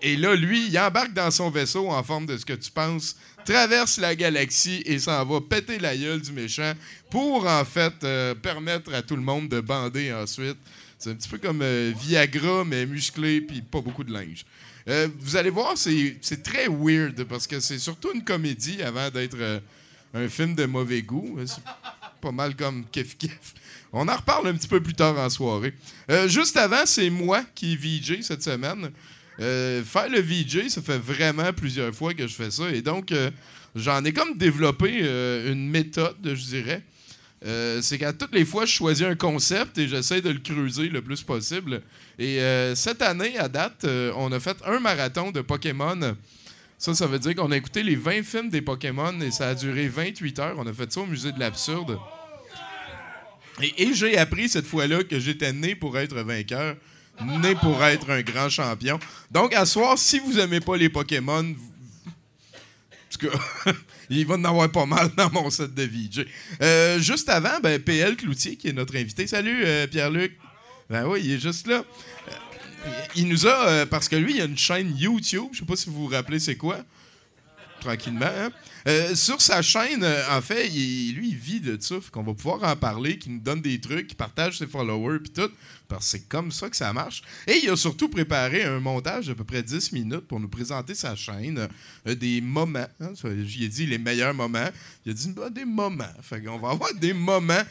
Et 0.00 0.16
là, 0.16 0.34
lui, 0.34 0.68
il 0.68 0.78
embarque 0.78 1.12
dans 1.12 1.30
son 1.30 1.50
vaisseau 1.50 1.90
en 1.90 2.02
forme 2.02 2.26
de 2.26 2.36
ce 2.36 2.44
que 2.44 2.52
tu 2.52 2.70
penses, 2.70 3.16
traverse 3.44 3.98
la 3.98 4.14
galaxie 4.14 4.82
et 4.86 4.98
s'en 4.98 5.24
va 5.24 5.40
péter 5.40 5.78
la 5.78 5.96
gueule 5.96 6.20
du 6.20 6.32
méchant 6.32 6.72
pour, 7.10 7.46
en 7.46 7.64
fait, 7.64 7.92
euh, 8.04 8.34
permettre 8.34 8.92
à 8.94 9.02
tout 9.02 9.16
le 9.16 9.22
monde 9.22 9.48
de 9.48 9.60
bander 9.60 10.12
ensuite. 10.12 10.56
C'est 10.98 11.10
un 11.10 11.14
petit 11.14 11.28
peu 11.28 11.38
comme 11.38 11.60
euh, 11.62 11.92
Viagra, 11.96 12.64
mais 12.64 12.86
musclé, 12.86 13.40
puis 13.40 13.60
pas 13.62 13.80
beaucoup 13.80 14.04
de 14.04 14.12
linge. 14.12 14.44
Euh, 14.88 15.08
vous 15.18 15.36
allez 15.36 15.50
voir, 15.50 15.74
c'est 15.76 16.42
très 16.42 16.66
weird 16.68 17.24
parce 17.24 17.46
que 17.46 17.60
c'est 17.60 17.78
surtout 17.78 18.10
une 18.14 18.24
comédie 18.24 18.82
avant 18.82 19.10
d'être 19.10 19.36
un 20.14 20.28
film 20.28 20.54
de 20.54 20.64
mauvais 20.64 21.02
goût. 21.02 21.38
C'est 21.46 21.62
pas 22.20 22.32
mal 22.32 22.56
comme 22.56 22.84
Kef 22.90 23.16
Kef. 23.16 23.54
On 23.92 24.08
en 24.08 24.16
reparle 24.16 24.48
un 24.48 24.54
petit 24.54 24.68
peu 24.68 24.82
plus 24.82 24.94
tard 24.94 25.18
en 25.18 25.28
soirée. 25.28 25.74
Juste 26.26 26.56
avant, 26.56 26.84
c'est 26.84 27.10
moi 27.10 27.44
qui 27.54 27.76
VJ 27.76 28.22
cette 28.22 28.42
semaine. 28.42 28.90
Euh, 29.40 29.82
faire 29.82 30.08
le 30.08 30.20
VJ, 30.20 30.68
ça 30.68 30.82
fait 30.82 30.98
vraiment 30.98 31.52
plusieurs 31.52 31.94
fois 31.94 32.14
que 32.14 32.26
je 32.26 32.34
fais 32.34 32.50
ça. 32.50 32.70
Et 32.70 32.82
donc, 32.82 33.12
euh, 33.12 33.30
j'en 33.74 34.04
ai 34.04 34.12
comme 34.12 34.36
développé 34.36 35.00
euh, 35.02 35.52
une 35.52 35.68
méthode, 35.68 36.16
je 36.22 36.44
dirais. 36.44 36.82
C'est 37.80 37.98
qu'à 37.98 38.12
toutes 38.12 38.34
les 38.34 38.44
fois, 38.44 38.66
je 38.66 38.72
choisis 38.72 39.04
un 39.04 39.16
concept 39.16 39.76
et 39.76 39.88
j'essaie 39.88 40.20
de 40.20 40.30
le 40.30 40.38
creuser 40.38 40.88
le 40.88 41.02
plus 41.02 41.22
possible. 41.22 41.82
Et 42.16 42.38
cette 42.76 43.02
année, 43.02 43.36
à 43.36 43.48
date, 43.48 43.84
on 44.16 44.30
a 44.30 44.38
fait 44.38 44.56
un 44.64 44.78
marathon 44.78 45.32
de 45.32 45.40
Pokémon. 45.40 46.14
Ça, 46.78 46.94
ça 46.94 47.08
veut 47.08 47.18
dire 47.18 47.34
qu'on 47.34 47.50
a 47.50 47.56
écouté 47.56 47.82
les 47.82 47.96
20 47.96 48.22
films 48.22 48.48
des 48.48 48.62
Pokémon 48.62 49.20
et 49.20 49.32
ça 49.32 49.48
a 49.48 49.54
duré 49.56 49.88
28 49.88 50.38
heures. 50.38 50.54
On 50.56 50.66
a 50.68 50.72
fait 50.72 50.92
ça 50.92 51.00
au 51.00 51.06
musée 51.06 51.32
de 51.32 51.40
l'absurde. 51.40 51.98
Et 53.60 53.92
j'ai 53.92 54.16
appris 54.18 54.48
cette 54.48 54.66
fois-là 54.66 55.02
que 55.04 55.18
j'étais 55.18 55.52
né 55.52 55.74
pour 55.74 55.98
être 55.98 56.14
vainqueur, 56.14 56.76
né 57.40 57.54
pour 57.56 57.82
être 57.84 58.10
un 58.10 58.22
grand 58.22 58.48
champion. 58.48 58.98
Donc, 59.30 59.54
à 59.54 59.64
soir, 59.66 59.98
si 59.98 60.18
vous 60.20 60.38
aimez 60.38 60.60
pas 60.60 60.76
les 60.76 60.88
Pokémon, 60.88 61.42
vous- 61.42 61.72
tout 63.18 63.28
cas, 63.28 63.72
il 64.10 64.26
va 64.26 64.34
en 64.36 64.44
avoir 64.44 64.70
pas 64.72 64.86
mal 64.86 65.10
dans 65.16 65.30
mon 65.30 65.50
set 65.50 65.74
de 65.74 65.82
VJ. 65.82 66.26
Euh, 66.62 66.98
juste 66.98 67.28
avant, 67.28 67.60
ben, 67.62 67.78
PL 67.80 68.16
Cloutier, 68.16 68.56
qui 68.56 68.68
est 68.68 68.72
notre 68.72 68.96
invité. 68.96 69.26
Salut, 69.26 69.62
euh, 69.64 69.86
Pierre-Luc. 69.86 70.38
Ben 70.88 71.06
oui, 71.06 71.20
il 71.24 71.32
est 71.32 71.38
juste 71.38 71.66
là. 71.66 71.84
Euh, 72.28 72.90
il 73.14 73.28
nous 73.28 73.46
a, 73.46 73.86
parce 73.86 74.08
que 74.08 74.16
lui, 74.16 74.34
il 74.36 74.40
a 74.40 74.44
une 74.44 74.58
chaîne 74.58 74.96
YouTube. 74.96 75.48
Je 75.52 75.58
sais 75.60 75.64
pas 75.64 75.76
si 75.76 75.88
vous 75.90 76.04
vous 76.04 76.08
rappelez 76.08 76.38
c'est 76.40 76.56
quoi. 76.56 76.78
Tranquillement. 77.80 78.26
hein. 78.26 78.50
Euh, 78.86 79.14
sur 79.14 79.40
sa 79.40 79.62
chaîne, 79.62 80.02
euh, 80.02 80.22
en 80.30 80.40
fait, 80.40 80.68
lui, 80.68 81.28
il 81.28 81.36
vit 81.36 81.60
de 81.60 81.76
ça. 81.80 81.96
Qu'on 82.10 82.22
va 82.22 82.34
pouvoir 82.34 82.62
en 82.64 82.76
parler, 82.76 83.18
qu'il 83.18 83.34
nous 83.34 83.40
donne 83.40 83.60
des 83.60 83.80
trucs, 83.80 84.08
qu'il 84.08 84.16
partage 84.16 84.58
ses 84.58 84.66
followers, 84.66 85.20
puis 85.20 85.32
tout. 85.32 85.50
Parce 85.88 86.06
que 86.06 86.10
c'est 86.10 86.28
comme 86.28 86.50
ça 86.50 86.70
que 86.70 86.76
ça 86.76 86.92
marche. 86.92 87.22
Et 87.46 87.60
il 87.62 87.70
a 87.70 87.76
surtout 87.76 88.08
préparé 88.08 88.64
un 88.64 88.80
montage 88.80 89.26
d'à 89.26 89.34
peu 89.34 89.44
près 89.44 89.62
10 89.62 89.92
minutes 89.92 90.26
pour 90.26 90.40
nous 90.40 90.48
présenter 90.48 90.94
sa 90.94 91.14
chaîne, 91.14 91.68
euh, 92.06 92.14
des 92.14 92.40
moments. 92.40 92.86
hein. 93.00 93.12
J'y 93.44 93.64
ai 93.64 93.68
dit 93.68 93.86
les 93.86 93.98
meilleurs 93.98 94.34
moments. 94.34 94.68
Il 95.04 95.12
a 95.12 95.14
dit 95.14 95.32
bah, 95.32 95.50
des 95.50 95.64
moments. 95.64 96.04
Fait 96.22 96.40
va 96.40 96.70
avoir 96.70 96.94
des 96.94 97.12
moments 97.12 97.62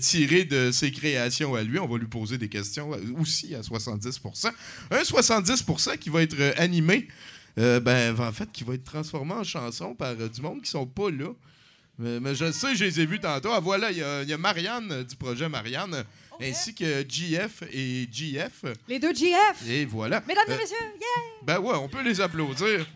tirés 0.00 0.44
de 0.44 0.70
ses 0.70 0.92
créations 0.92 1.54
à 1.54 1.62
lui. 1.62 1.78
On 1.78 1.88
va 1.88 1.98
lui 1.98 2.06
poser 2.06 2.38
des 2.38 2.48
questions 2.48 2.90
aussi 3.18 3.54
à 3.54 3.60
70% 3.60 4.52
Un 4.90 5.02
70% 5.02 5.98
qui 5.98 6.10
va 6.10 6.22
être 6.22 6.54
animé 6.58 7.08
euh, 7.58 7.80
ben, 7.80 8.18
en 8.18 8.32
fait, 8.32 8.50
qui 8.52 8.64
va 8.64 8.74
être 8.74 8.84
transformé 8.84 9.32
en 9.34 9.44
chanson 9.44 9.94
par 9.94 10.12
euh, 10.18 10.28
du 10.28 10.40
monde 10.40 10.62
qui 10.62 10.70
sont 10.70 10.86
pas 10.86 11.10
là. 11.10 11.28
Mais, 11.98 12.18
mais 12.20 12.34
je 12.34 12.50
sais, 12.52 12.74
je 12.74 12.84
les 12.84 13.00
ai 13.00 13.06
vus 13.06 13.20
tantôt. 13.20 13.50
Ah, 13.52 13.60
voilà, 13.60 13.90
il 13.90 13.96
y, 13.98 14.00
y 14.00 14.32
a 14.32 14.38
Marianne 14.38 14.90
euh, 14.90 15.04
du 15.04 15.14
projet 15.16 15.48
Marianne, 15.48 15.94
euh, 15.94 16.02
ainsi 16.40 16.74
que 16.74 17.04
GF 17.08 17.62
et 17.72 18.08
GF. 18.10 18.64
Les 18.88 18.98
deux 18.98 19.14
GF. 19.14 19.68
Et 19.68 19.84
voilà. 19.84 20.22
Mesdames 20.26 20.44
Euh, 20.48 20.54
et 20.54 20.58
messieurs, 20.58 20.76
yeah! 21.00 21.08
ben 21.42 21.58
ouais, 21.58 21.76
on 21.76 21.88
peut 21.88 22.02
les 22.02 22.20
applaudir. 22.20 22.86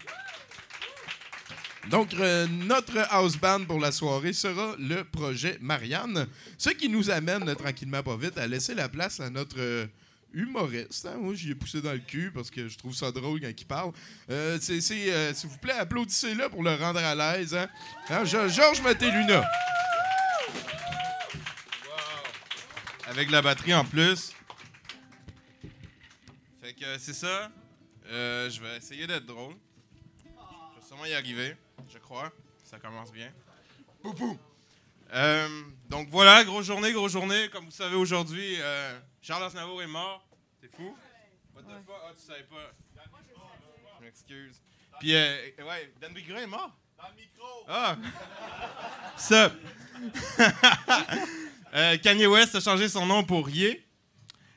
Donc, 1.90 2.14
euh, 2.14 2.48
notre 2.66 2.98
house 3.10 3.36
band 3.36 3.64
pour 3.64 3.78
la 3.78 3.92
soirée 3.92 4.32
sera 4.32 4.74
le 4.78 5.04
projet 5.04 5.56
Marianne. 5.60 6.26
Ce 6.58 6.70
qui 6.70 6.88
nous 6.88 7.10
amène 7.10 7.48
euh, 7.48 7.54
tranquillement 7.54 8.02
pas 8.02 8.16
vite 8.16 8.36
à 8.38 8.46
laisser 8.48 8.74
la 8.74 8.88
place 8.88 9.20
à 9.20 9.30
notre 9.30 9.54
euh, 9.60 9.86
humoriste. 10.36 11.06
hein. 11.06 11.16
Moi, 11.18 11.34
j'y 11.34 11.50
ai 11.50 11.54
poussé 11.54 11.80
dans 11.80 11.92
le 11.92 11.98
cul 11.98 12.30
parce 12.30 12.50
que 12.50 12.68
je 12.68 12.76
trouve 12.76 12.94
ça 12.94 13.10
drôle 13.10 13.40
quand 13.40 13.50
il 13.50 13.64
parle. 13.66 13.92
Euh, 14.30 14.58
c'est, 14.60 14.80
euh, 14.92 15.32
s'il 15.34 15.48
vous 15.48 15.58
plaît, 15.58 15.72
applaudissez-le 15.72 16.48
pour 16.50 16.62
le 16.62 16.74
rendre 16.74 17.00
à 17.00 17.14
l'aise. 17.14 17.54
Hein? 17.54 17.68
Hein, 18.10 18.24
Georges 18.24 18.82
Maté-Luna. 18.82 19.44
Avec 23.08 23.30
la 23.30 23.40
batterie 23.40 23.74
en 23.74 23.84
plus. 23.84 24.32
Fait 26.62 26.74
que 26.74 26.84
euh, 26.84 26.96
c'est 26.98 27.14
ça. 27.14 27.50
Je 28.04 28.60
vais 28.60 28.76
essayer 28.76 29.06
d'être 29.06 29.26
drôle. 29.26 29.54
Je 30.20 30.80
vais 30.80 30.86
sûrement 30.86 31.06
y 31.06 31.14
arriver, 31.14 31.56
je 31.88 31.98
crois. 31.98 32.30
Ça 32.64 32.78
commence 32.78 33.10
bien. 33.12 33.32
Poupou! 34.02 34.38
Euh, 35.14 35.48
donc 35.88 36.08
voilà, 36.10 36.44
grosse 36.44 36.66
journée, 36.66 36.92
grosse 36.92 37.12
journée. 37.12 37.48
Comme 37.50 37.64
vous 37.64 37.70
savez 37.70 37.94
aujourd'hui, 37.94 38.56
Charles 39.22 39.44
Aznavour 39.44 39.82
est 39.82 39.86
mort. 39.86 40.25
Ah, 41.68 42.12
tu 42.16 42.22
savais 42.22 42.44
pas. 42.44 42.72
Je 43.98 44.04
m'excuse. 44.04 44.62
Puis, 45.00 45.14
euh, 45.14 45.50
ouais, 45.58 45.92
Dan 46.00 46.12
Bigra 46.12 46.40
est 46.40 46.46
mort? 46.46 46.76
Dans 46.96 47.08
le 47.08 47.14
micro! 47.20 47.64
Ah! 47.68 47.96
Ça! 49.16 49.52
Euh, 51.74 51.98
Kanye 51.98 52.26
West 52.26 52.54
a 52.54 52.60
changé 52.60 52.88
son 52.88 53.04
nom 53.04 53.22
pour 53.22 53.50
Ye 53.50 53.82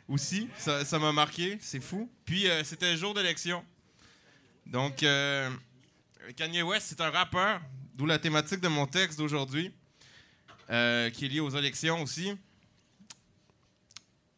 aussi. 0.08 0.48
Ça 0.58 0.86
ça 0.86 1.00
m'a 1.00 1.12
marqué, 1.12 1.58
c'est 1.60 1.82
fou. 1.82 2.10
Puis 2.24 2.48
euh, 2.48 2.64
c'était 2.64 2.96
jour 2.96 3.14
d'élection. 3.14 3.66
Donc, 4.66 5.04
euh, 5.04 5.50
Kanye 6.38 6.62
West, 6.62 6.88
c'est 6.90 7.02
un 7.02 7.10
rappeur, 7.10 7.60
d'où 7.96 8.06
la 8.06 8.20
thématique 8.20 8.62
de 8.62 8.68
mon 8.68 8.86
texte 8.86 9.18
d'aujourd'hui, 9.18 9.74
euh, 10.70 11.10
qui 11.10 11.26
est 11.26 11.28
liée 11.28 11.40
aux 11.40 11.50
élections 11.50 12.02
aussi. 12.04 12.38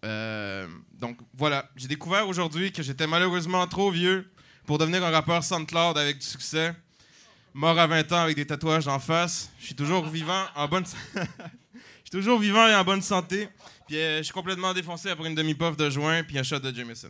Euh, 0.03 0.68
donc 0.94 1.18
voilà, 1.34 1.69
j'ai 1.76 1.88
découvert 1.88 2.28
aujourd'hui 2.28 2.72
que 2.72 2.82
j'étais 2.82 3.07
malheureusement 3.07 3.65
trop 3.68 3.91
vieux 3.91 4.30
pour 4.65 4.78
devenir 4.78 5.03
un 5.03 5.11
rappeur 5.11 5.44
SoundCloud 5.44 5.98
avec 5.98 6.19
du 6.19 6.26
succès. 6.26 6.73
Mort 7.53 7.78
à 7.78 7.88
20 7.88 8.11
ans 8.14 8.22
avec 8.22 8.36
des 8.36 8.45
tatouages 8.45 8.88
en 8.88 8.99
face. 8.99 9.52
Je 9.60 9.65
suis 9.65 9.76
toujours 9.76 10.06
vivant, 10.07 10.45
en 10.56 10.68
bonne... 10.68 10.86
Je 12.14 12.18
suis 12.18 12.26
toujours 12.26 12.40
vivant 12.40 12.68
et 12.68 12.76
en 12.76 12.84
bonne 12.84 13.02
santé. 13.02 13.48
Puis 13.88 13.98
euh, 13.98 14.18
je 14.18 14.23
suis 14.23 14.34
complètement 14.34 14.73
défoncé 14.73 15.10
après 15.10 15.30
une 15.30 15.36
demi-puff 15.36 15.78
de 15.78 15.90
joint 15.90 16.23
puis 16.23 16.38
un 16.38 16.44
shot 16.44 16.60
de 16.60 16.73
Jameson. 16.73 17.10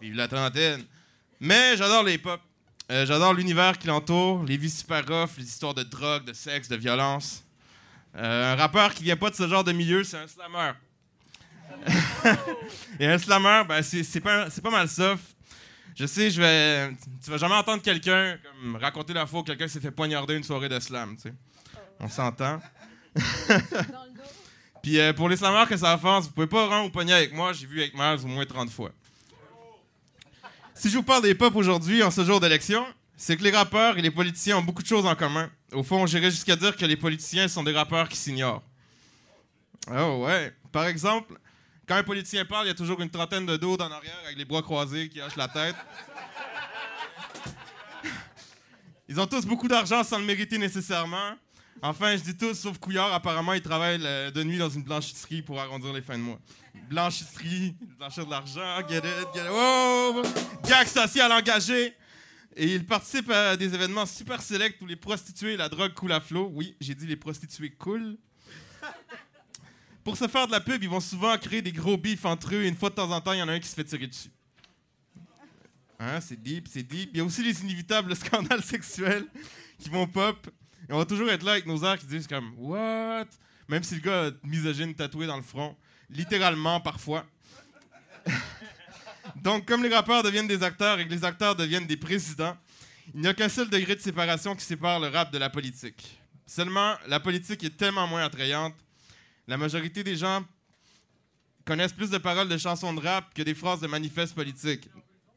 Vive 0.00 0.14
la 0.14 0.28
trentaine. 0.28 0.84
Mais 1.40 1.76
j'adore 1.76 2.02
les 2.02 2.14
hip-hop. 2.14 2.40
Euh, 2.90 3.06
j'adore 3.06 3.34
l'univers 3.34 3.78
qui 3.78 3.86
l'entoure, 3.86 4.44
les 4.44 4.56
vies 4.56 4.70
super 4.70 5.06
rough, 5.06 5.38
les 5.38 5.44
histoires 5.44 5.74
de 5.74 5.84
drogue, 5.84 6.24
de 6.24 6.32
sexe, 6.32 6.68
de 6.68 6.76
violence. 6.76 7.44
Un 8.14 8.56
rappeur 8.56 8.92
qui 8.94 9.04
vient 9.04 9.16
pas 9.16 9.30
de 9.30 9.36
ce 9.36 9.46
genre 9.48 9.64
de 9.64 9.72
milieu, 9.72 10.04
c'est 10.04 10.16
un 10.16 10.26
slammer. 10.26 10.72
Et 13.00 13.06
un 13.06 13.18
slammer, 13.18 13.62
ben, 13.68 13.82
c'est 13.82 14.20
pas, 14.20 14.48
pas 14.50 14.70
mal 14.70 14.88
ça. 14.88 15.16
Je 15.94 16.06
sais, 16.06 16.30
je 16.30 16.40
vais. 16.40 16.90
Tu 17.24 17.30
vas 17.30 17.38
jamais 17.38 17.56
entendre 17.56 17.82
quelqu'un 17.82 18.38
raconter 18.74 19.12
la 19.12 19.26
fois 19.26 19.40
où 19.40 19.42
quelqu'un 19.42 19.66
s'est 19.66 19.80
fait 19.80 19.90
poignarder 19.90 20.36
une 20.36 20.44
soirée 20.44 20.68
de 20.68 20.78
slam, 20.78 21.16
tu 21.16 21.22
sais. 21.22 21.34
On 21.98 22.08
s'entend. 22.08 22.60
Puis 24.82 25.00
euh, 25.00 25.12
pour 25.12 25.28
les 25.28 25.36
slammers 25.36 25.68
que 25.68 25.76
ça 25.76 25.92
avance, 25.92 26.26
vous 26.26 26.30
pouvez 26.30 26.46
pas 26.46 26.66
rendre 26.66 26.86
au 26.86 26.90
poignet 26.90 27.14
avec 27.14 27.34
moi, 27.34 27.52
j'ai 27.52 27.66
vu 27.66 27.80
avec 27.80 27.94
Miles 27.94 28.20
au 28.22 28.28
moins 28.28 28.46
30 28.46 28.70
fois. 28.70 28.92
Si 30.74 30.88
je 30.88 30.96
vous 30.96 31.02
parle 31.02 31.22
des 31.22 31.34
pop 31.34 31.56
aujourd'hui, 31.56 32.04
en 32.04 32.12
ce 32.12 32.24
jour 32.24 32.38
d'élection, 32.38 32.86
c'est 33.16 33.36
que 33.36 33.42
les 33.42 33.50
rappeurs 33.50 33.98
et 33.98 34.02
les 34.02 34.12
politiciens 34.12 34.58
ont 34.58 34.62
beaucoup 34.62 34.82
de 34.82 34.86
choses 34.86 35.06
en 35.06 35.16
commun. 35.16 35.50
Au 35.72 35.82
fond, 35.82 36.06
j'irais 36.06 36.30
jusqu'à 36.30 36.54
dire 36.54 36.76
que 36.76 36.86
les 36.86 36.96
politiciens 36.96 37.48
sont 37.48 37.64
des 37.64 37.72
rappeurs 37.72 38.08
qui 38.08 38.16
s'ignorent. 38.16 38.62
Oh 39.90 40.24
ouais. 40.24 40.54
Par 40.70 40.86
exemple, 40.86 41.34
quand 41.88 41.96
un 41.96 42.02
politicien 42.02 42.44
parle, 42.44 42.66
il 42.66 42.68
y 42.68 42.72
a 42.72 42.74
toujours 42.74 43.00
une 43.00 43.08
trentaine 43.08 43.46
de 43.46 43.56
dos 43.56 43.76
en 43.76 43.90
arrière 43.90 44.18
avec 44.24 44.36
les 44.36 44.44
bras 44.44 44.60
croisés 44.60 45.08
qui 45.08 45.22
hochent 45.22 45.36
la 45.36 45.48
tête. 45.48 45.74
Ils 49.08 49.18
ont 49.18 49.26
tous 49.26 49.46
beaucoup 49.46 49.68
d'argent 49.68 50.04
sans 50.04 50.18
le 50.18 50.26
mériter 50.26 50.58
nécessairement. 50.58 51.32
Enfin, 51.80 52.14
je 52.16 52.22
dis 52.22 52.36
tous, 52.36 52.54
sauf 52.54 52.76
Couillard, 52.78 53.14
apparemment, 53.14 53.54
il 53.54 53.62
travaille 53.62 53.98
de 53.98 54.42
nuit 54.42 54.58
dans 54.58 54.68
une 54.68 54.82
blanchisserie 54.82 55.42
pour 55.42 55.60
arrondir 55.60 55.92
les 55.92 56.02
fins 56.02 56.18
de 56.18 56.22
mois. 56.22 56.40
Blanchisserie, 56.90 57.76
blanchir 57.98 58.26
de 58.26 58.30
l'argent, 58.30 58.80
get 58.88 58.98
it, 58.98 59.28
get 59.32 59.42
it. 59.42 59.48
Oh! 59.50 60.22
Gag 60.64 60.88
social 60.88 61.30
engagé. 61.32 61.94
Et 62.56 62.74
il 62.74 62.84
participe 62.84 63.30
à 63.30 63.56
des 63.56 63.72
événements 63.72 64.06
super 64.06 64.42
sélects 64.42 64.82
où 64.82 64.86
les 64.86 64.96
prostituées 64.96 65.52
et 65.54 65.56
la 65.56 65.68
drogue 65.68 65.94
coulent 65.94 66.10
à 66.12 66.20
flot. 66.20 66.50
Oui, 66.52 66.74
j'ai 66.80 66.96
dit 66.96 67.06
les 67.06 67.16
prostituées 67.16 67.70
coulent. 67.70 68.18
Pour 70.08 70.16
se 70.16 70.26
faire 70.26 70.46
de 70.46 70.52
la 70.52 70.60
pub, 70.60 70.82
ils 70.82 70.88
vont 70.88 71.00
souvent 71.00 71.36
créer 71.36 71.60
des 71.60 71.70
gros 71.70 71.98
bifs 71.98 72.24
entre 72.24 72.54
eux 72.54 72.62
et 72.62 72.68
une 72.68 72.76
fois 72.76 72.88
de 72.88 72.94
temps 72.94 73.10
en 73.10 73.20
temps, 73.20 73.34
il 73.34 73.40
y 73.40 73.42
en 73.42 73.48
a 73.48 73.52
un 73.52 73.60
qui 73.60 73.68
se 73.68 73.74
fait 73.74 73.84
tirer 73.84 74.06
dessus. 74.06 74.30
Hein, 75.98 76.18
c'est 76.22 76.42
deep, 76.42 76.66
c'est 76.66 76.82
deep. 76.82 77.10
Il 77.12 77.18
y 77.18 77.20
a 77.20 77.24
aussi 77.24 77.42
les 77.42 77.60
inévitables 77.60 78.16
scandales 78.16 78.62
sexuels 78.62 79.26
qui 79.78 79.90
vont 79.90 80.06
pop. 80.06 80.48
Et 80.88 80.94
on 80.94 80.96
va 80.96 81.04
toujours 81.04 81.28
être 81.28 81.42
là 81.42 81.52
avec 81.52 81.66
nos 81.66 81.84
airs 81.84 81.98
qui 81.98 82.06
disent 82.06 82.26
comme 82.26 82.54
What? 82.56 83.26
Même 83.68 83.82
si 83.82 83.96
le 83.96 84.00
gars 84.00 84.28
a 84.28 84.30
misogyne 84.44 84.94
tatoué 84.94 85.26
dans 85.26 85.36
le 85.36 85.42
front. 85.42 85.76
Littéralement, 86.08 86.80
parfois. 86.80 87.26
Donc, 89.36 89.66
comme 89.66 89.82
les 89.82 89.94
rappeurs 89.94 90.22
deviennent 90.22 90.48
des 90.48 90.62
acteurs 90.62 90.98
et 91.00 91.06
que 91.06 91.12
les 91.12 91.26
acteurs 91.26 91.54
deviennent 91.54 91.86
des 91.86 91.98
présidents, 91.98 92.56
il 93.14 93.20
n'y 93.20 93.28
a 93.28 93.34
qu'un 93.34 93.50
seul 93.50 93.68
degré 93.68 93.94
de 93.94 94.00
séparation 94.00 94.56
qui 94.56 94.64
sépare 94.64 95.00
le 95.00 95.08
rap 95.08 95.30
de 95.30 95.36
la 95.36 95.50
politique. 95.50 96.18
Seulement, 96.46 96.94
la 97.08 97.20
politique 97.20 97.62
est 97.62 97.76
tellement 97.76 98.06
moins 98.06 98.24
attrayante. 98.24 98.74
La 99.48 99.56
majorité 99.56 100.04
des 100.04 100.14
gens 100.14 100.44
connaissent 101.64 101.94
plus 101.94 102.10
de 102.10 102.18
paroles 102.18 102.50
de 102.50 102.58
chansons 102.58 102.92
de 102.92 103.00
rap 103.00 103.32
que 103.32 103.40
des 103.40 103.54
phrases 103.54 103.80
de 103.80 103.86
manifestes 103.86 104.34
politiques. 104.34 104.90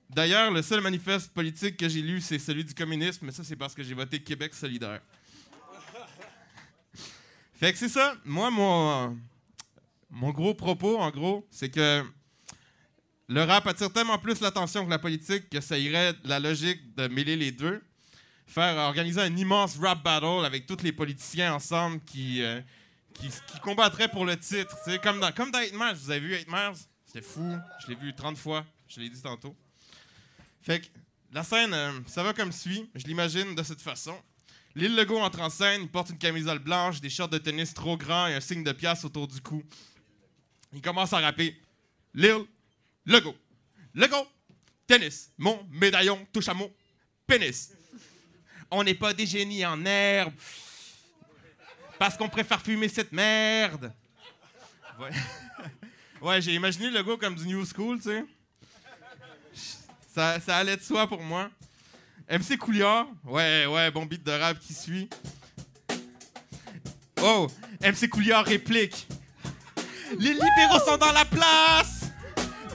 D'ailleurs, 0.10 0.52
le 0.52 0.62
seul 0.62 0.82
manifeste 0.82 1.34
politique 1.34 1.78
que 1.78 1.88
j'ai 1.88 2.02
lu, 2.02 2.20
c'est 2.20 2.38
celui 2.38 2.66
du 2.66 2.74
communisme, 2.74 3.26
mais 3.26 3.32
ça, 3.32 3.46
c'est 3.46 3.56
parce 3.56 3.74
que 3.74 3.84
j'ai 3.84 3.94
voté 3.94 4.22
Québec 4.22 4.54
solidaire. 4.54 5.00
Fait 7.54 7.72
que 7.72 7.78
c'est 7.80 7.88
ça. 7.88 8.16
Moi, 8.26 8.52
mon, 8.52 9.18
mon 10.10 10.32
gros 10.32 10.54
propos, 10.56 11.00
en 11.00 11.10
gros, 11.10 11.48
c'est 11.50 11.70
que 11.70 12.04
le 13.30 13.44
rap 13.44 13.66
attire 13.66 13.94
tellement 13.94 14.18
plus 14.18 14.42
l'attention 14.42 14.84
que 14.84 14.90
la 14.90 15.00
politique 15.00 15.50
que 15.50 15.62
ça 15.62 15.78
irait 15.78 16.16
la 16.26 16.42
logique 16.42 16.96
de 16.96 17.08
mêler 17.08 17.38
les 17.38 17.54
deux. 17.54 17.82
Faire 18.46 18.76
organiser 18.76 19.22
un 19.22 19.38
immense 19.38 19.78
rap 19.78 20.04
battle 20.04 20.44
avec 20.44 20.66
tous 20.66 20.84
les 20.84 20.92
politiciens 20.92 21.54
ensemble 21.54 22.02
qui, 22.02 22.42
euh, 22.42 22.60
qui, 23.14 23.30
qui 23.30 23.60
combattraient 23.60 24.10
pour 24.10 24.26
le 24.26 24.38
titre. 24.38 24.76
Comme 25.02 25.20
dans, 25.20 25.32
comme 25.32 25.52
dans 25.52 25.60
8 25.62 25.74
Mars. 25.74 26.00
Vous 26.00 26.12
avez 26.12 26.20
vu 26.20 26.36
8 26.36 26.48
Mars? 26.48 26.88
C'était 27.06 27.22
fou. 27.22 27.58
Je 27.80 27.88
l'ai 27.88 27.96
vu 27.96 28.14
30 28.14 28.38
fois. 28.38 28.66
Je 28.88 29.00
l'ai 29.00 29.10
dit 29.10 29.22
tantôt. 29.22 29.56
Fait 30.62 30.82
que 30.82 30.88
la 31.32 31.44
scène, 31.44 31.74
euh, 31.74 31.92
ça 32.08 32.24
va 32.24 32.34
comme 32.34 32.52
suit. 32.52 32.90
Je 32.96 33.06
l'imagine 33.06 33.56
de 33.56 33.64
cette 33.64 33.82
façon. 33.82 34.16
Lil 34.76 34.96
Legault 34.96 35.20
entre 35.20 35.42
en 35.42 35.50
scène, 35.50 35.82
il 35.84 35.90
porte 35.90 36.10
une 36.12 36.18
camisole 36.18 36.60
blanche, 36.60 37.02
des 37.02 37.10
shorts 37.10 37.30
de 37.30 37.38
tennis 37.38 37.74
trop 37.74 37.98
grands 37.98 38.28
et 38.28 38.36
un 38.36 38.40
signe 38.40 38.64
de 38.64 38.72
pièce 38.72 39.04
autour 39.04 39.28
du 39.28 39.42
cou. 39.42 39.64
Il 40.74 40.82
commence 40.82 41.12
à 41.12 41.20
rapper 41.20 41.60
Lil 42.14 42.46
Legault. 43.06 43.36
Legault, 43.94 44.28
tennis, 44.88 45.32
mon 45.38 45.68
médaillon 45.72 46.26
touche 46.32 46.48
à 46.48 46.54
mon 46.54 46.72
pénis. 47.28 47.74
On 48.70 48.84
n'est 48.84 48.96
pas 48.96 49.14
des 49.14 49.26
génies 49.26 49.66
en 49.66 49.84
herbe 49.84 50.34
parce 52.02 52.18
qu'on 52.18 52.30
préfère 52.30 52.60
fumer 52.60 52.90
cette 52.90 53.12
merde. 53.12 53.94
Ouais, 56.20 56.42
j'ai 56.42 56.56
imaginé 56.56 56.90
le 56.90 56.98
Legault 56.98 57.18
comme 57.18 57.36
du 57.36 57.46
New 57.46 57.64
School, 57.64 57.98
tu 57.98 58.10
sais. 58.10 58.26
Ça, 60.12 60.40
ça 60.40 60.58
allait 60.58 60.78
de 60.78 60.82
soi 60.82 61.06
pour 61.06 61.22
moi. 61.22 61.52
MC 62.28 62.58
Couliard, 62.58 63.06
ouais, 63.24 63.68
ouais, 63.68 63.92
bon 63.92 64.08
beat 64.08 64.24
de 64.24 64.32
rap 64.32 64.58
qui 64.58 64.74
suit. 64.74 65.12
Oh, 67.22 67.46
MC 67.84 68.10
Couliard 68.10 68.46
réplique. 68.46 69.08
Les 70.18 70.34
libéraux 70.34 70.80
sont 70.84 70.98
dans 70.98 71.12
la 71.12 71.26
place. 71.26 72.10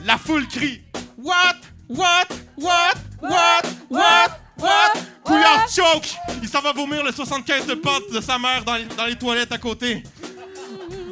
La 0.05 0.19
foule 0.19 0.47
crie. 0.47 0.85
What? 1.19 1.57
What? 1.89 2.29
What? 2.57 2.95
What? 3.21 3.63
What? 3.91 4.41
What? 4.57 4.93
Couillard 5.25 5.69
choke. 5.69 6.15
S'en 6.57 6.63
va 6.63 6.73
vomir 6.73 7.05
le 7.05 7.13
75 7.13 7.67
de 7.67 7.75
potes 7.75 8.11
de 8.11 8.19
sa 8.19 8.39
mère 8.39 8.65
dans 8.65 8.77
les, 8.77 8.87
dans 8.87 9.05
les 9.05 9.17
toilettes 9.17 9.53
à 9.53 9.59
côté. 9.59 10.03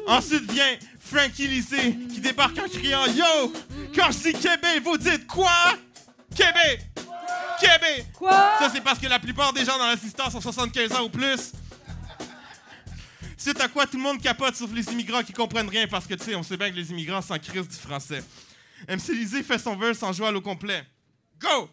Ensuite 0.06 0.50
vient 0.50 0.78
Frankie 0.98 1.46
Lissé 1.46 1.98
qui 2.10 2.18
débarque 2.18 2.58
en 2.58 2.66
criant 2.66 3.04
Yo! 3.04 3.52
Quand 3.94 4.10
je 4.10 4.30
dis 4.30 4.32
Québec, 4.32 4.80
vous 4.82 4.96
dites 4.96 5.26
quoi? 5.26 5.50
Québec! 6.34 6.86
Québec! 7.60 8.06
Quoi? 8.14 8.54
Ça, 8.58 8.70
c'est 8.72 8.80
parce 8.80 8.98
que 8.98 9.06
la 9.06 9.18
plupart 9.18 9.52
des 9.52 9.66
gens 9.66 9.76
dans 9.76 9.86
l'assistance 9.86 10.34
ont 10.34 10.40
75 10.40 10.92
ans 10.92 11.04
ou 11.04 11.10
plus. 11.10 11.52
C'est 13.36 13.60
à 13.60 13.68
quoi 13.68 13.84
tout 13.84 13.98
le 13.98 14.02
monde 14.02 14.22
capote 14.22 14.56
sauf 14.56 14.70
les 14.72 14.90
immigrants 14.92 15.22
qui 15.22 15.34
comprennent 15.34 15.68
rien 15.68 15.86
parce 15.86 16.06
que, 16.06 16.14
tu 16.14 16.24
sais, 16.24 16.34
on 16.34 16.42
sait 16.42 16.56
bien 16.56 16.70
que 16.70 16.76
les 16.76 16.90
immigrants 16.90 17.20
s'en 17.20 17.38
crise 17.38 17.68
du 17.68 17.76
français. 17.76 18.24
MC 18.88 19.08
Lisée 19.08 19.42
fait 19.42 19.58
son 19.58 19.76
verse 19.76 20.02
en 20.02 20.10
jouant 20.10 20.34
au 20.34 20.40
complet. 20.40 20.86
Go! 21.38 21.68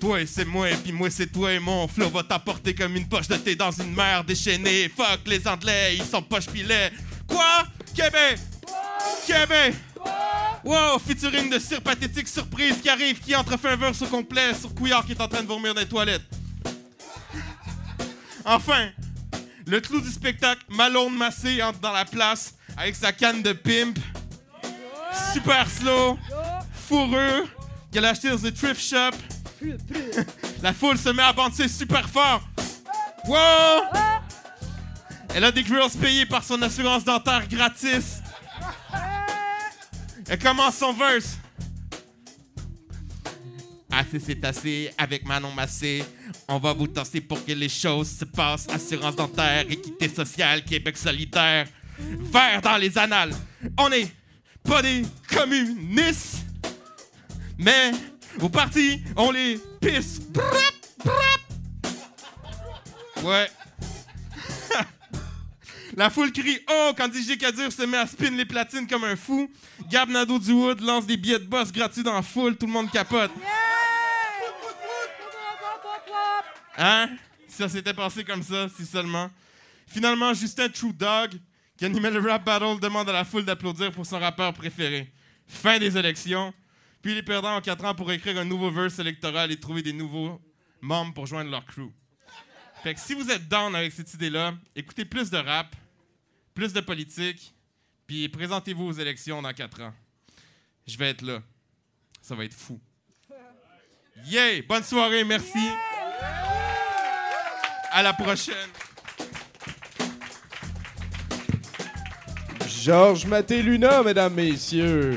Toi 0.00 0.22
et 0.22 0.26
c'est 0.26 0.46
moi, 0.46 0.70
et 0.70 0.76
puis 0.76 0.92
moi 0.92 1.10
c'est 1.10 1.26
toi 1.26 1.52
et 1.52 1.58
mon 1.58 1.86
flow 1.86 2.08
va 2.08 2.22
t'apporter 2.22 2.74
comme 2.74 2.96
une 2.96 3.06
poche 3.06 3.28
de 3.28 3.36
thé 3.36 3.54
dans 3.54 3.70
une 3.70 3.94
mer 3.94 4.24
déchaînée. 4.24 4.88
Fuck 4.88 5.20
les 5.26 5.46
Anglais, 5.46 5.96
ils 5.96 6.04
sont 6.04 6.22
poche 6.22 6.46
pilet. 6.46 6.90
Quoi? 7.28 7.64
Québec! 7.94 8.38
Québec! 9.26 9.74
Wow, 10.64 10.98
featuring 10.98 11.50
de 11.50 11.58
cire 11.58 11.82
pathétique 11.82 12.28
surprise 12.28 12.76
qui 12.80 12.88
arrive, 12.88 13.20
qui 13.20 13.36
entrefait 13.36 13.68
un 13.68 13.76
verse 13.76 14.00
au 14.00 14.06
complet 14.06 14.54
sur 14.54 14.74
Couillard 14.74 15.04
qui 15.04 15.12
est 15.12 15.20
en 15.20 15.28
train 15.28 15.42
de 15.42 15.46
vomir 15.46 15.74
dans 15.74 15.80
les 15.80 15.88
toilettes. 15.88 16.24
Enfin, 18.44 18.88
le 19.66 19.80
clou 19.80 20.00
du 20.00 20.10
spectacle, 20.10 20.62
Malone 20.70 21.14
Massé 21.14 21.62
entre 21.62 21.78
dans 21.78 21.92
la 21.92 22.06
place 22.06 22.54
avec 22.76 22.94
sa 22.94 23.12
canne 23.12 23.42
de 23.42 23.52
pimp. 23.52 23.98
Super 25.34 25.68
slow, 25.68 26.18
fourreux, 26.88 27.46
qu'elle 27.92 28.06
a 28.06 28.10
acheté 28.10 28.30
dans 28.30 28.46
un 28.46 28.50
thrift 28.50 28.80
shop. 28.80 29.16
La 30.62 30.72
foule 30.72 30.98
se 30.98 31.10
met 31.10 31.22
à 31.22 31.32
banter 31.32 31.68
super 31.68 32.08
fort. 32.08 32.42
Wow! 33.26 33.82
Elle 35.34 35.44
a 35.44 35.52
des 35.52 35.62
grills 35.62 35.96
payés 36.00 36.26
par 36.26 36.42
son 36.42 36.60
assurance 36.62 37.04
dentaire 37.04 37.46
gratis. 37.48 38.20
Elle 40.28 40.38
commence 40.38 40.76
son 40.76 40.92
verse. 40.92 41.38
Assez 43.92 44.20
c'est 44.20 44.44
assez 44.44 44.90
avec 44.96 45.26
Manon 45.26 45.52
Massé. 45.52 46.04
On 46.48 46.58
va 46.58 46.72
vous 46.72 46.86
tasser 46.86 47.20
pour 47.20 47.44
que 47.44 47.52
les 47.52 47.68
choses 47.68 48.10
se 48.10 48.24
passent. 48.24 48.68
Assurance 48.68 49.16
dentaire, 49.16 49.64
équité 49.68 50.08
sociale, 50.08 50.64
Québec 50.64 50.96
solidaire. 50.96 51.66
Vert 51.98 52.60
dans 52.62 52.76
les 52.76 52.96
annales. 52.96 53.34
On 53.78 53.90
est 53.90 54.10
pas 54.62 54.82
des 54.82 55.02
communistes. 55.28 56.44
Mais 57.58 57.92
au 58.42 58.48
parti, 58.48 59.02
on 59.16 59.30
les 59.30 59.60
pisse. 59.80 60.20
Ouais. 63.22 63.50
La 65.96 66.08
foule 66.08 66.32
crie 66.32 66.58
Oh 66.70 66.92
quand 66.96 67.12
DJ 67.12 67.36
Kadir 67.36 67.70
se 67.70 67.82
met 67.82 67.98
à 67.98 68.06
spin 68.06 68.30
les 68.30 68.44
platines 68.46 68.86
comme 68.86 69.04
un 69.04 69.16
fou. 69.16 69.50
Gab 69.90 70.08
Nadeau 70.08 70.38
du 70.38 70.52
Wood 70.52 70.80
lance 70.80 71.06
des 71.06 71.16
billets 71.16 71.38
de 71.38 71.44
boss 71.44 71.70
gratuits 71.72 72.02
dans 72.02 72.14
la 72.14 72.22
foule. 72.22 72.56
Tout 72.56 72.66
le 72.66 72.72
monde 72.72 72.90
capote. 72.90 73.30
Hein? 76.78 77.10
Si 77.48 77.56
ça 77.56 77.68
s'était 77.68 77.92
passé 77.92 78.24
comme 78.24 78.42
ça, 78.42 78.68
si 78.74 78.86
seulement. 78.86 79.28
Finalement, 79.86 80.32
Justin 80.32 80.68
True 80.68 80.92
Dog, 80.92 81.32
qui 81.76 81.84
animait 81.84 82.10
le 82.10 82.20
rap 82.20 82.44
battle, 82.44 82.78
demande 82.80 83.08
à 83.08 83.12
la 83.12 83.24
foule 83.24 83.44
d'applaudir 83.44 83.90
pour 83.92 84.06
son 84.06 84.18
rappeur 84.18 84.54
préféré. 84.54 85.12
Fin 85.46 85.78
des 85.78 85.98
élections. 85.98 86.54
Puis 87.02 87.14
les 87.14 87.22
perdants 87.22 87.56
ont 87.56 87.60
4 87.60 87.84
ans 87.84 87.94
pour 87.94 88.12
écrire 88.12 88.38
un 88.38 88.44
nouveau 88.44 88.70
verse 88.70 88.98
électoral 88.98 89.50
et 89.50 89.58
trouver 89.58 89.82
des 89.82 89.92
nouveaux 89.92 90.40
membres 90.80 91.14
pour 91.14 91.26
joindre 91.26 91.50
leur 91.50 91.64
crew. 91.64 91.90
Fait 92.82 92.94
que 92.94 93.00
si 93.00 93.14
vous 93.14 93.30
êtes 93.30 93.48
down 93.48 93.74
avec 93.74 93.92
cette 93.92 94.12
idée-là, 94.14 94.54
écoutez 94.74 95.04
plus 95.04 95.30
de 95.30 95.36
rap, 95.36 95.74
plus 96.54 96.72
de 96.72 96.80
politique, 96.80 97.54
puis 98.06 98.28
présentez-vous 98.28 98.84
aux 98.84 98.92
élections 98.92 99.40
dans 99.40 99.52
4 99.52 99.82
ans. 99.82 99.94
Je 100.86 100.96
vais 100.96 101.10
être 101.10 101.22
là. 101.22 101.42
Ça 102.20 102.34
va 102.34 102.44
être 102.44 102.54
fou. 102.54 102.80
Yeah! 104.26 104.62
Bonne 104.68 104.82
soirée, 104.82 105.24
merci. 105.24 105.70
À 107.90 108.02
la 108.02 108.12
prochaine. 108.12 108.54
Georges 112.66 113.26
Maté 113.26 113.62
Luna, 113.62 114.02
mesdames, 114.02 114.34
messieurs. 114.34 115.14